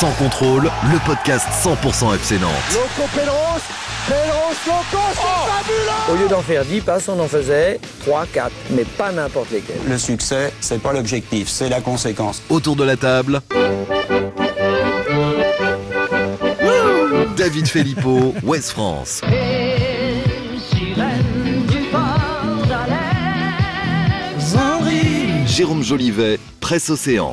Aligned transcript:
Sans 0.00 0.12
contrôle, 0.12 0.62
le 0.90 0.98
podcast 1.04 1.46
100% 1.62 2.14
FC 2.14 2.38
Nantes. 2.38 2.50
Loco 2.72 3.06
Pedros, 3.14 3.60
Pedros 4.08 4.54
Loco, 4.66 5.04
c'est 5.12 5.52
fabuleux 5.52 6.10
Au 6.10 6.16
lieu 6.16 6.26
d'en 6.26 6.40
faire 6.40 6.64
10 6.64 6.80
passes, 6.80 7.10
on 7.10 7.20
en 7.20 7.28
faisait 7.28 7.78
3, 8.06 8.24
4, 8.32 8.50
mais 8.70 8.84
pas 8.84 9.12
n'importe 9.12 9.50
lesquels. 9.50 9.76
Le 9.86 9.98
succès, 9.98 10.54
c'est 10.62 10.80
pas 10.80 10.94
l'objectif, 10.94 11.48
c'est 11.50 11.68
la 11.68 11.82
conséquence. 11.82 12.40
Autour 12.48 12.76
de 12.76 12.84
la 12.84 12.96
table, 12.96 13.42
David 17.36 17.68
Filippo, 17.68 18.34
West 18.42 18.70
France. 18.70 19.20
Jérôme 25.46 25.82
Jolivet, 25.82 26.40
Presse 26.58 26.88
Océan. 26.88 27.32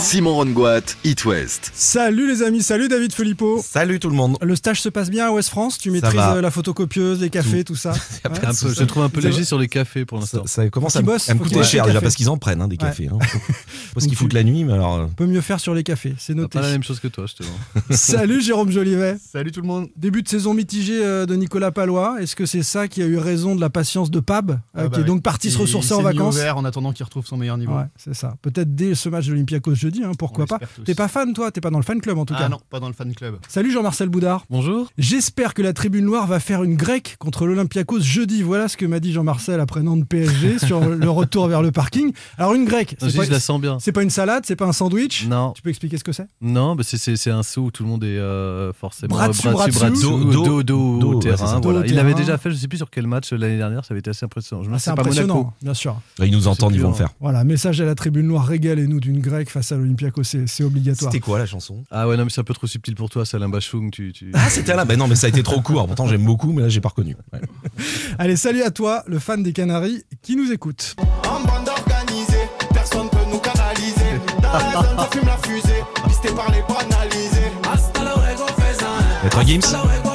Simon 0.00 0.34
Rongoat, 0.34 0.82
It 1.04 1.24
West. 1.24 1.70
Salut 1.74 2.28
les 2.28 2.42
amis, 2.42 2.62
salut 2.62 2.88
David 2.88 3.12
Filippo. 3.14 3.62
Salut 3.64 3.98
tout 3.98 4.10
le 4.10 4.14
monde. 4.16 4.36
Le 4.42 4.54
stage 4.54 4.82
se 4.82 4.88
passe 4.90 5.08
bien 5.08 5.26
à 5.28 5.32
West 5.32 5.48
France 5.48 5.78
Tu 5.78 5.90
maîtrises 5.90 6.20
euh, 6.20 6.40
la 6.42 6.50
photocopieuse, 6.50 7.20
les 7.20 7.30
cafés, 7.30 7.64
tout, 7.64 7.74
ça 7.74 7.92
Ouais. 8.24 8.44
Un 8.44 8.52
peu, 8.54 8.74
je 8.74 8.84
trouve 8.84 9.02
un 9.02 9.08
peu 9.08 9.20
léger 9.20 9.44
sur 9.44 9.58
les 9.58 9.66
cafés 9.68 10.04
pour 10.04 10.18
l'instant. 10.18 10.42
ça 10.46 10.68
commence 10.68 10.96
à, 10.96 11.00
me- 11.00 11.06
bossent, 11.06 11.28
à 11.30 11.34
me 11.34 11.38
faut 11.38 11.44
coûter 11.44 11.62
cher 11.64 11.86
déjà 11.86 12.00
parce 12.02 12.14
qu'ils 12.16 12.28
en 12.28 12.36
prennent 12.36 12.60
hein, 12.60 12.68
des 12.68 12.74
Ouais. 12.74 12.78
cafés. 12.88 13.08
Hein. 13.10 13.18
parce 13.94 14.06
qu'ils 14.06 14.16
foutent 14.16 14.34
la 14.34 14.42
nuit, 14.44 14.64
mais 14.64 14.74
alors. 14.74 14.96
euh, 14.96 15.04
On 15.08 15.14
peut 15.14 15.26
mieux 15.26 15.40
faire 15.40 15.58
sur 15.60 15.74
les 15.74 15.82
cafés, 15.84 16.14
c'est 16.18 16.34
noté. 16.34 16.58
Pas 16.58 16.66
la 16.66 16.70
même 16.72 16.82
chose 16.82 17.00
que 17.00 17.08
toi, 17.08 17.24
je 17.26 17.34
te 17.36 17.42
vois. 17.42 17.82
Salut 17.96 18.42
Jérôme 18.42 18.70
Jolivet. 18.70 19.16
Salut 19.32 19.52
tout 19.52 19.62
le 19.62 19.66
monde. 19.68 19.88
Début 19.96 20.22
de 20.22 20.28
saison 20.28 20.52
mitigée 20.54 21.02
euh, 21.02 21.24
de 21.26 21.34
Nicolas 21.34 21.70
Palois. 21.70 22.20
Est-ce 22.20 22.36
que 22.36 22.46
c'est 22.46 22.62
ça 22.62 22.88
qui 22.88 23.02
a 23.02 23.06
eu 23.06 23.16
raison 23.16 23.54
de 23.56 23.60
la 23.60 23.70
patience 23.70 24.10
de 24.10 24.20
Pab, 24.20 24.50
euh, 24.50 24.54
Ah 24.74 24.82
bah 24.82 24.88
qui 24.90 24.96
est 24.96 24.98
oui. 25.02 25.06
donc 25.06 25.22
parti 25.22 25.50
se 25.50 25.58
ressourcer 25.58 25.94
il 25.94 25.98
en 25.98 26.02
vacances 26.02 26.38
en 26.38 26.64
attendant 26.64 26.92
qu'il 26.92 27.04
retrouve 27.04 27.26
son 27.26 27.36
meilleur 27.38 27.56
niveau. 27.56 27.72
Ouais, 27.74 27.86
c'est 27.96 28.14
ça. 28.14 28.34
Peut-être 28.42 28.74
dès 28.74 28.94
ce 28.94 29.08
match 29.08 29.26
de 29.26 29.30
l'Olympiakos 29.32 29.74
jeudi, 29.84 30.02
hein, 30.02 30.12
pourquoi 30.18 30.46
pas. 30.46 30.58
T'es 30.84 30.94
pas 30.94 31.08
fan 31.08 31.32
toi? 31.34 31.50
T'es 31.50 31.60
pas 31.60 31.70
dans 31.70 31.78
le 31.78 31.84
fan 31.84 32.00
club 32.00 32.16
en 32.18 32.24
tout 32.24 32.34
Ah 32.36 32.42
cas 32.44 32.48
non, 32.48 32.58
pas 32.70 32.80
dans 32.80 32.86
le 32.88 32.94
fan 32.94 33.14
club. 33.14 33.36
Salut 33.48 33.70
Jean-Marcel 33.70 34.08
Boudard. 34.08 34.46
Bonjour. 34.48 34.88
J'espère 34.96 35.52
que 35.54 35.60
la 35.62 35.72
tribune 35.74 36.06
noire 36.06 36.26
va 36.26 36.40
faire 36.40 36.62
une 36.64 36.74
grecque 36.76 37.16
contre 37.18 37.46
l'Olympiakos 37.46 38.00
jeudi. 38.00 38.42
Voilà 38.42 38.68
ce 38.68 38.76
que 38.78 38.86
m'a 38.86 38.98
dit 39.00 39.12
Jean-Marcel 39.12 39.60
après 39.60 39.82
Nantes 39.82 40.06
PSG 40.08 40.58
sur 40.66 40.80
le 40.80 41.10
retour 41.10 41.48
vers 41.48 41.60
le 41.62 41.70
parking. 41.70 42.12
Alors 42.38 42.54
une 42.54 42.64
grecque, 42.64 42.96
Je 43.00 43.06
c'est 43.06 43.12
dis, 43.12 43.18
pas, 43.18 43.24
je 43.24 43.30
la 43.30 43.40
sens 43.40 43.60
bien. 43.60 43.78
c'est 43.78 43.92
pas 43.92 44.02
une 44.02 44.10
salade, 44.10 44.44
c'est 44.46 44.56
pas 44.56 44.64
un 44.66 44.72
sandwich? 44.72 45.26
Non, 45.28 45.52
Tu 45.52 45.60
peux 45.62 45.68
expliquer 45.70 45.98
ce 45.98 46.04
que 46.04 46.12
c'est? 46.12 46.26
Non, 46.40 46.74
bah 46.76 46.82
c'est- 46.84 47.30
un 47.30 47.42
saut 47.42 47.62
où 47.62 47.70
tout 47.70 47.82
le 47.82 47.88
monde 47.88 48.04
est 48.04 48.18
euh, 48.18 48.72
forcément 48.72 49.14
Bras 49.16 49.28
dessus, 49.28 49.48
bras 49.50 49.66
Dos, 49.90 50.24
dos, 50.24 50.62
dos, 50.62 50.98
dos, 50.98 51.12
au 51.12 51.14
ouais, 51.16 51.20
c'est 51.22 51.28
terrain. 51.36 51.46
ça. 51.46 51.60
voilà. 51.62 51.80
Dos 51.80 51.84
au 51.84 51.88
Il 51.88 51.94
l'avait 51.94 52.14
déjà 52.14 52.38
fait, 52.38 52.50
je 52.50 52.56
sais 52.56 52.68
plus 52.68 52.76
sur 52.78 52.90
quel 52.90 53.06
match 53.06 53.32
euh, 53.32 53.36
l'année 53.36 53.56
dernière, 53.58 53.84
ça 53.84 53.92
avait 53.92 53.98
été 54.00 54.10
assez 54.10 54.24
impressionnant. 54.24 54.62
Je 54.62 54.70
Ah, 54.72 54.76
dis, 54.76 54.90
impressionnant, 54.90 55.52
bien 55.62 55.74
sûr. 55.74 56.00
Ils 56.22 56.30
nous 56.32 56.46
entendent, 56.48 56.74
ils 56.74 56.80
vont 56.80 56.88
le 56.88 56.94
plus, 56.94 56.98
faire. 56.98 57.10
Voilà, 57.20 57.44
message 57.44 57.80
à 57.80 57.84
la 57.84 57.94
tribune 57.94 58.26
noire, 58.28 58.46
régalez-nous 58.46 59.00
d'une 59.00 59.20
grecque 59.20 59.50
face 59.50 59.72
à 59.72 59.73
l'Olympiakos, 59.76 60.22
c'est 60.24 60.64
obligatoire. 60.64 61.12
C'était 61.12 61.24
quoi 61.24 61.38
la 61.38 61.46
chanson? 61.46 61.84
Ah 61.90 62.08
ouais, 62.08 62.16
non, 62.16 62.24
mais 62.24 62.30
c'est 62.30 62.40
un 62.40 62.44
peu 62.44 62.54
trop 62.54 62.66
subtil 62.66 62.94
pour 62.94 63.10
toi, 63.10 63.24
c'est 63.24 63.36
Alain 63.36 63.48
Bachung. 63.48 63.90
Tu, 63.90 64.12
tu... 64.12 64.30
Ah, 64.34 64.48
c'était 64.48 64.74
là. 64.74 64.84
Ben 64.84 64.98
non, 64.98 65.08
mais 65.08 65.14
ça 65.14 65.26
a 65.26 65.30
été 65.30 65.42
trop 65.42 65.60
court. 65.60 65.86
Pourtant, 65.86 66.06
j'aime 66.06 66.24
beaucoup, 66.24 66.52
mais 66.52 66.62
là, 66.62 66.68
j'ai 66.68 66.80
pas 66.80 66.90
reconnu. 66.90 67.16
Ouais. 67.32 67.40
Allez, 68.18 68.36
salut 68.36 68.62
à 68.62 68.70
toi, 68.70 69.02
le 69.06 69.18
fan 69.18 69.42
des 69.42 69.52
Canaries 69.52 70.04
qui 70.22 70.36
nous 70.36 70.52
écoute. 70.52 70.96
En 71.28 71.40
bande 71.40 71.68
organisée, 71.68 72.48
personne 72.72 73.08
peut 73.10 73.18
nous 73.30 73.38
canaliser. 73.38 74.20
Dans 74.42 74.52
la 74.52 74.72
zone, 74.72 74.96
ça 74.96 75.08
fume 75.12 75.26
la 75.26 75.36
fusée. 75.38 75.82
Pisté 76.06 76.28
par 76.34 76.50
les 76.50 76.62
banalisés. 76.62 77.52
Hasta 77.70 78.00
luego, 78.00 78.46
fais-en. 78.56 80.13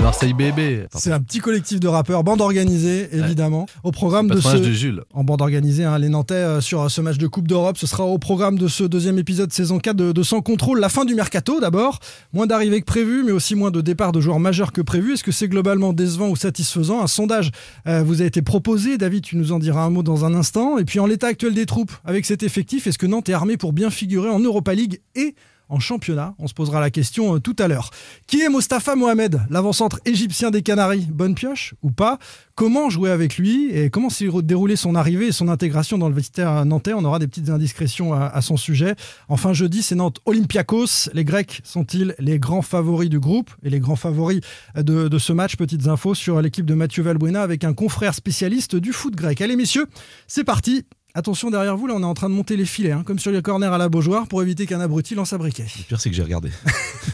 C'est 0.00 0.04
Marseille 0.04 0.32
bébé. 0.32 0.86
C'est 0.94 1.12
un 1.12 1.20
petit 1.20 1.40
collectif 1.40 1.78
de 1.78 1.86
rappeurs, 1.86 2.24
bande 2.24 2.40
organisée, 2.40 3.08
évidemment. 3.12 3.66
Au 3.84 3.90
programme 3.90 4.28
de 4.28 4.40
ce... 4.40 4.56
de 4.56 4.72
Jules. 4.72 5.02
En 5.12 5.24
bande 5.24 5.42
organisée, 5.42 5.84
hein, 5.84 5.98
les 5.98 6.08
Nantais 6.08 6.34
euh, 6.34 6.60
sur 6.62 6.80
euh, 6.80 6.88
ce 6.88 7.02
match 7.02 7.18
de 7.18 7.26
Coupe 7.26 7.46
d'Europe. 7.46 7.76
Ce 7.76 7.86
sera 7.86 8.04
au 8.04 8.16
programme 8.16 8.58
de 8.58 8.66
ce 8.66 8.82
deuxième 8.82 9.18
épisode 9.18 9.52
saison 9.52 9.78
4 9.78 9.94
de, 9.96 10.12
de 10.12 10.22
Sans 10.22 10.40
Contrôle. 10.40 10.80
La 10.80 10.88
fin 10.88 11.04
du 11.04 11.14
mercato 11.14 11.60
d'abord. 11.60 11.98
Moins 12.32 12.46
d'arrivées 12.46 12.80
que 12.80 12.86
prévu, 12.86 13.24
mais 13.24 13.32
aussi 13.32 13.54
moins 13.54 13.70
de 13.70 13.82
départs 13.82 14.12
de 14.12 14.20
joueurs 14.20 14.40
majeurs 14.40 14.72
que 14.72 14.80
prévu. 14.80 15.14
Est-ce 15.14 15.24
que 15.24 15.32
c'est 15.32 15.48
globalement 15.48 15.92
décevant 15.92 16.30
ou 16.30 16.36
satisfaisant? 16.36 17.02
Un 17.02 17.06
sondage 17.06 17.50
euh, 17.86 18.02
vous 18.02 18.22
a 18.22 18.24
été 18.24 18.40
proposé. 18.40 18.96
David, 18.96 19.22
tu 19.22 19.36
nous 19.36 19.52
en 19.52 19.58
diras 19.58 19.82
un 19.82 19.90
mot 19.90 20.02
dans 20.02 20.24
un 20.24 20.32
instant. 20.32 20.78
Et 20.78 20.84
puis 20.86 20.98
en 20.98 21.06
l'état 21.06 21.26
actuel 21.26 21.52
des 21.52 21.66
troupes, 21.66 21.92
avec 22.06 22.24
cet 22.24 22.42
effectif, 22.42 22.86
est-ce 22.86 22.98
que 22.98 23.06
Nantes 23.06 23.28
est 23.28 23.34
armé 23.34 23.58
pour 23.58 23.74
bien 23.74 23.90
figurer 23.90 24.30
en 24.30 24.40
Europa 24.40 24.72
League 24.72 25.00
et 25.14 25.34
en 25.70 25.80
championnat 25.80 26.34
On 26.38 26.46
se 26.46 26.54
posera 26.54 26.80
la 26.80 26.90
question 26.90 27.36
euh, 27.36 27.40
tout 27.40 27.56
à 27.58 27.68
l'heure. 27.68 27.90
Qui 28.26 28.42
est 28.42 28.48
Mostafa 28.48 28.94
Mohamed, 28.96 29.40
l'avant-centre 29.48 30.00
égyptien 30.04 30.50
des 30.50 30.62
Canaries? 30.62 31.06
Bonne 31.10 31.34
pioche 31.34 31.74
ou 31.82 31.90
pas? 31.90 32.18
Comment 32.54 32.90
jouer 32.90 33.10
avec 33.10 33.38
lui 33.38 33.70
et 33.70 33.88
comment 33.88 34.10
s'est 34.10 34.28
déroulé 34.42 34.76
son 34.76 34.94
arrivée 34.94 35.28
et 35.28 35.32
son 35.32 35.48
intégration 35.48 35.96
dans 35.96 36.10
le 36.10 36.14
vestiaire 36.14 36.66
nantais? 36.66 36.92
On 36.92 37.04
aura 37.04 37.18
des 37.18 37.26
petites 37.26 37.48
indiscrétions 37.48 38.12
à, 38.12 38.26
à 38.26 38.42
son 38.42 38.58
sujet. 38.58 38.96
Enfin, 39.28 39.54
jeudi, 39.54 39.82
c'est 39.82 39.94
Nantes 39.94 40.18
Olympiakos. 40.26 41.08
Les 41.14 41.24
Grecs 41.24 41.62
sont-ils 41.64 42.14
les 42.18 42.38
grands 42.38 42.60
favoris 42.60 43.08
du 43.08 43.18
groupe 43.18 43.50
et 43.62 43.70
les 43.70 43.80
grands 43.80 43.96
favoris 43.96 44.40
de, 44.76 45.08
de 45.08 45.18
ce 45.18 45.32
match? 45.32 45.56
Petites 45.56 45.86
infos 45.86 46.14
sur 46.14 46.42
l'équipe 46.42 46.66
de 46.66 46.74
Mathieu 46.74 47.02
Valbuena 47.02 47.42
avec 47.42 47.64
un 47.64 47.72
confrère 47.72 48.14
spécialiste 48.14 48.76
du 48.76 48.92
foot 48.92 49.14
grec. 49.14 49.40
Allez, 49.40 49.56
messieurs, 49.56 49.86
c'est 50.26 50.44
parti. 50.44 50.84
Attention 51.14 51.50
derrière 51.50 51.76
vous, 51.76 51.88
là 51.88 51.94
on 51.96 52.02
est 52.02 52.06
en 52.06 52.14
train 52.14 52.28
de 52.28 52.34
monter 52.34 52.56
les 52.56 52.64
filets, 52.64 52.92
hein, 52.92 53.02
comme 53.04 53.18
sur 53.18 53.32
les 53.32 53.42
corners 53.42 53.66
à 53.66 53.78
la 53.78 53.88
Beaujoire, 53.88 54.28
pour 54.28 54.42
éviter 54.42 54.66
qu'un 54.66 54.80
abruti 54.80 55.16
lance 55.16 55.32
un 55.32 55.38
briquet. 55.38 55.64
Le 55.78 55.84
pire, 55.84 56.00
c'est 56.00 56.08
que 56.08 56.14
j'ai 56.16 56.22
regardé. 56.22 56.50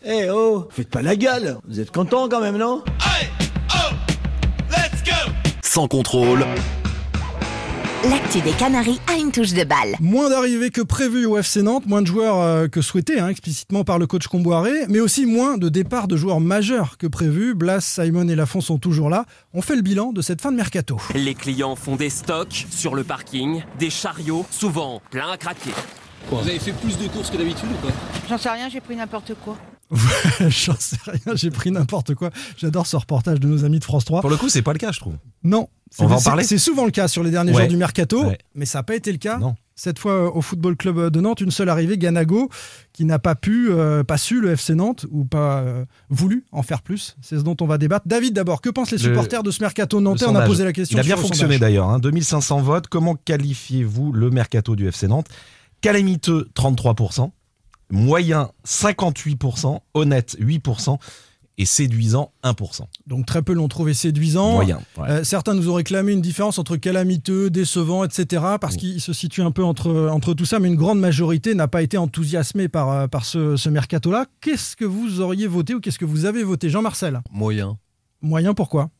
Eh 0.09 0.31
oh, 0.31 0.69
faites 0.71 0.89
pas 0.89 1.03
la 1.03 1.17
gueule. 1.17 1.59
Vous 1.67 1.81
êtes 1.81 1.91
contents 1.91 2.29
quand 2.29 2.41
même, 2.41 2.57
non? 2.59 2.85
Sans 5.63 5.89
contrôle, 5.89 6.45
L'actu 8.05 8.41
des 8.41 8.53
Canaries 8.53 9.01
a 9.09 9.19
une 9.19 9.33
touche 9.33 9.53
de 9.53 9.65
balle. 9.65 9.97
Moins 10.01 10.29
d'arrivées 10.29 10.71
que 10.71 10.83
prévu 10.83 11.25
au 11.25 11.39
FC 11.39 11.63
Nantes, 11.63 11.87
moins 11.87 12.03
de 12.03 12.07
joueurs 12.07 12.41
euh, 12.41 12.69
que 12.69 12.81
souhaité 12.81 13.19
hein, 13.19 13.29
explicitement 13.29 13.85
par 13.85 13.99
le 13.99 14.07
coach 14.07 14.29
Comboiré, 14.29 14.71
mais 14.89 15.01
aussi 15.01 15.25
moins 15.27 15.57
de 15.57 15.69
départs 15.69 16.07
de 16.07 16.17
joueurs 16.17 16.41
majeurs 16.41 16.99
que 16.99 17.07
prévu. 17.07 17.55
Blas, 17.55 17.81
Simon 17.81 18.29
et 18.29 18.37
Lafont 18.37 18.61
sont 18.61 18.79
toujours 18.79 19.09
là. 19.11 19.25
On 19.55 19.63
fait 19.63 19.77
le 19.77 19.83
bilan 19.83 20.13
de 20.13 20.21
cette 20.21 20.41
fin 20.41 20.53
de 20.53 20.57
mercato. 20.57 21.01
Les 21.15 21.35
clients 21.35 21.75
font 21.75 21.97
des 21.97 22.11
stocks 22.11 22.67
sur 22.71 22.95
le 22.95 23.03
parking, 23.03 23.63
des 23.79 23.91
chariots, 23.91 24.45
souvent 24.51 25.01
pleins 25.11 25.31
à 25.31 25.37
craquer. 25.39 25.71
Vous 26.31 26.39
avez 26.39 26.59
fait 26.59 26.73
plus 26.73 26.99
de 26.99 27.09
courses 27.09 27.31
que 27.31 27.39
d'habitude 27.39 27.69
ou 27.73 27.87
pas? 27.87 27.93
J'en 28.29 28.39
sais 28.39 28.51
rien, 28.51 28.69
j'ai 28.69 28.81
pris 28.81 28.95
n'importe 28.95 29.33
quoi. 29.43 29.57
J'en 30.49 30.75
sais 30.79 30.97
rien, 31.07 31.35
j'ai 31.35 31.51
pris 31.51 31.71
n'importe 31.71 32.15
quoi. 32.15 32.31
J'adore 32.57 32.87
ce 32.87 32.97
reportage 32.97 33.39
de 33.41 33.47
nos 33.47 33.65
amis 33.65 33.79
de 33.79 33.85
France 33.85 34.05
3. 34.05 34.21
Pour 34.21 34.31
le 34.31 34.37
coup, 34.37 34.49
c'est 34.49 34.63
pas 34.63 34.73
le 34.73 34.79
cas, 34.79 34.93
je 34.93 35.01
trouve. 35.01 35.15
Non. 35.45 35.69
On 36.01 36.07
va 36.07 36.17
en 36.17 36.21
parler 36.21 36.43
C'est 36.43 36.59
souvent 36.59 36.85
le 36.85 36.91
cas 36.91 37.07
sur 37.07 37.23
les 37.23 37.31
derniers 37.31 37.53
Ouais. 37.53 37.63
jours 37.63 37.69
du 37.71 37.77
mercato, 37.77 38.25
Ouais. 38.25 38.39
mais 38.57 38.67
ça 38.67 38.81
n'a 38.81 38.83
pas 38.83 38.97
été 38.97 39.13
le 39.13 39.19
cas. 39.19 39.39
Non. 39.39 39.55
Cette 39.79 39.99
fois 39.99 40.13
euh, 40.13 40.31
au 40.33 40.41
Football 40.43 40.75
Club 40.77 41.11
de 41.11 41.21
Nantes, 41.21 41.41
une 41.43 41.51
seule 41.51 41.69
arrivée, 41.69 41.99
Ganago, 41.99 42.49
qui 42.93 43.05
n'a 43.05 43.19
pas 43.19 43.35
pu, 43.35 43.69
euh, 43.71 44.03
pas 44.03 44.17
su 44.17 44.41
le 44.41 44.53
FC 44.53 44.75
Nantes 44.75 45.05
ou 45.11 45.25
pas 45.27 45.59
euh, 45.59 45.85
voulu 46.09 46.45
en 46.51 46.63
faire 46.63 46.81
plus. 46.83 47.15
C'est 47.21 47.37
ce 47.39 47.43
dont 47.43 47.57
on 47.61 47.67
va 47.67 47.77
débattre. 47.79 48.09
David, 48.09 48.33
d'abord, 48.33 48.63
que 48.63 48.71
pensent 48.71 48.91
les 48.91 48.97
Le- 48.99 49.05
supporters 49.05 49.43
de 49.43 49.51
ce 49.51 49.63
mercato 49.63 50.01
nantais? 50.01 50.25
On 50.27 50.35
a 50.35 50.47
posé 50.47 50.65
la 50.65 50.73
question. 50.73 50.97
Il 50.97 51.01
a 51.01 51.05
bien 51.05 51.17
fonctionné 51.17 51.59
d'ailleurs. 51.59 51.89
hein. 51.91 51.99
2500 52.01 52.61
votes. 52.63 52.89
Comment 52.89 53.15
qualifiez-vous 53.15 54.13
le 54.13 54.31
mercato 54.31 54.75
du 54.77 54.89
FC 54.89 55.07
Nantes? 55.09 55.29
Calamiteux, 55.83 56.49
33%. 56.55 57.31
Moyen, 57.91 58.51
58%. 58.65 59.81
Honnête, 59.95 60.37
8%. 60.41 60.99
Et 61.59 61.65
séduisant, 61.65 62.33
1%. 62.45 62.83
Donc 63.07 63.25
très 63.25 63.41
peu 63.41 63.55
l'ont 63.55 63.69
trouvé 63.69 63.95
séduisant. 63.95 64.53
Moyen. 64.53 64.79
ouais. 64.99 65.09
Euh, 65.09 65.25
certains 65.25 65.55
nous 65.55 65.71
ont 65.71 65.75
réclamé 65.75 66.13
une 66.13 66.21
différence 66.21 66.59
entre 66.59 66.77
calamiteux, 66.77 67.49
décevant, 67.49 68.05
etc. 68.05 68.43
Parce 68.61 68.75
Mm. 68.75 68.79
qu'il 68.79 69.01
se 69.01 69.15
situe 69.15 69.41
un 69.41 69.51
peu 69.51 69.65
entre, 69.65 70.11
entre 70.13 70.35
tout 70.35 70.45
ça, 70.45 70.59
mais 70.59 70.69
une 70.69 70.75
grande 70.77 71.01
majorité 71.01 71.55
n'a 71.55 71.67
pas 71.67 71.81
été 71.81 71.97
enthousiasmée 71.97 72.69
par, 72.69 72.91
euh, 72.91 73.07
par 73.07 73.25
ce, 73.25 73.57
ce 73.57 73.71
mercato-là. 73.71 74.27
Qu'est-ce 74.43 74.77
que 74.77 74.85
vous 74.85 75.23
auriez 75.23 75.47
voté 75.47 75.75
ou 75.75 75.81
qu'est-ce 75.81 75.99
que 75.99 76.05
vous 76.05 76.27
avez 76.27 76.43
voté 76.45 76.69
Jean-Marcel? 76.69 77.23
Moyen. 77.33 77.79
Moyen, 78.21 78.53
pourquoi? 78.53 78.91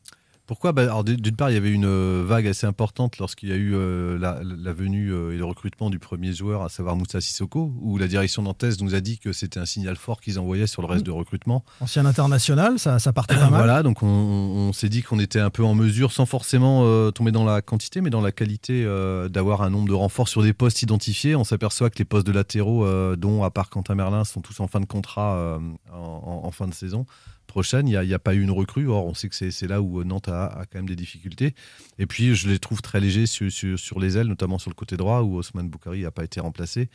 Pourquoi 0.47 0.71
bah, 0.71 1.03
D'une 1.03 1.35
part, 1.35 1.49
il 1.51 1.53
y 1.53 1.57
avait 1.57 1.71
une 1.71 1.85
euh, 1.85 2.23
vague 2.25 2.47
assez 2.47 2.65
importante 2.65 3.17
lorsqu'il 3.19 3.49
y 3.49 3.51
a 3.51 3.55
eu 3.55 3.75
euh, 3.75 4.17
la, 4.17 4.39
la 4.41 4.71
venue 4.73 5.11
euh, 5.11 5.33
et 5.33 5.37
le 5.37 5.43
recrutement 5.43 5.89
du 5.89 5.99
premier 5.99 6.31
joueur, 6.33 6.63
à 6.63 6.69
savoir 6.69 6.95
Moussa 6.95 7.19
Sissoko, 7.21 7.73
où 7.81 7.97
la 7.97 8.07
direction 8.07 8.41
nantaise 8.43 8.81
nous 8.81 8.95
a 8.95 9.01
dit 9.01 9.19
que 9.19 9.33
c'était 9.33 9.59
un 9.59 9.65
signal 9.65 9.97
fort 9.97 10.21
qu'ils 10.21 10.39
envoyaient 10.39 10.65
sur 10.65 10.81
le 10.81 10.87
reste 10.87 11.05
de 11.05 11.11
recrutement. 11.11 11.65
Ancien 11.81 12.05
international, 12.05 12.79
ça, 12.79 12.97
ça 12.97 13.11
partait 13.13 13.35
pas 13.35 13.41
mal. 13.49 13.59
Voilà, 13.59 13.83
donc 13.83 14.01
on, 14.03 14.07
on 14.07 14.71
s'est 14.73 14.89
dit 14.89 15.03
qu'on 15.03 15.19
était 15.19 15.41
un 15.41 15.49
peu 15.49 15.63
en 15.65 15.75
mesure, 15.75 16.11
sans 16.13 16.25
forcément 16.25 16.83
euh, 16.85 17.11
tomber 17.11 17.31
dans 17.31 17.43
la 17.43 17.61
quantité, 17.61 17.99
mais 17.99 18.09
dans 18.09 18.21
la 18.21 18.31
qualité, 18.31 18.85
d'avoir 19.29 19.61
un 19.63 19.69
nombre 19.69 19.89
de 19.89 19.93
renforts 19.93 20.29
sur 20.29 20.41
des 20.43 20.53
postes 20.53 20.81
identifiés. 20.81 21.35
On 21.35 21.43
s'aperçoit 21.43 21.89
que 21.89 21.99
les 21.99 22.05
postes 22.05 22.25
de 22.25 22.31
latéraux, 22.31 22.85
dont 23.17 23.43
à 23.43 23.51
part 23.51 23.69
Quentin 23.69 23.95
Merlin, 23.95 24.23
sont 24.23 24.39
tous 24.41 24.59
en 24.61 24.67
fin 24.67 24.79
de 24.79 24.85
contrat 24.85 25.59
en, 25.91 25.97
en- 25.97 26.41
en 26.45 26.51
fin 26.51 26.67
de 26.67 26.73
saison. 26.73 27.05
Prochaine. 27.47 27.87
Il 27.87 27.99
n'y 27.99 28.13
a, 28.13 28.19
pas 28.19 28.35
eu 28.35 28.41
une 28.41 28.51
recrue. 28.51 28.87
Or, 28.87 29.05
on 29.05 29.13
sait 29.13 29.29
que 29.29 29.35
c'est 29.35 29.67
là 29.67 29.81
où 29.81 30.03
Nantes 30.03 30.27
a, 30.29 30.45
a 30.45 30.65
quand 30.65 30.79
même 30.79 30.87
des 30.87 30.95
difficultés. 30.95 31.55
Et 31.97 32.05
puis, 32.05 32.35
je 32.35 32.47
les 32.47 32.59
trouve 32.59 32.81
très 32.81 32.99
légers 32.99 33.25
sur, 33.25 33.51
sur, 33.51 33.79
sur 33.79 33.99
les 33.99 34.17
ailes, 34.17 34.27
notamment 34.27 34.59
sur 34.59 34.69
le 34.69 34.75
côté 34.75 34.97
droit, 34.97 35.21
où 35.21 35.37
Osman 35.37 35.67
Boukari 35.67 36.03
n'a 36.03 36.11
pas 36.11 36.23
été 36.23 36.39
remplacé. 36.39 36.89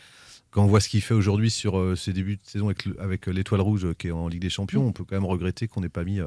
Quand 0.53 0.63
on 0.63 0.67
voit 0.67 0.81
ce 0.81 0.91
qu'il 0.91 1.01
fait 1.01 1.15
aujourd'hui 1.15 1.51
sur 1.51 1.79
euh, 1.79 1.97
ses 1.97 2.13
débuts 2.13 2.37
de 2.37 2.43
saison 2.45 2.69
avec, 2.99 3.27
euh, 3.27 3.33
l'Étoile 3.33 3.63
Rouge 3.63 3.87
euh, 3.87 3.95
qui 3.95 4.09
est 4.09 4.11
en 4.11 4.29
Ligue 4.29 4.43
des 4.43 4.51
Champions, 4.51 4.87
on 4.87 4.93
peut 4.93 5.03
quand 5.03 5.17
même 5.17 5.25
regretter 5.25 5.67
qu'on 5.67 5.81
n'ait 5.81 5.89
pas 5.89 6.05
mis 6.05 6.21
euh, 6.21 6.27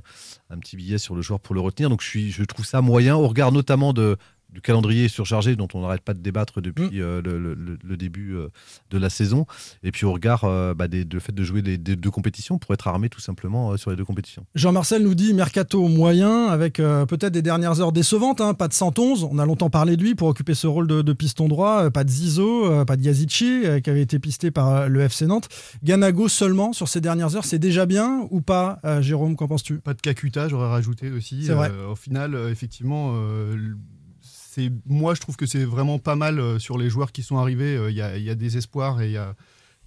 un 0.50 0.57
petit 0.57 0.75
billet 0.75 0.98
sur 0.98 1.13
le 1.13 1.21
joueur 1.21 1.39
pour 1.39 1.54
le 1.54 1.62
retenir. 1.62 1.92
Donc 1.92 2.01
je, 2.01 2.07
suis, 2.07 2.31
je 2.31 2.44
trouve 2.44 2.66
ça 2.66 2.81
moyen, 2.81 3.16
au 3.16 3.28
regard 3.28 3.51
notamment 3.51 3.94
de, 3.94 4.18
du 4.51 4.62
calendrier 4.62 5.07
surchargé 5.09 5.56
dont 5.56 5.68
on 5.74 5.81
n'arrête 5.81 6.01
pas 6.01 6.13
de 6.13 6.19
débattre 6.19 6.62
depuis 6.62 7.01
euh, 7.01 7.21
le, 7.21 7.38
le- 7.38 7.53
le- 7.56 7.77
le 7.83 7.97
début 7.97 8.33
euh, 8.36 8.47
de 8.89 8.97
la 8.97 9.09
saison, 9.09 9.45
et 9.83 9.92
puis 9.92 10.06
au 10.06 10.13
regard 10.13 10.45
euh, 10.45 10.74
bah, 10.74 10.88
des, 10.88 11.03
de 11.03 11.19
fait 11.19 11.33
de 11.33 11.44
jouer 11.44 11.62
des, 11.62 11.77
des 11.77 11.95
deux 11.97 12.09
compétitions 12.12 12.57
pour 12.57 12.74
être 12.74 12.88
armé 12.88 13.09
tout 13.09 13.19
simplement 13.19 13.71
euh, 13.71 13.77
sur 13.77 13.89
les 13.92 13.97
deux 13.97 14.06
compétitions. 14.06 14.45
Jean-Marcel 14.56 15.03
nous 15.03 15.13
dit 15.15 15.33
mercato 15.33 15.88
moyen 15.89 16.47
avec 16.47 16.80
euh, 16.80 17.06
peut-être 17.06 17.33
des 17.33 17.42
dernières 17.42 17.81
heures 17.81 17.92
décevantes. 17.92 18.39
hein. 18.39 18.53
Pas 18.53 18.68
de 18.69 18.74
111, 18.74 19.27
on 19.30 19.39
a 19.39 19.45
longtemps 19.45 19.69
parlé 19.69 19.97
de 19.97 20.01
lui 20.03 20.15
pour 20.15 20.27
occuper 20.30 20.53
ce 20.53 20.68
rôle 20.68 20.88
de, 20.88 21.01
de 21.01 21.13
piston 21.13 21.47
droit. 21.50 21.83
Euh, 21.86 21.89
Pas 21.89 22.03
de 22.06 22.09
Zizo, 22.09 22.65
euh, 22.71 22.86
pas 22.86 22.95
de 22.95 23.03
Yazici 23.03 23.63
euh, 23.65 23.80
qui 23.81 23.89
avait 23.89 24.01
été 24.01 24.19
pisté 24.19 24.51
par 24.51 24.69
euh, 24.74 24.88
le 24.88 25.01
FC 25.01 25.25
Nantes. 25.25 25.50
Ganago 25.83 26.27
seulement 26.30 26.71
sur 26.71 26.88
ces 26.88 27.01
dernières 27.01 27.36
heures, 27.36 27.45
c'est 27.45 27.59
déjà 27.59 27.86
bien 27.86 28.27
ou 28.31 28.39
pas, 28.42 28.80
euh, 28.86 29.01
Jérôme 29.01 29.36
Qu'en 29.36 29.47
penses-tu? 29.47 29.80
Pas 29.80 29.94
de 29.94 30.01
Kakuta, 30.01 30.47
j'aurais 30.47 30.69
rajouté 30.69 31.12
aussi. 31.12 31.44
C'est 31.45 31.53
vrai. 31.53 31.71
Au 31.89 31.95
final, 31.95 32.36
euh, 32.36 32.50
effectivement, 32.51 33.12
euh, 33.15 33.57
c'est 34.56 34.72
moi 34.88 35.13
je 35.16 35.19
trouve 35.22 35.36
que 35.36 35.46
c'est 35.46 35.66
vraiment 35.66 36.00
pas 36.00 36.16
mal 36.16 36.40
euh, 36.40 36.60
sur 36.60 36.78
les 36.78 36.90
joueurs 36.90 37.12
qui 37.12 37.22
sont 37.24 37.38
arrivés. 37.38 37.75
Euh, 37.75 37.92
Il 37.92 37.98
y, 37.98 38.02
a, 38.02 38.18
il 38.18 38.24
y 38.24 38.30
a 38.30 38.36
des 38.36 38.56
espoirs 38.57 39.02
et 39.02 39.07
il 39.07 39.12
y 39.12 39.18
a, 39.18 39.36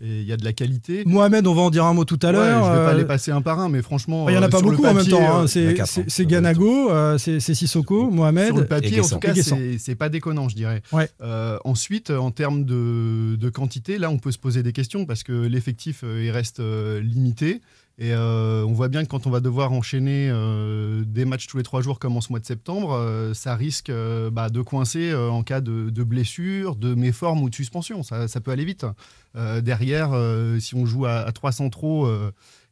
et 0.00 0.20
il 0.20 0.26
y 0.28 0.32
a 0.32 0.36
de 0.36 0.44
la 0.44 0.52
qualité. 0.52 1.02
Mohamed, 1.06 1.44
on 1.48 1.54
va 1.54 1.62
en 1.62 1.70
dire 1.70 1.84
un 1.84 1.92
mot 1.92 2.04
tout 2.04 2.20
à 2.22 2.26
Ouais, 2.28 2.32
l'heure. 2.34 2.64
je 2.66 2.70
vais 2.70 2.84
pas 2.84 2.92
Euh, 2.94 2.98
les 2.98 3.04
passer 3.04 3.32
un 3.32 3.42
par 3.42 3.58
un, 3.58 3.68
mais 3.68 3.82
franchement, 3.82 4.28
Il 4.28 4.32
n'y 4.32 4.38
en 4.38 4.42
a 4.42 4.46
euh, 4.46 4.48
pas 4.48 4.60
beaucoup 4.60 4.84
en 4.84 4.94
même 4.94 5.04
temps. 5.04 5.40
hein. 5.40 5.44
euh, 5.44 6.04
C'est- 6.06 6.24
Ganago, 6.26 6.90
euh, 6.92 7.18
c'est 7.18 7.40
Sissoko, 7.40 8.08
Mohamed. 8.10 8.46
Sur 8.46 8.56
le 8.58 8.66
papier, 8.66 9.00
en 9.00 9.08
tout 9.08 9.18
cas, 9.18 9.32
c'est 9.34 9.94
pas 9.96 10.08
déconnant, 10.08 10.48
je 10.48 10.54
dirais. 10.54 10.82
Ouais. 10.92 11.08
Euh, 11.20 11.58
ensuite, 11.64 12.10
en 12.10 12.30
termes 12.30 12.64
de, 12.64 13.34
de 13.36 13.48
quantité, 13.50 13.98
là, 13.98 14.08
on 14.10 14.18
peut 14.18 14.30
se 14.30 14.38
poser 14.38 14.62
des 14.62 14.72
questions 14.72 15.04
parce 15.04 15.24
que 15.24 15.32
l'effectif, 15.32 16.02
euh, 16.04 16.22
il 16.24 16.30
reste 16.30 16.60
euh, 16.60 17.00
limité. 17.00 17.60
Et 18.00 18.12
euh, 18.12 18.64
on 18.64 18.72
voit 18.72 18.86
bien 18.86 19.02
que 19.02 19.08
quand 19.08 19.26
on 19.26 19.30
va 19.30 19.40
devoir 19.40 19.72
enchaîner 19.72 20.28
euh, 20.30 21.02
des 21.04 21.24
matchs 21.24 21.48
tous 21.48 21.56
les 21.56 21.64
trois 21.64 21.82
jours 21.82 21.98
comme 21.98 22.16
en 22.16 22.20
ce 22.20 22.30
mois 22.30 22.38
de 22.38 22.46
septembre, 22.46 22.92
euh, 22.92 23.34
ça 23.34 23.56
risque 23.56 23.90
bah, 24.30 24.50
de 24.50 24.62
coincer 24.62 25.12
en 25.14 25.42
cas 25.42 25.60
de, 25.60 26.04
blessure, 26.04 26.76
de 26.76 26.94
méforme 26.94 27.42
ou 27.42 27.50
de 27.50 27.54
suspension. 27.54 28.04
Ça, 28.04 28.40
peut 28.40 28.52
aller 28.52 28.64
vite. 28.64 28.86
Derrière, 29.34 30.10
si 30.60 30.74
on 30.74 30.86
joue 30.86 31.06
à, 31.06 31.18
à 31.18 31.32
300 31.32 31.70
trop 31.70 32.08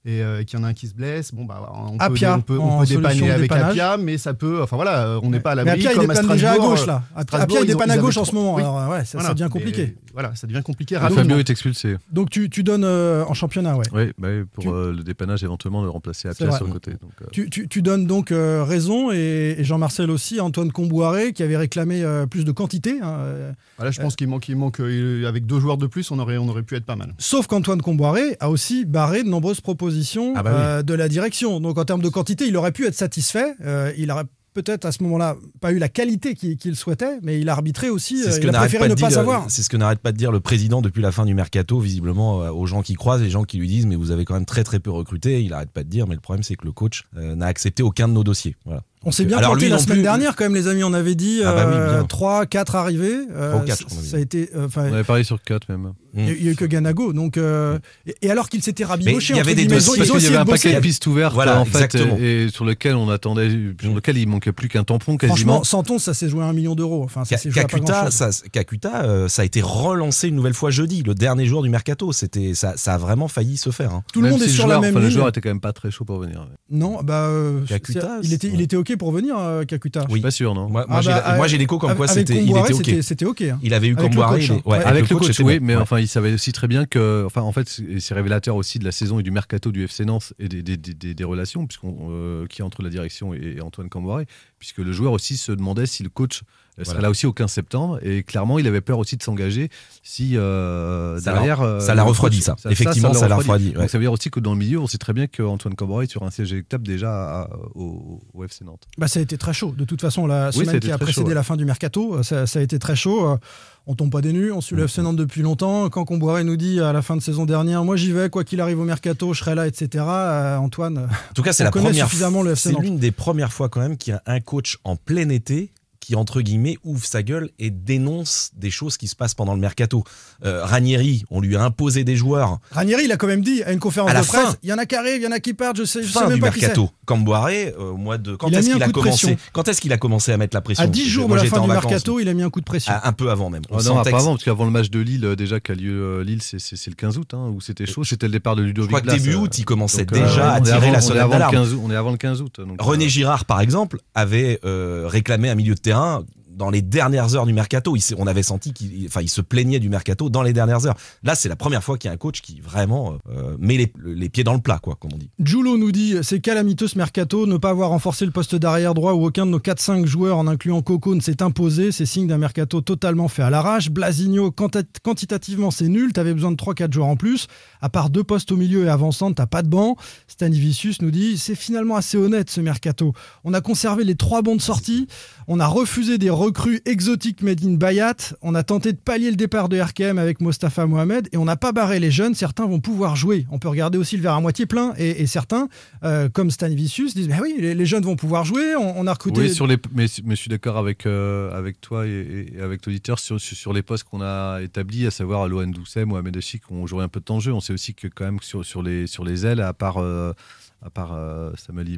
et 0.06 0.22
euh, 0.22 0.42
qu'il 0.44 0.58
y 0.58 0.62
en 0.62 0.64
a 0.64 0.68
un 0.68 0.72
qui 0.72 0.86
se 0.86 0.94
blesse, 0.94 1.34
bon, 1.34 1.44
bah, 1.44 1.70
on 1.74 1.98
peut, 1.98 2.04
Apia, 2.04 2.36
on 2.36 2.40
peut, 2.40 2.58
on 2.58 2.78
peut 2.78 2.86
dépanner 2.86 3.30
avec. 3.30 3.50
Apia, 3.52 3.96
mais 3.96 4.16
ça 4.18 4.32
peut. 4.34 4.62
Enfin 4.62 4.76
voilà, 4.76 5.18
on 5.22 5.28
n'est 5.30 5.40
pas 5.40 5.50
à 5.50 5.54
Mais 5.56 5.64
l'abri. 5.64 5.80
Apia, 5.86 5.92
il 5.92 5.96
comme 6.00 6.10
à 6.10 6.14
dépanne 6.14 6.32
déjà 6.32 6.50
à 6.50 6.54
Strasbourg, 6.54 6.70
gauche 6.76 6.82
euh, 6.84 6.86
là. 6.86 7.02
Apia, 7.14 7.22
Strasbourg, 7.24 7.58
il 7.62 7.66
dépanne 7.66 7.90
à 7.90 7.98
gauche 7.98 8.16
en 8.16 8.24
ce 8.24 8.32
moment. 8.34 8.54
oui. 8.54 8.62
Alors, 8.62 8.88
ouais, 8.88 8.98
ça, 9.00 9.04
ça 9.04 9.18
Voilà, 9.18 9.34
devient 9.34 9.42
mais, 9.44 9.50
compliqué. 9.50 9.96
voilà, 10.12 10.34
ça 10.36 10.46
devient 10.46 10.62
compliqué 10.62 10.94
Ah, 10.96 11.00
rapidement. 11.00 11.22
Fabio 11.24 11.38
est 11.38 11.50
expulsé. 11.50 11.96
Donc 12.12 12.30
tu, 12.30 12.48
tu 12.48 12.62
donnes 12.62 12.84
euh, 12.84 13.24
en 13.26 13.34
championnat, 13.34 13.76
ouais. 13.76 13.84
Oui, 13.92 14.12
bah 14.16 14.28
oui, 14.30 14.44
pour 14.52 14.62
Tu- 14.64 14.70
euh, 14.70 14.92
le 14.92 15.02
dépannage 15.02 15.42
éventuellement 15.42 15.82
de 15.82 15.88
remplacer 15.88 16.28
Apia 16.28 16.52
sur 16.52 16.66
le 16.66 16.72
côté. 16.72 16.92
Donc, 16.92 17.10
euh, 17.22 17.26
Tu, 17.32 17.50
tu- 17.50 17.66
tu 17.68 17.82
donnes 17.82 18.06
donc 18.06 18.30
euh, 18.30 18.62
raison 18.64 19.10
et, 19.12 19.56
et 19.58 19.64
Jean-Marcel 19.64 20.10
aussi, 20.12 20.40
Antoine 20.40 20.70
Comboiré 20.70 21.32
qui 21.32 21.42
avait 21.42 21.56
réclamé 21.56 22.04
euh, 22.04 22.26
plus 22.26 22.44
de 22.44 22.52
quantité. 22.52 23.00
hein, 23.02 23.16
euh, 23.18 23.52
Voilà, 23.76 23.90
je 23.90 24.00
pense 24.00 24.14
qu'il 24.14 24.28
manque, 24.28 24.48
il 24.48 24.56
manque 24.56 24.78
euh, 24.80 25.26
avec 25.26 25.46
deux 25.46 25.58
joueurs 25.58 25.78
de 25.78 25.88
plus, 25.88 26.12
on 26.12 26.18
aurait, 26.20 26.38
on 26.38 26.48
aurait 26.48 26.62
pu 26.62 26.76
être 26.76 26.84
pas 26.86 26.96
mal. 26.96 27.12
Sauf 27.18 27.48
qu'Antoine 27.48 27.82
Comboiré 27.82 28.36
a 28.38 28.50
aussi 28.50 28.84
barré 28.84 29.24
de 29.24 29.28
nombreuses 29.28 29.60
propositions 29.60 29.95
Ah 30.36 30.42
bah 30.42 30.50
oui. 30.52 30.60
euh, 30.60 30.82
de 30.82 30.94
la 30.94 31.08
direction. 31.08 31.60
Donc 31.60 31.78
en 31.78 31.84
termes 31.84 32.02
de 32.02 32.08
quantité, 32.08 32.46
il 32.46 32.56
aurait 32.56 32.72
pu 32.72 32.86
être 32.86 32.94
satisfait. 32.94 33.54
Euh, 33.64 33.92
il 33.96 34.10
aurait 34.10 34.24
peut-être 34.54 34.86
à 34.86 34.92
ce 34.92 35.02
moment-là 35.02 35.36
pas 35.60 35.72
eu 35.72 35.78
la 35.78 35.88
qualité 35.90 36.34
qu'il 36.34 36.76
souhaitait, 36.76 37.18
mais 37.22 37.38
il 37.40 37.48
a 37.48 37.52
arbitré 37.52 37.90
aussi. 37.90 38.22
C'est 38.22 38.28
euh, 38.28 38.32
ce 38.32 38.38
que 38.38 38.44
il 38.44 38.48
a 38.48 38.52
n'arrête 38.52 38.70
préféré 38.70 38.84
pas, 38.84 38.88
ne 38.88 38.94
de 38.94 39.00
pas 39.00 39.08
dire, 39.08 39.16
savoir. 39.16 39.44
c'est 39.48 39.62
ce 39.62 39.68
que 39.68 39.76
n'arrête 39.76 39.98
pas 39.98 40.12
de 40.12 40.16
dire 40.16 40.32
le 40.32 40.40
président 40.40 40.80
depuis 40.80 41.02
la 41.02 41.12
fin 41.12 41.26
du 41.26 41.34
mercato, 41.34 41.78
visiblement 41.78 42.38
aux 42.38 42.66
gens 42.66 42.80
qui 42.82 42.94
croisent, 42.94 43.22
les 43.22 43.30
gens 43.30 43.44
qui 43.44 43.58
lui 43.58 43.68
disent 43.68 43.86
mais 43.86 43.96
vous 43.96 44.10
avez 44.10 44.24
quand 44.24 44.34
même 44.34 44.46
très 44.46 44.64
très 44.64 44.80
peu 44.80 44.90
recruté. 44.90 45.42
Il 45.42 45.52
arrête 45.52 45.70
pas 45.70 45.84
de 45.84 45.88
dire 45.90 46.06
mais 46.06 46.14
le 46.14 46.20
problème 46.20 46.42
c'est 46.42 46.56
que 46.56 46.64
le 46.64 46.72
coach 46.72 47.04
n'a 47.14 47.46
accepté 47.46 47.82
aucun 47.82 48.08
de 48.08 48.14
nos 48.14 48.24
dossiers. 48.24 48.56
Voilà. 48.64 48.82
On 49.06 49.12
s'est 49.12 49.24
bien 49.24 49.38
alors 49.38 49.52
planté 49.52 49.66
lui 49.66 49.70
la 49.72 49.78
semaine 49.78 49.96
plus- 49.98 50.02
dernière 50.02 50.36
quand 50.36 50.44
même 50.44 50.54
les 50.54 50.68
amis. 50.68 50.82
On 50.84 50.92
avait 50.92 51.14
dit 51.14 51.40
Ah 51.44 51.52
bah 51.52 51.66
oui, 51.68 51.74
euh, 51.76 51.94
bien. 51.98 52.04
3, 52.04 52.44
4 52.46 52.74
arrivées. 52.74 53.16
Euh, 53.34 53.50
Trois 53.52 53.62
ou 53.62 53.64
quatre, 53.64 53.78
ça- 53.78 53.84
je 53.88 53.94
crois, 53.94 54.02
ça 54.02 54.16
a 54.16 54.20
été. 54.20 54.50
euh, 54.54 54.66
enfin, 54.66 54.88
on 54.90 54.92
avait 54.94 55.04
parlé 55.04 55.22
sur 55.24 55.40
4 55.42 55.68
même. 55.70 55.92
il 56.14 56.24
y 56.26 56.30
a- 56.30 56.32
il 56.32 56.44
y 56.44 56.48
a 56.48 56.52
eu 56.52 56.56
que 56.56 56.64
Ganago. 56.64 57.12
Donc, 57.12 57.36
euh, 57.36 57.78
et, 58.06 58.14
et 58.22 58.30
alors 58.30 58.48
qu'il 58.48 58.62
s'était 58.62 58.84
rabiboché, 58.84 59.34
il 59.34 59.36
y 59.36 59.40
avait 59.40 59.54
des 59.54 59.66
dossiers, 59.66 60.02
ils 60.02 60.12
ont 60.12 60.18
y 60.18 60.26
avait 60.26 60.36
un 60.36 60.44
paquet 60.44 60.74
de 60.74 60.80
pistes 60.80 61.06
ouvertes 61.06 61.34
Voilà, 61.34 61.60
en 61.60 61.64
fait, 61.64 61.70
exactement. 61.84 62.16
et, 62.18 62.44
et 62.44 62.48
sur 62.48 62.64
lequel 62.64 62.94
on 62.96 63.08
attendait, 63.10 63.50
sur 63.80 63.94
lequel 63.94 64.16
il 64.18 64.26
manquait 64.28 64.52
plus 64.52 64.68
qu'un 64.68 64.82
tampon 64.84 65.16
quasiment. 65.18 65.36
Franchement, 65.36 65.64
Santon, 65.64 65.98
ça 65.98 66.14
s'est 66.14 66.28
joué 66.28 66.42
à 66.42 66.46
un 66.46 66.52
million 66.52 66.74
d'euros. 66.74 67.02
Enfin, 67.04 67.24
ça 67.24 67.36
Ka- 67.36 67.42
s'est 67.42 67.50
joué 67.50 67.60
à 67.60 67.64
pas 67.64 67.78
Kakuta, 67.78 68.10
ça, 68.10 68.30
Kakuta, 68.50 69.04
euh, 69.04 69.28
ça 69.28 69.42
a 69.42 69.44
été 69.44 69.60
relancé 69.62 70.28
une 70.28 70.34
nouvelle 70.36 70.54
fois 70.54 70.70
jeudi, 70.70 71.02
le 71.02 71.14
dernier 71.14 71.46
jour 71.46 71.62
du 71.62 71.68
mercato. 71.68 72.12
C'était, 72.12 72.54
ça, 72.54 72.74
ça 72.76 72.94
a 72.94 72.98
vraiment 72.98 73.28
failli 73.28 73.56
se 73.58 73.70
faire. 73.70 73.92
hein. 73.92 74.02
Tout 74.12 74.22
le 74.22 74.30
monde 74.30 74.40
si 74.40 74.46
est 74.46 74.48
sur 74.48 74.64
joueur, 74.64 74.80
la 74.80 74.86
même 74.86 74.94
enfin, 74.94 75.00
Le 75.00 75.06
ligne. 75.08 75.14
joueur 75.16 75.28
était 75.28 75.40
quand 75.42 75.50
même 75.50 75.60
pas 75.60 75.72
très 75.74 75.90
chaud 75.90 76.04
pour 76.06 76.18
venir. 76.18 76.40
ouais. 76.40 76.56
Non, 76.70 77.02
bah, 77.02 77.24
euh, 77.26 77.60
Kakuta, 77.68 78.18
il 78.22 78.32
était, 78.32 78.48
il 78.52 78.60
était 78.62 78.76
ok 78.76 78.95
pour 78.96 79.12
venir, 79.12 79.36
euh, 79.38 79.64
Kakuta. 79.64 80.04
Je 80.08 80.12
suis 80.12 80.20
pas 80.20 80.30
sûr, 80.30 80.54
non 80.54 80.68
Moi, 80.68 80.84
moi, 80.88 80.98
Ah 80.98 81.00
j'ai, 81.02 81.10
bah, 81.10 81.34
moi, 81.36 81.44
euh, 81.44 81.48
j'ai 81.48 81.58
l'écho 81.58 81.78
comme 81.78 81.94
quoi 81.94 82.08
c'était, 82.08 82.34
il 82.42 82.50
était 82.56 82.72
ok. 82.72 83.02
c'était- 83.02 83.24
ok. 83.24 83.42
hein. 83.42 83.58
Il 83.62 83.74
avait 83.74 83.88
eu 83.88 83.92
Avec 83.92 84.02
le 84.04 84.08
Comboiré, 84.08 84.38
coach, 84.40 84.48
il 84.48 84.52
est- 84.52 84.56
hein. 84.56 84.62
ouais, 84.64 84.78
Ouais. 84.78 84.84
Avec 84.84 85.08
le 85.10 85.16
coach, 85.16 85.26
c'était 85.28 85.42
oui, 85.42 85.58
bon. 85.60 85.66
mais 85.66 85.76
Ouais. 85.76 85.82
enfin, 85.82 86.00
il 86.00 86.08
savait 86.08 86.32
aussi 86.32 86.52
très 86.52 86.68
bien 86.68 86.86
que, 86.86 87.24
enfin, 87.26 87.42
en 87.42 87.52
fait, 87.52 87.80
c'est 87.98 88.14
révélateur 88.14 88.56
aussi 88.56 88.78
de 88.78 88.84
la 88.84 88.92
saison 88.92 89.20
et 89.20 89.22
du 89.22 89.30
mercato 89.30 89.70
du 89.72 89.84
FC 89.84 90.04
Nantes 90.04 90.32
et 90.38 90.48
des, 90.48 90.62
des, 90.62 90.76
des- 90.76 90.94
des- 90.94 91.14
des 91.14 91.24
relations 91.24 91.66
puisqu'on, 91.66 92.08
euh, 92.10 92.46
qui 92.46 92.62
entre 92.62 92.82
la 92.82 92.90
direction 92.90 93.34
et, 93.34 93.56
et 93.58 93.60
Antoine 93.60 93.88
Camboiré, 93.88 94.26
puisque 94.66 94.84
le 94.86 94.92
joueur 94.92 95.12
aussi 95.12 95.36
se 95.36 95.52
demandait 95.52 95.86
si 95.86 96.02
le 96.02 96.08
coach 96.08 96.42
serait 96.76 96.84
Voilà. 96.84 97.00
là 97.02 97.10
aussi 97.10 97.24
au 97.26 97.32
15 97.32 97.50
septembre 97.50 97.98
et 98.02 98.22
clairement, 98.22 98.58
il 98.58 98.66
avait 98.66 98.80
peur 98.82 98.98
aussi 98.98 99.16
de 99.16 99.22
s'engager 99.22 99.70
si 100.02 100.36
euh, 100.36 101.18
Ça 101.20 101.32
derrière. 101.32 101.62
l'a- 101.62 101.68
euh, 101.68 101.80
ça 101.80 101.94
l'a 101.94 102.02
refroidi, 102.02 102.42
ça. 102.42 102.56
Effectivement, 102.68 103.14
ça 103.14 103.28
l'a 103.28 103.36
refroidi, 103.36 103.68
ouais. 103.68 103.72
Donc, 103.74 103.90
ça 103.90 103.96
veut 103.98 104.04
dire 104.04 104.12
aussi 104.12 104.28
que 104.30 104.40
dans 104.40 104.52
le 104.52 104.58
milieu, 104.58 104.78
on 104.80 104.86
sait 104.86 104.98
très 104.98 105.12
bien 105.14 105.26
qu'Antoine 105.26 105.74
Camboiré 105.74 106.04
est 106.04 106.10
sur 106.10 106.22
un 106.24 106.30
siège 106.30 106.52
électable 106.52 106.86
déjà 106.86 107.42
à- 107.42 107.48
au, 107.76 108.20
au 108.34 108.44
FC 108.44 108.64
Nantes. 108.64 108.86
Bah, 108.98 109.08
ça 109.08 109.20
a 109.20 109.22
été 109.22 109.38
très 109.38 109.54
chaud. 109.54 109.72
De 109.76 109.84
toute 109.84 110.00
façon, 110.02 110.26
la 110.26 110.48
Oui, 110.48 110.52
ça 110.52 110.60
a 110.60 110.64
semaine 110.64 110.80
qui 110.80 110.90
a 110.90 110.98
précédé 110.98 111.22
chaud, 111.22 111.28
ouais. 111.28 111.34
la 111.34 111.42
fin 111.44 111.56
du 111.56 111.64
mercato, 111.64 112.16
euh, 112.16 112.22
ça, 112.22 112.46
ça 112.46 112.58
a 112.58 112.62
été 112.62 112.78
très 112.78 112.96
chaud. 112.96 113.38
On 113.88 113.94
tombe 113.94 114.10
pas 114.10 114.20
des 114.20 114.32
nues, 114.32 114.50
on 114.50 114.60
suit 114.60 114.74
le 114.74 114.84
FC 114.84 115.00
Nantes 115.00 115.16
depuis 115.16 115.42
longtemps. 115.42 115.88
Quand 115.90 116.04
Comboiré 116.04 116.42
nous 116.42 116.56
dit 116.56 116.80
à 116.80 116.92
la 116.92 117.02
fin 117.02 117.16
de 117.16 117.22
saison 117.22 117.44
dernière, 117.46 117.84
moi 117.84 117.94
j'y 117.94 118.10
vais, 118.10 118.28
quoi 118.28 118.42
qu'il 118.42 118.60
arrive 118.60 118.80
au 118.80 118.84
mercato, 118.84 119.32
je 119.32 119.38
serai 119.38 119.54
là, 119.54 119.68
etc. 119.68 120.04
euh, 120.08 120.56
Antoine, 120.56 120.98
En 121.08 121.34
tout 121.34 121.42
cas, 121.42 121.52
c'est 121.52 121.62
On 121.62 121.66
la 121.66 121.70
connaît 121.70 121.84
première. 121.90 122.06
suffisamment 122.06 122.42
le 122.42 122.50
FC 122.52 122.70
C'est 122.72 122.80
l'une 122.80 122.98
des 122.98 123.12
premières 123.12 123.52
fois 123.52 123.68
quand 123.68 123.78
même 123.80 123.96
qu'il 123.96 124.12
y 124.12 124.16
a 124.16 124.22
un 124.26 124.40
coach 124.40 124.78
en 124.82 124.96
plein 124.96 125.28
été 125.28 125.70
qui 126.06 126.14
entre 126.14 126.40
guillemets 126.40 126.78
ouvre 126.84 127.04
sa 127.04 127.24
gueule 127.24 127.50
et 127.58 127.70
dénonce 127.70 128.50
des 128.56 128.70
choses 128.70 128.96
qui 128.96 129.08
se 129.08 129.16
passent 129.16 129.34
pendant 129.34 129.54
le 129.54 129.58
mercato. 129.60 130.04
Euh, 130.44 130.64
Ranieri, 130.64 131.24
on 131.30 131.40
lui 131.40 131.56
a 131.56 131.64
imposé 131.64 132.04
des 132.04 132.14
joueurs 132.14 132.60
Ranieri, 132.70 133.06
il 133.06 133.12
a 133.12 133.16
quand 133.16 133.26
même 133.26 133.40
dit 133.42 133.64
à 133.64 133.72
une 133.72 133.80
conférence 133.80 134.10
À 134.10 134.14
la 134.14 134.20
de 134.22 134.26
presse, 134.26 134.56
il 134.62 134.68
y 134.68 134.72
en 134.72 134.78
a 134.78 134.86
qui 134.86 134.94
arrivent, 134.94 135.16
il 135.16 135.24
y 135.24 135.26
en 135.26 135.32
a 135.32 135.40
qui 135.40 135.52
partent, 135.52 135.78
je 135.78 135.84
sais, 135.84 136.04
je 136.04 136.12
sais 136.12 136.20
même 136.26 136.34
du 136.34 136.40
pas 136.40 136.50
mercato. 136.52 136.90
Camboiré, 137.06 137.74
euh, 137.76 137.90
au 137.90 137.96
mois 137.96 138.18
de 138.18 138.36
quand 138.36 138.48
est-ce 138.50 138.70
qu'il 138.70 138.82
a 138.82 138.86
de 138.86 138.92
commencé. 138.92 139.36
Quand 139.52 139.66
est-ce 139.66 139.80
qu'il 139.80 139.92
a 139.92 139.98
commencé 139.98 140.30
à 140.30 140.36
mettre 140.36 140.54
la 140.54 140.60
pression 140.60 140.84
À 140.84 140.86
10 140.86 141.08
jours 141.08 141.24
de 141.24 141.28
Moi, 141.30 141.36
la 141.38 141.42
j'étais 141.42 141.56
fin 141.56 141.62
en 141.62 141.64
du 141.64 141.70
vacances, 141.70 141.90
mercato, 141.90 142.20
il 142.20 142.28
a 142.28 142.34
mis 142.34 142.42
un 142.44 142.50
coup 142.50 142.60
de 142.60 142.64
pression. 142.64 142.92
Un 143.02 143.12
peu 143.12 143.30
avant 143.30 143.50
même. 143.50 143.62
On 143.70 143.78
Ah 143.78 143.82
non, 143.82 143.94
que- 144.02 144.08
apparemment, 144.08 144.32
parce 144.34 144.44
qu'avant 144.44 144.64
le 144.64 144.70
match 144.70 144.90
de 144.90 145.00
Lille, 145.00 145.24
euh, 145.24 145.34
déjà, 145.34 145.58
qui 145.58 145.72
a 145.72 145.74
lieu 145.74 145.90
euh, 146.20 146.22
Lille, 146.24 146.40
c'est- 146.42 146.86
le 146.86 146.94
15 146.94 147.18
août, 147.18 147.32
hein, 147.34 147.50
où 147.52 147.60
c'était 147.60 147.86
chaud. 147.86 148.04
C'était 148.04 148.26
le 148.26 148.32
départ 148.32 148.54
de 148.54 148.62
Ludovic 148.62 148.90
Je 148.96 149.00
crois 149.02 149.12
que 149.14 149.18
début 149.18 149.34
euh, 149.34 149.38
août, 149.40 149.58
il 149.58 149.64
commençait 149.64 150.04
donc, 150.04 150.18
déjà 150.22 150.52
à 150.54 150.60
tirer 150.60 150.76
avant- 150.76 150.92
la 150.92 151.00
sonnette 151.00 151.22
avant 151.22 151.32
le 151.32 151.38
d'alarme. 151.40 151.54
15 151.54 151.72
août- 151.74 151.80
On 151.82 151.90
est 151.90 151.96
avant 151.96 152.10
le 152.12 152.16
15 152.16 152.42
août. 152.42 152.60
donc, 152.60 152.80
René 152.80 153.08
Girard, 153.08 153.44
par 153.44 153.60
exemple, 153.60 153.98
avait 154.14 154.60
réclamé 154.64 155.48
un 155.50 155.54
milieu 155.54 155.74
de 155.74 155.80
terrain 155.80 155.95
Dog. 155.96 156.35
Dans 156.56 156.70
les 156.70 156.82
dernières 156.82 157.34
heures 157.36 157.46
du 157.46 157.52
mercato. 157.52 157.94
Il 157.96 158.02
on 158.18 158.26
avait 158.26 158.42
senti 158.42 158.72
qu'il 158.72 159.06
enfin, 159.06 159.20
il 159.20 159.28
se 159.28 159.40
plaignait 159.40 159.78
du 159.78 159.88
mercato 159.88 160.30
dans 160.30 160.42
les 160.42 160.52
dernières 160.52 160.86
heures. 160.86 160.96
Là, 161.22 161.34
c'est 161.34 161.48
la 161.48 161.56
première 161.56 161.84
fois 161.84 161.98
qu'il 161.98 162.08
y 162.08 162.10
a 162.10 162.14
un 162.14 162.16
coach 162.16 162.40
qui 162.40 162.60
vraiment 162.60 163.18
euh, 163.28 163.56
met 163.58 163.76
les, 163.76 163.92
les 164.04 164.28
pieds 164.28 164.44
dans 164.44 164.54
le 164.54 164.60
plat, 164.60 164.78
quoi, 164.78 164.96
comme 164.96 165.12
on 165.14 165.18
dit. 165.18 165.30
Julo 165.38 165.76
nous 165.76 165.92
dit 165.92 166.16
c'est 166.22 166.40
calamiteux 166.40 166.88
ce 166.88 166.98
mercato, 166.98 167.46
ne 167.46 167.56
pas 167.56 167.70
avoir 167.70 167.90
renforcé 167.90 168.24
le 168.24 168.30
poste 168.32 168.54
d'arrière 168.56 168.94
droit 168.94 169.12
où 169.12 169.26
aucun 169.26 169.46
de 169.46 169.50
nos 169.50 169.58
4-5 169.58 170.06
joueurs, 170.06 170.38
en 170.38 170.46
incluant 170.46 170.82
Coco, 170.82 171.14
ne 171.14 171.20
s'est 171.20 171.42
imposé. 171.42 171.92
C'est 171.92 172.06
signe 172.06 172.26
d'un 172.26 172.38
mercato 172.38 172.80
totalement 172.80 173.28
fait 173.28 173.42
à 173.42 173.50
l'arrache. 173.50 173.90
Blasigno, 173.90 174.50
quanti- 174.50 174.84
quantitativement, 175.02 175.70
c'est 175.70 175.88
nul. 175.88 176.12
T'avais 176.12 176.32
besoin 176.34 176.52
de 176.52 176.56
3-4 176.56 176.92
joueurs 176.92 177.08
en 177.08 177.16
plus. 177.16 177.46
À 177.80 177.88
part 177.88 178.10
deux 178.10 178.24
postes 178.24 178.50
au 178.52 178.56
milieu 178.56 178.84
et 178.84 178.88
avançante, 178.88 179.36
t'as 179.36 179.46
pas 179.46 179.62
de 179.62 179.68
banc. 179.68 179.96
Stanivicius 180.26 181.02
nous 181.02 181.10
dit 181.10 181.38
c'est 181.38 181.54
finalement 181.54 181.96
assez 181.96 182.16
honnête 182.16 182.50
ce 182.50 182.60
mercato. 182.60 183.12
On 183.44 183.54
a 183.54 183.60
conservé 183.60 184.04
les 184.04 184.14
trois 184.16 184.42
bons 184.42 184.56
de 184.56 184.60
sortie. 184.60 185.06
On 185.48 185.60
a 185.60 185.66
refusé 185.66 186.18
des 186.18 186.30
recrue 186.46 186.80
exotique 186.84 187.42
made 187.42 187.64
in 187.64 187.72
Bayat. 187.74 188.34
On 188.40 188.54
a 188.54 188.62
tenté 188.62 188.92
de 188.92 188.98
pallier 188.98 189.30
le 189.30 189.36
départ 189.36 189.68
de 189.68 189.80
RKM 189.80 190.16
avec 190.16 190.40
Mostafa 190.40 190.86
Mohamed 190.86 191.28
et 191.32 191.36
on 191.36 191.44
n'a 191.44 191.56
pas 191.56 191.72
barré 191.72 191.98
les 191.98 192.12
jeunes. 192.12 192.36
Certains 192.36 192.66
vont 192.66 192.78
pouvoir 192.78 193.16
jouer. 193.16 193.46
On 193.50 193.58
peut 193.58 193.68
regarder 193.68 193.98
aussi 193.98 194.16
le 194.16 194.22
verre 194.22 194.34
à 194.34 194.40
moitié 194.40 194.64
plein 194.64 194.94
et, 194.96 195.26
certains, 195.26 195.68
euh, 196.04 196.28
comme 196.28 196.52
Stan 196.52 196.68
Vicius, 196.68 197.14
disent 197.14 197.28
bah 197.28 197.38
oui, 197.42 197.56
les, 197.58 197.86
jeunes 197.86 198.04
vont 198.04 198.14
pouvoir 198.14 198.44
jouer. 198.44 198.76
On, 198.76 199.00
on 199.00 199.06
a 199.08 199.12
recruté. 199.12 199.40
Oui, 199.40 199.52
sur 199.52 199.66
les, 199.66 199.76
mais, 199.92 200.06
je 200.06 200.34
suis 200.34 200.48
d'accord 200.48 200.76
avec, 200.76 201.04
euh, 201.04 201.50
avec 201.50 201.80
toi 201.80 202.06
et, 202.06 202.52
avec 202.62 202.86
l'auditeur 202.86 203.18
sur, 203.18 203.40
sur, 203.40 203.72
les 203.72 203.82
postes 203.82 204.04
qu'on 204.04 204.22
a 204.22 204.60
établis, 204.62 205.04
à 205.06 205.10
savoir 205.10 205.48
Lohan 205.48 205.66
Doucet, 205.66 206.04
Mohamed 206.04 206.38
qui 206.38 206.60
ont 206.70 206.86
joué 206.86 207.02
un 207.02 207.08
peu 207.08 207.18
de 207.18 207.24
temps 207.24 207.40
jeu. 207.40 207.52
On 207.52 207.60
sait 207.60 207.72
aussi 207.72 207.94
que 207.94 208.06
quand 208.06 208.24
même 208.24 208.38
sur, 208.40 208.64
sur, 208.64 208.82
les, 208.82 209.08
sur 209.08 209.24
les 209.24 209.46
ailes, 209.46 209.60
à 209.60 209.72
part, 209.72 209.98
euh, 209.98 210.32
à 210.80 210.90
part 210.90 211.12
euh, 211.12 211.50
Samuel 211.56 211.88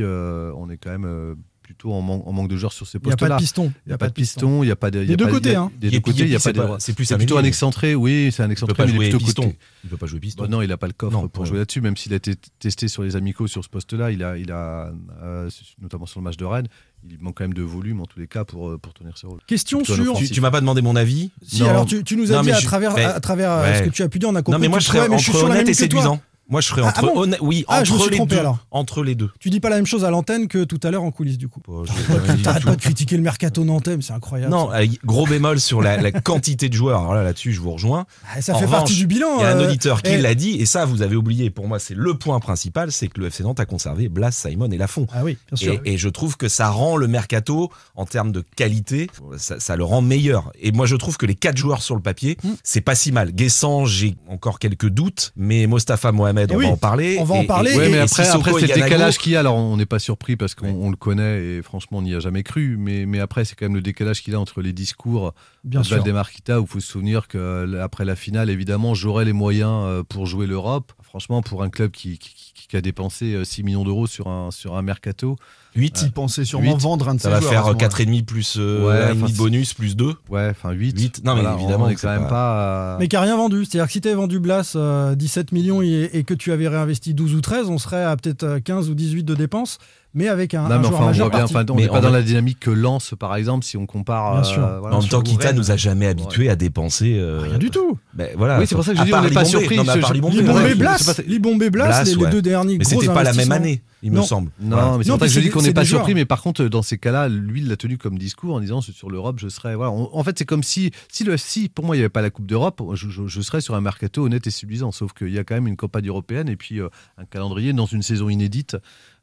euh, 0.00 0.52
on 0.54 0.68
est 0.68 0.76
quand 0.76 0.90
même 0.90 1.36
plutôt 1.66 1.92
en, 1.92 2.00
man- 2.00 2.22
en 2.24 2.32
manque 2.32 2.48
de 2.48 2.56
joueurs 2.56 2.72
sur 2.72 2.86
ces 2.86 2.98
Il 2.98 3.06
n'y 3.06 3.12
a 3.12 3.16
pas 3.16 3.26
postes-là. 3.26 3.36
de 3.36 3.40
piston. 3.42 3.72
Il 3.84 3.88
n'y 3.88 3.92
a 3.94 3.98
pas 3.98 4.06
de 4.08 4.12
piston, 4.12 4.62
il 4.62 4.66
n'y 4.66 4.72
a 4.72 4.76
pas 4.76 4.90
de. 4.92 5.00
il 5.00 5.04
y 5.04 5.06
Des 5.08 5.12
a 5.14 5.16
deux 5.16 5.26
côtés, 5.26 5.48
il 5.50 5.52
y 5.52 5.54
a- 5.56 5.60
hein. 5.62 5.72
Des 5.80 5.88
deux 5.88 5.94
Yepi 5.94 6.02
côtés, 6.12 6.18
il 6.22 6.26
n'y 6.26 6.30
a 6.30 6.34
Yepi, 6.34 6.36
pas 6.36 6.40
c'est 6.40 6.52
de. 6.52 6.60
pas- 6.60 6.76
c'est 6.78 6.92
plus 6.94 7.12
plutôt 7.12 7.38
un 7.38 7.42
excentré, 7.44 7.94
oui, 7.96 8.30
c'est 8.32 8.42
un 8.42 8.46
Il 8.46 8.48
peut 8.48 8.52
excentré, 8.52 8.74
pas 8.74 8.84
mais 8.86 8.90
il 8.90 8.94
est 8.94 8.96
jouer 8.96 9.08
plutôt 9.10 9.24
piston. 9.24 9.42
côté. 9.42 9.58
Il 9.84 9.90
peut 9.90 9.96
pas 9.96 10.06
jouer 10.06 10.20
piston. 10.20 10.42
Bah 10.44 10.48
non, 10.48 10.62
il 10.62 10.68
n'a 10.68 10.76
pas 10.76 10.86
le 10.86 10.92
coffre 10.92 11.26
pour 11.26 11.44
jouer 11.44 11.58
là-dessus, 11.58 11.80
même 11.80 11.96
s'il 11.96 12.12
a 12.12 12.16
été 12.16 12.34
testé 12.60 12.86
sur 12.88 13.02
les 13.02 13.16
amicaux 13.16 13.46
sur 13.48 13.64
ce 13.64 13.68
poste-là, 13.68 14.10
il 14.12 14.22
a, 14.22 14.38
il 14.38 14.52
a 14.52 14.92
euh, 15.22 15.50
notamment 15.82 16.06
sur 16.06 16.20
le 16.20 16.24
match 16.24 16.36
de 16.36 16.44
Rennes, 16.44 16.68
il 17.08 17.18
manque 17.20 17.36
quand 17.38 17.44
même 17.44 17.54
de 17.54 17.62
volume 17.62 18.00
en 18.00 18.06
tous 18.06 18.18
les 18.20 18.26
cas 18.28 18.44
pour, 18.44 18.68
euh, 18.70 18.78
pour 18.78 18.94
tenir 18.94 19.18
ce 19.18 19.26
rôle. 19.26 19.40
Question 19.46 19.84
sur. 19.84 20.16
Tu, 20.16 20.28
tu 20.30 20.40
m'as 20.40 20.50
pas 20.50 20.60
demandé 20.60 20.82
mon 20.82 20.96
avis 20.96 21.30
Si, 21.42 21.62
Non. 21.62 21.70
alors 21.70 21.86
tu, 21.86 22.02
tu 22.04 22.16
nous 22.16 22.32
as 22.32 22.36
Non, 22.36 22.42
dit 22.42 22.52
à 22.52 22.58
je- 22.60 22.64
travers, 22.66 22.94
mais- 22.94 23.04
à 23.04 23.20
travers 23.20 23.58
ouais. 23.62 23.78
ce 23.78 23.82
que 23.84 23.90
tu 23.90 24.02
as 24.02 24.08
pu 24.08 24.18
dire, 24.18 24.28
on 24.28 24.34
a 24.36 24.42
compris. 24.42 24.52
Non 24.58 24.62
mais 24.62 24.68
moi 24.68 24.78
je 24.78 24.86
tu 24.86 24.92
serais 24.92 25.08
mais 25.08 25.18
je 25.18 25.22
suis 25.22 25.30
entre 25.32 25.38
sur 25.40 25.48
la 25.48 25.54
même 25.56 25.68
et 25.68 25.74
séduisant. 25.74 26.20
Moi 26.48 26.60
je 26.60 26.68
serais 26.68 26.82
entre 26.82 26.94
ah 26.98 27.02
bon 27.02 27.30
oui 27.40 27.64
Ah, 27.68 27.80
entre 27.80 28.08
les 28.08 28.16
trompé, 28.16 28.34
deux. 28.36 28.40
alors. 28.40 28.58
Entre 28.70 29.02
les 29.02 29.14
deux. 29.14 29.30
Tu 29.40 29.50
dis 29.50 29.58
pas 29.60 29.68
la 29.68 29.76
même 29.76 29.86
chose 29.86 30.04
à 30.04 30.10
l'antenne 30.10 30.46
que 30.48 30.62
tout 30.64 30.78
à 30.84 30.90
l'heure 30.90 31.02
en 31.02 31.10
coulisses 31.10 31.38
du 31.38 31.48
coup. 31.48 31.60
Je- 31.84 32.42
T'arrêtes 32.42 32.64
pas 32.64 32.76
de 32.76 32.80
critiquer 32.80 33.16
le 33.16 33.22
mercato 33.22 33.64
nantais, 33.64 33.96
mais 33.96 34.02
c'est 34.02 34.12
incroyable. 34.12 34.52
Non, 34.52 34.72
euh, 34.72 34.86
gros 35.04 35.26
bémol 35.26 35.58
sur 35.60 35.82
la, 35.82 35.96
la 35.96 36.12
quantité 36.12 36.68
de 36.68 36.74
joueurs. 36.74 37.00
Alors 37.00 37.14
là, 37.14 37.22
là-dessus, 37.24 37.52
je 37.52 37.60
vous 37.60 37.72
rejoins. 37.72 38.06
Ah, 38.34 38.40
ça 38.42 38.54
En 38.54 38.58
fait 38.58 38.64
revanche, 38.66 38.78
partie 38.80 38.94
du 38.96 39.06
bilan. 39.06 39.38
Il 39.38 39.42
y 39.42 39.44
a 39.44 39.48
un 39.56 39.58
euh, 39.60 39.66
auditeur 39.68 40.02
qui 40.02 40.12
et- 40.12 40.18
l'a 40.18 40.34
dit, 40.36 40.52
et 40.52 40.66
ça, 40.66 40.84
vous 40.84 41.02
avez 41.02 41.16
oublié. 41.16 41.50
Pour 41.50 41.66
moi, 41.66 41.78
c'est 41.80 41.94
le 41.94 42.14
point 42.14 42.38
principal, 42.38 42.92
c'est 42.92 43.08
que 43.08 43.18
le 43.20 43.26
FC 43.26 43.42
Nantes 43.42 43.58
a 43.60 43.66
conservé 43.66 44.08
Blas, 44.08 44.30
Simon 44.30 44.70
et 44.70 44.78
Lafont. 44.78 45.06
Ah 45.12 45.24
oui, 45.24 45.38
bien 45.48 45.56
sûr. 45.56 45.80
Et, 45.84 45.94
et 45.94 45.98
je 45.98 46.08
trouve 46.08 46.36
que 46.36 46.48
ça 46.48 46.68
rend 46.70 46.96
le 46.96 47.08
mercato, 47.08 47.70
en 47.96 48.06
termes 48.06 48.30
de 48.30 48.44
qualité, 48.54 49.08
ça, 49.36 49.58
ça 49.58 49.74
le 49.76 49.82
rend 49.84 50.00
meilleur. 50.02 50.52
Et 50.60 50.70
moi, 50.70 50.86
je 50.86 50.94
trouve 50.96 51.16
que 51.16 51.26
les 51.26 51.34
quatre 51.34 51.56
joueurs 51.56 51.82
sur 51.82 51.96
le 51.96 52.02
papier, 52.02 52.36
Mm. 52.44 52.50
c'est 52.62 52.80
pas 52.82 52.94
si 52.94 53.10
mal. 53.12 53.32
Guessant, 53.32 53.84
j'ai 53.86 54.14
encore 54.28 54.58
quelques 54.58 54.88
doutes, 54.88 55.32
mais 55.36 55.66
Mostafa 55.66 56.12
Mohamed, 56.12 56.35
On 56.50 56.56
oui, 56.56 56.66
va 56.66 56.72
en 56.72 56.76
parler. 56.76 57.16
on 57.18 57.24
va 57.24 57.34
en 57.36 57.42
Et- 57.42 57.46
parler. 57.46 57.72
et- 57.72 57.78
Oui, 57.78 57.84
et- 57.84 57.88
mais 57.88 57.98
après, 57.98 58.24
Sissoko 58.24 58.50
après 58.50 58.60
c'est 58.66 58.74
le 58.74 58.82
décalage 58.82 59.18
qu'il 59.18 59.32
y 59.32 59.36
a. 59.36 59.40
Alors, 59.40 59.56
on 59.56 59.76
n'est 59.76 59.86
pas 59.86 59.98
surpris 59.98 60.36
parce 60.36 60.54
qu'on 60.54 60.68
on 60.68 60.90
le 60.90 60.96
connaît 60.96 61.42
et 61.42 61.62
franchement, 61.62 61.98
on 61.98 62.02
n'y 62.02 62.14
a 62.14 62.20
jamais 62.20 62.42
cru. 62.42 62.76
Mais, 62.78 63.06
mais 63.06 63.20
après, 63.20 63.44
c'est 63.44 63.54
quand 63.54 63.64
même 63.66 63.74
le 63.74 63.80
décalage 63.82 64.22
qu'il 64.22 64.34
a 64.34 64.40
entre 64.40 64.60
les 64.62 64.72
discours 64.72 65.32
Bien 65.66 65.80
de 65.80 65.84
sûr. 65.86 65.96
Où 66.06 66.60
il 66.62 66.66
faut 66.66 66.80
se 66.80 66.86
souvenir 66.86 67.26
qu'après 67.28 68.04
la 68.04 68.16
finale, 68.16 68.48
évidemment, 68.50 68.94
j'aurai 68.94 69.24
les 69.24 69.32
moyens 69.32 69.82
euh, 69.84 70.02
pour 70.08 70.24
jouer 70.26 70.46
l'Europe. 70.46 70.92
Franchement, 71.02 71.42
pour 71.42 71.62
un 71.62 71.70
club 71.70 71.90
qui, 71.90 72.18
qui, 72.18 72.34
qui- 72.34 72.52
qui 72.68 72.76
a 72.76 72.80
dépensé 72.80 73.32
euh, 73.34 73.44
6 73.44 73.62
millions 73.62 73.84
d'euros 73.84 74.06
sur 74.08 74.26
un, 74.28 74.50
sur 74.50 74.76
un 74.76 74.82
mercato, 74.82 75.36
8. 75.76 76.02
Il 76.06 76.12
pensait 76.12 76.44
sûrement 76.44 76.76
vendre 76.76 77.08
un 77.08 77.14
de 77.14 77.20
Ça 77.20 77.28
ses 77.28 77.34
va 77.34 77.40
joueurs 77.40 77.52
à 77.52 77.54
faire 77.54 77.62
ce 77.64 77.68
moment-là. 77.72 77.88
4,5 78.20 78.24
plus 78.24 78.56
euh, 78.58 79.12
Ouais, 79.14 79.32
bonus 79.36 79.72
plus 79.74 79.94
2. 79.94 80.14
ouais, 80.30 80.48
enfin 80.50 80.72
8. 80.72 80.98
Huit. 80.98 81.24
Non, 81.24 81.34
mais 81.36 81.42
évidemment 81.42 81.84
on 81.84 81.88
est 81.90 81.94
que 81.94 82.00
quand 82.00 82.08
c'est 82.12 82.18
même 82.18 82.28
pas. 82.28 82.94
euh, 82.94 82.96
Mais 82.98 83.06
qui 83.08 83.14
a 83.16 83.20
rien 83.20 83.36
vendu. 83.36 83.64
C'est-à-dire 83.64 83.86
que 83.86 83.92
si 83.92 84.00
tu 84.00 84.08
avais 84.08 84.16
vendu 84.16 84.40
Blas 84.40 84.72
euh, 84.74 85.14
17 85.14 85.52
millions 85.52 85.80
et, 85.82 86.10
et 86.12 86.24
que 86.24 86.34
tu 86.34 86.50
avais 86.50 86.66
réinvesti 86.66 87.14
12 87.14 87.34
ou 87.34 87.40
13, 87.40 87.68
on 87.68 87.78
serait 87.78 88.02
à 88.04 88.16
peut-être 88.16 88.42
euh, 88.42 88.58
15 88.60 88.88
ou 88.90 88.94
18 88.94 89.22
de 89.24 89.34
dépenses, 89.36 89.78
mais 90.16 90.26
avec 90.28 90.54
un, 90.54 90.62
Non, 90.62 90.70
un 90.74 90.78
mais 90.78 90.84
joueur 90.84 90.94
enfin, 90.94 91.02
on 91.04 91.06
majeur 91.06 91.26
voit 91.28 91.36
bien, 91.36 91.44
enfin, 91.44 91.64
on 91.70 91.74
Mais 91.76 91.82
n'est 91.82 91.88
pas 91.88 91.98
en 91.98 92.02
dans 92.02 92.10
la 92.10 92.22
dynamique 92.22 92.58
que 92.58 92.70
Lance, 92.70 93.14
par 93.18 93.36
exemple, 93.36 93.64
si 93.64 93.76
on 93.76 93.86
compare. 93.86 94.34
Bien 94.34 94.42
sûr. 94.44 94.64
euh, 94.64 94.80
voilà, 94.80 94.96
en 94.96 95.00
même 95.00 95.08
temps, 95.08 95.20
Kita 95.22 95.52
nous 95.52 95.70
a 95.70 95.76
jamais 95.76 96.06
habitués 96.08 96.48
à 96.48 96.56
dépenser. 96.56 97.16
euh, 97.18 97.40
Rien 97.44 97.58
du 97.58 97.70
tout. 97.70 97.96
ben, 98.14 98.30
voilà. 98.36 98.58
Oui, 98.58 98.66
c'est 98.66 98.74
pour 98.74 98.84
ça 98.84 98.92
que 98.92 98.98
je 98.98 99.04
dis, 99.04 99.14
on 99.14 99.20
n'est 99.22 99.30
pas 99.30 99.44
surpris, 99.44 99.78
mais 99.78 100.12
Libombé, 100.12 100.74
Blas, 100.74 101.20
Libombé 101.26 101.70
Blas, 101.70 102.02
les, 102.04 102.16
deux 102.26 102.42
derniers 102.42 102.78
Mais 102.78 102.84
c'était 102.84 103.06
pas 103.06 103.22
la 103.22 103.32
même 103.34 103.52
année, 103.52 103.82
il 104.02 104.10
me 104.10 104.22
semble. 104.22 104.50
Non, 104.60 104.76
Voilà. 104.76 104.98
mais 104.98 105.04
c'est 105.04 105.10
pour 105.10 105.20
ça 105.20 105.26
que 105.26 105.32
je 105.32 105.40
dis 105.40 105.50
qu'on 105.50 105.62
n'est 105.62 105.72
pas 105.72 105.84
surpris, 105.84 106.14
mais 106.14 106.24
par 106.24 106.42
contre, 106.42 106.64
dans 106.64 106.82
ces 106.82 106.98
cas-là, 106.98 107.28
lui, 107.28 107.60
il 107.60 107.68
l'a 107.68 107.76
tenu 107.76 107.98
comme 107.98 108.18
discours 108.18 108.54
en 108.54 108.60
disant 108.60 108.80
sur 108.80 109.10
l'Europe, 109.10 109.36
je 109.38 109.48
serais. 109.48 109.74
Voilà. 109.74 109.92
En 109.92 110.24
fait, 110.24 110.38
c'est 110.38 110.44
comme 110.46 110.62
si, 110.62 110.90
si, 111.12 111.24
le, 111.24 111.36
si 111.36 111.68
pour 111.68 111.84
moi, 111.84 111.94
il 111.96 111.98
n'y 111.98 112.02
avait 112.04 112.08
pas 112.08 112.22
la 112.22 112.30
Coupe 112.30 112.46
d'Europe, 112.46 112.82
je, 112.94 113.08
je- 113.08 113.26
je 113.26 113.40
serais 113.42 113.60
sur 113.60 113.74
un 113.74 113.80
mercato 113.80 114.24
honnête 114.24 114.46
et 114.46 114.50
séduisant. 114.50 114.92
Sauf 114.92 115.12
qu'il 115.12 115.28
y 115.32 115.38
a 115.38 115.44
quand 115.44 115.54
même 115.54 115.66
une 115.66 115.76
campagne 115.76 116.08
européenne 116.08 116.48
et 116.48 116.56
puis 116.56 116.80
euh, 116.80 116.88
un 117.18 117.24
calendrier 117.24 117.72
dans 117.72 117.86
une 117.86 118.02
saison 118.02 118.28
inédite 118.28 118.76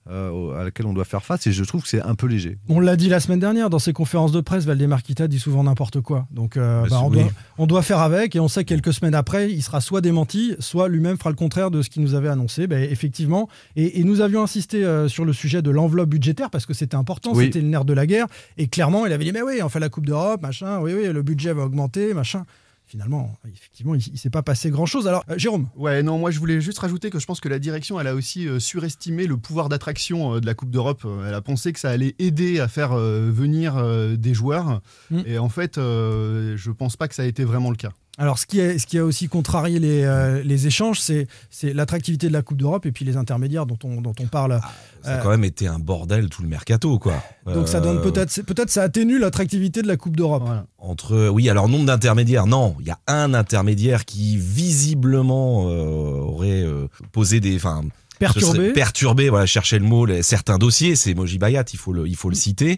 euh, 0.10 0.60
à 0.60 0.64
laquelle 0.64 0.86
on 0.86 0.94
doit 0.94 1.06
faire 1.06 1.24
face, 1.24 1.48
et 1.48 1.52
je 1.54 1.64
trouve 1.64 1.82
que 1.84 1.88
c'est 1.88 2.02
un 2.02 2.16
peu 2.16 2.28
léger. 2.28 2.58
On 2.70 2.80
l'a 2.80 2.96
dit 2.96 3.08
la 3.10 3.20
semaine 3.20 3.40
dernière 3.40 3.70
dans 3.70 3.80
ses 3.80 3.94
conférences 3.94 4.32
de 4.32 4.42
presse, 4.42 4.66
Valdemar 4.66 5.02
Kita 5.04 5.28
dit 5.28 5.40
souvent 5.40 5.64
n'importe 5.64 6.02
quoi. 6.02 6.28
Donc 6.32 6.58
euh, 6.58 6.86
Bah, 6.90 7.02
on, 7.04 7.10
doit, 7.10 7.24
on 7.58 7.68
doit 7.68 7.82
faire 7.82 8.00
avec 8.00 8.36
et 8.36 8.40
on 8.40 8.48
sait 8.48 8.64
que 8.64 8.70
quelques 8.70 8.94
semaines 8.94 9.16
après, 9.16 9.52
il 9.52 9.62
sera 9.62 9.80
soit 9.82 10.02
démenti, 10.02 10.56
soit 10.60 10.90
lui-même 10.90 11.18
fera 11.18 11.30
le 11.30 11.36
contraire 11.36 11.72
de 11.72 11.82
ce 11.82 11.90
qu'il 11.90 12.02
nous 12.02 12.16
avait 12.16 12.28
annoncé. 12.30 12.68
Bah, 12.68 12.80
effectivement, 12.80 13.48
et, 13.76 14.00
et 14.00 14.04
nous 14.04 14.22
avions 14.22 14.44
insisté 14.44 14.84
euh, 14.84 15.08
sur 15.08 15.26
le 15.26 15.34
sujet 15.34 15.62
de 15.62 15.72
l'enveloppe 15.72 16.10
budgétaire 16.10 16.50
parce 16.50 16.66
que 16.66 16.74
c'était 16.74 16.96
important, 16.96 17.32
Oui. 17.34 17.46
c'était 17.46 17.62
le 17.62 17.68
nerf 17.68 17.86
de 17.86 17.94
la 17.94 18.06
guerre. 18.06 18.28
Et 18.58 18.68
clairement, 18.68 19.06
il 19.06 19.14
avait 19.14 19.24
dit 19.24 19.32
mais 19.32 19.42
oui, 19.42 19.62
on 19.64 19.70
fait 19.70 19.80
la 19.80 19.90
Coupe 19.90 20.06
d'Europe, 20.06 20.42
machin, 20.42 20.80
oui, 20.82 20.94
oui, 20.94 21.12
le 21.12 21.22
budget 21.22 21.54
va 21.54 21.64
augmenter, 21.64 22.14
machin. 22.14 22.46
Finalement, 22.94 23.36
effectivement, 23.52 23.96
il, 23.96 24.04
il 24.08 24.20
s'est 24.20 24.30
pas 24.30 24.44
passé 24.44 24.70
grand-chose. 24.70 25.08
Alors, 25.08 25.24
euh, 25.28 25.36
Jérôme, 25.36 25.68
Ouais, 25.76 26.04
non, 26.04 26.20
moi 26.20 26.30
je 26.30 26.38
voulais 26.38 26.62
juste 26.62 26.78
rajouter 26.78 27.10
que 27.10 27.18
je 27.18 27.26
pense 27.26 27.40
que 27.40 27.50
la 27.50 27.58
direction, 27.58 28.00
elle 28.00 28.06
a 28.06 28.14
aussi 28.14 28.48
euh, 28.48 28.60
surestimé 28.60 29.26
le 29.26 29.36
pouvoir 29.36 29.68
d'attraction 29.68 30.36
euh, 30.36 30.40
de 30.40 30.46
la 30.46 30.54
Coupe 30.54 30.70
d'Europe. 30.70 31.04
Elle 31.28 31.34
a 31.34 31.42
pensé 31.42 31.74
que 31.74 31.80
ça 31.80 31.90
allait 31.90 32.14
aider 32.20 32.60
à 32.60 32.68
faire 32.68 32.96
venir 32.96 33.84
des 34.16 34.36
joueurs. 34.36 34.82
Mm. 35.10 35.22
Et 35.26 35.40
en 35.40 35.50
fait, 35.50 35.78
je 35.78 36.70
pense 36.70 36.96
pas 36.96 37.08
que 37.08 37.16
ça 37.16 37.24
a 37.24 37.26
été 37.26 37.44
vraiment 37.44 37.72
le 37.72 37.78
cas. 37.78 37.94
Alors, 38.20 38.38
ce 38.38 38.46
qui, 38.46 38.60
est, 38.60 38.78
ce 38.78 38.86
qui 38.86 39.00
a 39.00 39.04
aussi 39.04 39.28
contrarié 39.28 39.80
les, 39.80 40.04
euh, 40.04 40.44
les 40.44 40.68
échanges, 40.68 41.00
c'est 41.00 41.28
c'est 41.50 41.74
l'attractivité 41.74 42.28
de 42.28 42.34
la 42.34 42.44
Coupe 42.44 42.58
d'Europe 42.58 42.86
et 42.86 42.92
puis 42.92 43.06
les 43.06 43.18
intermédiaires 43.18 43.66
dont 43.66 43.80
on, 43.84 44.02
dont 44.02 44.14
on 44.20 44.28
parle. 44.28 44.62
Ça 45.02 45.16
a 45.16 45.18
Euh, 45.18 45.24
quand 45.24 45.30
même 45.30 45.44
été 45.44 45.66
un 45.68 45.80
bordel 45.80 46.30
tout 46.30 46.44
le 46.44 46.48
mercato, 46.48 47.00
quoi. 47.00 47.16
Donc, 47.52 47.68
ça 47.68 47.80
donne 47.82 47.98
Euh, 47.98 48.02
peut-être 48.02 48.42
peut-être 48.44 48.70
ça 48.70 48.84
atténue 48.84 49.18
l'attractivité 49.18 49.82
de 49.82 49.88
la 49.88 49.98
Coupe 49.98 50.16
d'Europe. 50.16 50.44
Voilà. 50.46 50.66
Entre, 50.78 51.30
oui, 51.30 51.50
alors 51.50 51.68
nombre 51.68 51.86
d'intermédiaires, 51.88 52.46
non. 52.46 52.76
Il 52.82 52.86
y 52.86 52.92
a 52.92 53.00
un 53.08 53.34
intermédiaire 53.34 54.06
qui 54.06 54.38
visiblement 54.38 55.70
euh, 55.70 56.20
aurait 56.20 56.62
euh, 56.62 56.88
posé 57.12 57.40
des. 57.40 57.56
Enfin, 57.56 57.82
Perturbé. 58.20 58.72
perturbé, 58.74 59.30
voilà, 59.30 59.46
chercher 59.48 59.80
le 59.80 59.86
mot, 59.86 60.06
les- 60.06 60.22
certains 60.22 60.58
dossiers, 60.60 60.96
c'est 60.96 61.14
Moji 61.16 61.40
Bayat, 61.40 61.66
il 61.74 61.80
faut 61.80 61.92
le, 61.92 62.08
il 62.08 62.16
faut 62.16 62.30
le 62.30 62.36
citer. 62.36 62.78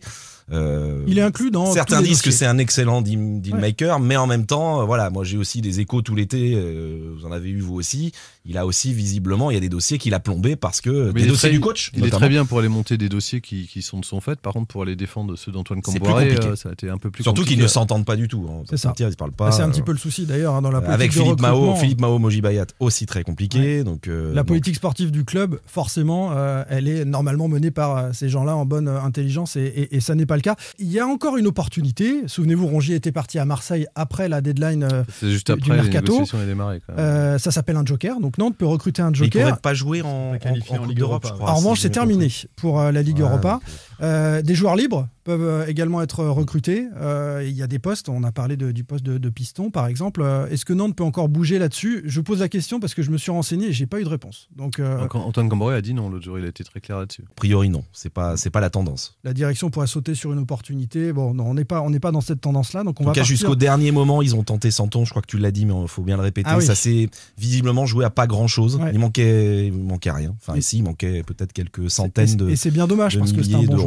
Euh, 0.51 1.03
Il 1.07 1.17
est 1.17 1.21
inclus 1.23 1.49
dans. 1.49 1.71
Certains 1.71 2.01
disent 2.03 2.21
que 2.21 2.29
c'est 2.31 2.45
un 2.45 2.57
excellent 2.59 3.01
deal, 3.01 3.41
deal 3.41 3.55
Ouais. 3.55 3.61
maker, 3.61 3.99
mais 3.99 4.15
en 4.15 4.27
même 4.27 4.45
temps, 4.45 4.81
euh, 4.81 4.85
voilà, 4.85 5.09
moi 5.09 5.23
j'ai 5.23 5.37
aussi 5.37 5.59
des 5.61 5.79
échos 5.79 6.01
tout 6.03 6.13
l'été, 6.15 6.53
euh, 6.55 7.13
vous 7.17 7.25
en 7.25 7.31
avez 7.31 7.49
eu 7.49 7.59
vous 7.61 7.73
aussi. 7.75 8.11
Il 8.45 8.59
a 8.59 8.67
aussi 8.67 8.93
visiblement, 8.93 9.49
il 9.49 9.55
y 9.55 9.57
a 9.57 9.59
des 9.59 9.69
dossiers 9.69 9.97
qu'il 9.97 10.13
a 10.13 10.19
plombés 10.19 10.55
parce 10.55 10.81
que 10.81 11.11
Mais 11.15 11.21
des 11.23 11.27
dossiers 11.29 11.49
très- 11.49 11.57
du 11.57 11.59
coach. 11.59 11.89
Il 11.95 12.05
est 12.05 12.11
très 12.11 12.29
bien 12.29 12.45
pour 12.45 12.59
aller 12.59 12.67
monter 12.67 12.95
des 12.95 13.09
dossiers 13.09 13.41
qui, 13.41 13.65
qui 13.67 13.81
sont 13.81 13.99
de 13.99 14.05
son 14.05 14.21
fait. 14.21 14.39
Par 14.39 14.53
contre, 14.53 14.67
pour 14.67 14.83
aller 14.83 14.95
défendre 14.95 15.35
ceux 15.35 15.51
d'Antoine 15.51 15.79
C'est 15.83 15.93
plus 15.93 16.01
Camboire, 16.01 16.21
compliqué. 16.23 16.55
ça 16.55 16.69
a 16.69 16.73
été 16.73 16.89
un 16.89 16.97
peu 16.99 17.09
plus 17.09 17.23
Surtout 17.23 17.43
qu'ils 17.43 17.57
ne 17.59 17.65
s'entendent 17.65 18.05
pas 18.05 18.15
du 18.15 18.27
tout. 18.27 18.45
hein. 18.47 18.61
C'est 18.69 18.77
ça. 18.77 18.93
Ils 18.99 19.15
parlent 19.15 19.31
pas. 19.31 19.45
Bah, 19.49 19.51
c'est 19.51 19.63
un 19.63 19.69
petit 19.71 19.81
peu 19.81 19.91
le 19.93 19.97
souci 19.97 20.25
d'ailleurs 20.27 20.53
hein, 20.53 20.61
dans 20.61 20.69
la 20.69 20.79
politique 20.81 20.93
avec 20.93 21.11
Philippe 21.11 21.41
Mao. 21.41 21.75
Philippe 21.75 22.01
Mao, 22.01 22.19
Moji 22.19 22.41
Bayat 22.41 22.67
aussi 22.79 23.07
très 23.07 23.23
compliqué. 23.23 23.83
Donc 23.83 24.07
euh, 24.07 24.29
La 24.35 24.41
donc, 24.41 24.49
politique 24.49 24.75
sportive 24.75 25.09
du 25.09 25.25
club, 25.25 25.59
forcément, 25.65 26.29
euh, 26.33 26.63
elle 26.69 26.87
est 26.87 27.03
normalement 27.03 27.47
menée 27.47 27.71
par 27.71 28.13
ces 28.13 28.29
gens-là 28.29 28.55
en 28.55 28.65
bonne 28.65 28.87
intelligence 28.87 29.55
et, 29.55 29.61
et- 29.63 29.95
et 29.95 29.99
ça 30.01 30.13
n'est 30.13 30.25
pas 30.27 30.34
le 30.35 30.41
cas. 30.41 30.55
Il 30.79 30.91
y 30.91 30.99
a 30.99 31.07
encore 31.07 31.37
une 31.37 31.47
opportunité. 31.47 32.23
Souvenez-vous, 32.27 32.67
Rongier 32.67 32.95
était 32.95 33.11
parti 33.11 33.39
à 33.39 33.45
Marseille 33.45 33.87
après 33.95 34.29
la 34.29 34.41
deadline. 34.41 34.83
euh, 34.83 35.03
C'est 35.19 35.29
juste 35.29 35.51
du- 35.51 35.59
du 35.61 35.71
après 35.71 35.77
les 35.77 35.83
mercato. 35.89 36.11
négociations 36.13 36.37
ont 36.39 36.45
démarré. 36.45 36.81
Quand 36.85 36.95
même. 36.95 37.03
euh, 37.05 37.37
ça 37.37 37.51
s'appelle 37.51 37.75
un 37.77 37.85
joker. 37.85 38.19
Donc 38.19 38.37
Nantes 38.37 38.55
peut 38.57 38.65
recruter 38.65 39.01
un 39.01 39.11
mais 39.11 39.17
il 39.17 39.23
joker. 39.25 39.47
pourrait 39.47 39.59
pas 39.61 39.73
jouer 39.73 40.01
en, 40.01 40.07
en- 40.07 40.11
en 40.11 40.33
en 40.33 40.35
Coupe 40.77 40.87
Ligue 40.87 40.97
d'Europe, 40.97 41.23
Europa, 41.23 41.27
je 41.29 41.33
crois. 41.33 41.51
en 41.51 41.55
revanche, 41.55 41.79
c'est 41.81 41.89
terminé 41.89 42.29
pour 42.55 42.79
euh, 42.79 42.91
la 42.91 43.01
Ligue 43.01 43.17
Ouais, 43.17 43.23
Europa. 43.23 43.59
Euh, 44.01 44.41
des 44.41 44.55
joueurs 44.55 44.75
libres 44.75 45.07
peuvent 45.23 45.41
euh, 45.41 45.65
également 45.67 46.01
être 46.01 46.23
recrutés. 46.25 46.87
Euh, 46.97 47.43
Il 47.45 47.53
y 47.55 47.63
a 47.63 47.67
des 47.67 47.79
postes, 47.79 48.09
on 48.09 48.23
a 48.23 48.31
parlé 48.31 48.57
de- 48.57 48.71
du 48.71 48.83
poste 48.83 49.03
de, 49.05 49.17
de 49.17 49.29
piston 49.29 49.71
par 49.71 49.87
exemple. 49.87 50.21
Euh, 50.21 50.47
Est-ce 50.47 50.65
que 50.65 50.73
Nantes 50.73 50.95
peut 50.95 51.03
encore 51.03 51.29
bouger 51.29 51.57
là-dessus? 51.59 52.03
Je 52.05 52.21
pose 52.21 52.39
la 52.41 52.49
question 52.49 52.79
parce 52.79 52.93
que 52.93 53.01
je 53.01 53.09
me 53.11 53.17
suis 53.17 53.31
renseigné 53.31 53.67
et 53.67 53.73
j'ai 53.73 53.85
pas 53.87 53.99
eu 53.99 54.03
de 54.03 54.09
réponse. 54.09 54.49
Donc 54.55 54.79
euh, 54.79 54.99
Donc, 54.99 55.15
Antoine 55.15 55.49
Camboire 55.49 55.75
a 55.75 55.81
dit 55.81 55.93
non, 55.93 56.09
l'autre 56.09 56.25
jour, 56.25 56.37
il 56.39 56.45
a 56.45 56.49
été 56.49 56.63
très 56.63 56.79
clair 56.79 56.99
là-dessus. 56.99 57.23
A 57.29 57.33
priori, 57.35 57.69
non. 57.69 57.83
C'est 57.91 58.11
pas, 58.11 58.37
c'est 58.37 58.49
pas 58.51 58.59
la 58.61 58.69
tendance. 58.69 59.17
la 59.23 59.33
direction 59.33 59.69
pourrait 59.69 59.87
sauter 59.87 60.13
sur 60.15 60.31
une 60.33 60.39
opportunité. 60.39 61.11
Bon, 61.13 61.33
non, 61.33 61.45
on 61.47 61.53
n'est 61.55 61.65
pas, 61.65 61.81
on 61.81 61.89
n'est 61.89 61.99
pas 61.99 62.11
dans 62.11 62.21
cette 62.21 62.41
tendance-là. 62.41 62.83
Donc 62.83 62.99
on 63.01 63.03
En 63.03 63.07
va 63.07 63.11
tout 63.11 63.15
cas, 63.15 63.21
partir- 63.21 63.25
jusqu'au 63.37 63.55
dernier 63.55 63.91
moment, 63.91 64.21
ils 64.21 64.35
ont 64.35 64.43
tenté 64.43 64.69
Santon. 64.71 65.05
Je 65.05 65.09
crois 65.09 65.21
que 65.21 65.27
tu 65.27 65.37
l'as 65.37 65.51
dit, 65.51 65.65
mais 65.65 65.73
il 65.81 65.87
faut 65.87 66.03
bien 66.03 66.17
le 66.17 66.21
répéter. 66.23 66.49
Ah 66.51 66.57
oui. 66.57 66.65
Ça 66.65 66.75
s'est 66.75 67.09
visiblement 67.37 67.85
joué 67.85 68.05
à 68.05 68.09
pas 68.09 68.27
grand 68.27 68.47
chose. 68.47 68.75
Ouais. 68.77 68.91
Il 68.93 68.99
manquait, 68.99 69.67
il 69.67 69.73
manquait 69.73 70.11
rien. 70.11 70.35
Enfin, 70.41 70.55
Et- 70.55 70.59
ici, 70.59 70.77
il 70.77 70.83
manquait 70.83 71.23
peut-être 71.23 71.53
quelques 71.53 71.85
Et 71.85 71.89
centaines 71.89 72.27
c'est- 72.27 72.35
de, 72.35 72.49
Et 72.49 72.55
c'est 72.55 72.71
bien 72.71 72.87
dommage 72.87 73.17
parce 73.17 73.33
que 73.33 73.41
c'est 73.43 73.53
un 73.55 73.63
bon 73.63 73.77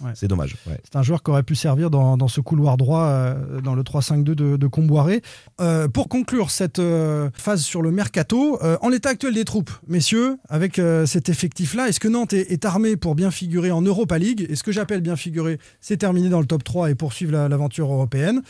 Ouais. 0.00 0.12
C'est 0.14 0.28
dommage. 0.28 0.56
ouais. 0.66 0.80
C'est 0.84 0.96
un 0.96 1.02
joueur 1.02 1.22
qui 1.22 1.30
aurait 1.30 1.42
pu 1.42 1.54
servir 1.54 1.90
dans, 1.90 2.16
dans 2.16 2.28
ce 2.28 2.40
couloir 2.40 2.76
droit, 2.76 3.04
euh, 3.04 3.60
dans 3.60 3.74
le 3.74 3.82
3-5-2 3.82 4.22
de, 4.22 4.56
de 4.56 4.66
Comboiré. 4.66 5.22
Euh, 5.60 5.88
pour 5.88 6.08
conclure 6.08 6.50
cette 6.50 6.78
euh, 6.78 7.28
phase 7.34 7.62
sur 7.62 7.82
le 7.82 7.90
mercato, 7.90 8.58
euh, 8.62 8.78
en 8.80 8.88
l'état 8.88 9.10
actuel 9.10 9.34
des 9.34 9.44
troupes, 9.44 9.70
messieurs, 9.88 10.38
avec 10.48 10.78
euh, 10.78 11.04
cet 11.06 11.28
effectif-là, 11.28 11.88
est-ce 11.88 12.00
que 12.00 12.08
Nantes 12.08 12.32
est, 12.32 12.50
est 12.50 12.64
armé 12.64 12.96
pour 12.96 13.14
bien 13.14 13.30
figurer 13.30 13.70
en 13.70 13.82
Europa 13.82 14.18
League? 14.18 14.46
Et 14.48 14.56
ce 14.56 14.62
que 14.62 14.72
j'appelle 14.72 15.00
bien 15.02 15.16
figurer, 15.16 15.58
c'est 15.80 15.98
terminer 15.98 16.28
dans 16.30 16.40
le 16.40 16.46
top 16.46 16.64
3 16.64 16.90
et 16.90 16.94
poursuivre 16.94 17.32
la- 17.32 17.48
l'aventure 17.48 17.92
européenne. 17.92 18.42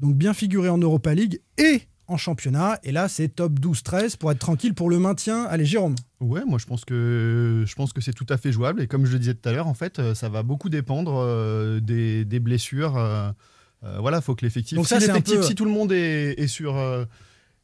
Donc 0.00 0.14
bien 0.16 0.34
figurer 0.34 0.68
en 0.70 0.78
Europa 0.78 1.14
League 1.14 1.40
et 1.58 1.82
en 2.06 2.16
championnat. 2.16 2.78
Et 2.82 2.92
là, 2.92 3.08
c'est 3.08 3.28
top 3.28 3.58
12-13 3.60 4.16
pour 4.16 4.30
être 4.32 4.38
tranquille 4.38 4.74
pour 4.74 4.90
le 4.90 4.98
maintien. 4.98 5.44
Allez, 5.44 5.64
Jérôme. 5.64 5.94
Ouais, 6.20 6.42
moi 6.46 6.58
je 6.58 6.64
pense 6.66 6.84
que 6.84 7.64
je 7.66 7.74
pense 7.74 7.92
que 7.92 8.00
c'est 8.00 8.12
tout 8.14 8.26
à 8.30 8.36
fait 8.38 8.50
jouable 8.52 8.80
et 8.80 8.86
comme 8.86 9.04
je 9.04 9.12
le 9.12 9.18
disais 9.18 9.34
tout 9.34 9.48
à 9.48 9.52
l'heure, 9.52 9.66
en 9.66 9.74
fait, 9.74 9.98
euh, 9.98 10.14
ça 10.14 10.28
va 10.28 10.42
beaucoup 10.42 10.68
dépendre 10.70 11.14
euh, 11.16 11.80
des, 11.80 12.24
des 12.24 12.40
blessures. 12.40 12.96
euh, 12.96 13.30
voilà, 14.00 14.20
faut 14.22 14.34
que 14.34 14.44
l'effectif. 14.44 14.76
Donc 14.76 14.86
Si 14.86 14.94
ça, 14.94 14.98
l'effectif, 15.00 15.36
peu- 15.36 15.42
si 15.42 15.54
tout 15.54 15.66
le 15.66 15.70
monde 15.70 15.92
est, 15.92 16.40
est 16.40 16.46
sur 16.46 16.74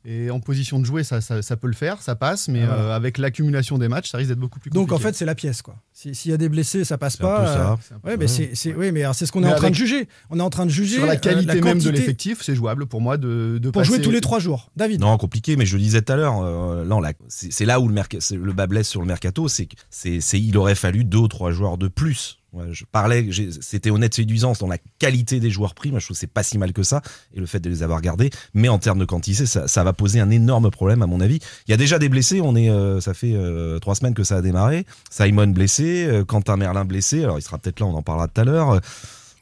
est 0.05 0.31
en 0.31 0.41
position 0.41 0.79
de 0.79 0.85
jouer, 0.87 1.05
ça, 1.05 1.21
ça, 1.21 1.43
ça 1.43 1.57
peut 1.57 1.67
le 1.67 1.75
faire, 1.75 2.01
ça 2.01 2.15
passe, 2.17 2.49
mais 2.49 2.63
Ah, 2.63 2.67
voilà. 2.67 2.83
euh, 2.83 2.97
avec 2.97 3.19
l'accumulation 3.19 3.77
des 3.77 3.89
matchs, 3.89 4.11
ça 4.11 4.19
risque 4.19 4.31
d'être 4.31 4.39
beaucoup 4.39 4.59
plus 4.59 4.71
compliqué. 4.71 4.87
Donc 4.91 4.93
en 4.99 4.99
fait, 5.03 5.15
c'est 5.15 5.25
la 5.27 5.35
pièce, 5.35 5.61
quoi. 5.63 5.77
Si- 5.93 6.15
S'il 6.15 6.31
y 6.31 6.35
a 6.35 6.39
des 6.39 6.49
blessés, 6.49 6.85
ça 6.85 6.97
passe 6.97 7.17
pas. 7.19 7.75
euh, 7.75 7.77
oui, 8.05 8.93
mais 8.93 9.05
c'est 9.13 9.27
ce 9.27 9.33
qu'on 9.33 9.43
est 9.43 9.47
en 9.47 9.51
train 9.51 9.59
avec- 9.59 9.71
de 9.73 9.77
juger. 9.77 10.09
On 10.31 10.39
est 10.39 10.43
en 10.43 10.49
train 10.51 10.65
de 10.65 10.71
juger 10.71 10.97
sur 10.97 11.07
la 11.07 11.13
euh, 11.13 11.17
qualité 11.17 11.61
même 11.61 11.79
de 11.81 11.91
l'effectif, 11.91 12.43
c'est 12.43 12.55
jouable 12.55 12.87
pour 12.87 13.01
moi 13.01 13.19
de, 13.19 13.59
de 13.61 13.71
pour 13.71 13.83
passer- 13.83 13.95
jouer 13.95 14.03
tous 14.03 14.11
les 14.11 14.21
trois 14.23 14.39
jours. 14.39 14.71
David. 14.77 15.01
Non, 15.01 15.17
compliqué, 15.19 15.57
mais 15.57 15.67
je 15.67 15.77
le 15.77 15.83
disais 15.83 16.01
tout 16.03 16.13
à 16.13 16.17
l'heure, 16.17 16.41
euh, 16.43 16.85
c'est 17.29 17.65
là 17.67 17.81
où 17.81 17.87
le, 17.89 17.95
merc- 17.95 18.17
le 18.33 18.53
bas 18.53 18.67
blesse 18.67 18.89
sur 18.89 19.01
le 19.03 19.07
mercato, 19.07 19.49
c'est 19.49 19.67
que 19.67 19.75
c'est, 19.91 20.21
c'est- 20.21 20.41
il 20.41 20.57
aurait 20.57 20.75
fallu 20.75 21.05
deux 21.05 21.19
ou 21.19 21.29
trois 21.29 21.51
joueurs 21.51 21.77
de 21.79 21.89
plus. 21.89 22.39
Ouais, 22.53 22.65
je 22.73 22.85
parlais, 22.91 23.29
c'était 23.61 23.91
honnête 23.91 24.13
séduisance 24.13 24.59
dans 24.59 24.67
la 24.67 24.79
qualité 24.99 25.39
des 25.39 25.51
joueurs 25.51 25.75
pris. 25.75 25.91
Moi, 25.91 26.01
je 26.01 26.07
trouve 26.07 26.17
que 26.17 26.21
c'est 26.21 26.27
pas 26.27 26.43
si 26.43 26.59
mal 26.59 26.73
que 26.73 26.83
ça, 26.83 27.01
et 27.33 27.39
le 27.39 27.47
fait 27.47 27.61
de 27.61 27.71
les 27.71 27.83
avoir 27.85 28.01
gardés. 28.01 28.31
Mais 28.55 28.69
en 28.69 28.79
termes 28.79 28.99
de 28.99 29.05
quantité, 29.05 29.47
ça, 29.47 29.69
ça 29.69 29.85
va 29.85 29.93
poser 29.93 30.19
un 30.19 30.31
énorme 30.31 30.71
problème, 30.71 31.01
à 31.03 31.07
mon 31.07 31.21
avis. 31.21 31.39
Il 31.69 31.71
y 31.71 31.75
a 31.75 31.77
déjà 31.77 32.01
des 32.01 32.09
blessés. 32.09 32.41
On 32.41 32.57
est, 32.57 32.69
euh, 32.69 33.01
ça 33.01 33.15
fait 33.15 33.35
euh, 33.35 33.79
trois 33.79 33.95
semaines 33.95 34.15
que 34.15 34.25
ça 34.25 34.37
a 34.39 34.43
démarré. 34.43 34.85
Simon 35.11 35.47
blessé, 35.47 36.07
euh, 36.09 36.25
Quentin 36.25 36.57
Merlin 36.57 36.85
blessé. 36.85 37.23
Alors, 37.23 37.39
il 37.39 37.43
sera 37.43 37.57
peut-être 37.59 37.79
là, 37.79 37.87
on 37.87 37.95
en 37.95 38.03
parlera 38.03 38.27
tout 38.27 38.41
à 38.41 38.45
l'heure. 38.45 38.81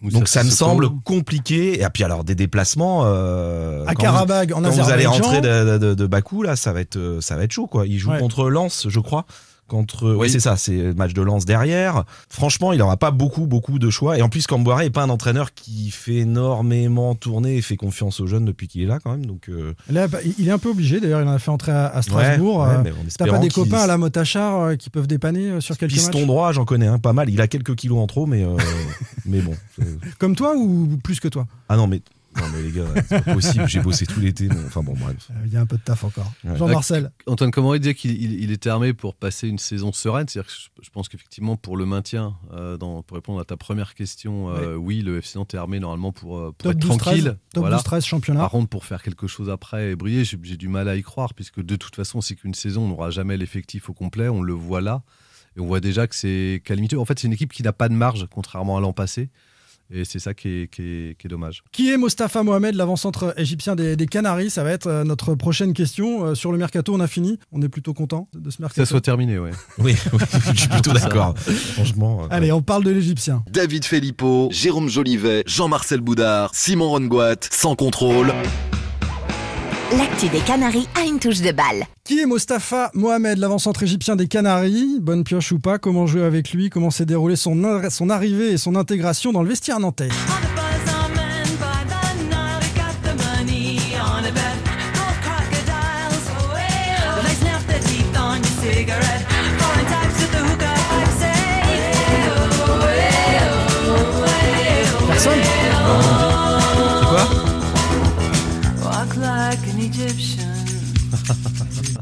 Moussa 0.01 0.19
Donc 0.19 0.29
ça 0.29 0.45
me 0.45 0.51
semble 0.51 0.91
compliqué. 1.03 1.83
Et 1.83 1.87
puis 1.93 2.05
alors 2.05 2.23
des 2.25 2.35
déplacements. 2.37 3.03
Euh, 3.07 3.85
À 3.87 3.95
quand 3.95 4.03
Karabag, 4.03 4.53
en 4.53 4.63
quand 4.63 4.71
vous 4.71 4.91
allez 4.91 5.07
rentrer 5.07 5.41
de, 5.41 5.79
de, 5.79 5.95
de 5.95 6.07
Bakou 6.07 6.43
là, 6.43 6.55
ça 6.57 6.73
va 6.73 6.81
être 6.81 7.19
ça 7.21 7.35
va 7.37 7.43
être 7.45 7.53
chaud 7.53 7.67
quoi. 7.67 7.87
Il 7.87 7.99
joue 7.99 8.11
Ouais. 8.13 8.19
contre 8.21 8.49
Lens, 8.49 8.87
je 8.89 9.01
crois. 9.01 9.27
Contre, 9.69 10.11
oui, 10.13 10.17
Oui. 10.21 10.31
c'est 10.31 10.41
ça, 10.41 10.57
c'est 10.57 10.77
le 10.77 10.95
match 10.95 11.13
de 11.13 11.23
Lens 11.23 11.45
derrière. 11.45 12.05
Franchement, 12.31 12.73
il 12.73 12.79
n'aura 12.79 12.97
pas 12.97 13.11
beaucoup, 13.11 13.47
beaucoup 13.47 13.79
de 13.79 13.91
choix. 13.91 14.19
Et 14.19 14.23
en 14.23 14.29
plus, 14.29 14.47
Camboire 14.47 14.81
est 14.81 14.91
pas 14.91 15.03
un 15.03 15.11
entraîneur 15.11 15.53
qui 15.55 15.91
fait 15.91 16.17
énormément 16.17 17.15
tourner 17.15 17.57
et 17.59 17.63
fait 17.63 17.77
confiance 17.77 18.21
aux 18.21 18.27
jeunes 18.27 18.45
depuis 18.47 18.67
qu'il 18.67 18.83
est 18.83 18.87
là 18.87 18.99
quand 19.03 19.11
même. 19.13 19.27
Donc, 19.27 19.49
euh, 19.49 19.75
Là, 19.91 20.09
bah, 20.09 20.19
il 20.39 20.49
est 20.49 20.51
un 20.51 20.59
peu 20.59 20.71
obligé. 20.71 21.01
D'ailleurs, 21.01 21.21
il 21.21 21.29
en 21.29 21.33
a 21.33 21.39
fait 21.39 21.51
entrer 21.51 21.73
à, 21.73 21.87
à 21.87 22.03
Strasbourg. 22.03 22.61
ouais, 22.61 22.67
ouais, 22.85 22.91
Euh, 22.91 22.93
T'as 23.19 23.27
pas 23.27 23.39
des 23.39 23.51
copains 23.51 23.81
à 23.81 23.87
la 23.87 23.99
Motachar 23.99 24.61
euh, 24.63 24.77
qui 24.77 24.89
peuvent 24.91 25.07
dépanner 25.07 25.51
euh, 25.51 25.61
sur 25.61 25.77
quelques 25.77 25.93
Piston 25.93 26.19
matchs 26.21 26.27
droit, 26.27 26.53
j'en 26.53 26.65
connais 26.65 26.87
un 26.87 26.99
pas 26.99 27.13
mal. 27.13 27.29
Il 27.31 27.41
a 27.41 27.47
quelques 27.49 27.75
kilos 27.75 27.99
en 27.99 28.07
trop, 28.07 28.27
mais 28.27 28.45
euh, 28.45 28.57
mais 29.27 29.41
bon. 29.41 29.55
Comme 30.19 30.35
toi 30.35 30.55
ou 30.57 30.99
plus 31.05 31.21
que 31.21 31.29
toi? 31.29 31.47
Ah 31.69 31.77
non, 31.77 31.87
mais 31.87 32.01
non 32.37 32.45
mais 32.53 32.63
les 32.63 32.71
gars, 32.73 32.85
c'est 33.09 33.25
pas 33.25 33.35
possible. 33.35 33.69
J'ai 33.69 33.81
bossé 33.81 34.07
tout 34.07 34.21
l'été. 34.21 34.49
mais 34.49 34.55
Enfin 34.67 34.83
bon, 34.83 34.95
bref. 34.95 35.17
Euh, 35.31 35.35
Il 35.47 35.53
y 35.53 35.57
a 35.57 35.61
un 35.61 35.67
peu 35.67 35.77
de 35.77 35.83
taf 35.83 36.05
encore. 36.05 36.31
Ouais. 36.45 36.57
Jean-Marcel. 36.57 37.11
Antoine 37.27 37.51
Comoré 37.51 37.79
disait 37.79 37.95
qu'il 37.95 38.11
il- 38.23 38.43
il 38.43 38.51
était 38.53 38.69
armé 38.71 38.93
pour 38.93 39.15
passer 39.15 39.49
une 39.49 39.59
saison 39.59 39.93
sereine. 39.93 40.27
C'est-à-dire 40.29 40.49
que 40.53 40.57
je, 40.83 40.91
pense 40.91 41.09
qu'effectivement, 41.09 41.57
pour 41.57 41.77
le 41.77 41.87
maintien, 41.87 42.37
euh, 42.53 42.77
dans- 42.77 43.03
pour 43.03 43.15
répondre 43.17 43.41
à 43.41 43.45
ta 43.45 43.57
première 43.57 43.95
question, 43.95 44.51
euh, 44.51 44.75
oui, 44.77 45.01
le 45.03 45.19
FC 45.19 45.39
Nantes 45.39 45.55
est 45.55 45.59
armé 45.59 45.81
normalement 45.81 46.13
pour, 46.13 46.39
pour 46.39 46.55
Top 46.55 46.73
être 46.73 46.79
12 46.79 46.89
13. 46.91 46.99
tranquille. 46.99 47.37
Top 47.55 47.63
Voilà. 47.63 47.77
12 47.77 47.85
13 47.85 48.05
championnat. 48.05 48.41
Par 48.41 48.51
contre, 48.51 48.69
pour 48.69 48.85
faire 48.85 49.03
quelque 49.03 49.27
chose 49.27 49.49
après 49.51 49.93
et 49.93 49.97
briller, 49.97 50.25
j'ai 50.25 50.39
j'ai 50.43 50.57
du 50.57 50.69
mal 50.69 50.89
à 50.89 50.97
y 50.97 51.03
croire, 51.03 51.35
puisque 51.35 51.61
de 51.63 51.77
toute 51.77 51.97
façon, 51.97 52.21
c'est 52.21 52.35
qu'une 52.37 52.55
saison, 52.55 52.83
on 52.85 52.89
n'aura 52.89 53.11
jamais 53.11 53.37
l'effectif 53.37 53.89
au 53.91 53.95
complet. 53.95 54.29
On 54.29 54.43
le 54.43 54.53
voit 54.53 54.81
là. 54.81 55.03
Et 55.57 55.61
on 55.61 55.67
voit 55.67 55.81
déjà 55.81 56.07
que 56.07 56.15
c'est 56.15 56.63
calamiteux. 56.65 56.99
En 57.01 57.05
fait, 57.05 57.19
c'est 57.19 57.27
une 57.27 57.33
équipe 57.33 57.53
qui 57.53 57.63
n'a 57.65 57.73
pas 57.73 57.89
de 57.89 57.95
marge, 57.95 58.27
contrairement 58.31 58.77
à 58.77 58.81
l'an 58.81 58.93
passé. 58.93 59.31
Et 59.91 60.05
c'est 60.05 60.19
ça 60.19 60.35
qui 60.35 60.49
est, 60.49 60.69
qui 60.71 60.83
est- 60.83 61.19
qui 61.19 61.27
est 61.27 61.31
dommage. 61.31 61.63
Qui 61.73 61.91
est 61.91 61.97
Mostafa 61.97 62.43
Mohamed, 62.43 62.75
l'avant-centre 62.75 63.33
égyptien 63.39 63.75
des, 63.75 63.97
des 63.97 64.07
Canaries 64.07 64.51
Ça 64.51 64.63
va 64.63 64.71
être 64.71 64.87
euh, 64.87 65.05
notre 65.05 65.35
prochaine 65.35 65.73
question. 65.73 66.27
Euh, 66.27 66.35
sur 66.35 66.53
le 66.53 66.59
mercato, 66.59 66.95
on 66.95 67.01
a 67.01 67.07
fini. 67.07 67.39
On 67.53 67.63
est 67.63 67.69
plutôt 67.71 67.95
content 67.95 68.29
de 68.35 68.51
ce 68.51 68.57
Que 68.59 68.63
mercato. 68.63 68.83
ça 68.83 68.87
soit 68.87 69.01
terminé, 69.01 69.39
ouais. 69.39 69.51
Oui, 69.79 69.95
oui, 70.13 70.19
je 70.55 70.61
suis 70.61 70.69
plutôt 70.69 70.93
d'accord. 70.93 71.35
Franchement. 71.39 72.25
euh, 72.25 72.27
Allez, 72.31 72.53
on 72.53 72.61
parle 72.63 72.85
de 72.85 72.91
l'Égyptien. 72.91 73.43
David 73.51 73.85
Filippo, 73.85 74.49
Jérôme 74.53 74.89
Jolivet, 74.89 75.43
Jean-Marcel 75.47 76.01
Boudard, 76.01 76.51
Simon 76.55 76.91
Rongoat, 76.91 77.37
sans 77.51 77.75
contrôle. 77.75 78.33
L'actu 79.97 80.29
des 80.29 80.41
Canaries 80.41 80.87
a 80.95 81.07
une 81.07 81.19
touche 81.19 81.41
de 81.41 81.51
balle. 81.51 81.85
Qui 82.05 82.21
est 82.21 82.27
Mostafa 82.27 82.91
Mohamed, 82.93 83.39
l'avant-centre 83.39 83.83
égyptien 83.83 84.17
des 84.17 84.29
Canaries? 84.29 84.99
Bonne 85.01 85.25
pioche 85.25 85.53
ou 85.53 85.59
pas? 85.59 85.79
Comment 85.79 86.07
jouer 86.07 86.25
avec 86.25 86.53
lui? 86.53 86.69
Comment 86.69 86.91
s'est 86.91 87.07
déroulée 87.07 87.37
son, 87.37 87.65
ar- 87.65 87.91
son 87.91 88.11
arrivée 88.11 88.51
et 88.53 88.59
son 88.59 88.77
intégration 88.77 89.33
dans 89.33 89.43
le 89.43 89.49
vestiaire 89.49 89.81
nantais? 89.81 90.09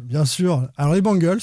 Bien 0.03 0.25
sûr. 0.25 0.69
Alors 0.77 0.95
les 0.95 1.01
Bengals. 1.03 1.39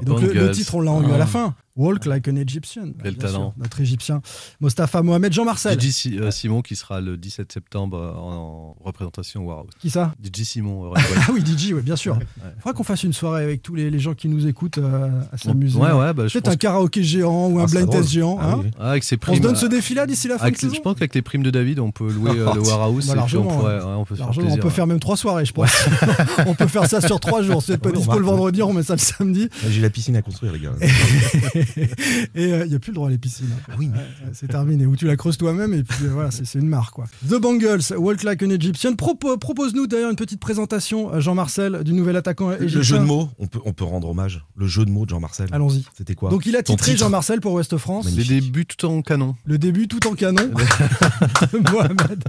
Et 0.00 0.04
donc 0.04 0.20
le, 0.20 0.50
titre, 0.50 0.74
on 0.74 0.80
l'a 0.82 0.92
eu 1.08 1.12
à 1.12 1.18
la 1.18 1.24
Ah. 1.24 1.26
fin. 1.26 1.54
Walk 1.78 2.04
like 2.06 2.28
an 2.28 2.36
Egyptian. 2.36 2.92
Quel 3.02 3.14
Bien 3.14 3.26
talent. 3.28 3.52
sûr, 3.52 3.62
notre 3.62 3.80
Égyptien. 3.80 4.20
Mostafa 4.60 5.00
Mohamed, 5.02 5.32
Jean-Marcel. 5.32 5.80
DJ 5.80 5.90
Si- 5.92 6.18
euh, 6.18 6.30
Simon 6.30 6.60
qui 6.60 6.76
sera 6.76 7.00
le 7.00 7.16
17 7.16 7.50
septembre 7.52 7.96
euh, 7.96 8.12
en, 8.12 8.74
en 8.80 8.84
représentation 8.84 9.44
au 9.44 9.48
Warehouse. 9.48 9.70
Qui 9.78 9.88
ça 9.90 10.12
DJ 10.22 10.42
Simon. 10.42 10.86
euh, 10.86 10.88
ouais. 10.94 11.00
Ah 11.16 11.30
oui, 11.32 11.40
DJ, 11.40 11.72
oui, 11.74 11.82
bien 11.82 11.96
sûr. 11.96 12.18
Il 12.38 12.60
faudra 12.60 12.72
qu'on 12.74 12.82
fasse 12.84 13.04
une 13.04 13.12
soirée 13.12 13.44
avec 13.44 13.62
tous 13.62 13.74
les, 13.74 13.90
les 13.90 13.98
gens 14.00 14.14
qui 14.14 14.28
nous 14.28 14.46
écoutent 14.46 14.78
euh, 14.78 15.08
à 15.32 15.38
s'amuser. 15.38 15.78
Ouais, 15.78 15.92
ouais, 15.92 16.12
bah, 16.12 16.26
je 16.26 16.32
Peut-être 16.32 16.48
un 16.48 16.56
karaoké 16.56 17.02
géant 17.02 17.46
ou 17.48 17.58
un 17.60 17.64
Ah, 17.64 17.68
c'est 17.68 17.76
blind 17.76 17.90
test 17.90 18.10
géant. 18.10 18.38
Ah 18.40 18.50
hein. 18.52 18.60
oui. 18.64 18.70
Ah, 18.78 18.90
avec 18.90 19.04
ses 19.04 19.14
On 19.14 19.18
primes. 19.18 19.36
se 19.36 19.40
donne 19.42 19.56
ce 19.56 19.66
défi-là 19.66 20.06
d'ici 20.06 20.28
la 20.28 20.38
fin 20.38 20.50
de 20.50 20.56
saison 20.56 20.74
je 20.74 20.80
pense 20.80 20.94
qu'avec 20.94 21.14
les 21.14 21.22
primes 21.22 21.42
de 21.42 21.50
David, 21.50 21.78
on 21.78 21.90
peut 21.92 22.10
louer 22.10 22.32
euh, 22.32 22.52
le 22.54 22.60
Warehouse. 22.60 23.06
Bah, 23.06 23.22
et 23.22 23.26
puis 23.26 23.36
on, 23.36 23.44
pourrait, 23.44 23.76
ouais, 23.78 23.82
on 23.84 24.04
peut 24.04 24.16
faire 24.16 24.28
on 24.30 24.56
peut 24.56 24.86
même 24.86 25.00
trois 25.00 25.16
soirées, 25.16 25.44
je 25.44 25.52
pense. 25.52 25.70
on 26.46 26.54
peut 26.54 26.66
faire 26.66 26.86
ça 26.88 27.00
sur 27.00 27.20
trois 27.20 27.42
jours. 27.42 27.62
Si 27.62 27.68
vous 27.68 27.72
n'êtes 27.74 27.82
pas 27.82 27.92
dispo 27.92 28.12
on 28.12 28.18
le 28.18 28.24
vendredi, 28.24 28.62
on 28.62 28.72
met 28.72 28.82
ça 28.82 28.94
le 28.94 28.98
samedi. 28.98 29.48
J'ai 29.68 29.80
la 29.80 29.90
piscine 29.90 30.16
à 30.16 30.22
construire, 30.22 30.52
les 30.52 30.58
gars. 30.60 30.72
et 31.76 32.48
il 32.48 32.68
n'y 32.68 32.74
a 32.74 32.78
plus 32.78 32.90
le 32.90 32.94
droit 32.94 33.08
à 33.08 33.10
les 33.10 33.18
piscines. 33.18 33.46
hein. 33.68 33.74
Ouais, 33.78 33.86
ouais, 33.86 33.92
c'est 34.32 34.48
terminé. 34.48 34.86
Ou 34.86 34.96
tu 34.96 35.06
la 35.06 35.16
creuses 35.16 35.36
toi-même 35.38 35.72
et 35.74 35.82
puis 35.82 36.06
euh, 36.06 36.10
voilà, 36.12 36.30
c'est 36.30 36.44
c'est 36.44 36.58
une 36.58 36.68
marque. 36.68 36.94
Quoi. 36.94 37.04
The 37.28 37.34
Bengals, 37.40 37.96
Walk 37.96 38.22
Like 38.22 38.42
an 38.42 38.50
Egyptian. 38.50 38.92
Propo- 38.92 39.36
Propose-nous 39.38 39.86
d'ailleurs 39.86 40.10
une 40.10 40.16
petite 40.16 40.40
présentation, 40.40 41.12
euh, 41.14 41.20
Jean-Marcel, 41.20 41.82
du 41.84 41.92
nouvel 41.92 42.16
attaquant 42.16 42.52
égyptien. 42.52 42.78
Le 42.78 42.82
jeu 42.82 42.98
de 42.98 43.04
mots, 43.04 43.28
on 43.38 43.46
peut, 43.46 43.60
on 43.64 43.72
peut 43.72 43.84
rendre 43.84 44.08
hommage. 44.08 44.44
Le 44.56 44.66
jeu 44.66 44.84
de 44.84 44.90
mots 44.90 45.04
de 45.04 45.10
Jean-Marcel. 45.10 45.48
Allons-y. 45.52 45.84
C'était 45.96 46.14
quoi 46.14 46.30
Donc 46.30 46.46
il 46.46 46.56
a 46.56 46.62
titré 46.62 46.96
Jean-Marcel 46.96 47.40
pour 47.40 47.52
Ouest 47.52 47.76
France. 47.76 48.06
Les 48.06 48.10
Magnifique. 48.12 48.44
débuts 48.44 48.66
tout 48.66 48.86
en 48.86 49.02
canon. 49.02 49.34
Le 49.44 49.58
début 49.58 49.88
tout 49.88 50.06
en 50.06 50.14
canon 50.14 50.50
Mohamed. 51.72 52.24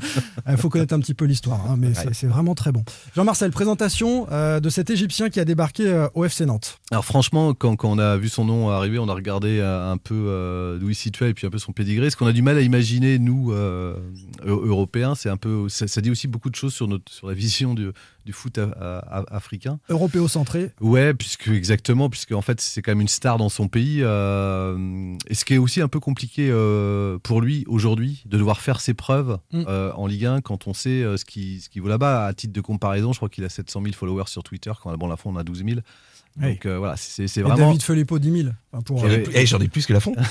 Il 0.49 0.58
faut 0.58 0.69
connaître 0.69 0.93
un 0.93 0.99
petit 0.99 1.13
peu 1.13 1.25
l'histoire, 1.25 1.62
hein, 1.69 1.75
mais 1.78 1.93
c'est- 1.93 2.13
c'est 2.13 2.28
vraiment 2.28 2.56
très 2.56 2.71
bon. 2.71 2.84
Jean-Marcel, 3.15 3.52
présentation 3.52 4.28
euh, 4.32 4.60
de 4.60 4.69
cet 4.69 4.89
Égyptien 4.89 5.30
qui 5.30 5.39
a 5.39 5.45
débarqué 5.45 5.88
euh, 5.88 6.08
au 6.13 6.25
FC 6.25 6.45
Nantes. 6.45 6.80
Alors 6.91 7.06
franchement, 7.06 7.54
quand, 7.54 7.75
quand 7.75 7.89
on 7.89 7.99
a 7.99 8.17
vu 8.17 8.30
son 8.30 8.45
nom 8.45 8.69
arriver, 8.69 8.99
on 8.99 9.08
a 9.10 9.13
regardé 9.13 9.29
euh, 9.30 9.92
un 9.92 9.98
peu 9.98 10.15
euh, 10.28 10.78
d'où 10.78 10.89
il 10.89 10.96
se 10.96 11.02
situait 11.04 11.30
et 11.30 11.34
puis 11.34 11.46
un 11.48 11.50
peu 11.50 11.58
son 11.60 11.72
pédigré. 11.72 12.10
Ce 12.10 12.15
qu'on 12.18 12.28
a 12.28 12.32
du 12.34 12.42
mal 12.42 12.58
à 12.58 12.62
imaginer, 12.62 13.20
nous, 13.20 13.52
euh, 13.52 13.96
Eu- 14.46 14.50
Européens, 14.50 15.15
c'est 15.15 15.30
un 15.30 15.38
peu, 15.38 15.70
ça, 15.70 15.88
ça 15.88 16.02
dit 16.02 16.10
aussi 16.12 16.28
beaucoup 16.28 16.50
de 16.50 16.56
choses 16.56 16.74
sur, 16.74 16.88
notre, 16.88 17.12
sur 17.12 17.28
la 17.28 17.34
vision 17.34 17.74
du, 17.74 17.89
du 18.26 18.34
foot 18.34 18.58
a- 18.58 18.63
a- 18.63 19.20
a- 19.20 19.36
africain. 19.36 19.80
Européocentré. 19.89 20.72
Ouais, 20.82 21.13
puisque 21.13 21.48
exactement, 21.50 22.10
puisque 22.10 22.32
en 22.34 22.42
fait 22.42 22.60
c'est 22.62 22.82
quand 22.82 22.92
même 22.92 23.02
une 23.02 23.08
star 23.08 23.38
dans 23.38 23.50
son 23.50 23.68
pays. 23.68 24.00
et 24.00 24.04
ce 25.36 25.46
qui 25.46 25.54
est 25.54 25.58
aussi 25.58 25.82
un 25.82 25.88
peu 25.88 26.00
compliqué 26.00 26.50
pour 27.24 27.42
lui 27.42 27.63
aujourd'hui, 27.68 28.24
de 28.26 28.38
devoir 28.38 28.62
faire 28.62 28.82
ses 28.82 28.94
preuves 28.94 29.38
Mm. 29.52 29.63
en 29.96 30.08
Ligue 30.08 30.26
1 30.26 30.42
quand 30.42 30.68
on 30.68 30.74
sait 30.74 31.04
ce 31.18 31.26
qui 31.26 31.62
ce 31.62 31.70
qui 31.70 31.80
vaut 31.80 31.88
là-bas. 31.88 32.26
À 32.26 32.34
titre 32.34 32.54
de 32.54 32.62
comparaison, 32.62 33.13
je 33.13 33.20
crois 33.20 33.30
qu'il 33.30 33.44
a 33.44 33.50
700 33.50 33.82
000 33.84 33.94
followers 33.94 34.28
sur 34.28 34.44
Twitter, 34.44 34.72
quand 34.82 34.96
bon 34.98 35.08
la 35.08 35.18
fois 35.18 35.32
on 35.32 35.38
a 35.38 35.44
12 35.44 35.63
000. 35.65 35.80
Oui. 36.42 36.54
Donc 36.54 36.65
euh, 36.65 36.78
voilà, 36.78 36.96
c'est 36.98 37.24
Et 37.38 37.42
vraiment. 37.42 37.56
David 37.68 37.84
Filippo, 37.84 38.18
10 38.20 38.32
000. 38.44 38.50
Enfin, 38.72 38.82
pour, 38.84 39.00
J'en 39.00 39.10
ai, 39.10 39.46
j'en 39.46 39.60
ai 39.60 39.68
plus 39.68 39.86
que 39.86 39.94
la 39.94 40.00
fond. 40.00 40.13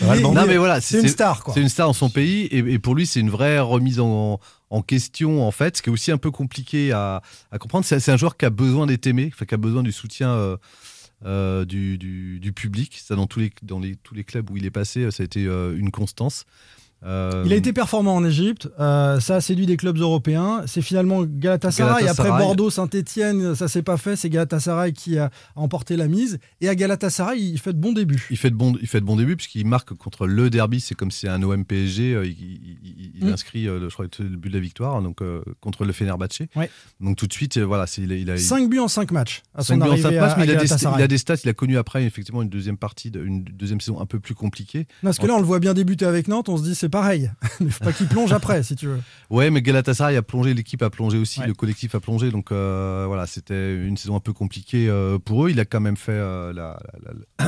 non 0.32 0.46
mais 0.46 0.56
voilà, 0.56 0.80
c'est 0.80 1.00
une 1.00 1.08
star. 1.08 1.42
C'est 1.54 1.60
une 1.60 1.68
star 1.68 1.86
dans 1.86 1.92
son 1.92 2.10
pays 2.10 2.42
et, 2.46 2.58
et 2.58 2.78
pour 2.78 2.94
lui 2.94 3.06
c'est 3.06 3.20
une 3.20 3.30
vraie 3.30 3.58
remise 3.60 4.00
en, 4.00 4.40
en 4.70 4.82
question 4.82 5.46
en 5.46 5.50
fait, 5.50 5.76
ce 5.76 5.82
qui 5.82 5.90
est 5.90 5.92
aussi 5.92 6.10
un 6.10 6.18
peu 6.18 6.30
compliqué 6.30 6.92
à, 6.92 7.22
à 7.52 7.58
comprendre. 7.58 7.84
C'est 7.84 8.08
un 8.10 8.16
joueur 8.16 8.36
qui 8.36 8.44
a 8.46 8.50
besoin 8.50 8.86
d'être 8.86 9.06
aimé, 9.06 9.32
qui 9.46 9.54
a 9.54 9.58
besoin 9.58 9.82
du 9.82 9.92
soutien 9.92 10.30
euh, 10.30 10.56
euh, 11.24 11.64
du, 11.64 11.98
du- 11.98 12.38
du 12.40 12.52
public. 12.52 13.00
Ça, 13.04 13.14
dans 13.16 13.26
tous 13.26 13.40
les, 13.40 13.52
dans 13.62 13.80
les, 13.80 13.96
tous 13.96 14.14
les 14.14 14.24
clubs 14.24 14.48
où 14.50 14.56
il 14.56 14.64
est 14.64 14.70
passé, 14.70 15.10
ça 15.10 15.22
a 15.22 15.24
été 15.24 15.44
euh, 15.46 15.76
une 15.76 15.90
constance. 15.90 16.44
Euh, 17.04 17.42
Il 17.46 17.52
a 17.52 17.56
été 17.56 17.72
performant 17.72 18.16
en 18.16 18.24
Égypte, 18.24 18.68
euh, 18.80 19.20
ça 19.20 19.36
a 19.36 19.40
séduit 19.40 19.66
des 19.66 19.76
clubs 19.76 19.96
européens. 19.98 20.62
C'est 20.66 20.82
finalement 20.82 21.22
Galatasaray. 21.24 22.02
Galatasaray. 22.04 22.28
Après 22.30 22.44
Bordeaux, 22.44 22.70
Saint-Etienne, 22.70 23.54
ça 23.54 23.68
s'est 23.68 23.82
pas 23.82 23.96
fait. 23.96 24.16
C'est 24.16 24.28
Galatasaray 24.30 24.92
qui 24.92 25.16
a 25.18 25.30
emporté 25.54 25.96
la 25.96 26.08
mise. 26.08 26.38
Et 26.60 26.68
à 26.68 26.74
Galatasaray, 26.74 27.40
il 27.40 27.58
fait 27.58 27.72
de 27.72 27.78
bons 27.78 27.92
débuts. 27.92 28.26
Il 28.30 28.36
fait 28.36 28.50
de 28.50 28.56
bons, 28.56 28.74
il 28.80 28.88
fait 28.88 29.00
de 29.00 29.06
bons 29.06 29.16
débuts 29.16 29.36
puisqu'il 29.36 29.66
marque 29.66 29.94
contre 29.94 30.26
le 30.26 30.50
derby. 30.50 30.80
C'est 30.80 30.94
comme 30.96 31.10
si 31.12 31.20
c'est 31.20 31.28
un 31.28 31.42
OM 31.42 31.64
PSG. 31.64 32.14
euh, 32.14 32.26
il, 32.26 32.32
il- 32.32 32.78
il- 32.84 33.12
il 33.20 33.26
Mm. 33.26 33.32
inscrit, 33.32 33.64
je 33.64 33.88
crois, 33.92 34.06
le 34.18 34.36
but 34.36 34.48
de 34.48 34.54
la 34.54 34.60
victoire 34.60 35.00
donc 35.02 35.18
contre 35.60 35.84
le 35.84 35.92
Fenerbahçe. 35.92 36.42
Ouais. 36.56 36.70
Donc 37.00 37.16
tout 37.16 37.26
de 37.26 37.32
suite, 37.32 37.58
voilà, 37.58 37.86
il 37.98 38.12
a, 38.12 38.16
il 38.16 38.30
a 38.30 38.36
5 38.38 38.68
buts 38.68 38.78
en 38.80 38.88
5 38.88 39.10
matchs 39.12 39.42
à 39.54 39.62
son 39.62 39.76
buts 39.76 39.82
en 39.82 39.96
cinq 39.96 40.04
arrivée 40.06 40.20
matchs, 40.20 40.34
mais 40.38 40.44
il 40.44 40.50
a, 40.50 40.56
des, 40.56 40.66
il 40.66 41.02
a 41.02 41.06
des 41.08 41.18
stats. 41.18 41.34
Il 41.44 41.48
a 41.48 41.54
connu 41.54 41.76
après 41.78 42.04
effectivement 42.04 42.42
une 42.42 42.48
deuxième 42.48 42.76
partie, 42.76 43.08
une 43.14 43.44
deuxième 43.44 43.80
saison 43.80 44.00
un 44.00 44.06
peu 44.06 44.18
plus 44.20 44.34
compliquée. 44.34 44.86
Parce 45.02 45.18
que 45.18 45.26
là, 45.26 45.34
on 45.34 45.38
le 45.40 45.44
voit 45.44 45.60
bien 45.60 45.74
débuter 45.74 46.04
avec 46.06 46.26
Nantes. 46.28 46.48
On 46.48 46.56
se 46.56 46.62
dit 46.62 46.74
c'est 46.74 46.87
pareil. 46.88 47.30
Mais 47.60 47.70
faut 47.70 47.84
pas 47.84 47.92
qu'il 47.92 48.06
plonge 48.08 48.32
après, 48.32 48.62
si 48.62 48.76
tu 48.76 48.86
veux. 48.86 49.00
Ouais, 49.30 49.50
mais 49.50 49.62
Galatasaray 49.62 50.16
a 50.16 50.22
plongé, 50.22 50.54
l'équipe 50.54 50.82
a 50.82 50.90
plongé 50.90 51.18
aussi, 51.18 51.40
Ouais. 51.40 51.46
le 51.46 51.54
collectif 51.54 51.94
a 51.94 52.00
plongé. 52.00 52.30
Donc 52.30 52.52
euh, 52.52 53.04
voilà, 53.06 53.26
c'était 53.26 53.74
une 53.76 53.96
saison 53.96 54.16
un 54.16 54.20
peu 54.20 54.32
compliquée 54.32 54.88
euh, 54.88 55.18
pour 55.18 55.46
eux. 55.46 55.50
Il 55.50 55.60
a 55.60 55.64
quand 55.64 55.80
même 55.80 55.96
fait 55.96 56.12
euh, 56.12 56.52
la, 56.52 56.78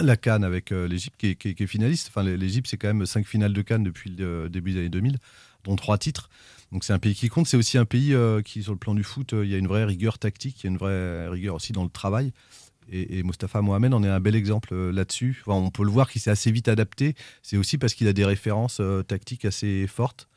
la, 0.02 0.16
Cannes 0.16 0.44
avec 0.44 0.70
l'Égypte 0.70 1.16
qui, 1.18 1.28
est- 1.28 1.34
qui 1.36 1.48
est- 1.48 1.54
qui 1.54 1.62
est 1.62 1.66
finaliste. 1.66 2.08
Enfin, 2.08 2.22
l'Égypte, 2.22 2.68
c'est 2.70 2.76
quand 2.76 2.88
même 2.88 3.06
cinq 3.06 3.26
finales 3.26 3.52
de 3.52 3.62
Cannes 3.62 3.84
depuis 3.84 4.10
le 4.10 4.48
début 4.48 4.72
des 4.72 4.78
années 4.80 4.88
2000, 4.88 5.18
dont 5.64 5.76
trois 5.76 5.98
titres. 5.98 6.28
Donc 6.72 6.84
c'est 6.84 6.92
un 6.92 6.98
pays 6.98 7.14
qui 7.14 7.28
compte. 7.28 7.46
C'est 7.46 7.56
aussi 7.56 7.78
un 7.78 7.84
pays 7.84 8.14
qui, 8.44 8.62
sur 8.62 8.72
le 8.72 8.78
plan 8.78 8.94
du 8.94 9.02
foot, 9.04 9.32
il 9.32 9.48
y 9.48 9.54
a 9.54 9.58
une 9.58 9.66
vraie 9.68 9.84
rigueur 9.84 10.18
tactique, 10.18 10.60
il 10.62 10.64
y 10.64 10.68
a 10.68 10.70
une 10.72 10.78
vraie 10.78 11.28
rigueur 11.28 11.54
aussi 11.56 11.72
dans 11.72 11.82
le 11.84 11.90
travail. 11.90 12.32
Et, 12.90 13.22
Mostafa 13.22 13.60
Mohamed 13.62 13.94
en 13.94 14.02
est 14.02 14.08
un 14.08 14.20
bel 14.20 14.34
exemple 14.34 14.70
euh, 14.72 14.92
là-dessus. 14.92 15.42
On 15.46 15.70
peut 15.70 15.84
le 15.84 15.90
voir 15.90 16.10
qu'il 16.10 16.20
s'est 16.20 16.30
assez 16.30 16.50
vite 16.50 16.68
adapté. 16.68 17.14
C'est 17.42 17.56
aussi 17.56 17.78
parce 17.78 17.94
qu'il 17.94 18.08
a 18.08 18.12
des 18.12 18.24
références 18.24 18.78
euh, 18.80 19.02
tactiques 19.02 19.44
assez 19.44 19.86
fortes. 19.86 20.28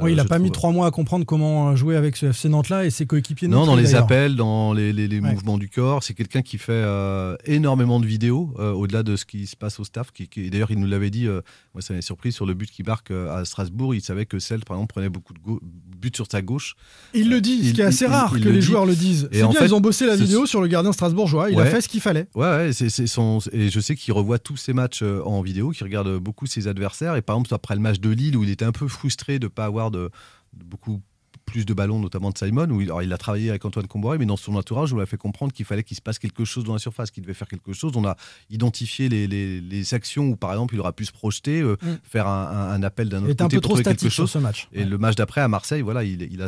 Oui, 0.00 0.12
il 0.12 0.18
Euh, 0.18 0.22
a 0.22 0.24
je 0.24 0.28
pas 0.28 0.38
mis 0.38 0.50
trois 0.50 0.72
mois 0.72 0.86
à 0.86 0.90
comprendre 0.90 1.26
comment 1.26 1.76
jouer 1.76 1.96
avec 1.96 2.16
ce 2.16 2.26
FC 2.26 2.48
Nantes-là 2.48 2.86
et 2.86 2.90
ses 2.90 3.04
coéquipiers. 3.04 3.48
Non, 3.48 3.66
dans 3.66 3.76
les 3.76 3.94
appels, 3.94 4.36
dans 4.36 4.72
les, 4.72 4.92
les- 4.92 5.06
les 5.08 5.20
Ouais. 5.20 5.32
mouvements 5.32 5.58
du 5.58 5.68
corps. 5.68 6.02
C'est 6.02 6.14
quelqu'un 6.14 6.40
qui 6.42 6.56
fait 6.58 6.72
euh, 6.72 7.36
énormément 7.44 8.00
de 8.00 8.06
vidéos, 8.06 8.54
euh, 8.58 8.72
au-delà 8.72 9.02
de 9.02 9.16
ce 9.16 9.24
qui 9.26 9.46
se 9.46 9.54
passe 9.56 9.78
au 9.80 9.84
staff. 9.84 10.10
Qui, 10.10 10.28
qui- 10.28 10.48
D'ailleurs, 10.50 10.70
il 10.70 10.78
nous 10.78 10.86
l'avait 10.86 11.10
dit, 11.10 11.26
euh, 11.26 11.42
moi 11.74 11.82
ça 11.82 11.92
m'a 11.92 12.00
surpris, 12.00 12.32
sur 12.32 12.46
le 12.46 12.54
but 12.54 12.70
qu'il 12.70 12.86
marque 12.86 13.10
euh, 13.10 13.36
à 13.36 13.44
Strasbourg, 13.44 13.94
il 13.94 14.00
savait 14.00 14.24
que 14.26 14.38
Celle, 14.38 14.60
par 14.64 14.76
exemple, 14.78 14.92
prenait 14.94 15.08
beaucoup 15.10 15.34
de 15.34 15.38
buts 15.40 16.10
sur 16.14 16.26
sa 16.30 16.40
gauche. 16.42 16.74
Il 17.14 17.28
le 17.28 17.40
dit, 17.40 17.68
ce 17.68 17.74
qui 17.74 17.80
est 17.80 17.84
assez 17.84 18.06
il- 18.06 18.08
rare 18.08 18.32
il 18.36 18.40
que 18.42 18.48
le 18.48 18.54
les 18.54 18.60
dit. 18.60 18.66
joueurs 18.66 18.86
le 18.86 18.94
disent. 18.96 19.28
Et 19.30 19.36
C'est 19.38 19.42
en 19.42 19.50
bien, 19.50 19.60
fait, 19.60 19.66
ils 19.66 19.74
ont 19.74 19.80
bossé 19.80 20.06
la 20.06 20.16
vidéo 20.16 20.46
sur 20.46 20.60
le 20.62 20.68
gardien 20.68 20.92
strasbourgeois. 20.92 21.50
Il 21.50 21.60
a 21.60 21.66
fait 21.66 21.80
ce 21.82 21.88
qu'il 21.88 22.00
fallait. 22.00 22.26
Ouais, 22.34 22.46
ouais, 22.72 22.72
son... 22.72 23.38
et 23.52 23.68
je 23.68 23.80
sais 23.80 23.94
qu'il 23.94 24.12
revoit 24.14 24.38
tous 24.38 24.56
ses 24.56 24.72
matchs 24.72 25.02
euh, 25.02 25.20
en 25.24 25.42
vidéo, 25.42 25.70
qu'il 25.70 25.84
regarde 25.84 26.16
beaucoup 26.18 26.46
ses 26.46 26.66
adversaires. 26.66 27.14
Et 27.16 27.22
par 27.22 27.36
exemple, 27.36 27.54
après 27.54 27.74
le 27.74 27.80
match 27.82 28.00
de 28.00 28.08
Lille, 28.10 28.36
où 28.36 28.42
il 28.44 28.50
était 28.50 28.64
un 28.64 28.72
peu 28.72 28.88
frustré 28.88 29.38
de 29.38 29.44
ne 29.44 29.48
pas 29.48 29.66
avoir 29.66 29.81
de, 29.90 30.10
de 30.54 30.64
beaucoup 30.64 31.00
plus 31.44 31.66
de 31.66 31.74
ballons, 31.74 31.98
notamment 31.98 32.30
de 32.30 32.38
Simon, 32.38 32.70
où 32.70 32.80
il, 32.80 32.86
alors, 32.86 33.02
il 33.02 33.12
a 33.12 33.18
travaillé 33.18 33.50
avec 33.50 33.64
Antoine 33.64 33.86
Comboiré, 33.88 34.16
mais 34.16 34.26
dans 34.26 34.36
son 34.36 34.54
entourage, 34.54 34.92
on 34.92 34.96
lui 34.96 35.02
a 35.02 35.06
fait 35.06 35.16
comprendre 35.16 35.52
qu'il 35.52 35.66
fallait 35.66 35.82
qu'il 35.82 35.96
se 35.96 36.00
passe 36.00 36.18
quelque 36.20 36.44
chose 36.44 36.62
dans 36.64 36.72
la 36.72 36.78
surface, 36.78 37.10
qu'il 37.10 37.22
devait 37.24 37.34
faire 37.34 37.48
quelque 37.48 37.72
chose. 37.72 37.92
On 37.96 38.04
a 38.06 38.16
identifié 38.48 39.08
les, 39.08 39.26
les- 39.26 39.60
les 39.60 39.94
actions 39.94 40.28
où, 40.28 40.36
par 40.36 40.52
exemple, 40.52 40.74
il 40.74 40.80
aura 40.80 40.92
pu 40.92 41.04
se 41.04 41.10
projeter, 41.12 41.60
euh, 41.60 41.76
Mm. 41.82 41.86
faire 42.04 42.26
un, 42.28 42.82
appel 42.84 43.08
d'un 43.08 43.22
autre 43.22 43.30
était 43.32 43.42
un 43.42 43.46
côté 43.46 43.56
peu 43.56 43.60
pour 43.60 43.70
trop 43.70 43.74
trouver 43.82 43.82
quelque 43.96 44.08
sur 44.08 44.22
chose. 44.24 44.30
ce 44.30 44.38
match. 44.38 44.68
Et 44.72 44.84
le 44.84 44.98
match 44.98 45.16
d'après 45.16 45.40
à 45.40 45.48
Marseille, 45.48 45.82
voilà, 45.82 46.04
il, 46.04 46.22
il 46.32 46.40
a, 46.42 46.46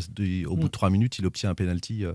au 0.49 0.55
bout 0.57 0.63
Mm. 0.63 0.67
de 0.67 0.69
trois 0.69 0.91
minutes, 0.91 1.19
il 1.19 1.27
obtient 1.27 1.51
un 1.51 1.55
penalty 1.55 2.05
euh, 2.05 2.13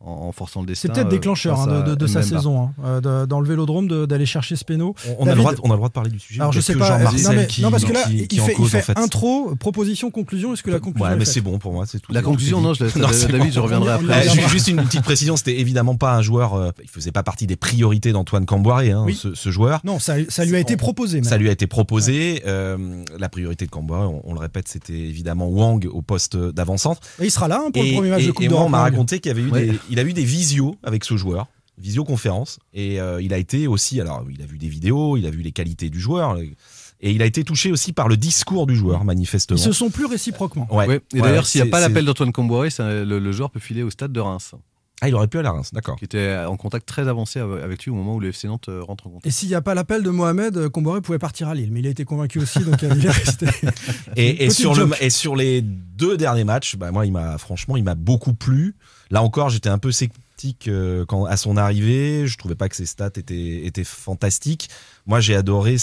en, 0.00 0.10
en 0.28 0.32
forçant 0.32 0.60
le 0.60 0.66
destin. 0.66 0.88
C'est 0.88 0.92
peut-être 0.92 1.06
euh, 1.06 1.10
déclencheur 1.10 1.60
hein, 1.60 1.66
de, 1.66 1.72
à 1.72 1.82
de- 1.82 1.94
de 1.94 2.06
sa 2.06 2.22
saison, 2.22 2.62
hein, 2.64 2.72
euh, 2.84 3.00
de- 3.22 3.26
dans 3.26 3.40
le 3.40 3.48
vélodrome, 3.48 4.06
d'aller 4.06 4.26
chercher 4.26 4.54
ce 4.56 4.64
péno. 4.64 4.94
On, 5.18 5.24
on 5.24 5.26
a 5.26 5.30
le 5.34 5.36
droit, 5.36 5.54
de- 5.54 5.60
on 5.62 5.68
a 5.70 5.72
le 5.72 5.76
droit 5.76 5.88
de 5.88 5.92
parler 5.94 6.10
du 6.10 6.18
sujet. 6.18 6.40
Alors 6.40 6.52
je 6.52 6.60
sais 6.60 6.74
que 6.74 6.78
pas. 6.78 6.86
Jean-Marcel 6.98 7.22
non, 7.34 7.40
mais, 7.40 7.46
qui, 7.46 7.62
non, 7.62 7.70
parce 7.70 7.84
que 7.84 7.92
là, 7.92 8.02
qui- 8.04 8.16
il, 8.18 8.28
qui 8.28 8.38
fait, 8.38 8.52
il 8.52 8.56
cause, 8.56 8.70
fait 8.70 8.78
en 8.78 8.82
fait. 8.82 8.98
intro, 8.98 9.54
proposition, 9.56 10.10
conclusion. 10.10 10.52
Est-ce 10.52 10.62
que 10.62 10.70
la 10.70 10.80
conclusion 10.80 11.08
Ouais, 11.10 11.16
mais 11.16 11.24
c'est 11.24 11.40
bon 11.40 11.58
pour 11.58 11.72
moi, 11.72 11.86
c'est 11.86 11.98
tout. 12.00 12.12
La 12.12 12.22
conclusion, 12.22 12.60
non, 12.60 12.74
je 12.74 12.84
laisse 12.84 12.92
c'est 13.12 13.32
David, 13.32 13.52
je 13.52 13.60
reviendrai 13.60 13.94
On 13.94 14.06
y- 14.06 14.10
après. 14.12 14.28
Euh, 14.28 14.48
juste 14.48 14.68
une 14.68 14.82
petite 14.84 15.02
précision, 15.02 15.36
c'était 15.36 15.58
évidemment 15.58 15.96
pas 15.96 16.14
un 16.14 16.22
joueur. 16.22 16.54
euh, 16.54 16.70
il 16.82 16.88
faisait 16.90 17.12
pas 17.12 17.22
partie 17.22 17.46
des 17.46 17.56
priorités 17.56 18.12
d'Antoine 18.12 18.44
Camboiré, 18.46 18.90
hein, 18.92 19.02
Oui. 19.06 19.14
ce, 19.14 19.34
ce 19.34 19.50
joueur. 19.50 19.80
Non, 19.84 19.98
ça, 19.98 20.14
ça 20.28 20.44
lui 20.44 20.56
a 20.56 20.58
été 20.60 20.76
proposé. 20.76 21.22
Ça 21.24 21.38
lui 21.38 21.48
a 21.48 21.52
été 21.52 21.66
proposé. 21.66 22.42
euh, 22.46 23.02
la 23.18 23.28
priorité 23.28 23.64
de 23.66 23.70
Camboiré, 23.70 24.06
on, 24.24 24.34
le 24.34 24.40
répète, 24.40 24.68
c'était 24.68 24.92
évidemment 24.92 25.46
Wang 25.48 25.88
au 25.90 26.02
poste 26.02 26.36
d'avant-centre. 26.36 27.00
Et 27.20 27.24
il 27.24 27.30
sera 27.30 27.48
là 27.48 27.62
hein, 27.66 27.70
pour 27.72 27.82
le 27.82 27.92
premier 27.94 28.10
match 28.10 28.26
de 28.26 28.30
Coupe 28.32 28.44
et 28.44 28.52
on 28.52 28.68
m'a 28.68 28.82
raconté 28.82 29.18
qu'il 29.20 29.30
y 29.30 29.32
avait 29.32 29.42
eu 29.42 29.50
des, 29.50 29.78
il 29.90 29.98
a 29.98 30.02
eu 30.02 30.12
des 30.12 30.24
visios 30.24 30.76
avec 30.82 31.04
ce 31.04 31.16
joueur, 31.16 31.46
visioconférence, 31.78 32.58
et 32.74 33.00
euh, 33.00 33.20
il 33.22 33.32
a 33.34 33.38
été 33.38 33.66
aussi, 33.66 34.00
alors 34.00 34.24
il 34.30 34.42
a 34.42 34.46
vu 34.46 34.58
des 34.58 34.68
vidéos, 34.68 35.16
il 35.16 35.26
a 35.26 35.30
vu 35.30 35.42
les 35.42 35.52
qualités 35.52 35.90
du 35.90 36.00
joueur, 36.00 36.38
et 36.38 37.10
il 37.10 37.20
a 37.22 37.26
été 37.26 37.44
touché 37.44 37.70
aussi 37.70 37.92
par 37.92 38.08
le 38.08 38.16
discours 38.16 38.66
du 38.66 38.74
joueur, 38.74 39.04
manifestement. 39.04 39.58
Ils 39.58 39.62
se 39.62 39.72
sont 39.72 39.90
plus 39.90 40.06
réciproquement. 40.06 40.66
Ouais. 40.74 40.86
Ouais. 40.86 41.00
Et 41.12 41.20
Ouais, 41.20 41.28
d'ailleurs, 41.28 41.46
s'il 41.46 41.62
n'y 41.62 41.68
a 41.68 41.70
pas 41.70 41.80
l'appel 41.80 42.04
d'Antoine 42.04 42.32
Comboiré, 42.32 42.70
le, 42.78 43.04
le 43.18 43.32
joueur 43.32 43.50
peut 43.50 43.60
filer 43.60 43.82
au 43.82 43.90
stade 43.90 44.12
de 44.12 44.20
Reims, 44.20 44.54
Ah, 45.02 45.08
il 45.10 45.14
aurait 45.14 45.28
pu 45.28 45.36
aller 45.38 45.48
à 45.48 45.52
Reims, 45.52 45.70
d'accord. 45.74 45.96
qui 45.96 46.06
était 46.06 46.38
en 46.48 46.56
contact 46.56 46.88
très 46.88 47.06
avancé 47.06 47.38
avec 47.38 47.84
lui 47.84 47.90
au 47.90 47.94
moment 47.94 48.14
où 48.14 48.20
le 48.20 48.28
FC 48.28 48.48
Nantes 48.48 48.70
euh, 48.70 48.82
rentre 48.82 49.06
en 49.06 49.10
contact. 49.10 49.26
Et 49.26 49.30
s'il 49.30 49.50
n'y 49.50 49.54
a 49.54 49.60
pas 49.60 49.74
l'appel 49.74 50.02
de 50.02 50.08
Mohamed, 50.08 50.56
euh, 50.56 50.70
Comboiré 50.70 51.02
pouvait 51.02 51.18
partir 51.18 51.48
à 51.48 51.54
Lille. 51.54 51.68
Mais 51.70 51.80
il 51.80 51.86
a 51.86 51.90
été 51.90 52.06
convaincu 52.06 52.38
aussi, 52.38 52.60
donc 52.60 52.80
il 52.80 53.04
est 53.04 53.10
resté. 53.10 53.46
Et, 54.16 54.48
sur 54.48 54.70
le, 54.74 54.86
joke. 54.86 54.96
et 55.02 55.10
sur 55.10 55.36
les 55.36 55.60
deux 55.60 56.16
derniers 56.16 56.44
matchs, 56.44 56.76
bah 56.76 56.92
moi, 56.92 57.04
il 57.04 57.12
m'a 57.12 57.36
franchement, 57.36 57.76
il 57.76 57.84
m'a 57.84 57.94
beaucoup 57.94 58.32
plu. 58.32 58.74
Là 59.10 59.22
encore, 59.22 59.50
j'étais 59.50 59.68
un 59.68 59.78
peu 59.78 59.92
sceptique 59.92 60.68
euh, 60.68 61.04
quand 61.06 61.24
à 61.24 61.36
son 61.36 61.56
arrivée. 61.56 62.26
Je 62.26 62.36
trouvais 62.38 62.54
pas 62.54 62.68
que 62.68 62.76
ses 62.76 62.86
stats 62.86 63.06
étaient 63.16 63.64
étaient 63.66 63.84
fantastiques. 63.84 64.68
Moi, 65.06 65.20
j'ai 65.20 65.36
adoré. 65.36 65.76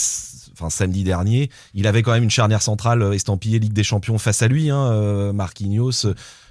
Enfin, 0.54 0.70
samedi 0.70 1.04
dernier, 1.04 1.50
il 1.74 1.88
avait 1.88 2.04
quand 2.04 2.12
même 2.12 2.24
une 2.24 2.30
charnière 2.30 2.62
centrale 2.62 3.02
euh, 3.02 3.14
estampillée 3.14 3.60
Ligue 3.60 3.74
des 3.74 3.84
Champions 3.84 4.18
face 4.18 4.42
à 4.42 4.48
lui, 4.48 4.70
hein, 4.70 4.92
euh, 4.92 5.34
Marquinhos 5.34 6.06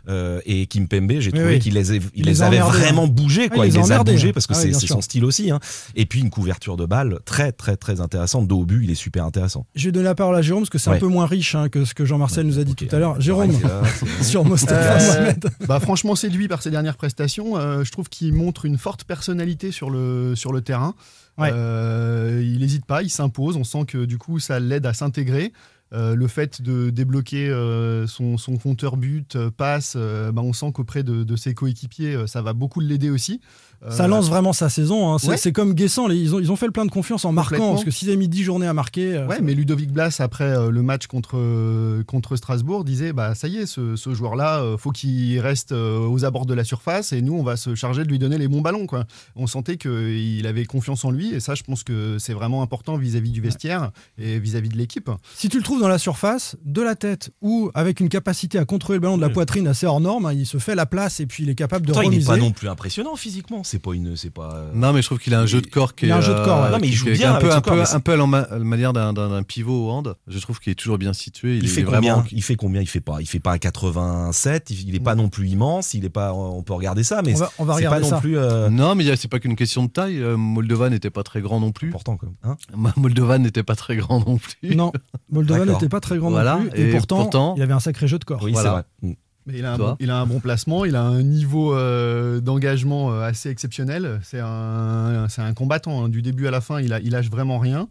euh, 0.09 0.41
et 0.45 0.67
Kimpembe. 0.67 1.21
J'ai 1.21 1.31
trouvé 1.31 1.55
oui. 1.55 1.59
qu'il 1.61 1.75
les, 1.75 1.95
il 1.95 2.03
Il 2.15 2.25
les 2.25 2.33
les 2.33 2.43
a 2.43 2.47
avait 2.47 2.59
vraiment 2.59 3.07
bougés, 3.07 3.49
Ah, 3.51 3.55
quoi. 3.55 3.67
il 3.67 3.73
il 3.73 3.79
les 3.79 3.79
a 3.79 3.83
les 3.83 3.93
a 3.93 4.05
bougés 4.05 4.29
hein. 4.29 4.33
parce 4.35 4.47
que 4.49 4.55
Ah 4.55 4.61
c'est 4.61 4.87
son 4.87 5.01
style 5.01 5.25
aussi. 5.25 5.51
Hein. 5.51 5.61
Et 5.95 6.07
puis 6.07 6.21
une 6.21 6.31
couverture 6.31 6.77
de 6.77 6.87
balle 6.87 7.21
très, 7.25 7.53
très, 7.53 7.77
très 7.77 8.01
intéressante. 8.01 8.49
Dos 8.49 8.61
au 8.63 8.65
but, 8.65 8.83
il 8.83 8.91
est 8.91 8.97
super 8.97 9.25
intéressant. 9.25 9.67
Je 9.77 9.87
vais 9.87 9.93
donner 9.93 10.07
la 10.07 10.15
parole 10.17 10.35
à 10.35 10.43
Jérôme 10.43 10.63
parce 10.63 10.71
que 10.71 10.79
c'est 10.79 10.91
un 10.91 10.99
peu 10.99 11.07
moins 11.07 11.27
riche 11.27 11.55
hein, 11.55 11.69
que 11.69 11.85
ce 11.85 11.95
que 11.95 12.05
Jean-Marcel 12.05 12.47
nous 12.47 12.59
a 12.59 12.65
dit 12.65 12.75
tout 12.75 12.89
à 12.91 12.99
l'heure. 12.99 13.21
Jérôme, 13.21 13.53
là, 13.63 13.83
sur 14.23 14.45
Mostafa 14.45 14.99
Euh, 15.15 15.33
bah, 15.69 15.79
franchement 15.79 16.17
séduit 16.17 16.49
par 16.49 16.63
ses 16.63 16.71
dernières 16.71 16.97
prestations. 16.97 17.57
Euh, 17.57 17.85
je 17.85 17.93
trouve 17.93 18.09
qu'il 18.09 18.33
montre 18.33 18.65
une 18.65 18.79
forte 18.79 19.05
personnalité 19.05 19.71
sur 19.71 19.91
le, 19.91 20.35
sur 20.35 20.53
le 20.53 20.63
terrain. 20.63 20.95
Euh, 21.41 22.43
il 22.45 22.61
n'hésite 22.61 22.85
pas, 22.85 23.03
il 23.03 23.11
s'impose. 23.11 23.57
On 23.57 23.65
sent 23.65 23.85
que 23.87 24.05
du 24.05 24.19
coup 24.19 24.39
ça 24.39 24.61
l'aide 24.61 24.87
à 24.87 24.93
s'intégrer. 24.93 25.53
Euh, 25.93 26.15
le 26.15 26.27
fait 26.27 26.63
de 26.63 26.89
débloquer 26.89 27.51
euh, 27.51 28.07
son, 28.07 28.37
compteur 28.63 28.97
but, 28.97 29.37
passe, 29.51 29.97
bah, 29.97 30.43
on 30.43 30.53
sent 30.53 30.73
qu'auprès 30.73 31.03
de, 31.03 31.37
ses 31.37 31.55
coéquipiers, 31.55 32.27
ça 32.27 32.43
va 32.43 32.53
beaucoup 32.53 32.81
l'aider 32.81 33.11
aussi. 33.11 33.41
Euh, 33.85 33.91
Ça 33.91 34.07
lance 34.07 34.29
vraiment 34.29 34.53
sa 34.53 34.69
saison. 34.69 35.13
hein. 35.13 35.19
C'est 35.19 35.29
ouais. 35.47 35.53
comme 35.53 35.75
Guessant. 35.75 36.09
Ils 36.09 36.35
ont, 36.35 36.39
ils 36.41 36.53
ont 36.53 36.57
fait 36.57 36.67
le 36.67 36.73
plein 36.73 36.85
de 36.85 36.91
confiance 36.91 37.25
en 37.25 37.33
marquant. 37.33 37.73
Parce 37.73 37.85
que 37.85 37.91
s'ils 37.91 38.09
avaient 38.09 38.17
mis 38.17 38.29
10 38.29 38.45
journées 38.45 38.67
à 38.69 38.73
marquer. 38.75 39.15
euh, 39.17 39.27
Ouais, 39.27 39.41
mais 39.41 39.55
Ludovic 39.55 39.91
Blas, 39.93 40.17
après 40.21 40.45
euh, 40.45 40.71
le 40.71 40.83
match 40.83 41.07
contre, 41.09 41.37
euh, 41.37 42.05
contre 42.05 42.37
Strasbourg, 42.37 42.85
disait 42.85 43.13
bah, 43.13 43.35
ça 43.35 43.49
y 43.49 43.57
est, 43.57 43.67
ce, 43.67 43.97
ce 43.97 44.15
joueur-là, 44.15 44.61
euh, 44.61 44.77
faut 44.79 44.91
qu'il 44.93 45.39
reste 45.41 45.73
euh, 45.73 45.99
aux 46.07 46.25
abords 46.25 46.47
de 46.47 46.55
la 46.55 46.65
surface 46.65 47.13
et 47.13 47.23
nous, 47.23 47.35
on 47.35 47.43
va 47.43 47.57
se 47.57 47.75
charger 47.75 48.05
de 48.05 48.09
lui 48.09 48.19
donner 48.19 48.39
les 48.39 48.47
bons 48.49 48.61
ballons. 48.61 48.87
Quoi. 48.87 49.05
On 49.37 49.47
sentait 49.49 49.77
qu'il 49.77 50.47
avait 50.47 50.65
confiance 50.65 51.05
en 51.05 51.11
lui 51.11 51.35
et 51.35 51.41
ça, 51.41 51.55
je 51.55 51.63
pense 51.65 51.83
que 51.83 52.19
c'est 52.21 52.35
vraiment 52.35 52.63
important 52.63 52.97
vis-à-vis 52.97 53.31
du 53.31 53.41
vestiaire 53.41 53.91
et 54.19 54.39
vis-à-vis 54.39 54.69
de 54.69 54.77
l'équipe. 54.77 55.11
Si 55.35 55.49
tu 55.49 55.57
le 55.57 55.63
trouves 55.65 55.81
dans 55.81 55.89
la 55.89 55.99
surface, 55.99 56.57
de 56.65 56.83
la 56.83 56.95
tête 56.95 57.31
ou 57.41 57.71
avec 57.75 57.99
une 58.01 58.09
capacité 58.09 58.59
à 58.59 58.65
contrôler 58.65 58.99
le 58.99 59.01
ballon 59.03 59.17
de 59.17 59.23
la 59.23 59.27
Ouais. 59.29 59.33
poitrine 59.33 59.67
assez 59.67 59.87
hors 59.87 60.01
norme, 60.01 60.27
hein, 60.27 60.33
il 60.33 60.47
se 60.47 60.59
fait 60.59 60.75
la 60.75 60.85
place 60.87 61.19
et 61.21 61.27
puis 61.27 61.43
il 61.45 61.51
est 61.51 61.55
capable 61.55 61.87
de 61.87 61.93
Pourtant, 61.93 62.03
il 62.03 62.11
n'est 62.11 62.17
remiser. 62.17 62.29
pas 62.31 62.37
non 62.37 62.51
plus 62.53 62.69
impressionnant 62.69 63.17
physiquement. 63.17 63.63
C'est 63.73 63.79
pas 63.79 63.93
une, 63.95 64.17
c'est 64.17 64.29
pas. 64.29 64.53
euh, 64.55 64.71
Non, 64.75 64.93
mais 64.93 65.01
je 65.01 65.07
trouve 65.07 65.19
qu'il 65.19 65.33
a 65.33 65.41
un 65.41 65.47
jeu 65.47 65.63
de 65.63 65.67
corps 65.67 65.95
qui 65.95 66.05
Il 66.05 66.11
est. 66.11 66.13
a 66.13 66.19
un 66.19 66.21
jeu 66.21 66.35
de 66.35 66.45
corps, 66.45 66.61
ouais. 66.61 66.67
euh, 66.67 66.71
Non, 66.73 66.79
mais 66.79 66.89
il 66.89 66.93
joue 66.93 67.07
bien 67.11 67.35
un 67.35 67.39
peu, 67.41 67.51
un 67.51 67.63
peu, 67.63 67.71
un 67.81 68.01
peu 68.01 68.13
à 68.13 68.17
la 68.17 68.27
ma- 68.27 68.47
la 68.51 68.59
manière 68.59 68.93
d'un- 68.93 69.43
pivot 69.43 69.87
au 69.87 69.91
hand. 69.91 70.15
Je 70.27 70.39
trouve 70.41 70.61
qu'il 70.61 70.71
est 70.73 70.75
toujours 70.75 70.99
bien 70.99 71.15
situé. 71.15 71.57
Il, 71.57 71.61
Il 71.61 71.65
est 71.65 71.69
fait 71.69 71.83
vraiment. 71.83 72.17
combien? 72.17 72.25
Il 72.33 72.43
fait 72.43 72.55
combien? 72.57 72.81
Il 72.83 72.87
fait 72.87 73.01
pas. 73.01 73.17
Il 73.21 73.27
fait 73.27 73.41
pas 73.41 73.53
un 73.53 73.59
87. 73.59 74.69
Il, 74.71 74.95
est 74.95 75.01
pas 75.01 75.15
non 75.15 75.29
plus 75.31 75.49
immense. 75.49 75.95
Il 75.95 76.05
est 76.05 76.11
pas. 76.11 76.35
On 76.35 76.63
peut 76.63 76.75
regarder 76.75 77.03
ça, 77.03 77.23
mais 77.23 77.33
On 77.35 77.39
va, 77.39 77.51
on 77.59 77.65
va 77.65 77.77
c'est 77.77 77.83
pas 77.85 77.89
regarder 77.89 78.05
non 78.05 78.11
ça. 78.11 78.21
plus 78.21 78.37
euh, 78.37 78.69
Non, 78.69 78.95
mais 78.95 79.05
il 79.05 79.07
y 79.07 79.11
a- 79.11 79.17
c'est 79.17 79.29
pas 79.29 79.39
qu'une 79.41 79.57
question 79.57 79.85
de 79.85 79.91
taille. 79.91 80.21
Moldova 80.37 80.91
n'était 80.91 81.09
pas 81.11 81.23
très 81.23 81.41
grand 81.41 81.59
non 81.61 81.73
plus. 81.73 81.89
important. 81.89 82.19
Quoi. 82.19 82.29
Hein? 82.43 82.57
Moldova 82.97 83.39
n'était 83.39 83.63
pas 83.63 83.75
très 83.75 83.97
grand 83.97 84.19
non 84.27 84.37
plus. 84.37 84.77
Non, 84.77 84.93
Moldova 85.33 85.65
n'était 85.65 85.89
pas 85.89 86.01
très 86.01 86.19
grand 86.19 86.31
Voilà, 86.31 86.57
non 86.57 86.67
plus. 86.69 86.79
Et, 86.81 86.89
et 86.91 86.93
pourtant, 86.93 87.17
pourtant- 87.23 87.55
il 87.57 87.63
avait 87.63 87.73
un 87.73 87.81
sacré 87.81 88.07
jeu 88.07 88.19
de 88.19 88.25
corps. 88.25 88.43
oui, 88.43 88.53
Voilà. 88.53 88.85
c'est 89.01 89.07
vrai. 89.07 89.17
Mais 89.47 89.59
il 89.59 89.65
a, 89.65 89.73
un 89.73 89.79
bon, 89.79 89.97
il 89.99 90.11
a 90.11 90.19
un 90.21 90.27
bon 90.27 90.39
placement, 90.39 90.85
il 90.85 90.95
a 90.95 91.03
un 91.03 91.23
niveau 91.23 91.75
euh, 91.75 92.41
d'engagement 92.41 93.13
euh, 93.13 93.23
assez 93.23 93.49
exceptionnel. 93.51 94.21
C'est 94.23 94.39
un, 94.41 95.27
un 95.37 95.55
combattant. 95.55 96.05
hein. 96.05 96.09
Du 96.09 96.23
début 96.23 96.47
à 96.47 96.51
la 96.53 96.61
fin, 96.61 96.81
il, 96.81 96.93
a, 96.93 97.01
il 97.01 97.11
lâche 97.11 97.29
vraiment 97.31 97.59
rien. 97.59 97.89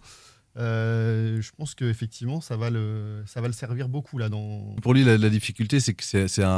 Euh, 0.57 1.41
je 1.41 1.49
pense 1.57 1.75
qu'effectivement, 1.75 2.41
ça, 2.41 2.57
va 2.57 2.69
le- 2.69 3.23
ça 3.25 3.39
va 3.41 3.47
le 3.47 3.53
servir 3.53 3.87
beaucoup 3.87 4.17
là 4.17 4.27
dans. 4.29 4.75
Pour 4.81 4.93
lui, 4.93 5.03
la, 5.03 5.17
la 5.17 5.29
difficulté, 5.29 5.79
c'est 5.79 5.93
que 5.93 6.03
c'est 6.03 6.43
un, 6.43 6.49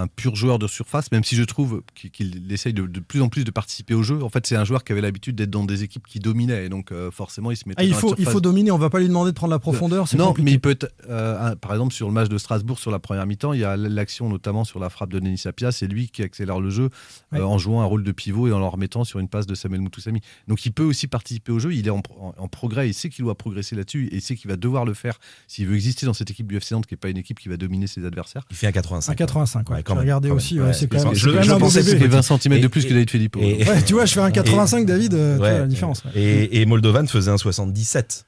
un 0.00 0.06
pur 0.08 0.36
joueur 0.36 0.58
de 0.58 0.66
surface, 0.66 1.10
même 1.10 1.24
si 1.24 1.36
je 1.36 1.44
trouve 1.44 1.82
qu'il 1.94 2.52
essaye 2.52 2.74
de, 2.74 2.86
de 2.86 3.00
plus 3.00 3.22
en 3.22 3.28
plus 3.28 3.44
de 3.44 3.50
participer 3.50 3.94
au 3.94 4.02
jeu. 4.02 4.22
En 4.22 4.28
fait, 4.28 4.46
c'est 4.46 4.56
un 4.56 4.64
joueur 4.64 4.84
qui 4.84 4.92
avait 4.92 5.00
l'habitude 5.00 5.36
d'être 5.36 5.50
dans 5.50 5.64
des 5.64 5.82
équipes 5.82 6.06
qui 6.06 6.20
dominaient, 6.20 6.66
et 6.66 6.68
donc 6.68 6.92
euh, 6.92 7.10
forcément, 7.10 7.50
il 7.50 7.56
se 7.56 7.66
mettait 7.68 7.80
Ah, 7.80 7.84
il, 7.84 7.90
dans 7.90 7.96
la 7.96 8.00
faut, 8.00 8.14
il 8.18 8.26
faut 8.26 8.40
dominer, 8.40 8.70
on 8.72 8.78
va 8.78 8.90
pas 8.90 8.98
lui 9.00 9.08
demander 9.08 9.30
de 9.30 9.36
prendre 9.36 9.52
la 9.52 9.58
profondeur. 9.58 10.06
c'est 10.06 10.18
Non, 10.18 10.28
compliqué. 10.28 10.44
mais 10.44 10.52
il 10.52 10.60
peut 10.60 10.70
être, 10.70 10.92
euh, 11.08 11.54
par 11.56 11.72
exemple, 11.72 11.94
sur 11.94 12.06
le 12.08 12.12
match 12.12 12.28
de 12.28 12.36
Strasbourg, 12.38 12.78
sur 12.78 12.90
la 12.90 12.98
première 12.98 13.26
mi-temps, 13.26 13.52
il 13.54 13.60
y 13.60 13.64
a 13.64 13.76
l'action 13.76 14.28
notamment 14.28 14.64
sur 14.64 14.80
la 14.80 14.90
frappe 14.90 15.10
de 15.12 15.18
Denis 15.18 15.38
Sapia, 15.38 15.72
c'est 15.72 15.86
lui 15.86 16.08
qui 16.08 16.22
accélère 16.22 16.60
le 16.60 16.70
jeu 16.70 16.84
euh, 17.32 17.38
Ouais. 17.38 17.40
en 17.42 17.58
jouant 17.58 17.80
un 17.80 17.84
rôle 17.86 18.04
de 18.04 18.12
pivot 18.12 18.48
et 18.48 18.52
en 18.52 18.58
le 18.58 18.66
remettant 18.66 19.04
sur 19.04 19.18
une 19.18 19.28
passe 19.28 19.46
de 19.46 19.54
Samuel 19.54 19.80
Moutoussami. 19.80 20.20
Donc 20.48 20.66
il 20.66 20.72
peut 20.72 20.82
aussi 20.84 21.06
participer 21.06 21.52
au 21.52 21.58
jeu, 21.58 21.72
il 21.74 21.86
est 21.86 21.90
en, 21.90 22.02
en- 22.18 22.34
en 22.36 22.48
progrès, 22.48 22.88
il 22.88 22.94
sait 22.94 23.08
qu'il 23.08 23.24
doit 23.24 23.29
progresser 23.34 23.76
là-dessus, 23.76 24.06
et 24.08 24.16
il 24.16 24.20
sait 24.22 24.36
qu'il 24.36 24.50
va 24.50 24.56
devoir 24.56 24.84
le 24.84 24.94
faire 24.94 25.18
s'il 25.46 25.66
veut 25.66 25.74
exister 25.74 26.06
dans 26.06 26.14
cette 26.14 26.30
équipe 26.30 26.46
du 26.46 26.56
FC 26.56 26.74
Nantes, 26.74 26.86
qui 26.86 26.94
n'est 26.94 26.98
pas 26.98 27.08
une 27.08 27.16
équipe 27.18 27.38
qui 27.40 27.48
va 27.48 27.56
dominer 27.56 27.86
ses 27.86 28.04
adversaires. 28.04 28.46
Il 28.50 28.56
fait 28.56 28.66
un 28.66 28.72
85. 28.72 29.12
Un 29.12 29.14
85, 29.14 29.68
ouais. 29.70 29.76
Ouais, 29.76 29.82
quand 29.82 29.94
même, 29.96 30.08
quand 30.08 30.30
aussi, 30.30 30.60
ouais, 30.60 30.72
c'est 30.72 30.86
quand 30.88 30.98
je- 30.98 31.04
même, 31.04 31.14
je- 31.14 31.20
je 31.20 31.30
même 31.30 31.50
un 31.50 31.54
beau 31.54 31.58
pensais 31.60 31.80
que 31.80 31.96
fait 31.96 32.06
20 32.08 32.22
cm 32.22 32.60
de 32.60 32.64
Et- 32.66 32.68
plus 32.68 32.84
que 32.84 32.92
David 32.92 33.10
Filippo. 33.10 33.40
et- 33.40 33.64
Ouais, 33.68 33.82
tu 33.84 33.92
vois, 33.94 34.06
je 34.06 34.12
fais 34.14 34.20
un 34.20 34.30
85, 34.30 34.82
Et- 34.82 34.84
David, 34.84 35.14
euh, 35.14 35.32
tu 35.34 35.38
vois 35.38 35.50
la 35.50 35.66
différence. 35.66 36.04
ouais. 36.04 36.10
Et, 36.14 36.60
et 36.60 36.66
Moldovan 36.66 37.06
faisait 37.06 37.30
un 37.30 37.38
77. 37.38 38.24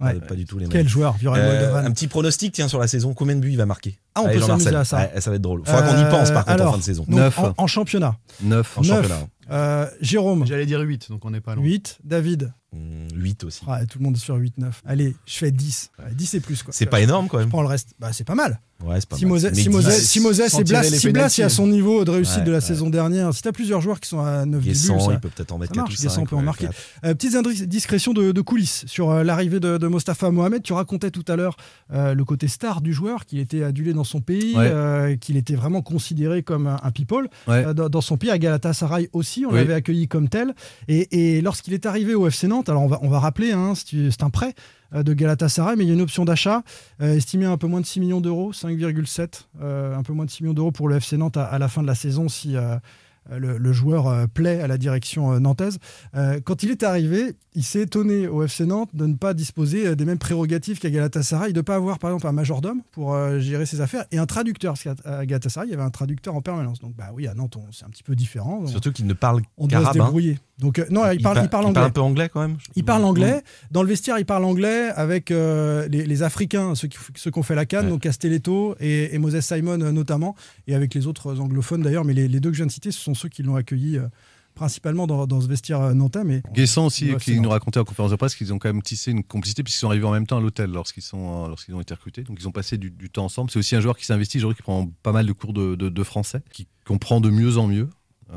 Ouais. 0.00 0.14
Pas, 0.14 0.26
pas 0.28 0.34
du 0.34 0.46
tout 0.46 0.58
les 0.58 0.64
mêmes. 0.64 0.72
Quel 0.72 0.88
joueur, 0.88 1.16
Viorel 1.16 1.42
Euh, 1.44 1.60
Moldovan. 1.60 1.86
un 1.86 1.90
petit 1.92 2.08
pronostic, 2.08 2.52
tiens, 2.52 2.66
sur 2.66 2.80
la 2.80 2.88
saison. 2.88 3.14
Combien 3.14 3.36
de 3.36 3.40
buts 3.40 3.50
il 3.52 3.56
va 3.56 3.66
marquer 3.66 3.98
Ah, 4.16 4.22
on 4.22 4.26
Allez, 4.26 4.40
peut 4.40 4.46
s'amuser 4.46 4.74
à 4.74 4.84
ça. 4.84 5.08
Ça 5.20 5.30
va 5.30 5.36
être 5.36 5.42
drôle. 5.42 5.62
Faudra 5.64 5.82
qu'on 5.82 5.96
y 5.96 6.02
Euh, 6.02 6.10
pense, 6.10 6.30
par 6.32 6.44
contre, 6.44 6.50
alors, 6.54 6.68
en 6.70 6.72
fin 6.72 6.78
de 6.78 6.82
saison. 6.82 7.04
donc, 7.06 7.14
Neuf. 7.20 7.38
En, 7.38 7.54
en 7.56 7.66
championnat. 7.68 8.16
9. 8.42 8.78
En 8.78 8.80
Neuf. 8.82 8.90
championnat. 8.90 9.28
Euh, 9.52 9.86
Jérôme, 10.00 10.44
J'allais 10.44 10.66
dire 10.66 10.80
8, 10.80 11.08
donc 11.10 11.24
on 11.24 11.30
n'est 11.30 11.40
pas 11.40 11.54
loin. 11.54 11.62
8. 11.64 11.98
David, 12.02 12.52
8 12.72 13.44
aussi. 13.44 13.60
Ah, 13.66 13.84
tout 13.86 13.98
le 13.98 14.04
monde 14.04 14.16
est 14.16 14.20
sur 14.20 14.36
8-9. 14.36 14.72
Allez, 14.86 15.14
je 15.26 15.36
fais 15.38 15.50
10. 15.50 15.90
Ouais, 15.98 16.14
10 16.14 16.34
et 16.34 16.40
plus. 16.40 16.62
quoi. 16.62 16.72
C'est 16.72 16.86
pas 16.86 17.00
énorme 17.00 17.28
quand 17.28 17.38
Je 17.38 17.42
même. 17.42 17.50
prends 17.50 17.62
le 17.62 17.68
reste. 17.68 17.94
Bah, 17.98 18.12
c'est 18.12 18.24
pas 18.24 18.34
mal. 18.34 18.60
Ouais, 18.84 18.96
c'est 19.00 19.08
pas 19.08 19.16
Si. 19.16 19.26
Moses, 19.26 19.44
Mais 19.44 19.54
si 19.54 19.62
10, 19.64 19.68
Moses, 19.70 19.84
c'est- 19.88 20.00
si 20.00 20.20
Moses 20.20 20.42
sans 20.48 20.60
et 20.60 20.64
Blas, 20.64 20.82
si 20.82 21.10
Blas 21.10 21.38
est 21.38 21.42
à 21.42 21.48
son 21.48 21.66
niveau 21.66 22.04
de 22.04 22.10
réussite 22.10 22.38
Ouais, 22.38 22.44
de 22.44 22.50
la 22.50 22.56
ouais. 22.58 22.60
saison 22.60 22.90
dernière, 22.90 23.32
si 23.32 23.42
tu 23.42 23.48
as 23.48 23.52
plusieurs 23.52 23.80
joueurs 23.80 24.00
qui 24.00 24.08
sont 24.08 24.20
à 24.20 24.44
9 24.44 24.62
Guessant, 24.64 24.94
buts, 24.96 25.00
ça- 25.02 25.12
il 25.12 25.20
peut 25.20 25.28
peut-être 25.28 25.52
en 25.52 25.58
mettre 25.58 25.70
ça 25.74 25.80
4 25.82 25.84
ou 25.84 25.88
marche, 25.90 25.96
5. 25.96 26.02
Guessant 26.08 26.26
peut 26.26 26.36
en 26.36 26.42
marquer. 26.42 26.66
Euh, 27.04 27.14
petites 27.14 27.34
indis- 27.34 27.66
discrétions 27.66 28.12
de, 28.12 28.32
de 28.32 28.40
coulisses 28.40 28.84
sur 28.86 29.10
euh, 29.10 29.22
l'arrivée 29.22 29.60
de, 29.60 29.78
de 29.78 29.86
Mostafa 29.86 30.30
Mohamed. 30.30 30.62
Tu 30.62 30.72
racontais 30.72 31.10
tout 31.10 31.24
à 31.28 31.36
l'heure 31.36 31.56
euh, 31.92 32.14
le 32.14 32.24
côté 32.24 32.48
star 32.48 32.80
du 32.80 32.92
joueur, 32.92 33.24
qu'il 33.26 33.38
était 33.38 33.62
adulé 33.62 33.92
dans 33.92 34.04
son 34.04 34.20
pays, 34.20 34.56
qu'il 35.20 35.36
était 35.36 35.54
vraiment 35.54 35.82
considéré 35.82 36.42
comme 36.42 36.66
un, 36.66 36.78
un 36.82 36.90
people 36.90 37.28
dans, 37.46 37.88
dans 37.88 38.00
son 38.00 38.16
pays. 38.16 38.30
À 38.30 38.38
Galatasaray 38.38 39.08
aussi, 39.12 39.44
on 39.46 39.50
Oui. 39.50 39.56
l'avait 39.56 39.74
accueilli 39.74 40.08
comme 40.08 40.28
tel. 40.28 40.54
Et, 40.88 41.36
et 41.36 41.40
lorsqu'il 41.40 41.72
est 41.74 41.86
arrivé 41.86 42.14
au 42.14 42.26
FC 42.26 42.48
Nantes, 42.48 42.68
alors 42.68 42.82
on 42.82 42.88
va, 42.88 42.98
on 43.02 43.08
va 43.08 43.18
rappeler, 43.20 43.52
hein, 43.52 43.74
c'est 43.76 44.22
un 44.22 44.30
prêt 44.30 44.54
de 44.92 45.12
Galatasaray, 45.14 45.76
mais 45.76 45.84
il 45.84 45.88
y 45.88 45.90
a 45.90 45.94
une 45.94 46.00
option 46.02 46.24
d'achat 46.24 46.62
euh, 47.00 47.14
estimée 47.16 47.46
à 47.46 47.50
un 47.50 47.56
peu 47.56 47.66
moins 47.66 47.80
de 47.80 47.86
6 47.86 48.00
millions 48.00 48.20
d'euros, 48.20 48.52
5,7, 48.52 49.44
euh, 49.62 49.96
un 49.96 50.02
peu 50.02 50.12
moins 50.12 50.24
de 50.26 50.30
6 50.30 50.42
millions 50.42 50.54
d'euros 50.54 50.72
pour 50.72 50.88
le 50.88 50.96
FC 50.96 51.16
Nantes 51.16 51.36
à, 51.36 51.44
à 51.44 51.58
la 51.58 51.68
fin 51.68 51.82
de 51.82 51.86
la 51.86 51.94
saison 51.94 52.28
si 52.28 52.56
euh, 52.56 52.76
le, 53.30 53.56
le 53.56 53.72
joueur 53.72 54.08
euh, 54.08 54.26
plaît 54.26 54.60
à 54.60 54.66
la 54.66 54.76
direction 54.78 55.32
euh, 55.32 55.38
nantaise. 55.38 55.78
Euh, 56.16 56.40
quand 56.42 56.64
il 56.64 56.70
est 56.72 56.82
arrivé, 56.82 57.36
il 57.54 57.62
s'est 57.62 57.82
étonné 57.82 58.26
au 58.26 58.42
FC 58.42 58.66
Nantes 58.66 58.90
de 58.94 59.06
ne 59.06 59.14
pas 59.14 59.32
disposer 59.32 59.86
euh, 59.86 59.94
des 59.94 60.04
mêmes 60.04 60.18
prérogatives 60.18 60.80
qu'à 60.80 60.90
Galatasaray, 60.90 61.52
de 61.52 61.58
ne 61.58 61.62
pas 61.62 61.76
avoir 61.76 62.00
par 62.00 62.10
exemple 62.10 62.26
un 62.26 62.32
majordome 62.32 62.82
pour 62.90 63.14
euh, 63.14 63.38
gérer 63.38 63.64
ses 63.64 63.80
affaires 63.80 64.04
et 64.10 64.18
un 64.18 64.26
traducteur. 64.26 64.74
Parce 64.74 64.82
qu'à 64.96 65.24
Galatasaray, 65.24 65.68
il 65.68 65.70
y 65.70 65.74
avait 65.74 65.84
un 65.84 65.90
traducteur 65.90 66.34
en 66.34 66.40
permanence. 66.42 66.80
Donc 66.80 66.96
bah 66.96 67.10
oui, 67.14 67.28
à 67.28 67.34
Nantes, 67.34 67.56
on- 67.56 67.70
c'est 67.70 67.84
un 67.84 67.90
petit 67.90 68.02
peu 68.02 68.16
différent. 68.16 68.58
On- 68.62 68.66
Surtout 68.66 68.90
qu'il 68.90 69.06
ne 69.06 69.14
parle 69.14 69.42
on 69.56 69.68
doit 69.68 69.78
se 69.78 69.82
qu'arabe. 69.84 70.00
hein. 70.00 70.04
débrouiller. 70.06 70.38
Donc 70.62 70.78
euh, 70.78 70.86
non, 70.90 71.10
il, 71.10 71.20
parle, 71.20 71.40
il 71.42 71.48
parle 71.50 71.64
Il 71.64 71.66
anglais. 71.66 71.74
parle 71.74 71.86
un 71.86 71.90
peu 71.90 72.00
anglais 72.00 72.28
quand 72.32 72.40
même. 72.40 72.56
Il 72.76 72.84
parle 72.84 73.04
anglais. 73.04 73.42
Dans 73.70 73.82
le 73.82 73.88
vestiaire, 73.88 74.18
il 74.18 74.24
parle 74.24 74.44
anglais 74.44 74.88
avec 74.96 75.30
euh, 75.30 75.86
les, 75.88 76.06
les 76.06 76.22
Africains, 76.22 76.74
ceux 76.74 76.88
qui 76.88 76.96
ceux 77.16 77.30
qui 77.30 77.38
ont 77.38 77.42
fait 77.42 77.54
la 77.54 77.66
canne, 77.66 77.84
Ouais. 77.86 77.90
donc 77.90 78.00
Castelletto 78.02 78.76
et, 78.80 79.14
et 79.14 79.18
Moses 79.18 79.40
Simon 79.40 79.80
euh, 79.82 79.92
notamment, 79.92 80.34
et 80.66 80.74
avec 80.74 80.94
les 80.94 81.06
autres 81.06 81.38
anglophones 81.40 81.82
d'ailleurs. 81.82 82.04
Mais 82.06 82.14
les, 82.14 82.28
les 82.28 82.40
deux 82.40 82.48
que 82.50 82.56
je 82.56 82.62
viens 82.62 82.66
de 82.66 82.72
citer, 82.72 82.90
ce 82.92 83.00
sont 83.00 83.14
ceux 83.14 83.28
qui 83.28 83.42
l'ont 83.42 83.56
accueilli 83.56 83.98
euh, 83.98 84.06
principalement 84.54 85.06
dans, 85.06 85.26
dans 85.26 85.40
ce 85.40 85.46
vestiaire 85.48 85.94
nantais. 85.94 86.24
Mais 86.24 86.42
Guessant 86.52 86.86
aussi, 86.86 87.10
Ouais, 87.12 87.16
qui 87.18 87.36
nous 87.36 87.44
bon. 87.44 87.48
racontait 87.50 87.80
en 87.80 87.84
conférence 87.84 88.10
de 88.10 88.16
presse 88.16 88.34
qu'ils 88.34 88.52
ont 88.52 88.58
quand 88.58 88.68
même 88.68 88.82
tissé 88.82 89.10
une 89.10 89.24
complicité 89.24 89.62
puisqu'ils 89.62 89.80
sont 89.80 89.88
arrivés 89.88 90.04
en 90.04 90.12
même 90.12 90.26
temps 90.26 90.36
à 90.36 90.40
l'hôtel 90.40 90.70
lorsqu'ils 90.70 91.04
ont 91.14 91.80
été 91.80 91.94
recrutés. 91.94 92.22
Donc 92.22 92.36
ils 92.40 92.46
ont 92.46 92.52
passé 92.52 92.76
du, 92.76 92.90
du 92.90 93.08
temps 93.10 93.24
ensemble. 93.24 93.50
C'est 93.50 93.58
aussi 93.58 93.74
un 93.76 93.80
joueur 93.80 93.96
qui 93.96 94.04
s'investit, 94.04 94.38
qui 94.40 94.62
prend 94.62 94.88
pas 95.02 95.12
mal 95.12 95.26
de 95.26 95.32
cours 95.32 95.52
de, 95.54 95.74
de- 95.74 95.88
de 95.88 96.02
français, 96.02 96.42
qui 96.52 96.66
comprend 96.86 97.20
de 97.20 97.30
mieux 97.30 97.56
en 97.58 97.66
mieux 97.66 97.88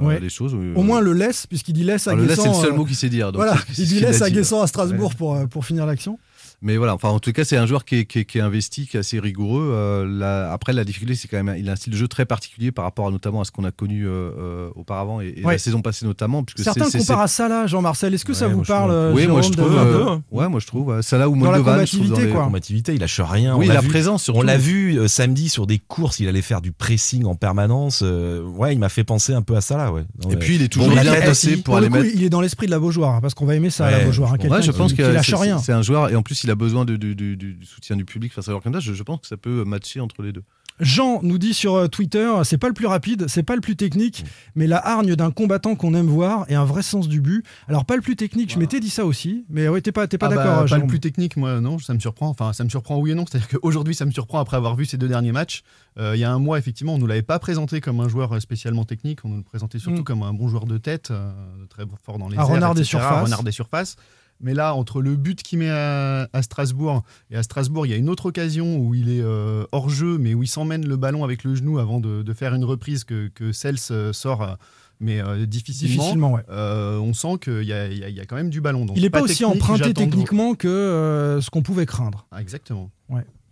Ouais. 0.01 0.19
les 0.19 0.29
choses. 0.29 0.53
au 0.53 0.83
moins 0.83 0.99
le 1.01 1.13
laisse, 1.13 1.47
puisqu'il 1.47 1.73
dit 1.73 1.83
laisse 1.83 2.07
à 2.07 2.11
Alors, 2.11 2.21
le 2.23 2.27
laisse, 2.27 2.37
Guessant. 2.37 2.53
c'est 2.53 2.59
le 2.59 2.65
seul 2.65 2.73
euh, 2.73 2.77
mot 2.77 2.85
qu'il 2.85 2.95
sait 2.95 3.09
dire. 3.09 3.31
donc 3.31 3.41
voilà, 3.41 3.57
il 3.77 3.87
dit 3.87 3.99
laisse 3.99 4.21
à 4.21 4.29
Guessant 4.29 4.57
ouais. 4.57 4.63
à 4.63 4.67
Strasbourg 4.67 5.09
Ouais. 5.11 5.15
pour, 5.17 5.35
euh, 5.35 5.45
pour 5.47 5.65
finir 5.65 5.85
l'action. 5.85 6.19
Mais 6.65 6.77
voilà, 6.77 6.95
enfin 6.95 7.09
en 7.09 7.19
tout 7.19 7.31
cas 7.31 7.45
c'est 7.45 7.57
un 7.57 7.67
joueur 7.67 7.85
qui 7.85 7.95
est, 7.97 8.05
qui 8.05 8.19
est- 8.19 8.25
qui 8.25 8.39
est 8.39 8.41
investi, 8.41 8.87
qui 8.87 8.97
est 8.97 8.99
assez 9.01 9.19
rigoureux. 9.19 9.69
Euh, 9.71 10.05
la- 10.09 10.51
après 10.51 10.73
la 10.73 10.83
difficulté 10.83 11.13
c'est 11.13 11.27
quand 11.27 11.41
même 11.41 11.55
il 11.59 11.69
a 11.69 11.73
un 11.73 11.75
style 11.75 11.93
de 11.93 11.97
jeu 11.97 12.07
très 12.07 12.25
particulier 12.25 12.71
par 12.71 12.85
rapport 12.85 13.07
à, 13.07 13.11
notamment 13.11 13.41
à 13.41 13.45
ce 13.45 13.51
qu'on 13.51 13.65
a 13.65 13.71
connu 13.71 14.07
euh, 14.07 14.31
euh, 14.39 14.69
auparavant 14.75 15.21
et, 15.21 15.35
et 15.37 15.45
Ouais. 15.45 15.53
la 15.53 15.57
saison 15.59 15.83
passée 15.83 16.05
notamment. 16.07 16.43
Puisque 16.43 16.63
Certains 16.63 16.89
comparent 16.89 17.21
à 17.21 17.27
Salah, 17.27 17.67
Jean-Marcel. 17.67 18.15
Est-ce 18.15 18.25
que 18.25 18.33
ça 18.33 18.47
vous 18.47 18.55
moi, 18.55 18.63
je 18.63 18.67
parle 18.67 19.11
Oui, 19.13 19.27
moi 19.27 19.43
je 19.43 19.49
trouve. 19.51 19.71
de- 19.71 19.77
euh, 19.77 20.17
ouais, 20.31 20.49
moi 20.49 20.59
je 20.59 20.65
trouve. 20.65 21.01
Salah 21.03 21.29
ou 21.29 21.35
Dans 21.37 21.51
la 21.51 21.57
Moldovan, 21.59 21.85
je 21.85 21.97
trouve 21.97 21.99
combativité, 22.07 22.09
dans 22.21 22.27
les- 22.27 22.31
quoi. 22.33 22.43
combativité, 22.45 22.93
il 22.95 22.99
lâche 22.99 23.21
rien. 23.21 23.55
Oui, 23.55 23.65
on 23.65 23.67
l'a 23.67 23.75
la 23.75 23.81
vu, 23.81 23.87
présence 23.89 24.23
surtout. 24.23 24.39
On 24.39 24.43
l'a 24.43 24.57
vu 24.57 24.97
euh, 24.97 25.07
samedi 25.07 25.49
sur 25.49 25.67
des 25.67 25.77
courses, 25.77 26.19
il 26.19 26.27
allait 26.27 26.41
faire 26.41 26.61
du 26.61 26.71
pressing 26.71 27.25
en 27.25 27.35
permanence. 27.35 27.99
euh, 28.03 28.41
ouais, 28.43 28.73
il 28.73 28.79
m'a 28.79 28.89
fait 28.89 29.03
penser 29.03 29.33
un 29.33 29.43
peu 29.43 29.55
à 29.55 29.61
ça 29.61 29.77
là. 29.77 29.91
Ouais. 29.91 30.01
Non, 30.23 30.29
Et 30.31 30.33
ouais. 30.33 30.39
puis 30.39 30.55
il 30.55 30.63
est 30.63 30.67
toujours 30.69 30.89
Bon, 30.89 30.95
la 30.95 31.03
bien 31.03 31.13
placé 31.21 31.57
pour 31.57 31.63
Pour 31.65 31.77
aller 31.77 31.89
coup, 31.89 31.93
mettre. 31.97 32.09
il 32.15 32.23
est 32.23 32.29
dans 32.31 32.41
l'esprit 32.41 32.65
de 32.65 32.71
la 32.71 32.79
Beaujoire, 32.79 33.21
parce 33.21 33.35
qu'on 33.35 33.45
va 33.45 33.53
aimer 33.53 33.69
ça, 33.69 33.91
la 33.91 33.99
Beaujoire. 34.03 34.33
hein, 34.33 34.61
je 34.61 34.71
pense 34.71 34.93
qui 34.93 34.97
que 34.97 35.03
lâche 35.03 35.29
c'est- 35.29 35.35
rien. 35.35 35.59
c'est 35.59 35.73
un 35.73 35.83
joueur 35.83 36.09
et 36.09 36.15
en 36.15 36.23
plus 36.23 36.43
il 36.43 36.49
a 36.49 36.54
besoin 36.55 36.85
de- 36.85 36.95
du, 36.95 37.15
du- 37.15 37.37
du- 37.37 37.53
du 37.53 37.65
soutien 37.65 37.95
du 37.95 38.05
public 38.05 38.33
face 38.33 38.47
à 38.49 38.53
ça. 38.53 38.79
Je, 38.79 38.93
je 38.93 39.03
pense 39.03 39.21
que 39.21 39.27
ça 39.27 39.37
peut 39.37 39.63
matcher 39.65 39.99
entre 39.99 40.21
les 40.21 40.31
deux. 40.31 40.43
Jean 40.81 41.21
nous 41.23 41.37
dit 41.37 41.53
sur 41.53 41.75
euh, 41.75 41.87
Twitter, 41.87 42.29
c'est 42.43 42.57
pas 42.57 42.67
le 42.67 42.73
plus 42.73 42.85
rapide, 42.87 43.27
c'est 43.29 43.43
pas 43.43 43.55
le 43.55 43.61
plus 43.61 43.77
technique, 43.77 44.23
Mm. 44.23 44.27
mais 44.55 44.67
la 44.67 44.85
hargne 44.85 45.15
d'un 45.15 45.31
combattant 45.31 45.75
qu'on 45.75 45.93
aime 45.93 46.07
voir 46.07 46.45
et 46.49 46.55
un 46.55 46.65
vrai 46.65 46.81
sens 46.83 47.07
du 47.07 47.21
but. 47.21 47.45
Alors 47.69 47.85
pas 47.85 47.95
le 47.95 48.01
plus 48.01 48.17
technique, 48.17 48.51
je 48.51 48.59
m'étais 48.59 48.81
dit 48.81 48.89
ça 48.89 49.05
aussi, 49.05 49.45
mais 49.49 49.69
ouais, 49.69 49.79
t'es 49.79 49.93
pas, 49.93 50.05
t'es 50.07 50.17
pas 50.17 50.25
Ah 50.25 50.35
bah, 50.35 50.35
d'accord, 50.43 50.65
Pas 50.69 50.77
le 50.77 50.85
plus 50.87 50.99
technique, 50.99 51.37
moi, 51.37 51.61
non, 51.61 51.79
ça 51.79 51.93
me 51.93 51.99
surprend. 51.99 52.27
Enfin, 52.27 52.51
ça 52.51 52.65
me 52.65 52.69
surprend 52.69 52.97
oui 52.99 53.11
et 53.11 53.15
non. 53.15 53.23
C'est-à-dire 53.25 53.47
qu'aujourd'hui, 53.47 53.95
ça 53.95 54.05
me 54.05 54.11
surprend 54.11 54.39
après 54.39 54.57
avoir 54.57 54.75
vu 54.75 54.85
ces 54.85 54.97
deux 54.97 55.07
derniers 55.07 55.31
matchs. 55.31 55.61
Euh, 55.97 56.11
il 56.13 56.19
y 56.19 56.25
a 56.25 56.31
un 56.33 56.39
mois, 56.39 56.57
effectivement, 56.59 56.95
on 56.95 56.97
nous 56.97 57.07
l'avait 57.07 57.21
pas 57.21 57.39
présenté 57.39 57.79
comme 57.79 58.01
un 58.01 58.09
joueur 58.09 58.41
spécialement 58.41 58.83
technique. 58.83 59.23
On 59.23 59.29
nous 59.29 59.37
le 59.37 59.43
présentait 59.43 59.79
surtout 59.79 60.01
Mm. 60.01 60.03
comme 60.03 60.23
un 60.23 60.33
bon 60.33 60.49
joueur 60.49 60.65
de 60.65 60.77
tête, 60.77 61.09
euh, 61.11 61.31
très 61.69 61.83
fort 62.03 62.17
dans 62.19 62.27
les 62.27 62.35
Un 62.37 62.41
airs, 62.41 62.47
renard 62.47 62.73
des 62.75 62.81
etc., 62.81 62.97
surfaces. 62.99 63.17
un 63.17 63.23
renard 63.23 63.43
des 63.43 63.51
surfaces. 63.53 63.95
Mais 64.41 64.53
là, 64.53 64.75
entre 64.75 65.01
le 65.01 65.15
but 65.15 65.41
qu'il 65.41 65.59
met 65.59 65.69
à, 65.69 66.27
à 66.33 66.41
Strasbourg 66.41 67.03
et 67.31 67.37
à 67.37 67.43
Strasbourg, 67.43 67.85
il 67.85 67.89
y 67.91 67.93
a 67.93 67.97
une 67.97 68.09
autre 68.09 68.25
occasion 68.27 68.77
où 68.77 68.93
il 68.93 69.09
est 69.09 69.21
euh, 69.21 69.63
hors 69.71 69.89
jeu, 69.89 70.17
mais 70.17 70.33
où 70.33 70.43
il 70.43 70.47
s'emmène 70.47 70.85
le 70.85 70.97
ballon 70.97 71.23
avec 71.23 71.43
le 71.43 71.55
genou 71.55 71.79
avant 71.79 71.99
de, 71.99 72.21
de 72.21 72.33
faire 72.33 72.53
une 72.53 72.65
reprise 72.65 73.03
que, 73.05 73.29
que 73.33 73.51
Cels 73.53 73.77
euh, 73.91 74.11
sort, 74.13 74.41
euh, 74.41 74.53
mais 74.99 75.21
euh, 75.21 75.45
difficilement. 75.45 75.95
Difficilement, 75.95 76.33
ouais. 76.33 76.41
Euh, 76.49 76.97
on 76.99 77.13
sent 77.13 77.37
qu'il 77.41 77.63
y 77.63 77.67
y 77.67 77.73
a- 77.73 77.87
il 77.89 77.97
y 78.15 78.19
a 78.19 78.25
quand 78.25 78.35
même 78.35 78.49
du 78.49 78.59
ballon. 78.61 78.85
Donc, 78.85 78.97
Il 78.97 79.03
n'est 79.03 79.09
pas, 79.09 79.21
aussi 79.21 79.37
technique, 79.39 79.55
emprunté 79.63 79.87
de- 79.89 79.93
techniquement 79.93 80.53
que 80.55 80.67
euh, 80.67 81.39
ce 81.41 81.49
qu'on 81.49 81.61
pouvait 81.63 81.85
craindre. 81.85 82.27
Ah, 82.31 82.41
exactement. 82.41 82.91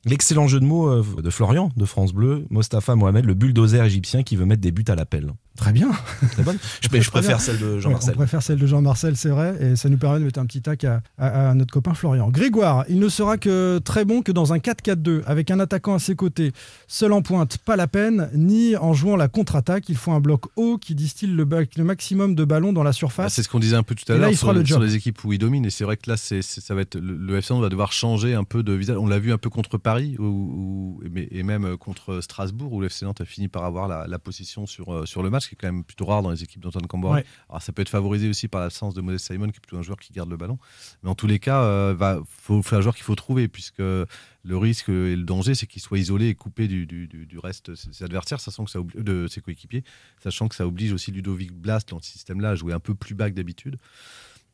L'excellent 0.05 0.49
jeu 0.49 0.59
de 0.59 0.65
mots 0.65 1.01
de 1.01 1.29
Florian 1.29 1.71
de 1.77 1.85
France 1.85 2.11
Bleu, 2.13 2.45
Mostafa 2.49 2.93
Mohamed, 2.93 3.23
le 3.23 3.35
bulldozer 3.35 3.85
égyptien 3.85 4.21
qui 4.23 4.35
veut 4.35 4.43
mettre 4.45 4.59
des 4.61 4.73
buts 4.73 4.83
à 4.89 4.95
l'appel. 4.95 5.31
Très 5.55 5.71
bien. 5.71 5.91
Très 6.31 6.41
bonne. 6.43 6.57
Je, 6.81 7.09
préfère 7.09 7.39
celle 7.39 7.59
de 7.59 7.75
Ouais, 7.75 7.81
Jean-Marcel. 7.81 8.13
on 8.13 8.17
préfère 8.17 8.41
celle 8.41 8.57
de 8.59 8.65
Jean-Marcel, 8.65 9.15
c'est 9.15 9.29
vrai, 9.29 9.55
et 9.61 9.75
ça 9.75 9.87
nous 9.87 9.97
permet 9.97 10.19
de 10.19 10.25
mettre 10.25 10.39
un 10.39 10.45
petit 10.47 10.61
tac 10.61 10.83
à, 10.83 11.01
à- 11.17 11.51
à 11.51 11.53
notre 11.53 11.71
copain 11.71 11.93
Florian. 11.93 12.29
Grégoire, 12.29 12.85
il 12.89 12.99
ne 12.99 13.07
sera 13.07 13.37
que 13.37 13.77
très 13.79 14.03
bon 14.03 14.21
que 14.23 14.31
dans 14.31 14.51
un 14.53 14.57
4-4-2, 14.57 15.21
avec 15.27 15.51
un 15.51 15.59
attaquant 15.59 15.93
à 15.95 15.99
ses 15.99 16.15
côtés. 16.15 16.51
Seul 16.87 17.13
en 17.13 17.21
pointe, 17.21 17.59
pas 17.59 17.75
la 17.75 17.87
peine, 17.87 18.29
ni 18.33 18.75
en 18.77 18.93
jouant 18.93 19.15
la 19.15 19.27
contre-attaque. 19.27 19.89
Il 19.89 19.95
faut 19.95 20.11
un 20.11 20.19
bloc 20.19 20.45
haut 20.55 20.77
qui 20.79 20.95
distille 20.95 21.29
le, 21.29 21.45
le 21.77 21.83
maximum 21.83 22.33
de 22.35 22.43
ballons 22.45 22.73
dans 22.73 22.83
la 22.83 22.93
surface. 22.93 23.33
c'est 23.35 23.43
ce 23.43 23.49
qu'on 23.49 23.59
disait 23.59 23.75
un 23.75 23.83
peu 23.83 23.93
tout 23.95 24.11
à 24.11 24.17
l'heure 24.17 24.33
sur, 24.33 24.53
le 24.53 24.65
sur 24.65 24.79
les 24.79 24.95
équipes 24.95 25.23
où 25.23 25.33
il 25.33 25.39
domine. 25.39 25.65
Et 25.65 25.69
c'est 25.69 25.83
vrai 25.83 25.97
que 25.97 26.09
là, 26.09 26.17
c'est, 26.17 26.41
c'est- 26.41 26.61
ça 26.61 26.73
va 26.73 26.81
être 26.81 26.95
le, 26.95 27.15
le 27.15 27.37
FC 27.37 27.53
va 27.59 27.69
devoir 27.69 27.91
changer 27.91 28.33
un 28.33 28.43
peu 28.43 28.63
de 28.63 28.73
visage. 28.73 28.97
On 28.97 29.07
l'a 29.07 29.19
vu 29.19 29.31
un 29.31 29.37
peu 29.37 29.49
contre 29.51 29.77
Paris 29.77 30.15
où- 30.19 30.99
et 31.31 31.43
même 31.43 31.77
contre 31.77 32.21
Strasbourg 32.21 32.73
où 32.73 32.79
le 32.81 32.87
FC 32.87 33.05
Nantes 33.05 33.21
a 33.21 33.25
fini 33.25 33.47
par 33.47 33.63
avoir 33.65 33.87
la, 33.87 34.07
la 34.07 34.19
possession 34.19 34.65
sur, 34.65 34.93
euh, 34.93 35.05
sur 35.05 35.21
le 35.23 35.29
match, 35.29 35.42
qui 35.47 35.55
est 35.55 35.57
quand 35.59 35.67
même 35.67 35.83
plutôt 35.83 36.05
rare 36.05 36.21
dans 36.21 36.31
les 36.31 36.43
équipes 36.43 36.61
d'Antoine 36.61 36.87
Camboré. 36.87 37.21
Ouais. 37.21 37.25
Alors 37.49 37.61
ça 37.61 37.71
peut 37.71 37.81
être 37.81 37.89
favorisé 37.89 38.29
aussi 38.29 38.47
par 38.47 38.61
l'absence 38.61 38.93
de 38.93 39.01
Moses 39.01 39.21
Simon, 39.21 39.49
qui 39.49 39.57
est 39.57 39.59
plutôt 39.59 39.77
un 39.77 39.81
joueur 39.81 39.99
qui 39.99 40.13
garde 40.13 40.29
le 40.29 40.37
ballon. 40.37 40.57
Mais 41.03 41.09
en 41.09 41.15
tous 41.15 41.27
les 41.27 41.39
cas, 41.39 41.61
euh, 41.63 41.93
va, 41.97 42.19
faut, 42.27 42.61
faut 42.61 42.75
un 42.75 42.81
joueur 42.81 42.95
qu'il 42.95 43.03
faut 43.03 43.15
trouver, 43.15 43.47
puisque 43.47 43.79
le 43.79 44.57
risque 44.57 44.89
et 44.89 45.15
le 45.15 45.23
danger, 45.23 45.55
c'est 45.55 45.67
qu'il 45.67 45.81
soit 45.81 45.97
isolé 45.99 46.27
et 46.27 46.35
coupé 46.35 46.67
du, 46.67 46.85
du- 46.85 47.07
du- 47.07 47.25
du 47.25 47.39
reste 47.39 47.69
de 47.71 47.75
ses 47.75 48.03
adversaires, 48.03 48.39
sachant 48.39 48.65
que 48.65 48.71
ça 48.71 48.79
obli- 48.79 49.01
de 49.01 49.27
ses 49.27 49.41
coéquipiers, 49.41 49.83
sachant 50.21 50.47
que 50.47 50.55
ça 50.55 50.67
oblige 50.67 50.91
aussi 50.91 51.11
Ludovic 51.11 51.51
Blast 51.53 51.89
dans 51.89 51.99
ce 51.99 52.09
système-là 52.11 52.49
à 52.51 52.55
jouer 52.55 52.73
un 52.73 52.79
peu 52.79 52.93
plus 52.95 53.15
bas 53.15 53.29
que 53.29 53.35
d'habitude. 53.35 53.77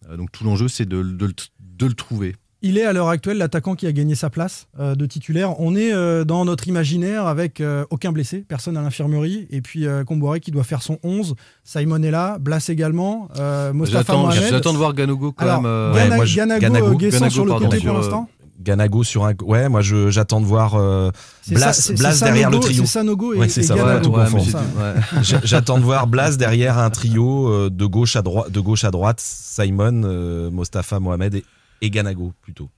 Euh, 0.08 0.16
donc 0.18 0.32
tout 0.32 0.44
l'enjeu, 0.44 0.68
c'est 0.68 0.86
de, 0.86 1.02
de 1.02 1.26
le- 1.26 1.34
de 1.60 1.86
le 1.86 1.94
trouver. 1.94 2.36
Il 2.62 2.78
est 2.78 2.84
à 2.84 2.92
l'heure 2.92 3.08
actuelle 3.08 3.38
l'attaquant 3.38 3.74
qui 3.76 3.88
a 3.88 3.92
gagné 3.94 4.16
sa 4.16 4.30
place 4.30 4.68
euh, 4.82 4.94
de 4.94 5.06
titulaire. 5.06 5.60
On 5.62 5.78
est 5.78 5.94
euh, 5.94 6.26
dans 6.26 6.44
notre 6.44 6.68
imaginaire 6.68 7.26
avec 7.26 7.62
euh, 7.62 7.86
aucun 7.90 8.12
blessé, 8.12 8.44
personne 8.46 8.76
à 8.76 8.82
l'infirmerie, 8.82 9.48
et 9.50 9.62
puis 9.62 9.88
euh, 9.88 10.04
Comboiré 10.04 10.42
qui 10.42 10.52
doit 10.52 10.66
faire 10.66 10.82
son 10.82 11.00
11. 11.04 11.36
Simon 11.64 12.04
est 12.04 12.12
là, 12.12 12.38
Blas 12.38 12.66
également, 12.68 13.30
euh, 13.40 13.72
Mostafa 13.72 14.14
Mohamed. 14.14 14.44
j'attends 14.50 14.74
de 14.74 14.78
voir 14.78 14.94
Ganogo 14.94 15.32
quand 15.32 15.46
Alors, 15.46 15.62
même. 15.62 15.72
euh, 15.72 15.94
Gana- 15.94 16.10
ouais, 16.10 16.16
moi, 16.18 16.26
je- 16.26 16.36
Ganago, 16.36 16.62
Ganago, 16.62 16.98
Ganago, 16.98 17.30
sur 17.30 17.46
le 17.46 17.52
pardon, 17.52 17.66
côté 17.68 17.80
sur, 17.80 17.90
pour 17.92 17.98
l'instant. 18.02 18.30
Ganago 18.62 19.04
sur 19.06 19.26
un. 19.26 19.34
Ouais, 19.42 19.70
moi 19.70 19.80
je- 19.80 20.10
j'attends 20.10 20.42
de 20.42 20.46
voir 20.46 20.76
euh, 20.76 21.12
Blas, 21.48 21.72
ça- 21.72 22.26
derrière 22.26 22.50
le 22.52 22.60
trio. 22.60 22.82
C'est 22.84 22.92
Sanogo 22.92 23.34
et, 23.36 23.38
Ouais, 23.38 23.48
c'est 23.48 23.62
et 23.62 23.64
ça, 23.64 23.76
ouais, 23.76 23.82
ouais, 23.84 25.40
J'attends 25.46 25.78
de 25.78 25.84
voir 25.84 26.08
Blas 26.08 26.36
derrière 26.36 26.78
un 26.78 26.90
trio 26.90 27.48
euh, 27.48 27.70
de 27.70 27.86
gauche 27.86 28.18
à 28.18 28.22
droite, 28.22 28.52
de 28.52 28.60
gauche 28.60 28.84
à 28.84 28.92
droite, 28.92 29.22
Simon, 29.22 30.02
euh, 30.04 30.52
Mostafa 30.52 31.00
Mohamed 31.00 31.36
et, 31.36 31.46
et 31.82 31.90
Ganago 31.90 32.34
plutôt. 32.42 32.70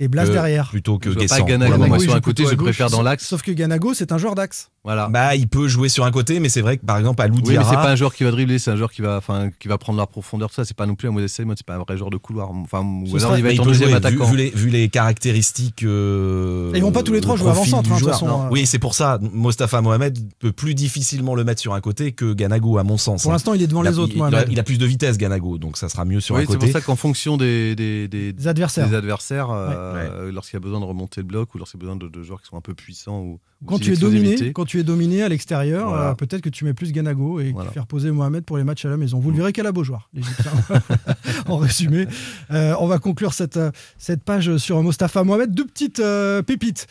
Et 0.00 0.08
Blas 0.08 0.26
derrière. 0.26 0.70
Plutôt 0.70 0.98
que 0.98 1.10
Guessant. 1.10 1.38
pas 1.38 1.42
Ganago, 1.42 1.86
moi 1.86 1.98
sur 1.98 2.14
un 2.14 2.20
côté, 2.20 2.44
je 2.44 2.54
préfère 2.54 2.90
dans 2.90 3.02
l'axe. 3.02 3.26
Sauf 3.26 3.42
que 3.42 3.52
Ganago, 3.52 3.94
c'est 3.94 4.12
un 4.12 4.18
joueur 4.18 4.34
d'axe. 4.34 4.70
Voilà. 4.84 5.08
Bah, 5.08 5.34
il 5.34 5.48
peut 5.48 5.66
jouer 5.66 5.88
sur 5.88 6.04
un 6.04 6.10
côté, 6.10 6.40
mais 6.40 6.50
c'est 6.50 6.60
vrai 6.60 6.76
que 6.76 6.84
par 6.84 6.98
exemple, 6.98 7.22
à 7.22 7.26
Oui, 7.26 7.40
mais 7.48 7.54
c'est 7.64 7.74
pas 7.74 7.90
un 7.90 7.96
joueur 7.96 8.14
qui 8.14 8.22
va 8.22 8.30
dribbler, 8.30 8.58
c'est 8.58 8.70
un 8.70 8.76
joueur 8.76 8.92
qui 8.92 9.00
va, 9.00 9.16
enfin, 9.16 9.48
qui 9.58 9.66
va 9.66 9.78
prendre 9.78 9.98
la 9.98 10.06
profondeur. 10.06 10.50
Tout 10.50 10.56
ça, 10.56 10.64
c'est 10.66 10.76
pas 10.76 10.84
non 10.86 10.94
plus 10.94 11.08
un 11.08 11.12
Moses 11.12 11.32
Simon, 11.32 11.54
c'est 11.56 11.64
pas 11.64 11.76
un 11.76 11.78
vrai 11.78 11.96
joueur 11.96 12.10
de 12.10 12.18
couloir. 12.18 12.50
Enfin, 12.50 12.80
ou 12.82 13.16
alors 13.16 13.36
il 13.38 13.42
va 13.42 13.48
être 13.48 13.54
il 13.54 13.60
en 13.62 13.64
deuxième 13.64 13.88
jouer, 13.88 13.98
vu, 13.98 14.06
attaquant. 14.06 14.24
vu 14.26 14.36
les, 14.36 14.50
vu 14.50 14.68
les 14.68 14.88
caractéristiques. 14.90 15.84
euh, 15.84 16.72
Et 16.74 16.78
ils 16.78 16.82
vont 16.82 16.92
pas 16.92 17.02
tous 17.02 17.14
les 17.14 17.22
trois 17.22 17.36
jouer 17.36 17.50
profil 17.50 17.72
avant-centre, 17.74 17.82
du 17.88 17.92
hein, 17.92 17.94
de 17.94 17.98
toute 18.00 18.08
joueur. 18.14 18.20
façon, 18.36 18.44
euh. 18.46 18.48
Oui, 18.50 18.66
c'est 18.66 18.78
pour 18.78 18.94
ça. 18.94 19.18
Mostafa 19.22 19.80
Mohamed 19.80 20.18
peut 20.38 20.52
plus 20.52 20.74
difficilement 20.74 21.34
le 21.34 21.44
mettre 21.44 21.62
sur 21.62 21.72
un 21.72 21.80
côté 21.80 22.12
que 22.12 22.34
Ganago, 22.34 22.76
à 22.78 22.84
mon 22.84 22.98
sens. 22.98 23.22
Pour 23.22 23.30
hein. 23.30 23.34
l'instant, 23.36 23.54
il 23.54 23.62
est 23.62 23.66
devant 23.66 23.82
il 23.82 23.86
a, 23.86 23.90
les 23.90 23.98
autres, 23.98 24.12
il- 24.12 24.18
il 24.18 24.22
a- 24.22 24.30
Mohamed. 24.30 24.48
il 24.52 24.60
a 24.60 24.62
plus 24.64 24.76
de 24.78 24.84
vitesse, 24.86 25.16
Ganago, 25.16 25.56
donc 25.56 25.78
ça 25.78 25.88
sera 25.88 26.04
mieux 26.04 26.20
sur 26.20 26.34
Oui, 26.34 26.42
un 26.42 26.44
c'est 26.44 26.52
côté. 26.52 26.66
pour 26.66 26.72
ça 26.72 26.80
qu'en 26.82 26.96
fonction 26.96 27.38
des, 27.38 27.74
des, 27.74 28.06
des, 28.06 28.34
Des 28.34 28.48
adversaires. 28.48 28.86
des 28.88 28.94
adversaires, 28.94 29.48
euh, 29.50 30.30
lorsqu'il 30.30 30.56
y 30.56 30.58
a 30.58 30.60
besoin 30.60 30.80
de 30.80 30.84
remonter 30.84 31.22
le 31.22 31.26
bloc 31.26 31.54
ou 31.54 31.58
lorsqu'il 31.58 31.78
y 31.80 31.82
a 31.82 31.84
besoin 31.86 31.96
de, 31.96 32.08
de 32.08 32.22
joueurs 32.22 32.42
qui 32.42 32.48
sont 32.48 32.56
un 32.56 32.60
peu 32.60 32.74
puissants 32.74 33.20
ou, 33.20 33.40
ou 33.53 33.53
Quand 33.66 33.78
tu 33.78 33.92
es 33.92 33.96
dominé, 33.96 34.52
quand 34.52 34.64
tu 34.64 34.78
es 34.78 34.82
dominé 34.82 35.22
à 35.22 35.28
l'extérieur, 35.28 35.88
Voilà. 35.88 36.10
euh, 36.10 36.14
peut-être 36.14 36.40
que 36.42 36.48
tu 36.48 36.64
mets 36.64 36.74
plus 36.74 36.92
Ganago 36.92 37.40
et 37.40 37.52
Voilà. 37.52 37.70
faire 37.70 37.86
poser 37.86 38.10
Mohamed 38.10 38.44
pour 38.44 38.58
les 38.58 38.64
matchs 38.64 38.84
à 38.84 38.88
la 38.88 38.96
maison. 38.96 39.18
Vous 39.18 39.30
le 39.30 39.36
verrez 39.36 39.52
qu'à 39.52 39.62
la 39.62 39.72
Beaujoire, 39.72 40.08
l'Égyptien. 40.14 40.50
en 41.46 41.56
résumé, 41.56 42.06
Euh, 42.50 42.74
on 42.78 42.86
va 42.86 42.98
conclure 42.98 43.32
cette, 43.32 43.56
euh, 43.56 43.70
cette 43.98 44.22
page 44.22 44.56
sur 44.58 44.82
Mostafa 44.82 45.24
Mohamed. 45.24 45.52
Deux 45.54 45.64
petites 45.66 46.00
euh, 46.00 46.42
pépites 46.42 46.86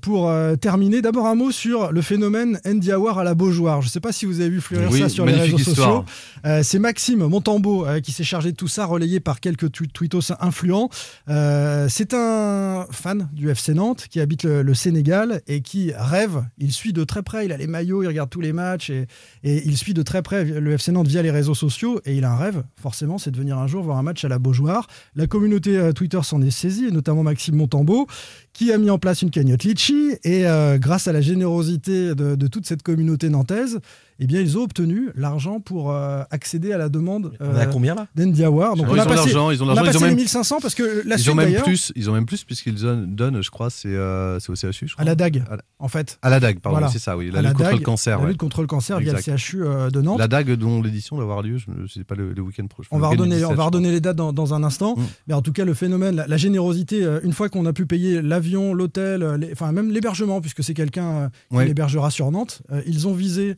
pour 0.00 0.32
terminer. 0.60 1.02
D'abord 1.02 1.26
un 1.26 1.34
mot 1.34 1.50
sur 1.52 1.92
le 1.92 2.02
phénomène 2.02 2.58
Ndiawar 2.64 3.18
à 3.18 3.24
la 3.24 3.34
Beaujoire. 3.34 3.82
Je 3.82 3.86
ne 3.86 3.90
sais 3.90 4.00
pas 4.00 4.12
si 4.12 4.26
vous 4.26 4.40
avez 4.40 4.50
vu 4.50 4.60
fleurir 4.60 4.90
Oui, 4.90 5.00
ça 5.00 5.08
sur 5.08 5.26
les 5.26 5.34
réseaux 5.34 5.58
histoire. 5.58 6.04
sociaux. 6.44 6.62
C'est 6.62 6.78
Maxime 6.78 7.26
Montambeau 7.26 7.86
qui 8.02 8.12
s'est 8.12 8.24
chargé 8.24 8.52
de 8.52 8.56
tout 8.56 8.68
ça, 8.68 8.84
relayé 8.86 9.20
par 9.20 9.40
quelques 9.40 9.70
tu- 9.72 9.88
tweetos 9.88 10.32
influents. 10.40 10.88
C'est 11.88 12.14
un 12.14 12.86
fan 12.90 13.28
du 13.32 13.50
FC 13.50 13.74
Nantes 13.74 14.06
qui 14.10 14.20
habite 14.20 14.44
le, 14.44 14.62
le 14.62 14.74
Sénégal 14.74 15.40
et 15.46 15.60
qui 15.60 15.92
rêve. 16.04 16.44
Il 16.58 16.72
suit 16.72 16.92
de 16.92 17.04
très 17.04 17.22
près, 17.22 17.44
il 17.44 17.52
a 17.52 17.56
les 17.56 17.66
maillots, 17.66 18.02
il 18.02 18.06
regarde 18.06 18.30
tous 18.30 18.40
les 18.40 18.52
matchs 18.52 18.90
et, 18.90 19.06
il 19.42 19.76
suit 19.76 19.94
de 19.94 20.02
très 20.02 20.22
près 20.22 20.44
le 20.44 20.72
FC 20.72 20.92
Nantes 20.92 21.08
via 21.08 21.22
les 21.22 21.30
réseaux 21.30 21.54
sociaux. 21.54 22.00
Et 22.04 22.16
il 22.16 22.24
a 22.24 22.32
un 22.32 22.36
rêve, 22.36 22.62
forcément, 22.80 23.18
c'est 23.18 23.30
de 23.30 23.36
venir 23.36 23.58
un 23.58 23.66
jour 23.66 23.82
voir 23.82 23.98
un 23.98 24.02
match 24.02 24.24
à 24.24 24.28
la 24.28 24.38
Beaujoire. 24.38 24.86
La 25.14 25.26
communauté 25.26 25.76
euh, 25.76 25.92
Twitter 25.92 26.20
s'en 26.22 26.42
est 26.42 26.50
saisie, 26.50 26.90
notamment 26.92 27.22
Maxime 27.22 27.56
Montambeau, 27.56 28.06
qui 28.52 28.72
a 28.72 28.78
mis 28.78 28.90
en 28.90 28.98
place 28.98 29.22
une 29.22 29.30
cagnotte 29.30 29.64
Litchi. 29.64 30.12
Et 30.24 30.46
euh, 30.46 30.78
grâce 30.78 31.08
à 31.08 31.12
la 31.12 31.20
générosité 31.20 32.14
de 32.14 32.46
toute 32.46 32.66
cette 32.66 32.82
communauté 32.82 33.28
nantaise, 33.28 33.80
eh 34.20 34.26
bien, 34.26 34.40
ils 34.40 34.56
ont 34.58 34.62
obtenu 34.62 35.08
l'argent 35.14 35.60
pour 35.60 35.90
euh, 35.92 36.22
accéder 36.30 36.72
à 36.72 36.78
la 36.78 36.88
demande 36.88 37.32
On 37.40 37.44
est 37.56 37.60
à 37.60 37.62
euh, 37.62 37.66
combien 37.66 37.94
là 37.94 38.06
d'Ndiawar. 38.14 38.76
Donc, 38.76 38.86
Ils 38.88 38.90
on 38.92 38.98
ont 38.98 39.00
a 39.00 39.06
passé, 39.06 39.16
l'argent, 39.16 39.50
ils 39.50 39.62
ont 39.62 39.66
on 39.66 39.70
a 39.70 39.74
l'argent, 39.74 39.90
ils 39.90 39.92
passé 39.92 40.04
ont 40.04 40.06
les 40.08 40.10
même- 40.14 40.16
1500 40.18 40.58
parce 40.60 40.74
que 40.74 41.02
la 41.06 41.16
Ils 41.16 41.18
suite 41.18 41.32
ont 41.32 41.34
même 41.34 41.54
plus, 41.62 41.92
ils 41.96 42.10
ont 42.10 42.12
même 42.12 42.26
plus 42.26 42.44
puisqu'ils 42.44 42.74
donnent, 42.74 43.42
je 43.42 43.50
crois, 43.50 43.70
c'est 43.70 43.88
euh, 43.88 44.38
c'est 44.40 44.50
au 44.50 44.54
CHU, 44.54 44.88
je 44.88 44.92
crois. 44.94 45.02
à 45.02 45.04
la 45.04 45.14
DAG, 45.14 45.42
À 45.50 45.56
la- 45.56 45.62
en 45.78 45.88
fait. 45.88 46.18
À 46.22 46.30
la 46.30 46.38
DAG, 46.40 46.60
pardon, 46.60 46.78
Voilà. 46.78 46.92
c'est 46.92 46.98
ça, 46.98 47.16
oui. 47.16 47.30
La 47.30 47.38
À 47.38 47.42
la 47.42 47.48
lutte 47.48 47.58
contre 47.58 47.70
DAG, 47.70 47.78
le 47.80 47.84
cancer. 47.84 48.18
La 48.18 48.24
ouais. 48.24 48.30
lutte 48.30 48.38
contre 48.40 48.60
le 48.60 48.66
cancer 48.66 48.98
via 49.00 49.12
le 49.14 49.20
CHU 49.20 49.62
euh, 49.64 49.90
de 49.90 50.00
Nantes. 50.00 50.18
La 50.18 50.28
DAG 50.28 50.50
dont 50.54 50.82
l'édition 50.82 51.16
doit 51.16 51.24
avoir 51.24 51.42
lieu, 51.42 51.56
je 51.58 51.66
ne 51.70 51.86
sais 51.86 52.04
pas 52.04 52.14
le, 52.14 52.32
le 52.32 52.42
week-end 52.42 52.66
prochain. 52.66 52.88
On 52.92 52.98
va 52.98 53.06
le 53.08 53.12
redonner, 53.12 53.36
17, 53.36 53.50
on 53.50 53.54
va 53.54 53.64
redonner 53.64 53.90
les 53.90 54.00
dates 54.00 54.16
dans, 54.16 54.32
dans 54.32 54.54
un 54.54 54.62
instant. 54.62 54.96
Mm. 54.96 55.02
Mais 55.28 55.34
en 55.34 55.42
tout 55.42 55.52
cas, 55.52 55.64
le 55.64 55.74
phénomène, 55.74 56.16
la, 56.16 56.26
la 56.26 56.36
générosité, 56.36 57.02
euh, 57.04 57.20
une 57.22 57.32
fois 57.32 57.48
qu'on 57.48 57.64
a 57.66 57.72
pu 57.72 57.86
payer 57.86 58.20
l'avion, 58.22 58.74
l'hôtel, 58.74 59.22
euh, 59.22 59.36
les- 59.36 59.52
enfin 59.52 59.72
même 59.72 59.90
l'hébergement, 59.90 60.40
puisque 60.40 60.62
c'est 60.62 60.74
quelqu'un 60.74 61.30
euh, 61.52 61.60
qui 61.60 61.64
l'hébergera 61.66 62.10
sur 62.10 62.30
Nantes, 62.30 62.62
euh, 62.72 62.82
ils 62.86 63.08
ont 63.08 63.14
visé 63.14 63.56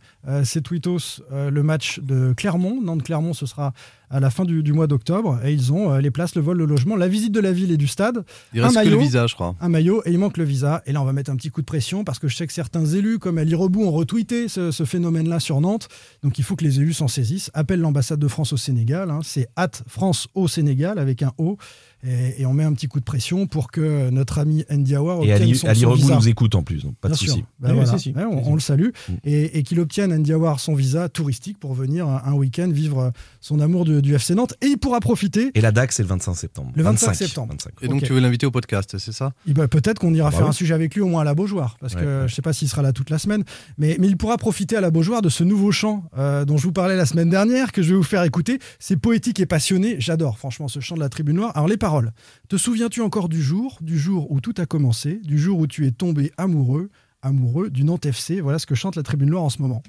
euh, 0.52 0.58
ces 0.58 0.62
tweetos 0.62 1.22
euh, 1.32 1.50
le 1.50 1.62
match 1.62 2.00
de 2.00 2.32
Clermont. 2.36 2.80
Nantes-Clermont, 2.82 3.32
ce 3.34 3.46
sera 3.46 3.72
à 4.12 4.20
la 4.20 4.30
fin 4.30 4.44
du, 4.44 4.62
du 4.62 4.72
mois 4.72 4.86
d'octobre. 4.86 5.40
Et 5.44 5.52
ils 5.52 5.72
ont 5.72 5.90
euh, 5.90 6.00
les 6.00 6.10
places, 6.12 6.34
le 6.36 6.42
vol, 6.42 6.58
le 6.58 6.64
logement, 6.66 6.94
la 6.94 7.08
visite 7.08 7.32
de 7.32 7.40
la 7.40 7.50
ville 7.50 7.72
et 7.72 7.76
du 7.76 7.88
stade. 7.88 8.24
Il 8.54 8.60
un 8.60 8.64
reste 8.64 8.76
que 8.76 8.84
le 8.84 8.90
maillot. 8.90 9.00
visa, 9.00 9.26
je 9.26 9.34
crois. 9.34 9.56
un 9.60 9.68
maillot 9.68 10.02
et 10.04 10.10
il 10.12 10.18
manque 10.18 10.36
le 10.36 10.44
visa. 10.44 10.82
Et 10.86 10.92
là, 10.92 11.02
on 11.02 11.04
va 11.04 11.12
mettre 11.12 11.30
un 11.30 11.36
petit 11.36 11.50
coup 11.50 11.60
de 11.62 11.66
pression 11.66 12.04
parce 12.04 12.18
que 12.20 12.28
je 12.28 12.36
sais 12.36 12.46
que 12.46 12.52
certains 12.52 12.84
élus, 12.84 13.18
comme 13.18 13.38
Ali 13.38 13.54
Rebou, 13.54 13.82
ont 13.84 13.90
retweeté 13.90 14.46
ce, 14.48 14.70
ce 14.70 14.84
phénomène-là 14.84 15.40
sur 15.40 15.60
Nantes. 15.60 15.88
Donc 16.22 16.38
il 16.38 16.44
faut 16.44 16.54
que 16.54 16.64
les 16.64 16.78
élus 16.78 16.92
s'en 16.92 17.08
saisissent. 17.08 17.50
Appelle 17.54 17.80
l'ambassade 17.80 18.20
de 18.20 18.28
France 18.28 18.52
au 18.52 18.56
Sénégal. 18.58 19.10
hein. 19.10 19.20
C'est 19.24 19.48
at 19.56 19.70
France 19.88 20.28
au 20.34 20.46
Sénégal 20.46 20.98
avec 20.98 21.22
un 21.22 21.32
O. 21.38 21.56
Et, 22.04 22.42
et 22.42 22.46
on 22.46 22.52
met 22.52 22.64
un 22.64 22.72
petit 22.72 22.88
coup 22.88 22.98
de 22.98 23.04
pression 23.04 23.46
pour 23.46 23.70
que 23.70 24.10
notre 24.10 24.38
ami 24.40 24.64
Ndiawar 24.68 25.18
Et 25.18 25.20
obtienne 25.20 25.42
Ali, 25.42 25.54
son, 25.54 25.68
Ali 25.68 25.80
son 25.82 25.94
visa. 25.94 26.16
nous 26.16 26.28
écoute 26.28 26.56
en 26.56 26.64
plus, 26.64 26.82
donc 26.82 26.96
pas 26.96 27.08
de 27.08 27.14
Bien 27.14 27.18
souci. 27.28 27.44
Ben 27.60 27.68
Oui, 27.70 27.74
voilà. 27.76 27.92
si, 27.96 28.10
si. 28.10 28.12
Ouais, 28.12 28.24
on, 28.24 28.54
le 28.54 28.60
salue. 28.60 28.88
Mm. 29.08 29.12
Et, 29.22 29.58
et 29.58 29.62
qu'il 29.62 29.78
obtienne 29.78 30.12
Ndiawar 30.16 30.58
son 30.58 30.74
visa 30.74 31.08
touristique 31.08 31.60
pour 31.60 31.74
venir 31.74 32.08
un, 32.08 32.20
un 32.24 32.32
week-end 32.32 32.68
vivre 32.72 33.12
son 33.40 33.60
amour 33.60 33.84
de- 33.84 34.00
du 34.02 34.14
FC 34.14 34.34
Nantes. 34.34 34.54
Et 34.60 34.66
il 34.66 34.76
pourra 34.78 35.00
profiter. 35.00 35.50
Et 35.54 35.60
la 35.60 35.72
DAC, 35.72 35.92
c'est 35.92 36.02
le 36.02 36.08
25 36.08 36.34
septembre. 36.34 36.72
Le 36.74 36.82
25 36.82 37.14
septembre. 37.14 37.52
25. 37.52 37.72
Et 37.82 37.88
donc 37.88 38.02
tu 38.02 38.12
veux 38.12 38.20
l'inviter 38.20 38.44
au 38.46 38.50
podcast, 38.50 38.96
c'est 38.98 39.12
ça? 39.12 39.32
Eh 39.48 39.52
ben, 39.54 39.68
Peut-être 39.68 39.98
qu'on 39.98 40.12
ira 40.14 40.30
Bah 40.30 40.36
faire 40.36 40.44
oui. 40.46 40.50
un 40.50 40.52
sujet 40.52 40.74
avec 40.74 40.94
lui 40.94 41.00
au 41.00 41.06
moins 41.06 41.22
à 41.22 41.24
la 41.24 41.34
Beaujoire, 41.34 41.76
parce 41.80 41.94
Ouais, 41.94 42.00
que 42.00 42.06
ouais. 42.06 42.18
je 42.20 42.22
ne 42.24 42.28
sais 42.28 42.42
pas 42.42 42.52
s'il 42.52 42.68
sera 42.68 42.82
là 42.82 42.92
toute 42.92 43.08
la 43.10 43.18
semaine, 43.18 43.44
mais, 43.78 43.96
mais 43.98 44.06
il 44.08 44.16
pourra 44.16 44.36
profiter 44.36 44.76
à 44.76 44.80
la 44.80 44.90
Beaujoire 44.90 45.22
de 45.22 45.28
ce 45.28 45.44
nouveau 45.44 45.72
chant 45.72 46.04
euh, 46.18 46.44
dont 46.44 46.58
je 46.58 46.64
vous 46.64 46.72
parlais 46.72 46.96
la 46.96 47.06
semaine 47.06 47.30
dernière, 47.30 47.72
que 47.72 47.80
je 47.82 47.90
vais 47.90 47.96
vous 47.96 48.02
faire 48.02 48.22
écouter. 48.24 48.58
C'est 48.78 48.96
poétique 48.96 49.40
et 49.40 49.46
passionné, 49.46 49.96
j'adore 49.98 50.38
franchement 50.38 50.68
ce 50.68 50.80
chant 50.80 50.94
de 50.96 51.00
la 51.00 51.08
Tribune 51.08 51.36
Noire. 51.36 51.52
Alors 51.54 51.68
les 51.68 51.76
paroles, 51.76 52.12
te 52.48 52.56
souviens-tu 52.56 53.00
encore 53.00 53.28
du 53.28 53.42
jour, 53.42 53.78
du 53.80 53.98
jour 53.98 54.30
où 54.30 54.40
tout 54.40 54.54
a 54.58 54.66
commencé, 54.66 55.20
du 55.24 55.38
jour 55.38 55.58
où 55.58 55.66
tu 55.66 55.86
es 55.86 55.90
tombé 55.92 56.32
amoureux 56.36 56.90
amoureux 57.24 57.70
du 57.70 57.84
Nantes 57.84 58.04
FC. 58.04 58.40
Voilà 58.40 58.58
ce 58.58 58.66
que 58.66 58.74
chante 58.74 58.96
la 58.96 59.04
Tribune 59.04 59.30
Noire 59.30 59.44
en 59.44 59.48
ce 59.48 59.62
moment. 59.62 59.80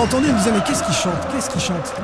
Entendu 0.00 0.28
et 0.28 0.32
me 0.32 0.38
disaient 0.38 0.52
mais 0.52 0.62
qu'est-ce 0.66 0.82
qu'ils 0.82 0.94
chantent 0.94 1.28
Qu'est-ce 1.32 1.50
qu'ils 1.50 1.60
chantent 1.60 1.94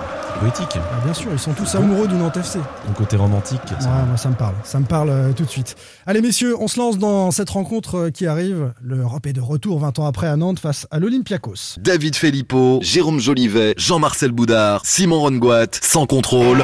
Poétique. 0.40 0.68
Ah, 0.76 1.02
Bien 1.04 1.14
sûr, 1.14 1.30
ils 1.32 1.38
sont 1.38 1.52
tous 1.54 1.74
amoureux 1.76 2.06
du 2.06 2.14
Nantes 2.14 2.36
FC. 2.36 2.58
Mon 2.86 2.92
côté 2.92 3.16
romantique. 3.16 3.60
ça- 3.80 3.86
Ouais, 3.88 4.04
moi 4.06 4.16
ça 4.18 4.28
me 4.28 4.34
parle, 4.34 4.54
ça 4.64 4.78
me 4.78 4.84
parle 4.84 5.08
euh, 5.08 5.32
tout 5.32 5.44
de 5.44 5.48
suite. 5.50 5.76
Allez 6.06 6.20
messieurs, 6.20 6.54
on 6.60 6.68
se 6.68 6.78
lance 6.78 6.98
dans 6.98 7.30
cette 7.30 7.48
rencontre 7.48 7.96
euh, 7.96 8.10
qui 8.10 8.26
arrive. 8.26 8.72
L'Europe 8.82 9.26
est 9.26 9.32
de 9.32 9.40
retour 9.40 9.78
20 9.80 9.98
ans 9.98 10.06
après 10.06 10.26
à 10.26 10.36
Nantes 10.36 10.58
face 10.58 10.86
à 10.90 10.98
l'Olympiakos. 10.98 11.78
David 11.78 12.16
Filippo, 12.16 12.80
Jérôme 12.82 13.18
Jolivet, 13.18 13.72
Jean-Marcel 13.78 14.30
Boudard, 14.32 14.82
Simon 14.84 15.20
Rongoat, 15.20 15.66
sans 15.80 16.04
contrôle. 16.06 16.62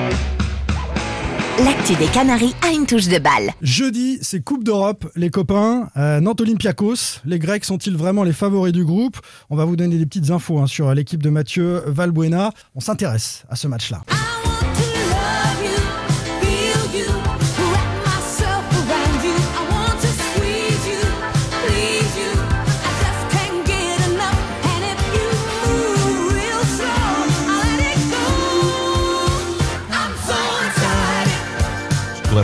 L'actu 1.58 1.94
des 1.96 2.06
Canaries 2.06 2.54
a 2.62 2.72
une 2.72 2.86
touche 2.86 3.08
de 3.08 3.18
balle. 3.18 3.52
Jeudi, 3.60 4.18
c'est 4.22 4.42
Coupe 4.42 4.64
d'Europe, 4.64 5.06
les 5.16 5.28
copains. 5.28 5.90
Euh, 5.98 6.18
Nantes 6.18 6.40
Olympiakos. 6.40 7.20
Les 7.26 7.38
Grecs 7.38 7.66
sont-ils 7.66 7.94
vraiment 7.94 8.24
les 8.24 8.32
favoris 8.32 8.72
du 8.72 8.86
groupe? 8.86 9.18
On 9.50 9.56
va 9.56 9.66
vous 9.66 9.76
donner 9.76 9.98
des 9.98 10.06
petites 10.06 10.30
infos 10.30 10.58
hein, 10.60 10.66
sur 10.66 10.94
l'équipe 10.94 11.22
de 11.22 11.28
Mathieu 11.28 11.82
Valbuena. 11.86 12.52
On 12.74 12.80
s'intéresse 12.80 13.44
à 13.50 13.56
ce 13.56 13.68
match-là. 13.68 14.02
Je 14.08 14.41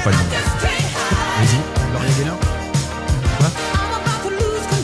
pas 0.01 0.11
le 0.11 0.17
dire. 0.17 0.25
Vas-y. 1.39 1.91
Gloria 1.91 2.11
Gaynor 2.19 2.39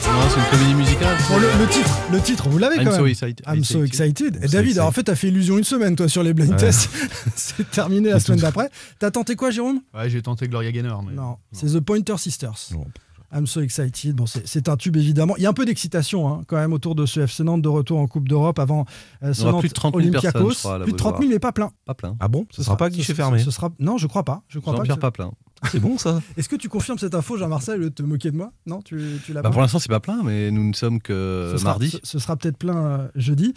Non, 0.06 0.28
c'est 0.30 0.38
une 0.38 0.46
comédie 0.58 0.74
musicale. 0.74 1.16
Bon, 1.28 1.38
le, 1.38 1.48
le 1.60 1.68
titre, 1.68 1.90
le 2.12 2.20
titre, 2.20 2.48
vous 2.48 2.58
l'avez 2.58 2.76
I'm 2.76 2.84
quand 2.84 2.92
so 2.92 2.98
même. 3.02 3.08
excited. 3.10 3.42
I'm 3.46 3.64
so 3.64 3.82
excited. 3.84 4.36
Et 4.36 4.38
David, 4.40 4.54
excited. 4.54 4.78
alors, 4.78 4.88
en 4.88 4.92
fait, 4.92 5.02
t'as 5.04 5.14
fait 5.16 5.28
illusion 5.28 5.58
une 5.58 5.64
semaine, 5.64 5.96
toi, 5.96 6.08
sur 6.08 6.22
les 6.22 6.32
blind 6.34 6.50
Ouais. 6.52 6.56
tests. 6.56 6.88
c'est 7.36 7.68
terminé 7.70 8.10
la 8.10 8.20
semaine 8.20 8.40
d'après. 8.40 8.70
T'as 8.98 9.10
tenté 9.10 9.34
quoi, 9.36 9.50
Jérôme? 9.50 9.80
Ouais, 9.94 10.08
j'ai 10.08 10.22
tenté 10.22 10.46
Gloria 10.48 10.70
Gaynor. 10.72 11.02
Mais... 11.02 11.14
Non, 11.14 11.36
c'est 11.52 11.66
The 11.66 11.80
Pointer 11.80 12.16
Sisters. 12.18 12.68
Non. 12.72 12.86
I'm 13.34 13.46
so 13.46 13.60
excited. 13.60 14.14
Bon, 14.14 14.26
c'est 14.26 14.68
un 14.68 14.76
tube 14.76 14.96
évidemment. 14.96 15.34
Il 15.36 15.42
y 15.42 15.46
a 15.46 15.48
un 15.50 15.54
peu 15.54 15.64
d'excitation 15.64 16.28
hein, 16.28 16.42
quand 16.46 16.56
même 16.56 16.72
autour 16.72 16.94
de 16.94 17.04
ce 17.04 17.20
FC 17.20 17.42
Nantes 17.42 17.62
de 17.62 17.68
retour 17.68 17.98
en 17.98 18.06
Coupe 18.06 18.28
d'Europe 18.28 18.58
avant 18.58 18.84
euh, 19.22 19.32
ce 19.32 19.44
Nantes 19.44 19.60
plus 19.60 19.68
de 19.68 19.74
30 19.74 19.94
000 20.00 20.12
personnes, 20.12 20.30
Olympiakos. 20.42 20.50
je 20.54 20.58
crois, 20.60 20.74
à 20.74 20.78
la 20.78 20.84
plus 20.84 20.92
de 20.92 20.96
30 20.96 21.18
000 21.18 21.30
mais 21.30 21.38
pas 21.40 21.52
plein. 21.52 21.70
Pas 21.84 21.94
plein. 21.94 22.16
Ah 22.20 22.28
bon? 22.28 22.46
Ce 22.50 22.62
sera 22.62 22.76
pas 22.76 22.90
guichet 22.90 23.12
fermé 23.14 23.40
Ce 23.40 23.50
sera 23.50 23.70
non, 23.80 23.98
je 23.98 24.06
crois 24.06 24.22
pas. 24.24 24.42
Je 24.48 24.58
crois 24.60 24.74
pas. 24.74 24.82
Que- 24.84 24.94
pas 25.00 25.10
plein. 25.10 25.32
C'est 25.70 25.80
bon 25.80 25.98
ça. 25.98 26.20
Est-ce 26.36 26.48
que 26.48 26.56
tu 26.56 26.68
confirmes 26.68 26.98
cette 26.98 27.14
info, 27.14 27.36
Jean-Marcel, 27.36 27.80
de 27.80 27.88
te 27.88 28.02
moquer 28.02 28.30
de 28.30 28.36
moi? 28.36 28.52
Non, 28.66 28.82
tu, 28.82 29.00
tu 29.24 29.32
l'as 29.32 29.42
Bah, 29.42 29.48
pas 29.48 29.52
pour 29.52 29.62
l'instant, 29.62 29.78
c'est 29.78 29.88
pas 29.88 30.00
plein, 30.00 30.22
mais 30.22 30.50
nous 30.50 30.64
ne 30.68 30.72
sommes 30.72 31.00
que 31.00 31.50
ce 31.52 31.58
sera, 31.58 31.70
mardi. 31.70 31.90
ce, 31.90 31.98
ce 32.02 32.18
sera 32.18 32.36
peut-être 32.36 32.56
plein 32.58 32.76
euh, 32.76 33.08
jeudi. 33.14 33.54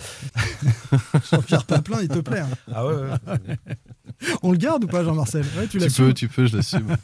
Jean-Pierre 1.31 1.65
Papin, 1.65 1.97
il 2.01 2.07
te 2.07 2.19
plaît. 2.19 2.39
hein. 2.41 2.49
Ah 2.73 2.85
ouais, 2.85 2.95
On 4.43 4.51
le 4.51 4.57
garde 4.57 4.83
ou 4.83 4.87
pas, 4.87 5.03
Jean-Marcel? 5.03 5.45
Ouais, 5.57 5.67
tu 5.67 5.79
Tu 5.79 5.89
peux, 5.91 6.13
tu 6.13 6.27
peux, 6.27 6.45
je 6.47 6.57
l'assume. 6.57 6.95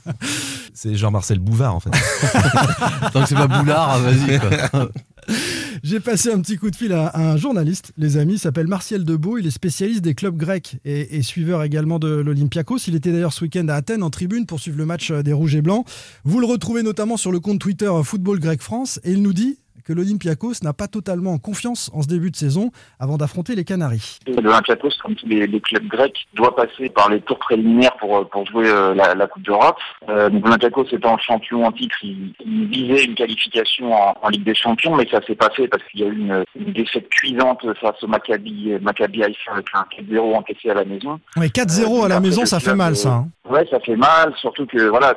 C'est 0.74 0.96
Jean-Marcel 0.96 1.40
Bouvard 1.40 1.76
en 1.76 1.80
fait. 1.80 1.92
Tant 3.14 3.22
que 3.22 3.28
c'est 3.30 3.36
pas 3.36 3.48
Boulard, 3.48 4.00
vas-y. 4.00 4.40
J'ai 5.84 6.00
passé 6.00 6.32
un 6.32 6.40
petit 6.42 6.58
coup 6.58 6.72
de 6.72 6.76
fil 6.76 6.94
à, 6.94 7.08
à 7.08 7.32
un 7.32 7.38
journaliste, 7.38 7.92
les 7.98 8.18
amis, 8.18 8.34
il 8.34 8.40
s'appelle 8.40 8.68
Martial 8.68 9.04
Debeau, 9.04 9.38
il 9.38 9.48
est 9.48 9.52
spécialiste 9.52 10.02
des 10.02 10.16
clubs 10.16 10.36
grecs 10.36 10.78
et, 10.86 11.18
et 11.18 11.22
suiveur 11.22 11.64
également 11.64 12.00
de 12.00 12.08
l'Olympiakos. 12.08 12.78
Il 12.88 12.96
était 12.96 13.12
d'ailleurs 13.12 13.34
ce 13.34 13.44
week-end 13.44 13.68
à 13.68 13.76
Athènes 13.76 14.04
en 14.04 14.10
tribune 14.10 14.46
pour 14.46 14.60
suivre 14.60 14.78
le 14.78 14.86
match 14.86 15.12
euh, 15.12 15.24
des 15.24 15.34
Rouges 15.34 15.56
et 15.56 15.62
Blancs. 15.62 15.86
Vous 16.24 16.40
le 16.40 16.46
retrouvez 16.46 16.84
notamment 16.84 17.18
sur 17.18 17.32
le 17.32 17.40
compte 17.40 17.60
Twitter 17.60 17.88
euh, 17.88 18.04
Football 18.04 18.40
Grec 18.40 18.62
France 18.62 19.00
et 19.04 19.12
il 19.12 19.22
nous 19.22 19.34
dit 19.34 19.58
que 19.86 19.94
l'Olympiakos 19.94 20.54
n'a 20.64 20.74
pas 20.74 20.88
totalement 20.88 21.38
confiance 21.38 21.92
en 21.94 22.02
ce 22.02 22.08
début 22.08 22.32
de 22.32 22.36
saison 22.36 22.72
avant 23.00 23.18
d'affronter 23.18 23.56
les 23.56 23.64
Canaries. 23.64 24.20
L'Olympiakos, 24.28 24.90
comme 25.02 25.16
tous 25.16 25.28
les, 25.28 25.48
les 25.48 25.62
clubs 25.62 25.88
grecs, 25.88 26.26
doit 26.34 26.56
passer 26.56 26.90
par 26.90 27.10
les 27.10 27.22
tours 27.22 27.40
préliminaires 27.40 27.96
pour, 27.98 28.18
euh, 28.18 28.24
pour 28.26 28.46
jouer 28.48 28.68
euh, 28.68 28.94
la, 28.94 29.14
la 29.16 29.28
Coupe 29.28 29.44
d'Europe. 29.44 29.78
Euh, 30.10 30.30
l'Olympiakos 30.30 30.86
étant 30.92 31.18
champion 31.18 31.66
en 31.66 31.72
titre, 31.72 31.96
il, 32.04 32.34
il 32.46 32.68
visait 32.68 33.04
une 33.06 33.16
qualification 33.16 33.94
en, 33.94 34.14
en 34.22 34.30
Ligue 34.30 34.44
des 34.44 34.56
Champions, 34.56 34.96
mais 34.96 35.08
ça 35.10 35.22
s'est 35.26 35.36
passé 35.36 35.68
parce 35.68 35.84
qu'il 35.92 36.02
y 36.02 36.04
a 36.04 36.08
eu 36.08 36.18
une, 36.18 36.44
une 36.60 36.74
défaite 36.74 37.10
cuisante 37.10 37.66
face 37.82 38.02
au 38.04 38.08
Maccabi, 38.08 38.72
Maccabi 38.82 39.24
Haïfa 39.24 39.52
avec 39.54 39.66
un 39.74 39.86
4-0 40.02 40.36
encaissé 40.36 40.70
à 40.70 40.74
la 40.76 40.86
maison. 40.86 41.20
Ouais, 41.38 41.48
4-0 41.48 42.06
à 42.06 42.08
la 42.08 42.20
maison, 42.20 42.46
ça 42.46 42.60
fait 42.60 42.76
mal 42.76 42.94
euh, 42.94 42.96
ça. 42.96 43.10
hein. 43.14 43.28
Ouais, 43.50 43.68
ça 43.70 43.80
fait 43.82 43.96
mal, 43.98 44.34
surtout 44.38 44.66
que 44.66 44.88
voilà, 44.88 45.16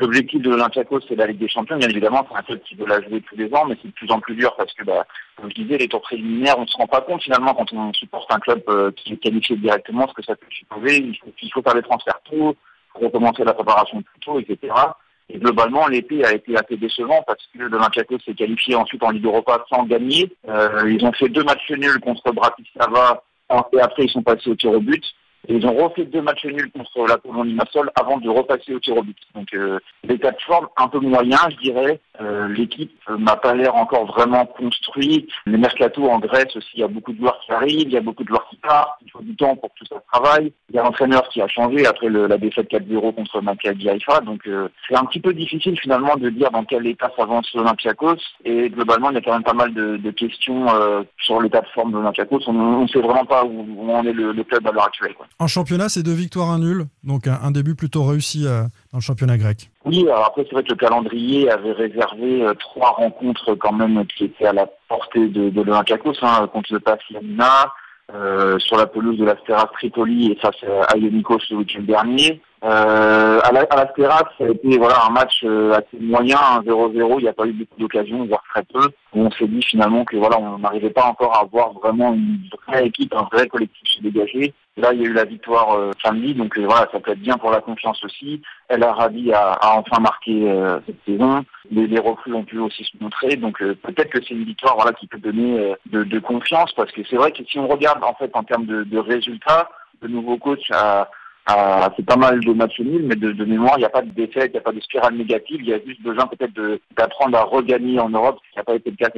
l'objectif 0.00 0.42
de 0.42 0.50
l'Olympiakos, 0.50 1.00
c'est 1.08 1.14
la 1.14 1.26
Ligue 1.26 1.38
des 1.38 1.48
Champions. 1.48 1.76
Bien 1.78 1.88
évidemment, 1.88 2.26
c'est 2.30 2.36
un 2.38 2.42
club 2.42 2.60
qui 2.68 2.74
veut 2.74 2.86
la 2.86 3.00
jouer 3.00 3.22
tous 3.28 3.36
les 3.36 3.46
ans, 3.54 3.64
mais 3.68 3.76
c'est 3.80 3.88
de 3.88 3.94
plus 4.08 4.14
en 4.14 4.20
plus 4.20 4.34
dur 4.34 4.54
parce 4.56 4.72
que, 4.72 4.84
bah, 4.84 5.06
comme 5.36 5.50
je 5.50 5.62
disais, 5.62 5.78
les 5.78 5.88
tours 5.88 6.02
préliminaires, 6.02 6.58
on 6.58 6.66
se 6.66 6.76
rend 6.76 6.86
pas 6.86 7.00
compte 7.00 7.22
finalement 7.22 7.54
quand 7.54 7.72
on 7.72 7.92
supporte 7.92 8.32
un 8.32 8.38
club 8.38 8.62
euh, 8.68 8.90
qui 8.92 9.12
est 9.12 9.16
qualifié 9.16 9.56
directement, 9.56 10.08
ce 10.08 10.14
que 10.14 10.22
ça 10.22 10.36
peut 10.36 10.46
supposer. 10.50 10.98
Il 10.98 11.16
faut, 11.16 11.32
il 11.42 11.52
faut 11.52 11.62
faire 11.62 11.74
les 11.74 11.82
transferts 11.82 12.20
tôt, 12.24 12.56
recommencer 12.94 13.44
la 13.44 13.54
préparation 13.54 14.02
plus 14.02 14.20
tôt, 14.20 14.40
etc. 14.40 14.72
Et 15.30 15.38
globalement, 15.38 15.86
l'été 15.88 16.24
a 16.24 16.32
été 16.32 16.56
assez 16.56 16.76
décevant 16.76 17.22
parce 17.26 17.46
que 17.54 17.62
l'Olympiakos 17.62 18.20
s'est 18.24 18.34
qualifié 18.34 18.74
ensuite 18.74 19.02
en 19.02 19.10
Ligue 19.10 19.26
Europa 19.26 19.64
sans 19.68 19.84
gagner. 19.84 20.32
Euh, 20.48 20.90
ils 20.90 21.04
ont 21.04 21.12
fait 21.12 21.28
deux 21.28 21.44
matchs 21.44 21.70
nuls 21.70 22.00
contre 22.00 22.32
Bratislava 22.32 23.22
et 23.72 23.80
après 23.80 24.04
ils 24.04 24.10
sont 24.10 24.22
passés 24.22 24.50
au 24.50 24.54
tir 24.54 24.72
au 24.72 24.80
but. 24.80 25.04
Et 25.48 25.54
ils 25.54 25.66
ont 25.66 25.74
refait 25.74 26.04
deux 26.04 26.20
matchs 26.20 26.44
nuls 26.44 26.70
contre 26.72 27.06
la 27.08 27.16
Pologne 27.18 27.48
Limassol 27.48 27.90
avant 27.98 28.18
de 28.18 28.28
repasser 28.28 28.74
au 28.74 28.80
tir. 28.80 28.94
Donc 29.34 29.48
euh, 29.54 29.78
l'état 30.04 30.30
de 30.30 30.40
forme 30.46 30.68
un 30.76 30.88
peu 30.88 31.00
moyen, 31.00 31.38
je 31.50 31.56
dirais. 31.56 32.00
Euh, 32.20 32.48
L'équipe 32.48 32.92
euh, 33.08 33.16
m'a 33.16 33.36
pas 33.36 33.54
l'air 33.54 33.74
encore 33.76 34.04
vraiment 34.06 34.44
construite. 34.46 35.30
Les 35.46 35.56
mercato 35.56 36.08
en 36.08 36.18
Grèce 36.18 36.54
aussi, 36.56 36.68
il 36.74 36.80
y 36.80 36.82
a 36.82 36.88
beaucoup 36.88 37.12
de 37.12 37.18
joueurs 37.18 37.40
qui 37.46 37.52
arrivent, 37.52 37.82
il 37.88 37.92
y 37.92 37.96
a 37.96 38.00
beaucoup 38.00 38.24
de 38.24 38.28
joueurs 38.28 38.46
qui 38.50 38.56
partent. 38.56 38.98
Il 39.04 39.10
faut 39.10 39.22
du 39.22 39.34
temps 39.36 39.56
pour 39.56 39.70
que 39.72 39.78
tout 39.78 39.86
ça 39.86 40.02
travaille. 40.12 40.52
Il 40.68 40.76
y 40.76 40.78
a 40.78 40.82
l'entraîneur 40.82 41.28
qui 41.28 41.40
a 41.40 41.48
changé 41.48 41.86
après 41.86 42.08
le- 42.08 42.26
la 42.26 42.36
défaite 42.38 42.68
4-0 42.68 43.12
contre 43.14 43.40
Maccabi 43.40 43.88
Haïfa. 43.88 44.20
Donc 44.20 44.46
euh, 44.46 44.68
c'est 44.88 44.96
un 44.96 45.04
petit 45.04 45.20
peu 45.20 45.32
difficile 45.32 45.78
finalement 45.80 46.16
de 46.16 46.28
dire 46.28 46.50
dans 46.50 46.64
quel 46.64 46.86
état 46.86 47.10
s'avance 47.16 47.50
l'Olympiakos. 47.54 48.16
Et 48.44 48.68
globalement, 48.68 49.10
il 49.10 49.14
y 49.14 49.18
a 49.18 49.22
quand 49.22 49.32
même 49.32 49.44
pas 49.44 49.52
mal 49.54 49.72
de, 49.72 49.96
de 49.96 50.10
questions 50.10 50.66
euh, 50.74 51.02
sur 51.18 51.40
l'état 51.40 51.60
de 51.60 51.68
forme 51.68 51.92
de 51.92 51.96
l'Olympiakos. 51.98 52.40
On 52.48 52.82
ne 52.82 52.86
sait 52.88 53.00
vraiment 53.00 53.24
pas 53.24 53.44
où, 53.44 53.66
où 53.78 53.92
en 53.92 54.04
est 54.04 54.12
le, 54.12 54.32
le 54.32 54.44
club 54.44 54.66
à 54.66 54.72
l'heure 54.72 54.86
actuelle. 54.86 55.14
Quoi. 55.14 55.26
En 55.40 55.46
championnat, 55.46 55.88
c'est 55.88 56.02
deux 56.02 56.14
victoires, 56.14 56.50
un 56.50 56.58
nul. 56.58 56.86
Donc 57.04 57.28
un, 57.28 57.50
début 57.52 57.76
plutôt 57.76 58.04
réussi 58.04 58.44
euh, 58.46 58.62
dans 58.92 58.98
le 58.98 59.02
championnat 59.02 59.38
grec. 59.38 59.70
Oui, 59.84 60.02
alors 60.02 60.26
après 60.26 60.44
c'est 60.44 60.52
vrai 60.52 60.64
que 60.64 60.70
le 60.70 60.76
calendrier 60.76 61.48
avait 61.50 61.72
réservé 61.72 62.42
euh, 62.42 62.54
trois 62.54 62.90
rencontres 62.90 63.54
quand 63.54 63.72
même 63.72 64.04
qui 64.06 64.24
étaient 64.24 64.46
à 64.46 64.52
la 64.52 64.66
portée 64.88 65.28
de, 65.28 65.50
de 65.50 65.62
l'Olympiakos, 65.62 66.14
hein, 66.22 66.48
contre 66.52 66.72
le 66.72 66.80
PAS 66.80 66.98
euh, 68.14 68.58
sur 68.58 68.76
la 68.76 68.86
pelouse 68.86 69.18
de 69.18 69.24
l'Asteras 69.24 69.70
Tripoli 69.74 70.32
et 70.32 70.36
face 70.36 70.56
à 70.88 70.96
Ionikos 70.96 71.38
le 71.50 71.58
week-end 71.58 71.82
dernier. 71.82 72.40
Euh, 72.64 73.40
à 73.44 73.52
la- 73.52 73.66
à 73.70 73.76
l'Asteras, 73.76 74.24
ça 74.36 74.44
a 74.44 74.48
été 74.48 74.78
voilà 74.78 75.06
un 75.06 75.10
match 75.10 75.42
euh, 75.44 75.72
assez 75.74 75.96
moyen, 76.00 76.38
un 76.56 76.60
0-0, 76.62 77.20
il 77.20 77.22
n'y 77.22 77.28
a 77.28 77.32
pas 77.32 77.46
eu 77.46 77.52
beaucoup 77.52 77.78
d'occasions, 77.78 78.24
voire 78.26 78.42
très 78.52 78.64
peu. 78.64 78.88
on 79.12 79.30
s'est 79.30 79.46
dit 79.46 79.62
finalement 79.62 80.04
que 80.04 80.16
voilà, 80.16 80.38
on 80.40 80.58
n'arrivait 80.58 80.90
pas 80.90 81.04
encore 81.04 81.36
à 81.36 81.42
avoir 81.42 81.72
vraiment 81.74 82.12
une 82.14 82.40
vraie 82.66 82.86
équipe, 82.86 83.14
un 83.14 83.28
vrai 83.32 83.46
collectif 83.46 83.86
se 83.88 84.02
dégager. 84.02 84.52
Là, 84.76 84.92
il 84.92 85.00
y 85.02 85.06
a 85.06 85.08
eu 85.08 85.12
la 85.12 85.24
victoire 85.24 85.72
euh, 85.78 85.92
samedi, 86.04 86.34
donc 86.34 86.58
euh, 86.58 86.64
voilà, 86.66 86.88
ça 86.92 86.98
peut 87.00 87.12
être 87.12 87.20
bien 87.20 87.36
pour 87.36 87.50
la 87.52 87.60
confiance 87.60 88.02
aussi. 88.04 88.42
El 88.68 88.82
Arabi 88.82 89.32
a, 89.32 89.56
enfin 89.78 90.00
marqué 90.00 90.50
euh, 90.50 90.80
cette 90.86 90.98
saison. 91.06 91.44
Les, 91.70 91.86
les 91.86 92.00
recrues 92.00 92.34
ont 92.34 92.44
pu 92.44 92.58
aussi 92.58 92.82
se 92.84 92.96
montrer, 93.00 93.36
donc 93.36 93.58
peut-être 93.58 94.10
que 94.10 94.18
c'est 94.22 94.34
une 94.34 94.44
victoire 94.44 94.74
voilà 94.74 94.92
qui 94.94 95.06
peut 95.06 95.18
donner 95.18 95.74
de, 95.86 96.02
de 96.02 96.18
confiance, 96.18 96.72
parce 96.72 96.90
que 96.90 97.02
c'est 97.08 97.16
vrai 97.16 97.30
que 97.30 97.44
si 97.44 97.58
on 97.60 97.68
regarde 97.68 98.02
en 98.02 98.14
fait 98.14 98.30
en 98.34 98.42
termes 98.42 98.66
de, 98.66 98.82
de 98.84 98.98
résultats, 98.98 99.68
le 100.00 100.08
nouveau 100.08 100.38
coach 100.38 100.70
a 100.72 101.08
fait 101.96 102.02
pas 102.02 102.16
mal 102.16 102.40
de 102.40 102.52
matchs 102.52 102.80
nuls, 102.80 103.04
mais 103.06 103.16
de, 103.16 103.32
de 103.32 103.44
mémoire, 103.44 103.74
il 103.76 103.80
n'y 103.80 103.86
a 103.86 103.90
pas 103.90 104.02
de 104.02 104.10
défaite, 104.10 104.50
il 104.50 104.52
n'y 104.52 104.58
a 104.58 104.62
pas 104.62 104.72
de 104.72 104.80
spirale 104.80 105.16
négative, 105.16 105.58
il 105.60 105.68
y 105.68 105.72
a 105.72 105.78
juste 105.84 106.02
besoin 106.02 106.26
peut-être 106.26 106.54
de- 106.54 106.80
d'apprendre 106.96 107.36
à 107.38 107.44
regagner 107.44 107.98
en 107.98 108.10
Europe, 108.10 108.38
ce 108.44 108.52
qui 108.52 108.58
n'a 108.58 108.64
pas 108.64 108.74
été 108.74 108.90
le 108.90 108.96
cas. 108.96 109.08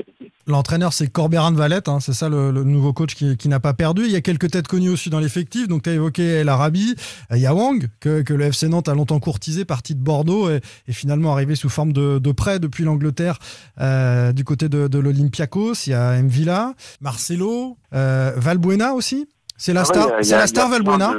L'entraîneur, 0.47 0.93
c'est 0.93 1.11
Corberan 1.11 1.53
Valette, 1.53 1.89
hein, 1.89 1.99
c'est 2.01 2.12
ça 2.12 2.28
le, 2.28 2.53
nouveau 2.64 2.93
coach 2.93 3.14
qui, 3.14 3.49
n'a 3.49 3.61
pas 3.61 3.74
perdu. 3.74 4.03
Il 4.05 4.11
y 4.11 4.16
a 4.16 4.20
quelques 4.20 4.51
têtes 4.51 4.68
connues 4.68 4.91
aussi 4.91 5.11
dans 5.11 5.18
l'effectif. 5.20 5.68
Donc, 5.68 5.83
tu 5.83 5.91
as 5.91 5.95
évoqué 5.95 6.22
El 6.22 6.49
Arabi, 6.49 6.95
euh, 7.33 7.37
il 7.37 7.43
y 7.43 7.47
a 7.47 7.55
Wang, 7.55 7.89
que, 8.01 8.22
le 8.33 8.45
FC 8.45 8.68
Nantes 8.68 8.89
a 8.89 8.95
longtemps 8.95 9.18
courtisé, 9.18 9.64
parti 9.64 9.95
de 9.95 10.01
Bordeaux 10.01 10.49
et, 10.51 10.61
finalement 10.91 11.33
arrivé 11.33 11.55
sous 11.55 11.68
forme 11.68 11.93
de, 11.93 12.18
de 12.18 12.33
prêt 12.33 12.59
depuis 12.59 12.85
l'Angleterre 12.85 13.39
euh, 13.81 14.33
du 14.33 14.45
côté 14.45 14.68
de, 14.68 14.89
de 14.89 14.99
l'Olympiakos. 14.99 15.87
Il 15.87 15.91
y 15.91 15.95
a 15.95 16.20
Mvila, 16.22 16.74
Marcelo, 17.01 17.76
euh, 17.95 18.33
Valbuena 18.37 18.95
aussi. 18.95 19.28
C'est 19.61 19.74
la 19.74 19.82
Ah 19.82 19.84
star, 19.84 20.08
c'est 20.22 20.38
la 20.38 20.46
star 20.46 20.70
Valbuena. 20.70 21.12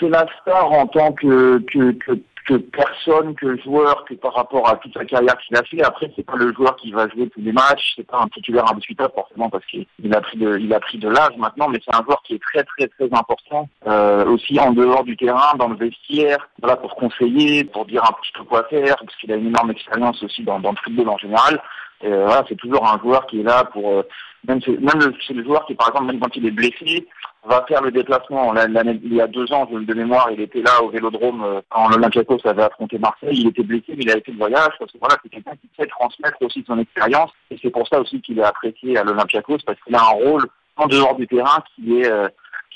C'est 0.00 0.08
la 0.08 0.26
star 0.40 0.72
en 0.72 0.88
tant 0.88 1.12
que, 1.12 1.58
que, 1.60 1.92
que, 1.92 2.12
que 2.48 2.54
personne, 2.54 3.36
que 3.36 3.56
joueur, 3.58 4.04
que 4.04 4.14
par 4.14 4.34
rapport 4.34 4.68
à 4.68 4.74
toute 4.78 4.94
sa 4.94 5.04
carrière 5.04 5.38
qu'il 5.38 5.56
a 5.56 5.62
fait. 5.62 5.80
Après, 5.84 6.10
c'est 6.16 6.26
pas 6.26 6.34
le 6.34 6.52
joueur 6.52 6.74
qui 6.74 6.90
va 6.90 7.06
jouer 7.06 7.28
tous 7.28 7.40
les 7.40 7.52
matchs, 7.52 7.92
c'est 7.94 8.04
pas 8.04 8.18
un 8.20 8.26
titulaire 8.30 8.68
indiscutable 8.68 9.12
forcément 9.14 9.48
parce 9.48 9.64
qu'il 9.66 9.86
il 10.02 10.12
a 10.12 10.20
pris 10.20 10.38
de, 10.38 10.58
il 10.58 10.74
a 10.74 10.80
pris 10.80 10.98
de 10.98 11.08
l'âge 11.08 11.36
maintenant, 11.36 11.68
mais 11.68 11.78
c'est 11.84 11.94
un 11.94 12.02
joueur 12.02 12.20
qui 12.24 12.34
est 12.34 12.42
très 12.42 12.64
très 12.64 12.88
très 12.88 13.08
important 13.12 13.68
euh, 13.86 14.24
aussi 14.24 14.58
en 14.58 14.72
dehors 14.72 15.04
du 15.04 15.16
terrain, 15.16 15.56
dans 15.56 15.68
le 15.68 15.76
vestiaire, 15.76 16.48
voilà 16.60 16.74
pour 16.74 16.96
conseiller, 16.96 17.62
pour 17.62 17.86
dire 17.86 18.02
un 18.02 18.12
petit 18.20 18.32
peu 18.34 18.42
quoi 18.42 18.64
faire, 18.64 18.96
parce 18.96 19.16
qu'il 19.20 19.30
a 19.30 19.36
une 19.36 19.46
énorme 19.46 19.70
expérience 19.70 20.20
aussi 20.24 20.42
dans, 20.42 20.58
dans 20.58 20.72
le 20.72 20.78
football 20.82 21.10
en 21.10 21.18
général. 21.18 21.62
Euh, 22.04 22.24
voilà, 22.26 22.44
c'est 22.48 22.56
toujours 22.56 22.86
un 22.86 22.98
joueur 23.00 23.26
qui 23.26 23.40
est 23.40 23.42
là 23.42 23.64
pour 23.64 23.90
euh, 23.90 24.02
même 24.46 24.60
c'est 24.64 24.78
même 24.78 25.00
le, 25.00 25.12
le 25.34 25.44
joueur 25.44 25.66
qui 25.66 25.74
par 25.74 25.88
exemple 25.88 26.06
même 26.06 26.20
quand 26.20 26.36
il 26.36 26.46
est 26.46 26.52
blessé 26.52 27.08
va 27.44 27.64
faire 27.66 27.82
le 27.82 27.90
déplacement. 27.90 28.54
Il 28.54 29.14
y 29.14 29.20
a 29.20 29.26
deux 29.26 29.52
ans, 29.52 29.66
de 29.66 29.94
mémoire, 29.94 30.30
il 30.30 30.40
était 30.40 30.62
là 30.62 30.82
au 30.82 30.90
Vélodrome 30.90 31.42
euh, 31.42 31.60
quand 31.70 31.88
l'Olympiakos 31.88 32.38
avait 32.44 32.62
affronté 32.62 32.98
Marseille. 32.98 33.40
Il 33.40 33.48
était 33.48 33.62
blessé, 33.62 33.94
mais 33.96 34.04
il 34.04 34.10
a 34.10 34.14
fait 34.14 34.32
le 34.32 34.38
voyage 34.38 34.72
parce 34.78 34.92
que 34.92 34.98
voilà, 34.98 35.16
c'est 35.22 35.28
quelqu'un 35.28 35.56
qui 35.56 35.68
sait 35.76 35.86
transmettre 35.86 36.36
aussi 36.42 36.64
son 36.66 36.78
expérience. 36.78 37.30
Et 37.50 37.58
c'est 37.60 37.70
pour 37.70 37.88
ça 37.88 38.00
aussi 38.00 38.20
qu'il 38.20 38.38
est 38.38 38.44
apprécié 38.44 38.96
à 38.98 39.04
l'Olympiakos 39.04 39.58
parce 39.66 39.80
qu'il 39.80 39.94
a 39.94 40.00
un 40.00 40.24
rôle 40.24 40.44
en 40.76 40.86
dehors 40.86 41.16
du 41.16 41.26
terrain 41.26 41.62
qui 41.74 42.00
est 42.00 42.12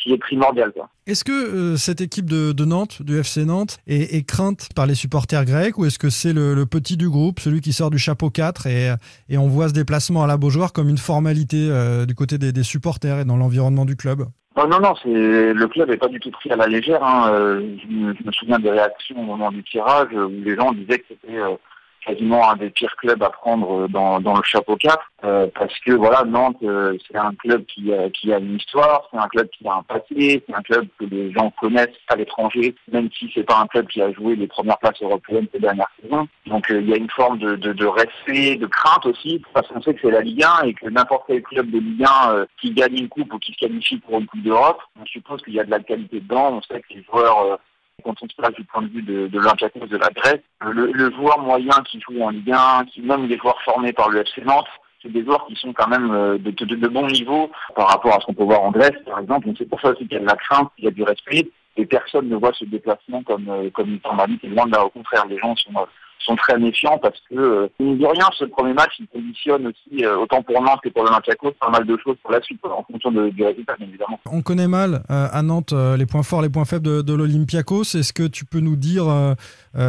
qui 0.03 0.13
est 0.13 0.19
primordial. 0.19 0.73
Est-ce 1.07 1.25
que 1.25 1.33
euh, 1.33 1.77
cette 1.77 2.01
équipe 2.01 2.29
de, 2.29 2.53
de 2.53 2.65
Nantes, 2.65 3.03
du 3.03 3.19
FC 3.19 3.45
Nantes, 3.45 3.79
est, 3.87 4.15
est 4.15 4.23
crainte 4.23 4.69
par 4.75 4.87
les 4.87 4.95
supporters 4.95 5.45
grecs 5.45 5.79
ou 5.79 5.85
est-ce 5.85 5.99
que 5.99 6.11
c'est 6.11 6.33
le, 6.33 6.55
le 6.55 6.67
petit 6.67 6.97
du 6.97 7.09
groupe, 7.09 7.41
celui 7.41 7.61
qui 7.61 7.73
sort 7.73 7.91
du 7.91 7.99
chapeau 7.99 8.31
4 8.31 8.67
et, 8.67 8.95
et 9.29 9.39
on 9.39 9.49
voit 9.49 9.69
ce 9.69 9.75
déplacement 9.75 10.25
à 10.25 10.27
la 10.27 10.37
Beaujoire 10.37 10.73
comme 10.73 10.89
une 10.89 10.99
formalité 10.99 11.69
euh, 11.71 12.07
du 12.07 12.15
côté 12.15 12.39
des, 12.39 12.53
des 12.53 12.63
supporters 12.63 13.21
et 13.21 13.25
dans 13.25 13.37
l'environnement 13.37 13.85
du 13.85 13.97
club? 13.97 14.25
Oh, 14.57 14.67
non, 14.67 14.81
non, 14.81 14.95
c'est 15.03 15.09
le 15.09 15.67
club 15.69 15.89
n'est 15.89 15.97
pas 15.97 16.09
du 16.09 16.21
tout 16.21 16.31
pris 16.31 16.51
à 16.51 16.57
la 16.57 16.67
légère. 16.67 17.03
Hein. 17.03 17.31
Euh, 17.33 17.77
Je, 17.83 17.89
me, 17.91 18.15
je 18.15 18.23
me 18.23 18.33
souviens 18.33 18.59
des 18.59 18.71
réactions 18.71 19.19
au 19.19 19.23
moment 19.25 19.51
du 19.51 19.63
tirage 19.65 20.09
où 20.13 20.29
les 20.29 20.55
gens 20.57 20.73
disaient 20.73 20.99
que 20.99 21.07
c'était 21.09 21.39
euh, 21.39 21.57
quasiment 22.05 22.51
un 22.51 22.57
des 22.57 22.71
pires 22.71 22.95
clubs 22.97 23.23
à 23.23 23.31
prendre 23.31 23.83
euh, 23.85 23.89
dans, 23.89 24.21
dans 24.21 24.35
le 24.35 24.43
chapeau 24.43 24.77
4 24.77 24.99
euh, 25.25 25.47
parce 25.55 25.79
que 25.81 25.93
voilà 25.93 26.25
Nantes 26.25 26.57
euh, 26.65 26.97
c'est 27.07 27.17
un 27.17 27.35
club 27.35 27.65
qui 27.67 27.93
a, 27.93 28.11
qui 28.11 28.33
a 28.33 28.39
une 28.39 28.57
histoire, 28.57 29.09
c'est 29.11 29.19
un 29.19 29.29
club 29.29 29.49
qui 29.51 29.67
a 29.67 29.75
un 29.75 29.83
passé, 29.83 30.43
c'est 30.47 30.55
un 30.55 30.63
club 30.63 30.87
que 30.99 31.05
les 31.05 31.33
gens 31.33 31.53
connaissent 31.61 31.97
à 32.09 32.17
l'étranger, 32.17 32.75
même 32.91 33.09
si 33.17 33.31
c'est 33.35 33.45
pas 33.45 33.61
un 33.61 33.67
club 33.67 33.87
qui 33.87 34.03
a 34.03 34.13
joué 34.13 34.35
les 34.37 34.47
premières 34.47 34.79
places 34.79 35.01
européennes 35.01 35.47
ces 35.53 35.61
dernières 35.61 35.91
saisons. 36.01 36.27
Donc 36.47 36.71
euh, 36.71 36.81
il 36.81 36.89
y 36.89 36.93
a 36.93 36.97
une 36.97 37.11
forme 37.11 37.39
de, 37.39 37.57
de, 37.57 37.73
de 37.73 37.87
respect, 37.87 38.57
de 38.57 38.67
crainte 38.67 39.07
aussi, 39.07 39.43
parce 39.53 39.69
qu'on 39.69 39.81
sait 39.83 39.95
que 39.95 40.01
c'est 40.03 40.11
la 40.11 40.21
Ligue 40.21 40.45
1 40.45 40.67
et 40.67 40.75
que 40.75 40.89
n'importe 40.89 41.25
quel 41.29 41.43
club 41.43 41.71
de 41.71 41.79
Ligue 41.79 42.05
1 42.05 42.33
euh, 42.33 42.47
qui 42.61 42.73
gagne 42.73 42.99
une 42.99 43.09
coupe 43.09 43.33
ou 43.33 43.39
qui 43.39 43.53
se 43.53 43.59
qualifie 43.59 43.99
pour 43.99 44.19
une 44.19 44.27
coupe 44.27 44.43
d'Europe, 44.43 44.81
on 45.01 45.07
suppose 45.07 45.43
qu'il 45.43 45.55
y 45.55 45.61
a 45.61 45.65
de 45.65 45.71
la 45.71 45.81
qualité 45.81 46.21
dedans, 46.21 46.59
on 46.59 46.63
sait 46.63 46.81
que 46.81 46.95
les 46.95 47.05
joueurs 47.05 47.41
euh, 47.45 47.57
quand 48.03 48.15
on 48.23 48.29
se 48.29 48.35
place 48.37 48.55
du 48.55 48.65
point 48.65 48.83
de 48.83 48.89
vue 48.89 49.03
de, 49.03 49.29
de 49.29 49.39
l'Olympiakos 49.39 49.87
de 49.87 49.97
la 49.97 50.09
Grèce, 50.11 50.43
le, 50.61 51.11
joueur 51.13 51.39
moyen 51.41 51.83
qui 51.91 52.01
joue 52.01 52.23
en 52.23 52.31
Ligue 52.31 52.53
1, 52.53 52.85
qui 52.87 53.01
même 53.03 53.27
les 53.27 53.39
joueurs 53.39 53.61
formés 53.63 53.93
par 53.93 54.09
le 54.11 54.21
FC 54.21 54.43
Nantes, 54.45 54.69
c'est 55.03 55.13
des 55.13 55.25
joueurs 55.25 55.45
qui 55.47 55.57
sont 55.57 55.73
quand 55.73 55.89
même 55.89 56.11
euh, 56.13 56.39
de, 56.39 56.89
bon 56.89 57.07
niveau 57.07 57.51
par 57.75 57.89
rapport 57.89 58.15
à 58.15 58.21
ce 58.21 58.27
qu'on 58.27 58.35
peut 58.35 58.45
voir 58.45 58.63
en 58.63 58.71
Grèce, 58.71 58.97
par 59.05 59.19
exemple. 59.19 59.47
Donc 59.47 59.57
c'est 59.59 59.69
pour 59.69 59.81
ça 59.81 59.91
aussi 59.91 60.07
qu'il 60.07 60.13
y 60.13 60.17
a 60.17 60.21
de 60.21 60.27
la 60.27 60.37
crainte, 60.37 60.71
il 60.79 60.85
y 60.85 60.89
a 60.89 60.93
du 60.93 61.03
respect. 61.03 61.49
et 61.77 61.87
personne 61.87 62.29
ne 62.29 62.37
voit 62.37 62.53
ce 62.53 62.65
déplacement 62.65 63.23
comme, 63.23 63.49
euh, 63.49 63.71
une 63.85 64.01
formalité. 64.01 64.49
Loin 64.49 64.67
de 64.67 64.73
là, 64.73 64.85
au 64.85 64.91
contraire, 64.91 65.27
les 65.27 65.39
gens 65.39 65.57
sont, 65.57 65.77
euh, 65.77 65.87
sont 66.25 66.37
très 66.37 66.59
méfiants 66.59 66.99
parce 66.99 67.19
que, 67.29 67.35
euh, 67.35 67.69
mine 67.81 67.99
de 67.99 68.07
rien, 68.07 68.27
ce 68.39 68.45
premier 68.45 68.73
match, 68.73 68.93
il 68.99 69.07
conditionne 69.09 69.67
aussi, 69.67 70.05
euh, 70.05 70.19
autant 70.19 70.43
pour 70.43 70.61
Nantes 70.63 70.81
que 70.83 70.89
pour 70.89 71.05
l'Olympiakos, 71.05 71.53
pas 71.61 71.71
mal 71.71 71.87
de 71.87 71.97
choses 72.03 72.17
pour 72.23 72.33
la 72.33 72.41
suite, 72.43 72.61
en 72.65 72.85
fonction 72.91 73.11
du 73.11 73.45
résultat, 73.45 73.77
bien 73.79 73.89
évidemment. 73.89 74.19
On 74.31 74.43
connaît 74.43 74.69
mal 74.69 75.03
euh, 75.11 75.29
à 75.31 75.43
Nantes 75.43 75.73
euh, 75.73 75.97
les 75.97 76.07
points 76.07 76.23
forts, 76.23 76.43
les 76.43 76.49
points 76.49 76.65
faibles 76.65 76.87
de, 76.87 77.03
de 77.03 77.15
l'Olympiakos. 77.15 77.83
Est-ce 77.95 78.13
que 78.13 78.27
tu 78.27 78.45
peux 78.45 78.61
nous 78.61 78.77
dire 78.77 79.05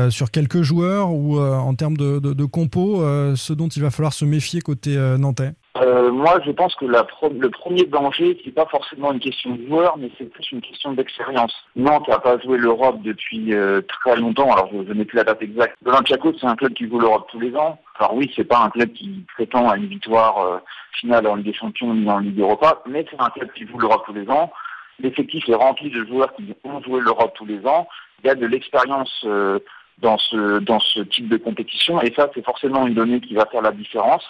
sur 0.09 0.31
quelques 0.31 0.61
joueurs 0.61 1.11
ou 1.11 1.39
en 1.39 1.73
termes 1.75 1.97
de, 1.97 2.19
de, 2.19 2.33
de 2.33 2.45
compo 2.45 3.01
ce 3.35 3.53
dont 3.53 3.67
il 3.67 3.81
va 3.81 3.91
falloir 3.91 4.13
se 4.13 4.25
méfier 4.25 4.61
côté 4.61 4.95
nantais? 5.19 5.53
Euh, 5.77 6.11
moi, 6.11 6.39
je 6.45 6.51
pense 6.51 6.75
que 6.75 6.85
la 6.85 7.03
pro- 7.03 7.33
le 7.33 7.49
premier 7.49 7.85
danger, 7.85 8.39
c'est 8.45 8.51
pas 8.51 8.67
forcément 8.67 9.11
une 9.11 9.19
question 9.19 9.55
de 9.55 9.65
joueur, 9.65 9.97
mais 9.97 10.11
c'est 10.17 10.25
plus 10.29 10.51
une 10.51 10.61
question 10.61 10.93
d'expérience. 10.93 11.51
Nantes 11.75 12.07
n'a 12.07 12.19
pas 12.19 12.37
joué 12.37 12.59
l'Europe 12.59 13.01
depuis 13.01 13.55
euh, 13.55 13.81
très 13.81 14.15
longtemps. 14.15 14.51
Alors, 14.53 14.69
je, 14.71 14.85
je 14.87 14.93
n'ai 14.93 15.03
plus 15.03 15.17
la 15.17 15.23
date 15.23 15.41
exacte. 15.41 15.75
L'Olympiakos, 15.83 16.33
c'est 16.39 16.45
un 16.45 16.55
club 16.55 16.73
qui 16.73 16.87
joue 16.87 16.99
l'Europe 16.99 17.27
tous 17.31 17.39
les 17.39 17.55
ans. 17.55 17.79
Alors 17.97 18.13
oui, 18.13 18.31
c'est 18.35 18.43
pas 18.43 18.59
un 18.59 18.69
club 18.69 18.93
qui 18.93 19.25
prétend 19.33 19.67
à 19.67 19.77
une 19.77 19.87
victoire 19.87 20.37
euh, 20.45 20.57
finale 20.99 21.25
en 21.25 21.35
Ligue 21.35 21.47
des 21.47 21.53
Champions 21.53 21.91
ni 21.95 22.07
en 22.07 22.19
Ligue 22.19 22.39
Europa, 22.39 22.83
mais 22.85 23.03
c'est 23.09 23.19
un 23.19 23.31
club 23.31 23.51
qui 23.53 23.65
joue 23.65 23.79
l'Europe 23.79 24.03
tous 24.05 24.13
les 24.13 24.29
ans. 24.29 24.51
L'effectif 24.99 25.49
est 25.49 25.55
rempli 25.55 25.89
de 25.89 26.05
joueurs 26.05 26.35
qui 26.35 26.53
ont 26.65 26.83
joué 26.83 27.01
l'Europe 27.01 27.33
tous 27.35 27.45
les 27.47 27.65
ans. 27.65 27.87
Il 28.23 28.27
y 28.27 28.29
a 28.29 28.35
de 28.35 28.45
l'expérience 28.45 29.23
euh, 29.25 29.57
dans 29.97 30.19
ce 30.19 30.59
dans 30.59 30.79
ce 30.79 30.99
type 30.99 31.29
de 31.29 31.37
compétition, 31.37 31.99
et 32.01 32.13
ça, 32.15 32.29
c'est 32.35 32.45
forcément 32.45 32.85
une 32.85 32.93
donnée 32.93 33.19
qui 33.21 33.33
va 33.33 33.47
faire 33.47 33.63
la 33.63 33.71
différence. 33.71 34.23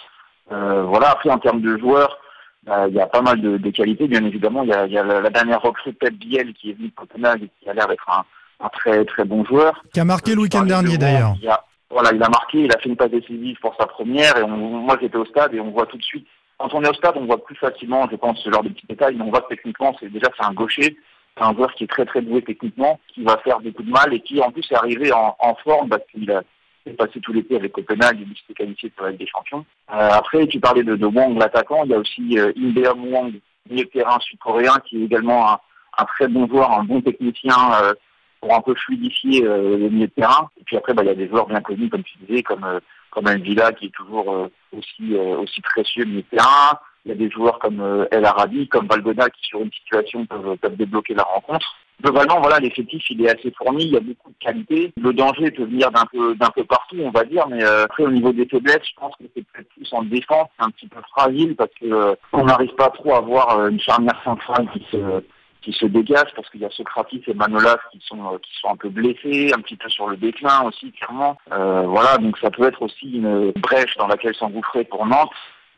Euh, 0.52 0.82
voilà, 0.84 1.10
après 1.10 1.30
en 1.30 1.38
termes 1.38 1.60
de 1.62 1.76
joueurs, 1.78 2.18
euh, 2.68 2.86
il 2.88 2.94
y 2.94 3.00
a 3.00 3.06
pas 3.06 3.22
mal 3.22 3.40
de, 3.40 3.56
de 3.56 3.70
qualités, 3.70 4.08
bien 4.08 4.24
évidemment. 4.24 4.62
Il 4.62 4.68
y 4.70 4.72
a, 4.72 4.86
il 4.86 4.92
y 4.92 4.98
a 4.98 5.02
la, 5.04 5.20
la 5.20 5.30
dernière 5.30 5.60
recrue 5.60 5.92
Pep 5.92 6.14
Biel 6.14 6.52
qui 6.54 6.70
est 6.70 6.74
venu 6.74 6.88
de 6.88 6.94
Copenhague 6.94 7.42
et 7.44 7.50
qui 7.60 7.68
a 7.68 7.74
l'air 7.74 7.88
d'être 7.88 8.08
un, 8.10 8.24
un 8.64 8.68
très 8.68 9.04
très 9.04 9.24
bon 9.24 9.44
joueur. 9.44 9.82
Qui 9.92 10.00
a 10.00 10.04
marqué 10.04 10.34
le 10.34 10.42
week-end 10.42 10.62
de 10.62 10.68
dernier 10.68 10.98
d'ailleurs. 10.98 11.34
il 11.38 11.44
y 11.44 11.48
a- 11.48 11.64
voilà, 11.90 12.10
il 12.12 12.22
a 12.22 12.28
marqué, 12.28 12.58
il 12.64 12.72
a 12.74 12.78
fait 12.78 12.88
une 12.88 12.96
passe 12.96 13.10
décisive 13.10 13.56
pour 13.60 13.74
sa 13.78 13.86
première 13.86 14.36
et 14.38 14.42
on- 14.42 14.48
moi 14.48 14.96
j'étais 15.00 15.16
au 15.16 15.24
stade 15.26 15.54
et 15.54 15.60
on 15.60 15.70
voit 15.70 15.86
tout 15.86 15.96
de 15.98 16.02
suite. 16.02 16.26
Quand 16.58 16.72
on 16.74 16.82
est 16.82 16.88
au 16.88 16.94
stade, 16.94 17.14
on 17.16 17.26
voit 17.26 17.42
plus 17.44 17.56
facilement, 17.56 18.08
je 18.10 18.16
pense, 18.16 18.38
ce 18.42 18.50
genre 18.50 18.62
de 18.62 18.68
petits 18.70 18.86
détails, 18.88 19.14
mais 19.16 19.24
on 19.24 19.30
voit 19.30 19.42
que 19.42 19.48
techniquement, 19.48 19.94
c'est 20.00 20.08
déjà 20.10 20.28
c'est 20.36 20.44
un 20.46 20.52
gaucher, 20.52 20.96
c'est 21.36 21.44
un 21.44 21.52
joueur 21.54 21.72
qui 21.74 21.84
est 21.84 21.88
très 21.88 22.04
très 22.06 22.22
doué 22.22 22.42
techniquement, 22.42 22.98
qui 23.08 23.22
va 23.22 23.36
faire 23.38 23.60
beaucoup 23.60 23.82
de 23.82 23.90
mal 23.90 24.12
et 24.14 24.20
qui 24.20 24.40
en 24.40 24.50
plus 24.50 24.64
est 24.70 24.74
arrivé 24.76 25.12
en, 25.12 25.36
en 25.38 25.54
forme 25.56 25.88
parce 25.88 26.02
qu'il 26.10 26.30
a 26.30 26.42
fait 26.84 26.92
passer 26.92 27.20
tout 27.20 27.32
l'été 27.32 27.56
avec 27.56 27.72
Copenhague 27.72 28.20
il 28.20 28.36
s'était 28.36 28.54
qualifié 28.54 28.90
pour 28.90 29.04
la 29.06 29.12
Ligue 29.12 29.20
des 29.20 29.26
Champions. 29.26 29.64
Euh, 29.92 30.08
après, 30.12 30.46
tu 30.46 30.60
parlais 30.60 30.82
de, 30.82 31.06
Wang, 31.06 31.38
l'attaquant, 31.38 31.84
il 31.84 31.90
y 31.90 31.94
a 31.94 31.98
aussi 31.98 32.38
euh, 32.38 32.52
Wang, 32.94 33.32
milieu 33.68 33.84
de 33.84 33.90
terrain 33.90 34.18
sud-coréen, 34.20 34.78
qui 34.84 35.02
est 35.02 35.04
également 35.04 35.50
un, 35.50 35.58
un 35.98 36.04
très 36.04 36.28
bon 36.28 36.46
joueur, 36.46 36.70
un 36.78 36.84
bon 36.84 37.00
technicien 37.00 37.56
euh, 37.82 37.94
pour 38.40 38.54
un 38.54 38.60
peu 38.60 38.74
fluidifier 38.74 39.44
euh, 39.44 39.78
le 39.78 39.88
milieu 39.88 40.06
de 40.06 40.12
terrain. 40.12 40.50
Et 40.60 40.64
puis 40.64 40.76
après, 40.76 40.92
bah, 40.92 41.02
il 41.02 41.06
y 41.06 41.10
a 41.10 41.14
des 41.14 41.28
joueurs 41.28 41.46
bien 41.46 41.60
connus, 41.60 41.88
comme 41.88 42.02
tu 42.02 42.18
disais, 42.18 42.42
comme 42.42 42.64
euh, 42.64 42.80
comme 43.10 43.30
Villa 43.36 43.72
qui 43.72 43.86
est 43.86 43.94
toujours 43.94 44.32
euh, 44.32 44.48
aussi 44.76 45.14
aussi 45.16 45.60
précieux 45.60 46.04
milieu 46.04 46.22
de 46.22 46.36
terrain. 46.36 46.78
Il 47.04 47.10
y 47.10 47.12
a 47.12 47.14
des 47.14 47.30
joueurs 47.30 47.58
comme 47.58 48.06
El 48.10 48.24
Arabi, 48.24 48.66
comme 48.66 48.86
Valgona 48.86 49.28
qui 49.28 49.46
sur 49.46 49.60
une 49.60 49.70
situation 49.72 50.24
peuvent, 50.26 50.56
peuvent 50.56 50.76
débloquer 50.76 51.14
la 51.14 51.22
rencontre. 51.22 51.76
Globalement, 52.02 52.40
voilà, 52.40 52.58
l'effectif 52.58 53.02
il 53.10 53.24
est 53.24 53.30
assez 53.30 53.50
fourni, 53.52 53.84
il 53.84 53.92
y 53.92 53.96
a 53.96 54.00
beaucoup 54.00 54.30
de 54.30 54.44
qualité. 54.44 54.92
Le 55.00 55.12
danger 55.12 55.50
peut 55.50 55.64
venir 55.64 55.90
d'un 55.90 56.04
peu 56.12 56.34
d'un 56.34 56.50
peu 56.50 56.64
partout, 56.64 56.96
on 57.00 57.10
va 57.10 57.24
dire, 57.24 57.46
mais 57.48 57.62
euh, 57.62 57.84
après 57.84 58.04
au 58.04 58.10
niveau 58.10 58.32
des 58.32 58.46
faiblesses, 58.46 58.82
je 58.84 59.00
pense 59.00 59.14
que 59.16 59.24
c'est 59.34 59.44
peut-être 59.46 59.68
plus 59.70 59.88
en 59.92 60.02
défense, 60.02 60.48
c'est 60.58 60.64
un 60.64 60.70
petit 60.70 60.88
peu 60.88 61.00
fragile 61.10 61.54
parce 61.56 61.70
que 61.80 61.86
euh, 61.86 62.14
on 62.32 62.44
n'arrive 62.44 62.74
pas 62.74 62.90
trop 62.90 63.14
à 63.14 63.18
avoir 63.18 63.58
euh, 63.58 63.68
une 63.68 63.80
charnière 63.80 64.20
centrale 64.24 64.68
qui 64.72 64.84
se 64.90 65.22
qui 65.64 65.72
se 65.72 65.86
dégage 65.86 66.28
parce 66.36 66.48
qu'il 66.50 66.60
y 66.60 66.64
a 66.64 66.70
Socratis 66.70 67.22
et 67.26 67.34
Manolas 67.34 67.78
qui 67.90 68.00
sont 68.04 68.34
euh, 68.34 68.38
qui 68.38 68.50
sont 68.60 68.68
un 68.68 68.76
peu 68.76 68.90
blessés, 68.90 69.50
un 69.56 69.60
petit 69.60 69.76
peu 69.76 69.88
sur 69.88 70.08
le 70.08 70.16
déclin 70.16 70.62
aussi 70.64 70.92
clairement. 70.92 71.38
Euh, 71.52 71.82
voilà, 71.86 72.18
donc 72.18 72.36
ça 72.38 72.50
peut 72.50 72.66
être 72.66 72.82
aussi 72.82 73.12
une 73.12 73.52
brèche 73.52 73.96
dans 73.96 74.06
laquelle 74.06 74.34
s'engouffrer 74.34 74.84
pour 74.84 75.06
Nantes. 75.06 75.30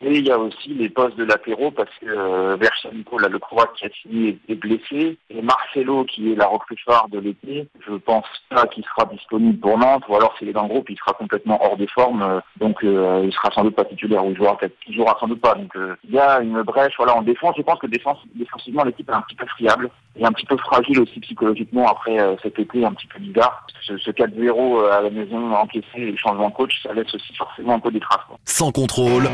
Et 0.02 0.18
il 0.18 0.26
y 0.26 0.30
a 0.30 0.38
aussi 0.38 0.74
les 0.74 0.88
postes 0.88 1.16
de 1.16 1.24
latéraux 1.24 1.70
parce 1.70 1.90
que 2.00 2.06
euh, 2.06 2.56
Verchenko, 2.56 3.18
là, 3.18 3.28
le 3.28 3.38
Croate 3.38 3.72
qui 3.76 3.86
a 3.86 3.88
signé, 4.02 4.38
est 4.48 4.54
blessé. 4.54 5.18
Et 5.30 5.42
Marcelo, 5.42 6.04
qui 6.04 6.32
est 6.32 6.36
la 6.36 6.46
recrue 6.46 6.76
phare 6.84 7.08
de 7.08 7.18
l'été, 7.18 7.66
je 7.86 7.94
pense 7.94 8.26
pas 8.50 8.66
qu'il 8.66 8.84
sera 8.84 9.06
disponible 9.10 9.58
pour 9.58 9.78
Nantes. 9.78 10.04
Ou 10.08 10.16
alors 10.16 10.36
s'il 10.38 10.48
est 10.48 10.52
dans 10.52 10.64
le 10.64 10.68
groupe, 10.68 10.90
il 10.90 10.98
sera 10.98 11.12
complètement 11.12 11.58
hors 11.64 11.76
des 11.76 11.86
formes. 11.86 12.42
donc 12.60 12.82
euh, 12.84 13.22
il 13.24 13.32
sera 13.32 13.50
sans 13.52 13.64
doute 13.64 13.76
pas 13.76 13.84
titulaire 13.84 14.24
ou 14.24 14.30
il 14.30 14.36
jouera 14.36 14.56
peut-être 14.56 14.76
il 14.88 14.94
jouera 14.94 15.16
sans 15.18 15.28
doute 15.28 15.40
pas. 15.40 15.54
Donc 15.54 15.74
euh, 15.76 15.96
il 16.04 16.14
y 16.14 16.18
a 16.18 16.40
une 16.40 16.62
brèche 16.62 16.94
voilà, 16.96 17.16
en 17.16 17.22
défense. 17.22 17.54
Je 17.56 17.62
pense 17.62 17.78
que 17.78 17.86
défensivement, 17.86 18.84
l'équipe 18.84 19.08
est 19.08 19.12
un 19.12 19.22
petit 19.22 19.36
peu 19.36 19.46
friable 19.46 19.90
et 20.18 20.24
un 20.24 20.32
petit 20.32 20.46
peu 20.46 20.56
fragile 20.56 21.00
aussi 21.00 21.20
psychologiquement 21.20 21.86
après 21.88 22.18
euh, 22.18 22.36
cet 22.42 22.58
été 22.58 22.84
un 22.84 22.92
petit 22.92 23.06
peu 23.06 23.18
bizarre. 23.18 23.66
Ce, 23.86 23.96
ce 23.98 24.10
4-0 24.10 24.48
euh, 24.48 24.92
à 24.92 25.02
la 25.02 25.10
maison 25.10 25.52
encaissé 25.54 25.86
et 25.96 26.10
le 26.12 26.16
changement 26.16 26.48
de 26.48 26.54
coach, 26.54 26.82
ça 26.82 26.92
laisse 26.92 27.12
aussi 27.14 27.34
forcément 27.36 27.74
un 27.74 27.80
peu 27.80 27.90
des 27.90 28.00
traces. 28.00 28.20
Sans 28.44 28.72
contrôle. 28.72 29.28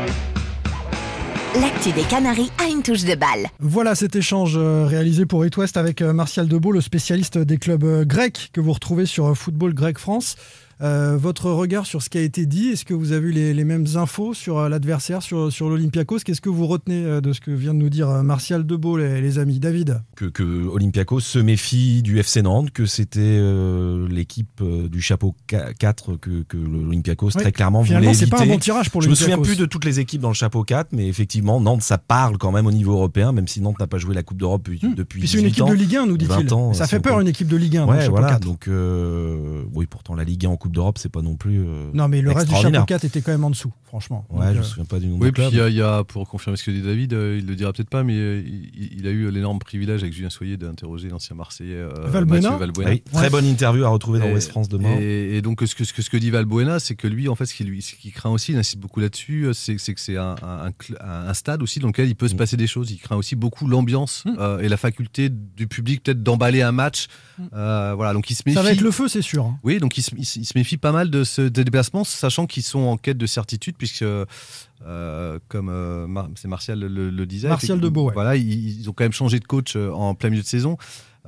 L'actu 1.61 1.91
des 1.91 2.01
Canaries 2.01 2.51
a 2.57 2.67
une 2.67 2.81
touche 2.81 3.03
de 3.03 3.13
balle. 3.13 3.45
Voilà 3.59 3.93
cet 3.93 4.15
échange 4.15 4.57
euh, 4.57 4.87
réalisé 4.87 5.27
pour 5.27 5.45
It 5.45 5.55
avec 5.75 6.01
euh, 6.01 6.11
Martial 6.11 6.47
Debeau, 6.47 6.71
le 6.71 6.81
spécialiste 6.81 7.37
des 7.37 7.57
clubs 7.59 7.83
euh, 7.83 8.05
grecs 8.05 8.49
que 8.53 8.59
vous 8.59 8.73
retrouvez 8.73 9.05
sur 9.05 9.37
Football 9.37 9.75
Grec 9.75 9.99
France. 9.99 10.35
Euh, 10.83 11.17
votre 11.17 11.49
regard 11.49 11.85
sur 11.85 12.01
ce 12.01 12.09
qui 12.09 12.17
a 12.17 12.21
été 12.21 12.45
dit, 12.45 12.67
est-ce 12.69 12.83
que 12.83 12.93
vous 12.93 13.13
avez 13.13 13.29
eu 13.29 13.31
les, 13.31 13.53
les 13.53 13.63
mêmes 13.63 13.85
infos 13.95 14.33
sur 14.33 14.57
euh, 14.57 14.67
l'adversaire, 14.69 15.21
sur, 15.21 15.51
sur 15.51 15.69
l'Olympiakos? 15.69 16.19
Qu'est-ce 16.25 16.41
que 16.41 16.49
vous 16.49 16.67
retenez 16.67 17.05
euh, 17.05 17.21
de 17.21 17.31
ce 17.31 17.39
que 17.41 17.51
vient 17.51 17.73
de 17.73 17.79
nous 17.79 17.89
dire 17.89 18.09
Martial 18.23 18.65
Debeau, 18.65 18.97
les, 18.97 19.21
les 19.21 19.39
amis? 19.39 19.59
David? 19.59 20.01
Que, 20.15 20.25
que 20.25 20.43
Olympiakos 20.67 21.21
se 21.21 21.39
méfie 21.39 22.01
du 22.03 22.19
FC 22.19 22.41
Nantes, 22.41 22.71
que 22.71 22.85
c'était 22.85 23.19
euh, 23.21 24.07
l'équipe 24.09 24.61
du 24.63 25.01
chapeau 25.01 25.35
4 25.47 26.17
que, 26.17 26.43
que 26.43 26.57
l'Olympiakos 26.57 27.27
Ouais, 27.35 27.41
très 27.41 27.51
clairement 27.53 27.81
voulait 27.81 28.13
c'est 28.13 28.23
éviter. 28.23 28.35
pas 28.37 28.43
un 28.43 28.47
bon 28.47 28.57
tirage 28.59 28.89
pour 28.89 29.01
Je 29.01 29.09
me 29.09 29.15
souviens 29.15 29.37
plus 29.37 29.57
de 29.57 29.65
toutes 29.65 29.85
les 29.85 29.99
équipes 30.01 30.21
dans 30.21 30.27
le 30.29 30.33
chapeau 30.33 30.63
4, 30.63 30.89
mais 30.91 31.07
effectivement, 31.07 31.61
Nantes, 31.61 31.81
ça 31.81 31.97
parle 31.97 32.37
quand 32.37 32.51
même 32.51 32.67
au 32.67 32.71
niveau 32.71 32.93
européen, 32.93 33.31
même 33.31 33.47
si 33.47 33.61
Nantes 33.61 33.79
n'a 33.79 33.87
pas 33.87 33.97
joué 33.99 34.13
la 34.15 34.23
Coupe 34.23 34.37
d'Europe 34.37 34.63
depuis, 34.63 34.79
depuis 34.95 35.19
Hmm. 35.19 35.21
Puis 35.21 35.27
c'est 35.29 35.37
une 35.37 35.43
18 35.45 35.49
équipe 35.49 35.63
ans, 35.63 35.69
de 35.69 35.73
Ligue 35.75 35.95
1, 35.95 36.05
nous 36.07 36.17
dit-il. 36.17 36.29
20 36.47 36.51
ans, 36.51 36.73
Ça 36.73 36.85
c'est 36.85 36.97
fait 36.97 36.99
peur 36.99 37.19
une 37.21 37.27
équipe 37.29 37.47
de 37.47 37.55
Ligue 37.55 37.77
1 37.77 37.85
dans 37.85 37.91
le 37.91 37.97
Ouais, 37.97 38.03
chapeau 38.03 38.11
voilà. 38.17 38.27
4. 38.33 38.41
Donc, 38.41 38.67
euh, 38.67 39.63
oui, 39.73 39.85
pourtant 39.85 40.15
la 40.15 40.23
Ligue 40.25 40.45
1 40.45 40.49
en 40.49 40.57
Coupe 40.57 40.72
d'Europe, 40.73 40.97
c'est 40.97 41.11
pas 41.11 41.21
non 41.21 41.35
plus. 41.37 41.59
euh, 41.61 41.89
Non, 41.93 42.07
mais 42.09 42.21
le 42.21 42.31
reste 42.31 42.49
du 42.49 42.55
chapeau 42.55 42.83
4 42.85 43.05
était 43.05 43.21
quand 43.21 43.31
même 43.31 43.43
en 43.45 43.49
dessous, 43.49 43.71
franchement. 43.85 44.25
Ouais, 44.29 44.39
Donc, 44.47 44.53
je 44.53 44.57
euh, 44.57 44.59
me 44.59 44.63
souviens 44.63 44.85
pas 44.85 44.99
du 44.99 45.07
nom 45.07 45.13
Oui, 45.15 45.31
puis 45.31 45.43
club. 45.43 45.49
il 45.53 45.57
y, 45.57 45.61
a- 45.61 45.69
il 45.69 45.75
y 45.75 45.81
a, 45.81 46.03
pour 46.03 46.27
confirmer 46.27 46.57
ce 46.57 46.63
que 46.65 46.71
dit 46.71 46.81
David, 46.81 47.13
euh, 47.13 47.37
il 47.39 47.45
le 47.47 47.55
dira 47.55 47.71
peut-être 47.71 47.89
pas, 47.89 48.03
mais 48.03 48.15
euh, 48.17 48.43
il, 48.45 48.99
il 48.99 49.07
a 49.07 49.11
eu 49.11 49.29
l'énorme 49.31 49.59
privilège 49.59 50.01
avec 50.01 50.13
Julien 50.13 50.29
Soyer 50.29 50.57
d'interroger 50.57 51.07
l'ancien 51.09 51.35
Marseillais 51.35 51.75
euh, 51.75 51.89
Valbuena. 52.07 52.41
Mathieu 52.51 52.57
Valbuena. 52.59 52.89
Oui, 52.91 53.03
très 53.13 53.29
bonne 53.29 53.45
interview 53.45 53.85
à 53.85 53.89
retrouver 53.89 54.19
dans 54.19 54.27
Et- 54.27 54.33
West 54.33 54.49
France 54.49 54.67
demain. 54.67 54.97
Et, 54.99 55.37
et 55.37 55.41
donc, 55.41 55.61
ce 55.65 55.75
que, 55.75 55.83
ce, 55.85 55.93
que, 55.93 56.01
ce 56.01 56.09
que 56.09 56.17
dit 56.17 56.29
Valbuena, 56.31 56.79
c'est 56.79 56.95
que 56.95 57.07
lui, 57.07 57.29
en 57.29 57.35
fait, 57.35 57.45
ce 57.45 57.53
qu'il 57.53 57.81
ce 57.81 57.95
qu'il 57.95 58.11
craint 58.11 58.29
aussi, 58.31 58.51
il 58.53 58.57
insiste 58.57 58.79
beaucoup 58.79 58.99
là-dessus, 58.99 59.45
euh, 59.45 59.53
c'est 59.53 59.75
que 59.75 59.81
c'est 60.01 60.17
un, 60.17 60.35
un- 60.41 60.65
un 60.65 60.69
cl- 60.69 60.97
un- 61.01 61.27
un 61.29 61.33
stade 61.33 61.61
aussi 61.61 61.79
dans 61.79 61.87
lequel 61.87 62.07
il 62.09 62.15
peut 62.15 62.25
Mm. 62.25 62.29
se 62.29 62.35
passer 62.35 62.57
des 62.57 62.67
choses. 62.67 62.91
Il 62.91 62.97
craint 62.97 63.15
aussi 63.15 63.35
beaucoup 63.35 63.67
l'ambiance 63.67 64.23
euh, 64.39 64.59
et 64.59 64.69
la 64.69 64.77
faculté 64.77 65.29
du 65.29 65.67
public 65.67 66.01
peut-être 66.03 66.23
d'emballer 66.23 66.61
un 66.61 66.71
match. 66.71 67.07
Euh, 67.53 67.93
voilà, 67.95 68.13
donc 68.13 68.29
il 68.29 68.35
se 68.35 68.43
méfie. 68.45 68.57
Mm. 68.57 68.61
Ça 68.61 68.63
va 68.63 68.71
être 68.71 68.81
le 68.81 68.91
feu, 68.91 69.07
c'est 69.07 69.21
sûr. 69.21 69.45
hein. 69.45 69.59
Oui, 69.63 69.79
donc 69.79 69.97
il 69.97 70.01
se, 70.03 70.11
il 70.15 70.25
se- 70.25 70.39
il 70.39 70.45
se 70.53 70.57
méfie 70.57 70.77
pas 70.77 70.91
mal 70.91 71.09
de 71.09 71.23
ce 71.23 71.41
des 71.41 71.63
déplacements, 71.63 72.03
sachant 72.03 72.45
qu'ils 72.47 72.63
sont 72.63 72.79
en 72.79 72.97
quête 72.97 73.17
de 73.17 73.25
certitude, 73.25 73.75
puisque, 73.77 74.03
euh, 74.03 75.39
comme 75.47 75.69
euh, 75.69 76.07
Mar- 76.07 76.29
c'est 76.35 76.47
Martial 76.47 76.79
le, 76.79 77.09
le 77.09 77.25
disait, 77.25 77.49
Martial 77.49 77.79
Debeau, 77.79 78.07
ouais. 78.07 78.13
voilà, 78.13 78.35
ils, 78.35 78.79
ils 78.81 78.89
ont 78.89 78.93
quand 78.93 79.03
même 79.05 79.13
changé 79.13 79.39
de 79.39 79.45
coach 79.45 79.75
euh, 79.75 79.91
en 79.91 80.15
plein 80.15 80.29
milieu 80.29 80.41
de 80.43 80.47
saison. 80.47 80.77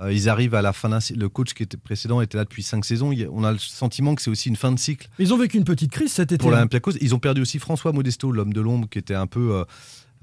Euh, 0.01 0.11
ils 0.11 0.27
arrivent 0.27 0.55
à 0.55 0.61
la 0.61 0.73
fin. 0.73 0.89
Le 1.15 1.29
coach 1.29 1.53
qui 1.53 1.63
était 1.63 1.77
précédent 1.77 2.19
était 2.19 2.37
là 2.37 2.43
depuis 2.43 2.63
cinq 2.63 2.83
saisons. 2.83 3.13
Il 3.13 3.29
On 3.31 3.45
a 3.45 3.51
le 3.53 3.57
sentiment 3.57 4.13
que 4.13 4.21
c'est 4.21 4.29
aussi 4.29 4.49
une 4.49 4.57
fin 4.57 4.73
de 4.73 4.79
cycle 4.79 5.07
Ils 5.19 5.33
ont 5.33 5.37
vécu 5.37 5.57
une 5.57 5.63
petite 5.63 5.91
crise 5.91 6.11
cet 6.11 6.33
été. 6.33 6.41
pour 6.41 6.49
hein. 6.49 6.55
l'Olympiakos. 6.55 6.97
Ils 6.99 7.15
ont 7.15 7.19
perdu 7.19 7.41
aussi 7.41 7.59
François 7.59 7.93
Modesto, 7.93 8.29
l'homme 8.31 8.51
de 8.51 8.59
l'ombre, 8.59 8.89
qui 8.89 8.99
était 8.99 9.15
un 9.15 9.25
peu 9.27 9.63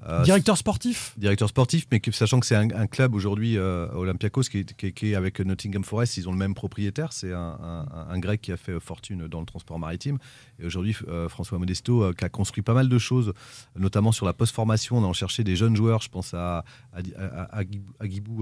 euh, 0.09 0.23
Directeur 0.25 0.57
sportif 0.57 1.15
directeur 1.17 1.49
sportif, 1.49 1.87
mais 1.93 2.01
sachant 2.13 2.41
que 2.41 2.47
c'est 2.47 2.57
un, 2.57 2.69
un 2.71 2.87
club 2.87 3.15
aujourd'hui, 3.15 3.57
euh, 3.59 3.89
Olympiakos, 3.95 4.43
qui 4.43 4.59
est, 4.59 4.73
qui 4.77 4.87
est- 4.87 4.93
qui 4.93 5.11
est 5.13 5.15
avec 5.15 5.41
Nottingham 5.41 5.85
Forest, 5.85 6.17
ils 6.17 6.29
ont 6.29 6.33
le 6.33 6.39
même 6.39 6.55
propriétaire. 6.55 7.13
C'est 7.13 7.33
un, 7.33 7.57
un- 7.63 8.07
un 8.11 8.19
grec 8.19 8.41
qui 8.41 8.53
a 8.53 8.57
fait 8.57 8.79
fortune 8.81 9.29
dans 9.29 9.41
le 9.41 9.47
transport 9.47 9.79
maritime. 9.79 10.19
Et 10.61 10.67
aujourd'hui, 10.67 10.97
euh, 11.09 11.29
François 11.29 11.59
Modesto, 11.59 12.03
euh, 12.03 12.13
qui 12.13 12.25
a 12.25 12.29
construit 12.29 12.63
pas 12.63 12.75
mal 12.75 12.89
de 12.89 12.99
choses, 12.99 13.33
notamment 13.77 14.13
sur 14.13 14.27
la 14.27 14.33
post-formation, 14.33 14.97
en 14.97 15.01
allant 15.03 15.13
chercher 15.13 15.45
des 15.45 15.57
jeunes 15.57 15.77
joueurs. 15.77 16.01
Je 16.03 16.09
pense 16.09 16.35
à, 16.35 16.65
à, 16.93 17.59
à- 17.59 17.65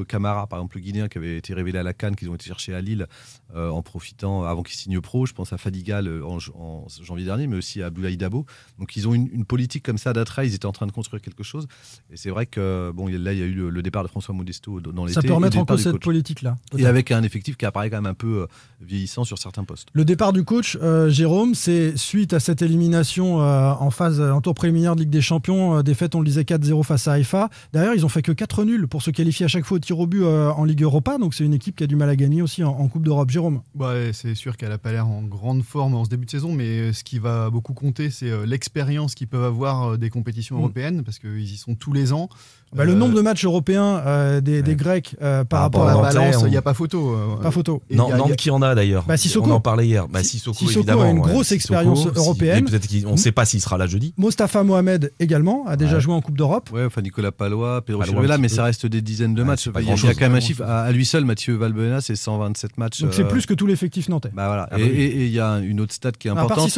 Camara, 0.08 0.46
par 0.46 0.58
exemple, 0.60 0.76
le 0.78 0.82
Guinéen, 0.82 1.08
qui 1.08 1.18
avait 1.18 1.36
été 1.36 1.54
révélé 1.54 1.78
à 1.78 1.82
la 1.82 1.92
Cannes, 1.94 2.16
qu'ils 2.16 2.30
ont 2.30 2.34
été 2.34 2.46
chercher 2.46 2.74
à 2.74 2.80
Lille 2.80 3.06
en 3.54 3.82
profitant 3.82 4.44
avant 4.44 4.62
qu'il 4.62 4.76
signe 4.76 5.00
pro. 5.00 5.26
Je 5.26 5.32
pense 5.34 5.52
à 5.52 5.58
Fadigal 5.58 6.06
euh, 6.08 6.24
en, 6.24 6.38
en 6.54 6.86
janvier 7.02 7.24
dernier, 7.24 7.46
mais 7.46 7.56
aussi 7.56 7.82
à 7.82 7.86
Abdoulaye 7.86 8.16
Dabo. 8.16 8.46
Donc 8.78 8.96
ils 8.96 9.08
ont 9.08 9.14
une, 9.14 9.28
une 9.32 9.44
politique 9.44 9.84
comme 9.84 9.98
ça 9.98 10.12
d'attrait. 10.12 10.46
Ils 10.46 10.54
étaient 10.54 10.66
en 10.66 10.72
train 10.72 10.86
de 10.86 10.92
construire 10.92 11.20
quelque 11.20 11.42
chose 11.42 11.49
chose. 11.50 11.66
Et 12.12 12.16
c'est 12.16 12.30
vrai 12.30 12.46
que 12.46 12.90
bon, 12.94 13.06
là, 13.08 13.32
il 13.32 13.38
y 13.38 13.42
a 13.42 13.46
eu 13.46 13.52
le, 13.54 13.70
le 13.70 13.82
départ 13.82 14.02
de 14.02 14.08
François 14.08 14.34
Modesto 14.34 14.80
dans 14.80 15.04
l'été. 15.04 15.14
Ça 15.20 15.22
peut 15.22 15.32
remettre 15.32 15.58
en 15.58 15.64
cause 15.64 15.82
cette 15.82 15.98
politique-là. 16.00 16.56
Et 16.78 16.86
avec 16.86 17.10
un 17.10 17.22
effectif 17.22 17.56
qui 17.56 17.66
apparaît 17.66 17.90
quand 17.90 17.96
même 18.00 18.06
un 18.10 18.14
peu 18.14 18.42
euh, 18.42 18.46
vieillissant 18.80 19.24
sur 19.24 19.38
certains 19.38 19.64
postes. 19.64 19.88
Le 19.92 20.04
départ 20.04 20.32
du 20.32 20.44
coach, 20.44 20.78
euh, 20.82 21.08
Jérôme, 21.10 21.54
c'est 21.54 21.96
suite 21.96 22.32
à 22.32 22.40
cette 22.40 22.62
élimination 22.62 23.42
euh, 23.42 23.72
en 23.72 23.90
phase 23.90 24.20
en 24.20 24.40
tour 24.40 24.54
préliminaire 24.54 24.94
de 24.96 25.00
Ligue 25.00 25.10
des 25.10 25.20
Champions, 25.20 25.76
euh, 25.78 25.82
défaite, 25.82 26.14
on 26.14 26.20
le 26.20 26.26
disait 26.26 26.42
4-0 26.42 26.82
face 26.84 27.08
à 27.08 27.12
Haïfa. 27.12 27.48
D'ailleurs, 27.72 27.94
ils 27.94 28.04
ont 28.04 28.08
fait 28.08 28.22
que 28.22 28.32
4 28.32 28.64
nuls 28.64 28.86
pour 28.88 29.02
se 29.02 29.10
qualifier 29.10 29.44
à 29.44 29.48
chaque 29.48 29.64
fois 29.64 29.76
au 29.76 29.80
tir 29.80 29.98
au 29.98 30.06
but 30.06 30.22
euh, 30.22 30.50
en 30.50 30.64
Ligue 30.64 30.82
Europa, 30.82 31.18
donc 31.18 31.34
c'est 31.34 31.44
une 31.44 31.54
équipe 31.54 31.76
qui 31.76 31.84
a 31.84 31.86
du 31.86 31.96
mal 31.96 32.08
à 32.08 32.16
gagner 32.16 32.42
aussi 32.42 32.62
en, 32.64 32.70
en 32.70 32.88
Coupe 32.88 33.02
d'Europe. 33.04 33.30
Jérôme 33.30 33.60
Ouais, 33.78 34.10
c'est 34.12 34.34
sûr 34.34 34.56
qu'elle 34.56 34.70
n'a 34.70 34.78
pas 34.78 34.92
l'air 34.92 35.06
en 35.06 35.22
grande 35.22 35.62
forme 35.62 35.94
en 35.94 36.04
ce 36.04 36.10
début 36.10 36.26
de 36.26 36.30
saison, 36.30 36.52
mais 36.52 36.92
ce 36.92 37.04
qui 37.04 37.18
va 37.18 37.50
beaucoup 37.50 37.74
compter, 37.74 38.10
c'est 38.10 38.46
l'expérience 38.46 39.14
qu'ils 39.14 39.28
peuvent 39.28 39.44
avoir 39.44 39.98
des 39.98 40.10
compétitions 40.10 40.56
Mm. 40.56 40.60
européennes, 40.60 41.02
parce 41.04 41.18
qu'ils 41.40 41.52
y 41.54 41.56
sont 41.56 41.74
tous 41.74 41.92
les 41.92 42.12
ans. 42.12 42.28
Bah, 42.72 42.84
Le 42.84 42.92
Euh, 42.92 42.94
nombre 42.94 43.16
de 43.16 43.20
matchs 43.20 43.44
européens 43.44 44.00
euh, 44.06 44.40
des, 44.40 44.62
des 44.62 44.76
Grecs 44.76 45.16
euh, 45.20 45.42
par, 45.42 45.62
rapport 45.62 45.88
à 45.88 45.90
à 45.90 45.96
la 45.96 46.02
balance, 46.02 46.36
on- 46.36 46.46
il 46.46 46.50
n'y 46.50 46.56
a 46.56 46.62
pas 46.62 46.72
photo. 46.72 47.10
euh, 47.16 47.42
Pas 47.42 47.50
photo. 47.50 47.82
Et 47.90 47.96
Non, 47.96 48.12
a- 48.12 48.16
Nantes 48.16 48.30
a- 48.30 48.36
qui 48.36 48.48
en 48.52 48.62
a 48.62 48.76
d'ailleurs. 48.76 49.02
Bah, 49.08 49.16
Sissoko. 49.16 49.50
On 49.50 49.54
en 49.54 49.60
parlait 49.60 49.88
hier. 49.88 50.06
Bah, 50.06 50.22
Si- 50.22 50.38
Sissoko, 50.38 50.56
Sissoko 50.56 50.78
évidemment. 50.78 51.02
a 51.02 51.08
une 51.10 51.16
ouais. 51.18 51.22
grosse 51.32 51.48
Sissoko, 51.48 51.54
expérience 51.56 52.02
si- 52.02 52.08
européenne. 52.16 52.64
Peut-être 52.66 52.86
qu'on 53.04 53.10
ne 53.10 53.16
sait 53.16 53.32
pas 53.32 53.44
s'il 53.44 53.60
sera 53.60 53.76
là 53.76 53.88
jeudi. 53.88 54.14
Mostafa 54.18 54.62
Mohamed 54.62 55.10
également 55.18 55.64
a 55.66 55.76
déjà 55.76 55.94
Ouais. 55.96 56.00
joué 56.00 56.14
en 56.14 56.20
Coupe 56.20 56.38
d'Europe. 56.38 56.70
Ouais, 56.72 56.84
enfin 56.84 57.02
Nicolas 57.02 57.32
Palois, 57.32 57.82
Pedro 57.84 58.02
petit 58.02 58.38
mais 58.40 58.48
ça 58.48 58.62
reste 58.62 58.86
des 58.86 59.02
dizaines 59.02 59.34
de 59.34 59.42
Ouais, 59.42 59.48
matchs. 59.48 59.64
c'est 59.64 59.72
pas 59.72 59.80
Il 59.82 59.88
y 59.88 59.90
a, 59.90 59.94
y 59.96 60.00
quand 60.14 60.20
même 60.20 60.34
un 60.36 60.40
chiffre 60.40 60.62
à, 60.62 60.92
lui 60.92 61.04
seul, 61.04 61.24
Mathieu 61.24 61.56
Valbuena, 61.56 62.00
c'est 62.00 62.14
127 62.14 62.78
matchs. 62.78 63.00
Donc 63.02 63.14
c'est 63.14 63.26
plus 63.26 63.46
que 63.46 63.54
tout 63.54 63.66
l'effectif 63.66 64.08
nantais. 64.08 64.30
Bah 64.32 64.46
voilà. 64.46 64.68
Ah 64.70 64.78
et 64.78 65.26
il 65.26 65.32
y 65.32 65.40
a 65.40 65.58
une 65.58 65.80
autre 65.80 65.92
stat 65.92 66.12
qui 66.12 66.28
est 66.28 66.30
À 66.30 66.34
part 66.36 66.44
importante. 66.44 66.70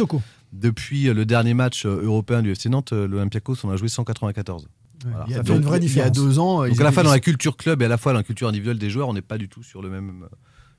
Depuis 0.53 1.07
euh, 1.09 1.13
le 1.13 1.25
dernier 1.25 1.53
match 1.53 1.85
euh, 1.85 2.01
européen 2.03 2.41
du 2.41 2.51
FC 2.51 2.69
Nantes, 2.69 2.93
euh, 2.93 3.07
l'Olympiakos, 3.07 3.55
on 3.65 3.69
a 3.71 3.75
joué 3.75 3.89
194. 3.89 4.67
Voilà. 5.05 5.25
il 5.27 5.31
y 5.31 5.33
a 5.33 5.37
Ça 5.37 5.43
deux- 5.43 5.53
fait 5.53 5.59
une 5.59 5.65
vraie 5.65 5.77
Il 5.79 5.81
y 5.81 5.85
a 5.85 5.87
différence. 6.09 6.11
deux 6.13 6.39
ans, 6.39 6.65
Donc 6.67 6.79
à 6.79 6.83
la 6.83 6.91
fois 6.91 7.03
dans 7.03 7.11
la 7.11 7.19
culture 7.19 7.57
club 7.57 7.81
et 7.81 7.85
à 7.85 7.87
la 7.89 7.97
fois 7.97 8.13
dans 8.13 8.19
la 8.19 8.23
culture 8.23 8.47
individuelle 8.47 8.77
des 8.77 8.89
joueurs, 8.89 9.09
on 9.09 9.13
n'est 9.13 9.21
pas 9.21 9.37
du 9.37 9.49
tout 9.49 9.63
sur 9.63 9.81
le 9.81 9.89
même, 9.89 10.27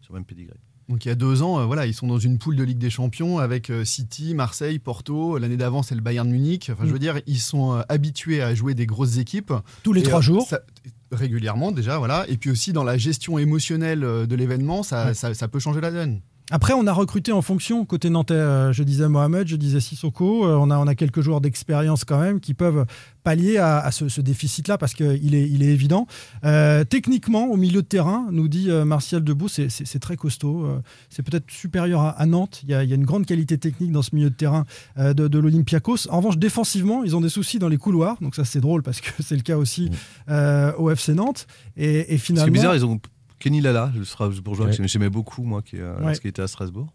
sur 0.00 0.14
le 0.14 0.20
même 0.20 0.24
pédigré. 0.24 0.54
Donc 0.88 1.04
il 1.04 1.08
y 1.08 1.10
a 1.10 1.14
deux 1.14 1.42
ans, 1.42 1.60
euh, 1.60 1.64
voilà, 1.64 1.86
ils 1.86 1.94
sont 1.94 2.06
dans 2.06 2.18
une 2.18 2.38
poule 2.38 2.56
de 2.56 2.62
Ligue 2.62 2.78
des 2.78 2.90
Champions 2.90 3.38
avec 3.38 3.70
euh, 3.70 3.84
City, 3.84 4.34
Marseille, 4.34 4.78
Porto. 4.78 5.38
L'année 5.38 5.56
d'avant, 5.56 5.82
c'est 5.82 5.94
le 5.94 6.00
Bayern 6.02 6.28
Munich. 6.30 6.70
Enfin, 6.72 6.84
je 6.86 6.92
veux 6.92 6.98
dire, 6.98 7.20
ils 7.26 7.40
sont 7.40 7.74
euh, 7.74 7.80
habitués 7.88 8.42
à 8.42 8.54
jouer 8.54 8.74
des 8.74 8.84
grosses 8.86 9.16
équipes. 9.18 9.52
Tous 9.82 9.92
les 9.94 10.02
Et, 10.02 10.04
trois 10.04 10.18
euh, 10.20 10.22
jours. 10.22 10.46
ça- 10.46 10.60
régulièrement 11.10 11.72
déjà, 11.72 11.98
voilà. 11.98 12.24
Et 12.28 12.36
puis 12.36 12.50
aussi 12.50 12.72
dans 12.72 12.84
la 12.84 12.96
gestion 12.98 13.38
émotionnelle 13.38 14.00
de 14.00 14.34
l'événement, 14.34 14.82
ça, 14.82 15.14
ça 15.14 15.48
peut 15.48 15.58
changer 15.58 15.80
la 15.80 15.90
donne. 15.90 16.20
Après, 16.50 16.74
on 16.74 16.86
a 16.86 16.92
recruté 16.92 17.32
en 17.32 17.40
fonction. 17.40 17.86
Côté 17.86 18.10
nantais, 18.10 18.34
euh, 18.34 18.70
je 18.72 18.82
disais 18.82 19.08
Mohamed, 19.08 19.48
je 19.48 19.56
disais 19.56 19.80
Sissoko. 19.80 20.46
Euh, 20.46 20.56
on, 20.60 20.70
a, 20.70 20.76
on 20.78 20.86
a 20.86 20.94
quelques 20.94 21.22
joueurs 21.22 21.40
d'expérience 21.40 22.04
quand 22.04 22.20
même 22.20 22.38
qui 22.38 22.52
peuvent 22.52 22.84
pallier 23.22 23.56
à, 23.56 23.78
à 23.78 23.90
ce, 23.90 24.10
ce 24.10 24.20
déficit-là 24.20 24.76
parce 24.76 24.92
qu'il 24.92 25.34
est, 25.34 25.48
il 25.48 25.62
est 25.62 25.68
évident. 25.72 26.06
Euh, 26.44 26.84
techniquement, 26.84 27.46
au 27.46 27.56
milieu 27.56 27.80
de 27.80 27.86
terrain, 27.86 28.26
nous 28.30 28.48
dit 28.48 28.68
Martial 28.84 29.24
Debout, 29.24 29.48
c'est- 29.48 29.70
c'est 29.70 29.86
c'est 29.86 29.98
très 30.00 30.16
costaud. 30.16 30.68
C'est 31.08 31.22
peut-être 31.22 31.50
supérieur 31.50 32.02
à, 32.02 32.10
à 32.10 32.26
Nantes. 32.26 32.60
Il 32.64 32.68
y, 32.70 32.74
a, 32.74 32.84
il 32.84 32.90
y 32.90 32.92
a 32.92 32.96
une 32.96 33.06
grande 33.06 33.24
qualité 33.24 33.56
technique 33.56 33.90
dans 33.92 34.02
ce 34.02 34.14
milieu 34.14 34.28
de 34.28 34.34
terrain 34.34 34.64
de, 34.98 35.12
de 35.14 35.38
l'Olympiakos. 35.38 36.08
En 36.10 36.18
revanche, 36.18 36.36
défensivement, 36.36 37.04
ils 37.04 37.16
ont 37.16 37.22
des 37.22 37.30
soucis 37.30 37.58
dans 37.58 37.68
les 37.68 37.78
couloirs. 37.78 38.18
Donc 38.20 38.34
ça, 38.34 38.44
c'est 38.44 38.60
drôle 38.60 38.82
parce 38.82 39.00
que 39.00 39.08
c'est 39.22 39.36
le 39.36 39.42
cas 39.42 39.56
aussi 39.56 39.88
euh, 40.28 40.72
au 40.76 40.90
FC 40.90 41.14
Nantes. 41.14 41.46
Et, 41.78 42.18
finalement... 42.18 42.48
est 42.48 42.50
bizarre, 42.50 42.76
ils 42.76 42.84
ont 42.84 43.00
Kenny 43.38 43.60
Lala, 43.60 43.92
le 43.96 44.04
Strasbourgeois, 44.04 44.66
Ouais. 44.66 44.76
que 44.76 44.86
j'aimais 44.86 45.10
beaucoup, 45.10 45.42
moi, 45.42 45.60
qui, 45.62 45.78
euh, 45.78 45.98
Ouais. 46.00 46.14
était 46.24 46.42
à 46.42 46.46
Strasbourg. 46.46 46.92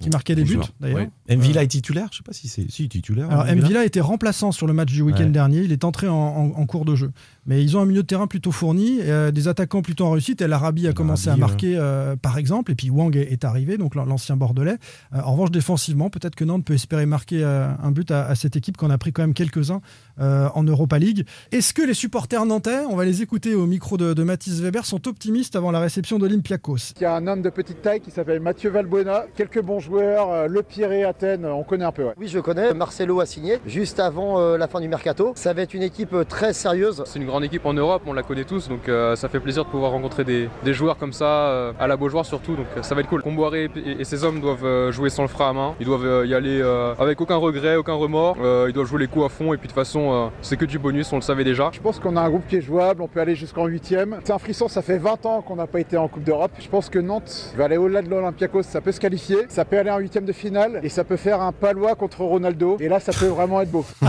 Qui 0.00 0.10
marquait 0.10 0.34
des 0.34 0.44
buts 0.44 0.58
d'ailleurs. 0.80 0.98
Ouais. 1.28 1.36
Mvila 1.36 1.62
est 1.62 1.68
titulaire 1.68 2.08
Je 2.10 2.18
sais 2.18 2.22
pas 2.24 2.32
si 2.32 2.48
c'est 2.48 2.70
si 2.70 2.88
titulaire. 2.88 3.30
Alors 3.30 3.44
Mvila. 3.44 3.62
Mvila 3.66 3.84
était 3.84 4.00
remplaçant 4.00 4.52
sur 4.52 4.66
le 4.66 4.72
match 4.72 4.92
du 4.92 5.02
week-end 5.02 5.24
Ouais. 5.24 5.30
dernier. 5.30 5.60
Il 5.62 5.72
est 5.72 5.84
entré 5.84 6.08
en, 6.08 6.14
en- 6.14 6.52
en 6.60 6.66
cours 6.66 6.84
de 6.84 6.94
jeu. 6.94 7.10
Mais 7.46 7.62
ils 7.62 7.76
ont 7.76 7.80
un 7.80 7.84
milieu 7.86 8.02
de 8.02 8.06
terrain 8.06 8.26
plutôt 8.26 8.52
fourni, 8.52 8.98
euh, 9.02 9.30
des 9.30 9.48
attaquants 9.48 9.82
plutôt 9.82 10.06
en 10.06 10.10
réussite. 10.12 10.40
El 10.40 10.52
Arabi 10.52 10.88
a 10.88 10.92
commencé 10.94 11.28
à 11.28 11.36
marquer, 11.36 11.76
euh, 11.76 12.16
par 12.16 12.38
exemple, 12.38 12.72
et 12.72 12.74
puis 12.74 12.88
Wang 12.90 13.14
est, 13.16 13.30
est 13.32 13.44
arrivé, 13.44 13.76
donc 13.76 13.94
l'an- 13.94 14.06
l'ancien 14.06 14.36
Bordelais. 14.36 14.78
Euh, 15.14 15.20
en 15.22 15.32
revanche, 15.32 15.50
défensivement, 15.50 16.08
peut-être 16.10 16.34
que 16.34 16.44
Nantes 16.44 16.64
peut 16.64 16.72
espérer 16.74 17.04
marquer 17.06 17.44
euh, 17.44 17.68
un 17.82 17.90
but 17.90 18.10
à, 18.10 18.26
à 18.26 18.34
cette 18.34 18.56
équipe 18.56 18.76
qu'on 18.78 18.88
a 18.90 18.96
pris 18.98 19.12
quand 19.12 19.22
même 19.22 19.34
quelques-uns 19.34 19.80
euh, 20.20 20.48
en 20.54 20.62
Europa 20.64 20.98
League. 20.98 21.26
Est-ce 21.52 21.74
que 21.74 21.82
les 21.82 21.92
supporters 21.94 22.44
nantais, 22.46 22.80
on 22.90 22.96
va 22.96 23.04
les 23.04 23.20
écouter 23.22 23.54
au 23.54 23.66
micro 23.66 23.96
de, 23.98 24.14
de 24.14 24.22
Mathis 24.22 24.60
Weber, 24.60 24.86
sont 24.86 25.06
optimistes 25.06 25.54
avant 25.54 25.70
la 25.70 25.80
réception 25.80 26.18
d'Olympiakos? 26.18 26.94
Il 26.96 27.02
y 27.02 27.04
a 27.04 27.14
un 27.14 27.26
homme 27.26 27.42
de 27.42 27.50
petite 27.50 27.82
taille 27.82 28.00
qui 28.00 28.10
s'appelle 28.10 28.40
Mathieu 28.40 28.70
Valbuena, 28.70 29.24
quelques 29.36 29.60
bons 29.62 29.80
joueurs, 29.84 30.30
euh, 30.32 30.46
Le 30.48 30.62
Pirée, 30.62 31.04
Athènes, 31.04 31.44
on 31.46 31.62
connaît 31.62 31.84
un 31.84 31.92
peu. 31.92 32.04
Ouais. 32.04 32.14
Oui, 32.18 32.28
je 32.28 32.38
connais. 32.40 32.72
Marcelo 32.74 33.20
a 33.20 33.26
signé 33.26 33.58
juste 33.66 34.00
avant 34.00 34.38
euh, 34.40 34.56
la 34.56 34.66
fin 34.68 34.80
du 34.80 34.88
mercato. 34.88 35.32
Ça 35.36 35.52
va 35.52 35.62
être 35.62 35.74
une 35.74 35.82
équipe 35.82 36.12
euh, 36.14 36.24
très 36.24 36.52
sérieuse. 36.52 37.02
C'est 37.06 37.18
une 37.18 37.26
grande 37.26 37.44
équipe 37.44 37.66
en 37.66 37.74
Europe, 37.74 38.02
on 38.06 38.12
la 38.12 38.22
connaît 38.22 38.44
tous, 38.44 38.68
donc 38.68 38.88
euh, 38.88 39.14
ça 39.16 39.28
fait 39.28 39.40
plaisir 39.40 39.64
de 39.64 39.70
pouvoir 39.70 39.92
rencontrer 39.92 40.24
des, 40.24 40.48
des 40.64 40.74
joueurs 40.74 40.96
comme 40.96 41.12
ça, 41.12 41.24
euh, 41.26 41.72
à 41.78 41.86
la 41.86 41.96
Beaujoire 41.96 42.24
surtout, 42.24 42.56
donc 42.56 42.66
ça 42.82 42.94
va 42.94 43.00
être 43.02 43.08
cool. 43.08 43.22
Comboiré 43.22 43.70
et, 43.76 44.00
et 44.00 44.04
ses 44.04 44.24
hommes 44.24 44.40
doivent 44.40 44.64
euh, 44.64 44.90
jouer 44.92 45.10
sans 45.10 45.22
le 45.22 45.28
frein 45.28 45.50
à 45.50 45.52
main, 45.52 45.74
ils 45.80 45.86
doivent 45.86 46.04
euh, 46.06 46.26
y 46.26 46.34
aller 46.34 46.60
euh, 46.62 46.94
avec 46.98 47.20
aucun 47.20 47.36
regret, 47.36 47.76
aucun 47.76 47.94
remords, 47.94 48.36
Euh, 48.42 48.66
ils 48.68 48.72
doivent 48.72 48.86
jouer 48.86 49.00
les 49.00 49.06
coups 49.06 49.26
à 49.26 49.28
fond, 49.28 49.52
et 49.54 49.56
puis 49.58 49.68
de 49.68 49.72
toute 49.72 49.78
façon, 49.80 50.12
euh, 50.12 50.26
c'est 50.42 50.56
que 50.56 50.64
du 50.64 50.78
bonus, 50.78 51.12
on 51.12 51.16
le 51.16 51.22
savait 51.22 51.44
déjà. 51.44 51.70
Je 51.72 51.80
pense 51.80 51.98
qu'on 52.00 52.16
a 52.16 52.20
un 52.20 52.28
groupe 52.30 52.46
qui 52.48 52.56
est 52.56 52.60
jouable, 52.60 53.02
on 53.02 53.08
peut 53.08 53.20
aller 53.20 53.34
jusqu'en 53.34 53.66
huitième. 53.66 54.18
C'est 54.24 54.32
un 54.32 54.38
frisson, 54.38 54.68
ça 54.68 54.82
fait 54.82 54.98
20 54.98 55.26
ans 55.26 55.42
qu'on 55.42 55.56
n'a 55.56 55.66
pas 55.66 55.80
été 55.80 55.96
en 55.96 56.08
Coupe 56.08 56.24
d'Europe. 56.24 56.52
Je 56.58 56.68
pense 56.68 56.88
que 56.90 56.98
Nantes 56.98 57.52
va 57.56 57.64
aller 57.66 57.76
au-delà 57.76 58.02
de 58.02 58.08
l'Olympiakos, 58.10 58.62
ça 58.62 58.80
peut 58.80 58.92
se 58.92 59.00
qualifier, 59.00 59.38
ça 59.48 59.64
peut 59.64 59.73
aller 59.78 59.90
en 59.90 59.98
huitième 59.98 60.24
de 60.24 60.32
finale 60.32 60.80
et 60.82 60.88
ça 60.88 61.04
peut 61.04 61.16
faire 61.16 61.40
un 61.42 61.52
palois 61.52 61.94
contre 61.94 62.22
Ronaldo. 62.22 62.76
Et 62.80 62.88
là, 62.88 63.00
ça 63.00 63.12
peut 63.12 63.26
vraiment 63.26 63.60
être 63.60 63.70
beau. 63.70 63.84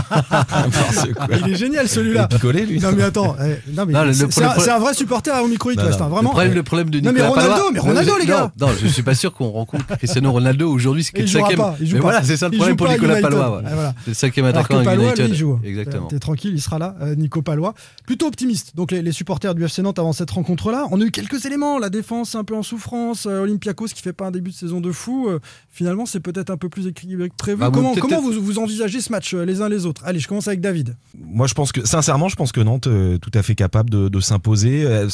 Il 1.46 1.52
est 1.52 1.56
génial 1.56 1.88
celui-là. 1.88 2.28
Il 2.30 2.34
est 2.34 2.36
picolé, 2.38 2.66
lui. 2.66 2.80
Non 2.80 2.90
mais 2.96 3.02
attends, 3.02 3.36
eh, 3.40 3.70
non, 3.72 3.84
mais 3.86 3.92
Non, 3.92 4.02
le- 4.02 4.08
le 4.08 4.12
c'est 4.14 4.26
problème- 4.28 4.52
c'est 4.54 4.60
un, 4.60 4.64
c'est 4.64 4.70
un 4.70 4.78
vrai 4.78 4.94
supporter 4.94 5.30
Non, 5.34 5.42
West, 5.48 5.76
non. 5.76 6.06
hein, 6.06 6.08
vraiment. 6.08 6.20
Le 6.22 6.28
problème, 6.30 6.54
le 6.54 6.62
problème 6.62 6.90
de 6.90 7.00
Non, 7.00 7.12
mais 7.12 7.20
Nicolas 7.20 7.28
Ronaldo, 7.30 7.52
Palois- 7.54 7.70
mais 7.72 7.78
Ronaldo, 7.80 8.10
Non, 8.12 8.18
les 8.18 8.26
gars. 8.26 8.52
Non, 8.60 8.68
je 8.80 8.86
suis 8.88 9.02
pas 9.02 9.14
sûr 9.14 9.32
qu'on 9.32 9.48
rencontre 9.50 9.86
Cristiano 9.96 10.32
Ronaldo 10.32 10.70
aujourd'hui, 10.70 11.02
c'est 11.04 11.16
Et 11.16 11.20
il 11.20 11.22
le 11.22 11.28
jouera 11.28 11.48
cinquième. 11.50 11.66
mais 11.80 11.88
pas. 11.92 12.00
voilà, 12.00 12.22
c'est 12.22 12.36
ça 12.36 12.48
le 12.48 12.56
problème 12.56 12.76
pour 12.76 12.86
pas 12.86 12.92
à 12.92 12.96
Nicolas. 12.96 13.20
Palois. 13.20 13.62
voilà. 13.62 13.94
C'est 14.04 14.10
le 14.10 14.14
cinquième 14.14 14.46
attaquant 14.46 14.78
à 14.78 14.94
United. 14.94 15.18
lui, 15.26 15.32
il 15.32 15.34
joue. 15.34 15.58
Exactement. 15.64 16.06
T'es 16.08 16.18
tranquille, 16.18 16.52
il 16.54 16.60
sera 16.62 16.78
là, 16.78 16.94
euh, 17.02 17.14
Nico 17.14 17.42
Palois. 17.42 17.74
Plutôt 18.06 18.26
optimiste. 18.26 18.74
Donc 18.76 18.90
les, 18.92 19.02
les 19.02 19.12
supporters 19.12 19.54
du 19.54 19.64
FC 19.64 19.82
Nantes 19.82 19.98
avant 19.98 20.12
cette 20.12 20.30
rencontre-là, 20.30 20.86
on 20.90 21.00
a 21.00 21.04
eu 21.04 21.10
quelques 21.10 21.44
éléments. 21.46 21.78
La 21.78 21.90
défense 21.90 22.34
un 22.34 22.44
peu 22.44 22.54
en 22.54 22.62
souffrance, 22.62 23.26
euh, 23.26 23.42
Olympiakos 23.42 23.86
qui 23.88 24.02
fait 24.02 24.12
pas 24.12 24.26
un 24.26 24.30
début 24.30 24.50
de 24.50 24.56
saison 24.56 24.80
de 24.80 24.92
fou. 24.92 25.28
Euh, 25.56 25.66
finalement, 25.70 26.06
c'est 26.06 26.20
peut-être 26.20 26.50
un 26.50 26.56
peu 26.56 26.68
plus 26.68 26.86
équilibré 26.86 27.28
que 27.28 27.34
prévu. 27.36 27.60
Bah, 27.60 27.70
comment 27.72 27.94
vous, 28.20 28.32
vous 28.32 28.58
envisagez 28.58 29.00
ce 29.00 29.10
match 29.10 29.34
euh, 29.34 29.44
les 29.44 29.60
uns 29.60 29.68
les 29.68 29.86
autres? 29.86 30.02
Allez, 30.04 30.20
je 30.20 30.28
commence 30.28 30.48
avec 30.48 30.60
David. 30.60 30.96
Moi, 31.18 31.46
je 31.46 31.54
pense 31.54 31.72
que, 31.72 31.86
sincèrement, 31.86 32.28
je 32.28 32.36
pense 32.36 32.52
que 32.52 32.60
Nantes 32.60 32.86
est 32.86 33.18
tout 33.18 33.30
à 33.34 33.42
fait 33.42 33.54
capable 33.54 33.90
de, 33.90 34.08
de 34.08 34.20
s'imposer. 34.20 34.84
Euh, 34.84 35.08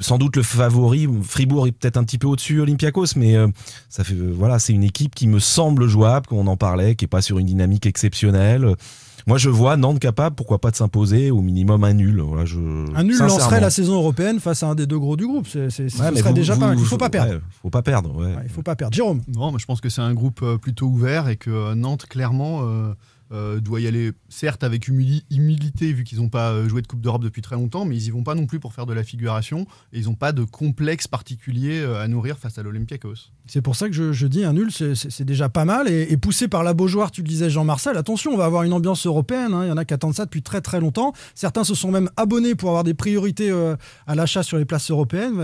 Sans 0.00 0.18
doute 0.18 0.36
le 0.36 0.42
favori, 0.42 1.08
Fribourg 1.22 1.66
est 1.66 1.72
peut-être 1.72 1.96
un 1.96 2.04
petit 2.04 2.18
peu 2.18 2.26
au-dessus 2.26 2.60
Olympiakos, 2.60 3.16
mais 3.16 3.36
euh, 3.36 3.48
ça 3.88 4.04
fait, 4.04 4.14
euh, 4.14 4.32
voilà, 4.36 4.58
c'est 4.58 4.72
une 4.72 4.84
équipe 4.84 5.14
qui 5.14 5.26
me 5.26 5.38
semble 5.38 5.86
jouable, 5.86 6.26
qu'on 6.26 6.46
en 6.46 6.56
parlait, 6.56 6.94
qui 6.94 7.04
est 7.04 7.08
pas 7.08 7.22
sur 7.22 7.38
une 7.38 7.46
dynamique 7.46 7.86
exceptionnelle. 7.86 8.74
Moi, 9.26 9.38
je 9.38 9.48
vois 9.48 9.76
Nantes 9.78 10.00
capable, 10.00 10.36
pourquoi 10.36 10.60
pas 10.60 10.70
de 10.70 10.76
s'imposer, 10.76 11.30
au 11.30 11.40
minimum 11.40 11.82
un 11.84 11.94
nul. 11.94 12.20
Voilà, 12.20 12.44
je, 12.44 12.58
Un 12.94 13.04
nul 13.04 13.16
lancerait 13.18 13.60
la 13.60 13.70
saison 13.70 13.94
européenne 13.94 14.38
face 14.38 14.62
à 14.62 14.68
un 14.68 14.74
des 14.74 14.86
deux 14.86 14.98
gros 14.98 15.16
du 15.16 15.26
groupe. 15.26 15.46
C'est, 15.48 15.70
c'est- 15.70 15.88
ce 15.88 15.98
Ouais, 16.02 16.14
serait 16.14 16.28
vous- 16.30 16.34
déjà 16.34 16.54
vous- 16.54 16.60
pas 16.60 16.66
mal. 16.68 16.78
Il 16.78 16.84
faut 16.84 16.98
pas 16.98 17.08
perdre. 17.10 17.32
ouais, 17.32 17.40
faut 17.62 17.70
pas 17.70 17.82
perdre. 17.82 18.14
ouais. 18.16 18.34
Il 18.44 18.50
faut 18.50 18.62
pas 18.62 18.76
perdre. 18.76 18.94
Jérôme. 18.94 19.22
Non, 19.34 19.50
mais 19.52 19.58
je 19.58 19.64
pense 19.66 19.80
que 19.80 19.88
c'est 19.88 20.02
un 20.02 20.12
groupe 20.12 20.40
euh, 20.42 20.58
plutôt 20.58 20.86
ouvert 20.86 21.28
et 21.28 21.36
que 21.36 21.50
euh, 21.50 21.74
Nantes, 21.74 22.06
clairement, 22.06 22.60
euh, 22.64 22.92
euh, 23.32 23.60
doit 23.60 23.80
y 23.80 23.86
aller, 23.86 24.12
certes 24.28 24.62
avec 24.64 24.88
humili- 24.88 25.24
humilité, 25.30 25.92
vu 25.92 26.04
qu'ils 26.04 26.18
n'ont 26.18 26.28
pas 26.28 26.50
euh, 26.52 26.68
joué 26.68 26.82
de 26.82 26.86
Coupe 26.86 27.00
d'Europe 27.00 27.22
depuis 27.22 27.42
très 27.42 27.56
longtemps, 27.56 27.84
mais 27.84 27.96
ils 27.96 28.06
y 28.06 28.10
vont 28.10 28.22
pas 28.22 28.34
non 28.34 28.46
plus 28.46 28.60
pour 28.60 28.72
faire 28.74 28.86
de 28.86 28.92
la 28.92 29.02
figuration 29.02 29.66
et 29.92 29.98
ils 30.00 30.04
n'ont 30.04 30.14
pas 30.14 30.32
de 30.32 30.44
complexe 30.44 31.08
particulier 31.08 31.80
euh, 31.80 32.02
à 32.02 32.08
nourrir 32.08 32.38
face 32.38 32.58
à 32.58 32.62
l'Olympiakos. 32.62 33.30
C'est 33.46 33.62
pour 33.62 33.76
ça 33.76 33.88
que 33.88 33.94
je, 33.94 34.12
je 34.12 34.26
dis 34.26 34.44
un 34.44 34.52
nul, 34.52 34.70
c'est- 34.72 35.22
déjà 35.22 35.48
pas 35.48 35.64
mal. 35.64 35.88
Et, 35.88 36.12
et 36.12 36.16
poussé 36.16 36.48
par 36.48 36.62
la 36.64 36.74
Beaujoire, 36.74 37.10
tu 37.10 37.22
le 37.22 37.28
disais 37.28 37.48
Jean-Marcel, 37.50 37.96
attention, 37.96 38.32
on 38.32 38.36
va 38.36 38.44
avoir 38.44 38.62
une 38.62 38.72
ambiance 38.72 39.06
européenne. 39.06 39.52
hein. 39.54 39.64
Il 39.64 39.68
y 39.68 39.72
en 39.72 39.76
a 39.76 39.84
qui 39.84 39.94
attendent 39.94 40.14
ça 40.14 40.24
depuis 40.26 40.42
très 40.42 40.60
très 40.60 40.80
longtemps. 40.80 41.12
Certains 41.34 41.64
se 41.64 41.74
sont 41.74 41.90
même 41.90 42.10
abonnés 42.16 42.54
pour 42.54 42.68
avoir 42.70 42.84
des 42.84 42.94
priorités 42.94 43.50
euh, 43.50 43.76
à 44.06 44.14
l'achat 44.14 44.42
sur 44.42 44.58
les 44.58 44.64
places 44.64 44.90
européennes. 44.90 45.34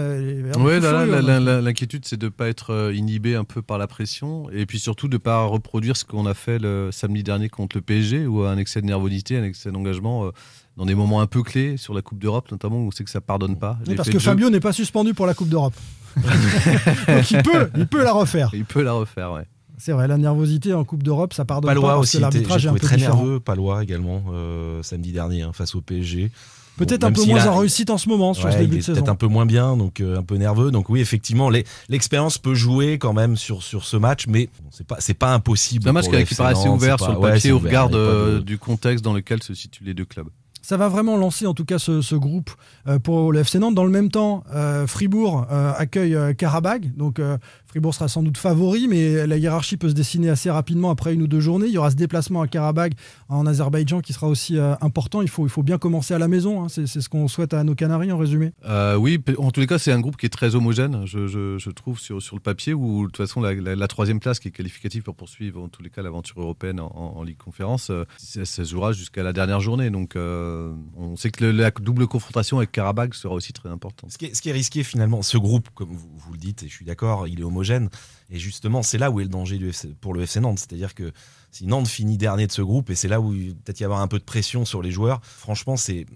Oui, 0.58 0.80
là, 0.80 1.60
l'inquiétude, 1.60 2.04
c'est 2.06 2.16
de 2.18 2.26
ne 2.26 2.30
pas 2.30 2.48
être 2.48 2.92
inhibé 2.94 3.34
un 3.34 3.44
peu 3.44 3.62
par 3.62 3.78
la 3.78 3.86
pression 3.86 4.48
et 4.50 4.66
puis 4.66 4.78
surtout 4.78 5.08
de 5.08 5.14
ne 5.14 5.18
pas 5.18 5.44
reproduire 5.44 5.96
ce 5.96 6.04
qu'on 6.04 6.26
a 6.26 6.34
fait 6.34 6.58
le 6.58 6.90
samedi 6.92 7.22
dernier 7.22 7.48
contre 7.48 7.69
le 7.74 7.80
PSG 7.80 8.26
où 8.26 8.42
un 8.44 8.58
excès 8.58 8.80
de 8.80 8.86
nervosité, 8.86 9.36
un 9.36 9.44
excès 9.44 9.70
d'engagement 9.70 10.26
euh, 10.26 10.30
dans 10.76 10.86
des 10.86 10.94
moments 10.94 11.20
un 11.20 11.26
peu 11.26 11.42
clés 11.42 11.76
sur 11.76 11.94
la 11.94 12.02
Coupe 12.02 12.18
d'Europe 12.18 12.50
notamment 12.50 12.76
où 12.76 12.88
on 12.88 12.90
sait 12.90 13.04
que 13.04 13.10
ça 13.10 13.20
pardonne 13.20 13.58
pas. 13.58 13.78
Oui, 13.86 13.94
parce 13.94 14.10
que 14.10 14.18
Fabio 14.18 14.50
n'est 14.50 14.60
pas 14.60 14.72
suspendu 14.72 15.14
pour 15.14 15.26
la 15.26 15.34
Coupe 15.34 15.48
d'Europe. 15.48 15.74
Donc 16.16 17.30
il 17.30 17.42
peut, 17.42 17.70
il 17.76 17.86
peut 17.86 18.02
la 18.02 18.12
refaire. 18.12 18.50
Il 18.52 18.64
peut 18.64 18.82
la 18.82 18.92
refaire, 18.92 19.32
ouais. 19.32 19.46
C'est 19.78 19.92
vrai, 19.92 20.06
la 20.08 20.18
nervosité 20.18 20.74
en 20.74 20.84
Coupe 20.84 21.02
d'Europe, 21.02 21.32
ça 21.32 21.46
pardonne 21.46 21.70
Palois 21.70 21.88
pas 21.88 21.94
parce 21.94 22.02
aussi, 22.08 22.16
que 22.18 22.22
l'arbitrage 22.22 22.60
j'ai 22.60 22.66
est 22.66 22.70
un 22.70 22.74
trouvé 22.74 22.80
peu 22.80 22.86
très 22.86 22.96
différent. 22.96 23.16
nerveux, 23.16 23.40
Palois 23.40 23.82
également, 23.82 24.24
euh, 24.30 24.82
samedi 24.82 25.10
dernier, 25.12 25.40
hein, 25.42 25.52
face 25.54 25.74
au 25.74 25.80
PSG. 25.80 26.30
Peut-être 26.76 27.02
Bon, 27.02 27.08
un 27.08 27.12
peu 27.12 27.24
moins 27.26 27.40
a- 27.44 27.50
en 27.50 27.56
réussite 27.58 27.90
en 27.90 27.98
ce 27.98 28.08
moment 28.08 28.32
sur 28.32 28.46
Ouais, 28.46 28.52
ce 28.52 28.58
début 28.58 28.76
il 28.76 28.78
de 28.78 28.84
saison. 28.84 28.94
peut-être 29.00 29.10
un 29.10 29.14
peu 29.14 29.26
moins 29.26 29.44
bien, 29.44 29.76
donc 29.76 30.00
euh, 30.00 30.18
un 30.18 30.22
peu 30.22 30.36
nerveux. 30.36 30.70
Donc 30.70 30.88
oui, 30.88 31.00
effectivement, 31.00 31.50
l'expérience 31.88 32.38
peut 32.38 32.54
jouer 32.54 32.98
quand 32.98 33.12
même 33.12 33.36
sur, 33.36 33.62
sur 33.62 33.84
ce 33.84 33.96
match, 33.98 34.26
mais 34.28 34.48
bon, 34.62 34.68
c'est 34.70 34.86
pas 34.86 34.96
c'est 34.98 35.14
pas 35.14 35.34
impossible. 35.34 35.82
C'est 35.84 35.90
un 35.90 35.92
match 35.92 36.04
qui, 36.06 36.34
paraît 36.34 36.52
assez 36.52 36.68
ouvert 36.68 36.96
c'est 36.98 37.04
sur 37.04 37.12
pas- 37.12 37.12
le 37.12 37.18
ouais, 37.20 37.32
papier 37.34 37.52
au 37.52 37.58
regard 37.58 37.90
pas 37.90 37.96
euh, 37.96 38.34
de- 38.36 38.40
du 38.40 38.56
contexte 38.58 39.04
dans 39.04 39.12
lequel 39.12 39.42
se 39.42 39.52
situent 39.54 39.84
les 39.84 39.94
deux 39.94 40.04
clubs. 40.06 40.28
Ça 40.62 40.76
va 40.76 40.88
vraiment 40.88 41.16
lancer 41.16 41.46
en 41.46 41.54
tout 41.54 41.64
cas 41.64 41.78
ce, 41.78 42.14
groupe 42.14 42.50
euh, 42.86 42.98
pour 42.98 43.32
le 43.32 43.40
FC 43.40 43.58
Nantes. 43.58 43.74
Dans 43.74 43.84
le 43.84 43.90
même 43.90 44.10
temps, 44.10 44.44
euh, 44.54 44.86
Fribourg 44.86 45.46
euh, 45.50 45.72
accueille 45.76 46.16
Karabag. 46.36 46.94
Donc 46.96 47.20
Fribourg 47.66 47.94
sera 47.94 48.08
sans 48.08 48.22
doute 48.22 48.36
favori, 48.36 48.88
mais 48.88 49.26
la 49.26 49.36
hiérarchie 49.36 49.76
peut 49.76 49.88
se 49.88 49.94
dessiner 49.94 50.28
assez 50.28 50.50
rapidement 50.50 50.90
après 50.90 51.14
une 51.14 51.22
ou 51.22 51.26
deux 51.26 51.40
journées. 51.40 51.66
Il 51.66 51.72
y 51.72 51.78
aura 51.78 51.90
ce 51.90 51.96
déplacement 51.96 52.42
à 52.42 52.48
Karabag 52.48 52.94
en 53.28 53.46
Azerbaïdjan 53.46 54.00
qui 54.00 54.12
sera 54.12 54.26
aussi 54.26 54.58
important. 54.80 55.22
Il 55.22 55.28
faut, 55.28 55.62
bien 55.62 55.78
commencer 55.78 56.14
à 56.14 56.18
la 56.18 56.28
maison. 56.28 56.64
hein. 56.64 56.66
C'est 56.68 56.86
ce 56.86 57.08
qu'on 57.08 57.28
souhaite 57.28 57.54
à 57.54 57.62
nos 57.64 57.74
Canaries 57.74 58.12
en 58.12 58.18
résumé. 58.18 58.52
Oui, 58.98 59.22
en 59.38 59.50
tous 59.50 59.60
les 59.60 59.66
cas, 59.66 59.78
c'est 59.78 59.92
un 59.92 60.00
groupe 60.00 60.16
qui 60.16 60.26
est 60.26 60.30
très 60.30 60.54
homogène, 60.54 61.04
je, 61.06 61.70
trouve, 61.70 61.98
sur, 62.00 62.18
le 62.18 62.40
papier, 62.40 62.74
où 62.74 63.02
de 63.02 63.06
toute 63.06 63.16
façon, 63.16 63.40
la, 63.40 63.88
troisième 63.88 64.20
place 64.20 64.40
qui 64.40 64.48
est 64.48 64.52
qualificative 64.52 65.02
pour 65.02 65.14
poursuivre, 65.14 65.62
en 65.62 65.68
tous 65.68 65.82
les 65.82 65.90
cas, 65.90 66.02
l'aventure 66.02 66.40
européenne 66.40 66.80
en, 66.80 67.22
Ligue 67.22 67.38
Conférence, 67.38 67.92
ça, 68.18 68.44
ça 68.44 68.64
se 68.64 68.70
jouera 68.70 68.92
jusqu'à 68.92 69.22
la 69.22 69.32
dernière 69.32 69.60
journée. 69.60 69.90
Donc, 69.90 70.16
euh, 70.50 70.74
on 70.96 71.16
sait 71.16 71.30
que 71.30 71.44
le- 71.44 71.52
la 71.52 71.70
double 71.70 72.06
confrontation 72.06 72.58
avec 72.58 72.72
Karabakh 72.72 73.14
sera 73.14 73.34
aussi 73.34 73.52
très 73.52 73.68
importante. 73.68 74.10
Ce 74.12 74.18
qui, 74.18 74.26
est, 74.26 74.34
ce 74.34 74.42
qui 74.42 74.48
est 74.50 74.52
risqué 74.52 74.82
finalement, 74.84 75.22
ce 75.22 75.38
groupe, 75.38 75.68
comme 75.74 75.88
vous, 75.90 76.08
vous 76.18 76.32
le 76.32 76.38
dites, 76.38 76.62
et 76.62 76.68
je 76.68 76.72
suis 76.74 76.84
d'accord, 76.84 77.26
il 77.28 77.40
est 77.40 77.44
homogène. 77.44 77.88
Et 78.30 78.38
justement, 78.38 78.82
c'est 78.82 78.98
là 78.98 79.10
où 79.10 79.20
est 79.20 79.24
le 79.24 79.28
danger 79.30 79.58
du 79.58 79.68
FC 79.68 79.94
pour 80.00 80.14
le 80.14 80.22
FC 80.22 80.40
Nantes. 80.40 80.58
C'est-à-dire 80.58 80.94
que 80.94 81.12
si 81.50 81.66
Nantes 81.66 81.88
finit 81.88 82.16
dernier 82.18 82.46
de 82.46 82.52
ce 82.52 82.62
groupe, 82.62 82.90
et 82.90 82.94
c'est 82.94 83.08
là 83.08 83.20
où 83.20 83.32
il 83.34 83.48
va 83.50 83.54
peut-être 83.64 83.80
y 83.80 83.84
avoir 83.84 84.00
un 84.00 84.08
peu 84.08 84.18
de 84.18 84.24
pression 84.24 84.64
sur 84.64 84.82
les 84.82 84.90
joueurs, 84.90 85.20
franchement, 85.22 85.76
c'est. 85.76 86.06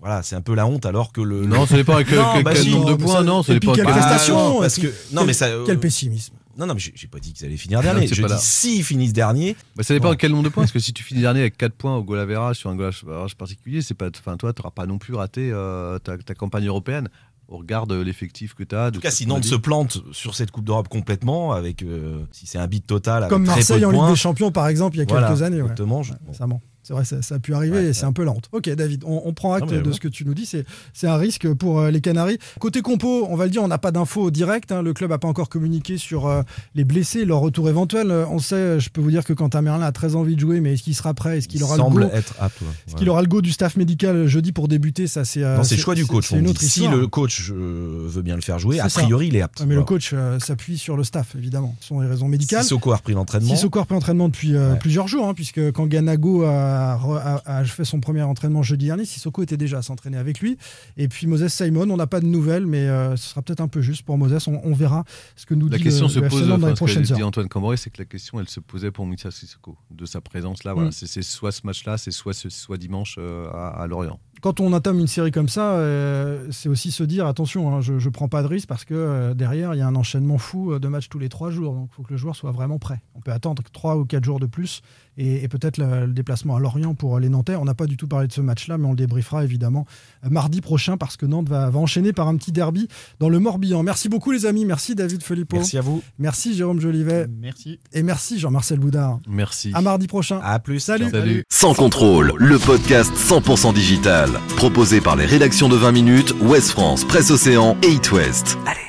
Voilà, 0.00 0.22
c'est 0.22 0.36
un 0.36 0.42
peu 0.42 0.54
la 0.54 0.66
honte 0.66 0.84
alors 0.84 1.12
que 1.12 1.22
le. 1.22 1.46
Non, 1.46 1.64
ça 1.66 1.76
dépend 1.76 1.94
avec 1.94 2.08
quel- 2.08 2.18
Non, 2.18 2.32
quel- 2.34 2.44
bah 2.44 2.52
quel 2.52 2.62
si. 2.62 2.70
nombre 2.70 2.90
de 2.90 2.94
points, 3.02 3.14
ça- 3.14 3.22
non, 3.22 3.42
ça 3.42 3.52
puis 3.54 3.60
dépend 3.60 3.72
quelle 3.72 3.84
pas- 3.86 3.92
prestation 3.92 4.60
parce 4.60 4.74
Quel- 4.76 4.90
que 4.90 5.14
non 5.14 5.24
mais 5.24 5.32
ça. 5.32 5.46
euh, 5.46 5.64
Quel 5.64 5.80
pessimisme. 5.80 6.34
Non, 6.58 6.66
non, 6.66 6.74
mais 6.74 6.80
j'ai 6.80 7.08
pas 7.08 7.18
dit 7.18 7.32
qu'ils 7.32 7.46
allaient 7.46 7.56
finir 7.56 7.80
dernier. 7.82 8.06
Je 8.06 8.14
dis 8.26 8.32
s'ils 8.38 8.84
finissent 8.84 9.12
dernier. 9.12 9.56
Bah, 9.76 9.82
ça 9.82 9.94
dépend 9.94 10.10
de 10.10 10.14
quel 10.14 10.30
nombre 10.30 10.44
de 10.44 10.48
points, 10.48 10.62
parce 10.64 10.72
que 10.72 10.78
si 10.78 10.92
tu 10.92 11.02
finis 11.02 11.20
dernier 11.20 11.40
avec 11.40 11.56
4 11.56 11.72
points 11.74 11.96
au 11.96 12.02
goal 12.04 12.18
average 12.18 12.56
sur 12.56 12.70
un 12.70 12.76
goal 12.76 12.92
average 13.06 13.36
particulier, 13.36 13.82
c'est 13.82 13.94
pas, 13.94 14.08
enfin, 14.08 14.36
toi, 14.36 14.52
tu 14.52 14.60
n'auras 14.62 14.70
pas 14.70 14.86
non 14.86 14.98
plus 14.98 15.14
raté 15.14 15.50
euh, 15.52 15.98
ta, 15.98 16.16
ta 16.18 16.34
campagne 16.34 16.66
européenne 16.66 17.08
au 17.48 17.58
regard 17.58 17.86
de 17.86 18.00
l'effectif 18.00 18.54
que 18.54 18.62
tu 18.64 18.74
as. 18.74 18.86
En 18.86 18.90
tout 18.90 19.00
cas, 19.00 19.10
si 19.10 19.26
Nantes 19.26 19.44
se 19.44 19.54
plante 19.54 19.98
sur 20.12 20.34
cette 20.34 20.50
Coupe 20.50 20.64
d'Europe 20.64 20.88
complètement, 20.88 21.52
avec 21.52 21.82
euh, 21.82 22.24
si 22.32 22.46
c'est 22.46 22.58
un 22.58 22.66
beat 22.66 22.86
total, 22.86 23.24
avec 23.24 23.30
Comme 23.30 23.44
très 23.44 23.56
Marseille 23.56 23.80
peu 23.80 23.86
en 23.86 23.90
Ligue 23.90 24.08
des 24.08 24.16
Champions, 24.16 24.50
par 24.50 24.66
exemple, 24.68 24.96
il 24.96 25.00
y 25.00 25.02
a 25.02 25.06
Voilà, 25.06 25.28
quelques 25.28 25.42
années. 25.42 25.56
ouais. 25.56 25.62
exactement, 25.62 26.02
je- 26.02 26.12
Ouais, 26.12 26.18
ça 26.32 26.46
ment. 26.46 26.60
C'est 26.84 26.92
vrai, 26.92 27.04
ça, 27.04 27.22
ça 27.22 27.36
a 27.36 27.38
pu 27.38 27.54
arriver 27.54 27.88
et 27.88 27.92
c'est 27.94 28.04
un 28.04 28.12
peu 28.12 28.24
la 28.24 28.30
honte. 28.32 28.48
Ok, 28.52 28.68
David, 28.68 29.02
on, 29.06 29.22
on 29.24 29.32
prend 29.32 29.54
acte 29.54 29.72
Non, 29.72 29.80
de 29.80 29.86
ouais. 29.88 29.92
ce 29.94 30.00
que 30.00 30.08
tu 30.08 30.24
nous 30.24 30.34
dis. 30.34 30.46
C'est 30.92 31.06
un 31.06 31.16
risque 31.16 31.52
pour 31.54 31.80
euh, 31.80 31.90
les 31.90 32.00
Canaries. 32.02 32.38
Côté 32.60 32.82
compo, 32.82 33.26
on 33.28 33.36
va 33.36 33.44
le 33.46 33.50
dire, 33.50 33.62
on 33.62 33.68
n'a 33.68 33.78
pas 33.78 33.90
d'infos 33.90 34.30
directes. 34.30 34.70
hein. 34.70 34.82
Le 34.82 34.92
club 34.92 35.10
n'a 35.10 35.18
pas 35.18 35.26
encore 35.28 35.48
communiqué 35.48 35.96
sur 35.98 36.26
euh, 36.26 36.42
les 36.74 36.84
blessés, 36.84 37.24
leur 37.24 37.40
retour 37.40 37.68
éventuel. 37.70 38.10
Euh, 38.10 38.26
On 38.28 38.38
sait, 38.38 38.78
je 38.80 38.90
peux 38.90 39.00
vous 39.00 39.10
dire 39.10 39.24
que 39.24 39.32
Quentin 39.32 39.62
Merlin 39.62 39.84
a 39.86 39.92
très 39.92 40.14
envie 40.14 40.34
de 40.34 40.40
jouer, 40.40 40.60
mais 40.60 40.74
est-ce 40.74 40.82
qu'il 40.82 40.94
sera 40.94 41.14
prêt? 41.14 41.38
Est-ce 41.38 41.48
qu'il 41.48 41.60
il 41.60 41.64
aura 41.64 41.76
semble 41.76 42.02
le 42.02 42.06
go 42.08 42.12
être 42.14 42.34
apte. 42.38 42.58
Est-ce 42.86 42.96
qu'il 42.96 43.08
aura 43.08 43.22
le 43.22 43.28
go 43.28 43.40
du 43.40 43.50
staff 43.52 43.76
médical 43.76 44.26
jeudi 44.26 44.52
pour 44.52 44.68
débuter? 44.68 45.06
Ça, 45.06 45.24
c'est 45.24 45.42
c'est 45.64 45.76
choix 45.78 45.94
du 45.94 46.04
coach. 46.06 46.28
C'est 46.28 46.34
on 46.34 46.38
une 46.38 46.44
dit. 46.44 46.50
autre 46.50 46.60
si 46.60 46.86
le 46.86 47.06
coach 47.06 47.50
veut 47.50 48.22
bien 48.22 48.34
le 48.36 48.42
faire 48.42 48.58
jouer, 48.58 48.78
a 48.80 48.88
ça. 48.90 49.00
priori, 49.00 49.28
il 49.28 49.36
est 49.36 49.42
apte. 49.42 49.62
Mais 49.66 49.74
le 49.74 49.84
coach 49.84 50.14
s'appuie 50.38 50.76
sur 50.76 50.96
le 50.98 51.04
staff, 51.04 51.34
évidemment. 51.34 51.74
Ce 51.80 51.88
sont 51.88 52.00
des 52.02 52.06
raisons 52.06 52.28
médicales. 52.28 52.62
Sissoko 52.62 52.92
a 52.92 52.96
repris 52.96 53.14
l'entraînement. 53.14 53.54
Sissoko 53.54 53.78
a 53.78 53.82
repris 53.82 53.94
l'entraînement 53.94 54.28
depuis 54.28 54.52
plusieurs 54.80 55.08
jours, 55.08 55.28
hein, 55.28 55.34
puisque 55.34 55.72
quand 55.72 55.86
Ganago 55.86 56.42
a, 56.42 56.73
a- 56.74 57.42
a 57.46 57.64
fait 57.64 57.84
son 57.84 58.00
premier 58.00 58.22
entraînement 58.22 58.62
jeudi 58.62 58.86
dernier, 58.86 59.04
Sissoko 59.04 59.42
était 59.42 59.56
déjà 59.56 59.78
à 59.78 59.82
s'entraîner 59.82 60.16
avec 60.16 60.40
lui. 60.40 60.56
Et 60.96 61.08
puis 61.08 61.26
Moses 61.26 61.48
Simon, 61.48 61.88
on 61.90 61.96
n'a 61.96 62.06
pas 62.06 62.20
de 62.20 62.26
nouvelles, 62.26 62.66
mais 62.66 62.88
euh, 62.88 63.16
ce 63.16 63.28
sera 63.30 63.42
peut-être 63.42 63.60
un 63.60 63.68
peu 63.68 63.80
juste 63.82 64.02
pour 64.02 64.18
Moses. 64.18 64.46
On, 64.48 64.60
on 64.64 64.74
verra 64.74 65.04
ce 65.36 65.46
que 65.46 65.54
nous 65.54 65.68
La 65.68 65.78
dit 65.78 65.84
question 65.84 66.06
le, 66.06 66.10
se 66.12 66.20
le 66.20 66.28
pose, 66.28 66.40
Nantes 66.40 66.48
dans 66.48 66.56
enfin, 66.56 66.68
les 66.68 66.74
prochaines 66.74 67.02
dit 67.02 67.12
heures. 67.12 67.26
Antoine 67.28 67.48
Camboré, 67.48 67.76
c'est 67.76 67.90
que 67.90 67.98
la 67.98 68.04
question, 68.06 68.40
elle 68.40 68.48
se 68.48 68.60
posait 68.60 68.90
pour 68.90 69.06
Moussa 69.06 69.30
Sissoko, 69.30 69.76
de 69.90 70.06
sa 70.06 70.20
présence 70.20 70.64
là. 70.64 70.72
Voilà, 70.74 70.88
Mm. 70.88 70.92
c'est 70.92 71.22
soit 71.22 71.52
ce 71.52 71.60
match-là, 71.64 71.98
c'est 71.98 72.10
soit, 72.10 72.32
ce- 72.34 72.48
soit 72.50 72.76
dimanche 72.76 73.16
euh, 73.18 73.48
à, 73.52 73.82
à 73.82 73.86
Lorient. 73.86 74.18
Quand 74.44 74.60
on 74.60 74.74
entame 74.74 74.98
une 74.98 75.06
série 75.06 75.30
comme 75.30 75.48
ça, 75.48 75.72
euh, 75.76 76.48
c'est 76.50 76.68
aussi 76.68 76.90
se 76.90 77.02
dire 77.02 77.26
attention, 77.26 77.74
hein, 77.74 77.80
je 77.80 77.94
ne 77.94 78.08
prends 78.10 78.28
pas 78.28 78.42
de 78.42 78.46
risque 78.46 78.68
parce 78.68 78.84
que 78.84 78.92
euh, 78.92 79.32
derrière, 79.32 79.72
il 79.72 79.78
y 79.78 79.80
a 79.80 79.86
un 79.86 79.94
enchaînement 79.94 80.36
fou 80.36 80.72
euh, 80.72 80.78
de 80.78 80.86
matchs 80.86 81.08
tous 81.08 81.18
les 81.18 81.30
trois 81.30 81.50
jours. 81.50 81.72
Donc 81.72 81.88
il 81.90 81.94
faut 81.94 82.02
que 82.02 82.10
le 82.12 82.18
joueur 82.18 82.36
soit 82.36 82.50
vraiment 82.50 82.78
prêt. 82.78 83.00
On 83.14 83.22
peut 83.22 83.32
attendre 83.32 83.62
trois 83.72 83.96
ou 83.96 84.04
quatre 84.04 84.24
jours 84.24 84.40
de 84.40 84.44
plus 84.44 84.82
et, 85.16 85.44
et 85.44 85.48
peut-être 85.48 85.78
le, 85.78 86.04
le 86.04 86.12
déplacement 86.12 86.56
à 86.56 86.60
Lorient 86.60 86.94
pour 86.94 87.18
les 87.20 87.30
Nantais. 87.30 87.56
On 87.56 87.64
n'a 87.64 87.72
pas 87.72 87.86
du 87.86 87.96
tout 87.96 88.06
parlé 88.06 88.26
de 88.28 88.34
ce 88.34 88.42
match-là, 88.42 88.76
mais 88.76 88.84
on 88.84 88.90
le 88.90 88.96
débriefera 88.96 89.44
évidemment 89.44 89.86
mardi 90.28 90.60
prochain 90.60 90.98
parce 90.98 91.16
que 91.16 91.24
Nantes 91.24 91.48
va, 91.48 91.70
va 91.70 91.78
enchaîner 91.78 92.12
par 92.12 92.28
un 92.28 92.36
petit 92.36 92.52
derby 92.52 92.86
dans 93.20 93.30
le 93.30 93.38
Morbihan. 93.38 93.82
Merci 93.82 94.10
beaucoup 94.10 94.30
les 94.30 94.44
amis. 94.44 94.66
Merci 94.66 94.94
David 94.94 95.22
Filippo. 95.22 95.56
Merci 95.56 95.78
à 95.78 95.80
vous. 95.80 96.02
Merci 96.18 96.54
Jérôme 96.54 96.80
Jolivet. 96.80 97.28
Merci. 97.40 97.80
Et 97.94 98.02
merci 98.02 98.38
Jean-Marcel 98.38 98.78
Boudard. 98.78 99.20
Merci. 99.26 99.70
À 99.72 99.80
mardi 99.80 100.06
prochain. 100.06 100.38
À 100.42 100.58
plus. 100.58 100.80
Salut. 100.80 101.08
Salut. 101.08 101.44
Sans 101.48 101.72
contrôle, 101.72 102.34
le 102.36 102.58
podcast 102.58 103.10
100% 103.14 103.72
digital. 103.72 104.33
Proposé 104.56 105.00
par 105.00 105.16
les 105.16 105.26
rédactions 105.26 105.68
de 105.68 105.76
20 105.76 105.92
minutes, 105.92 106.34
Ouest 106.40 106.70
France, 106.70 107.04
Presse 107.04 107.30
Océan 107.30 107.76
et 107.82 107.88
It 107.88 108.12
West. 108.12 108.58
Allez, 108.66 108.80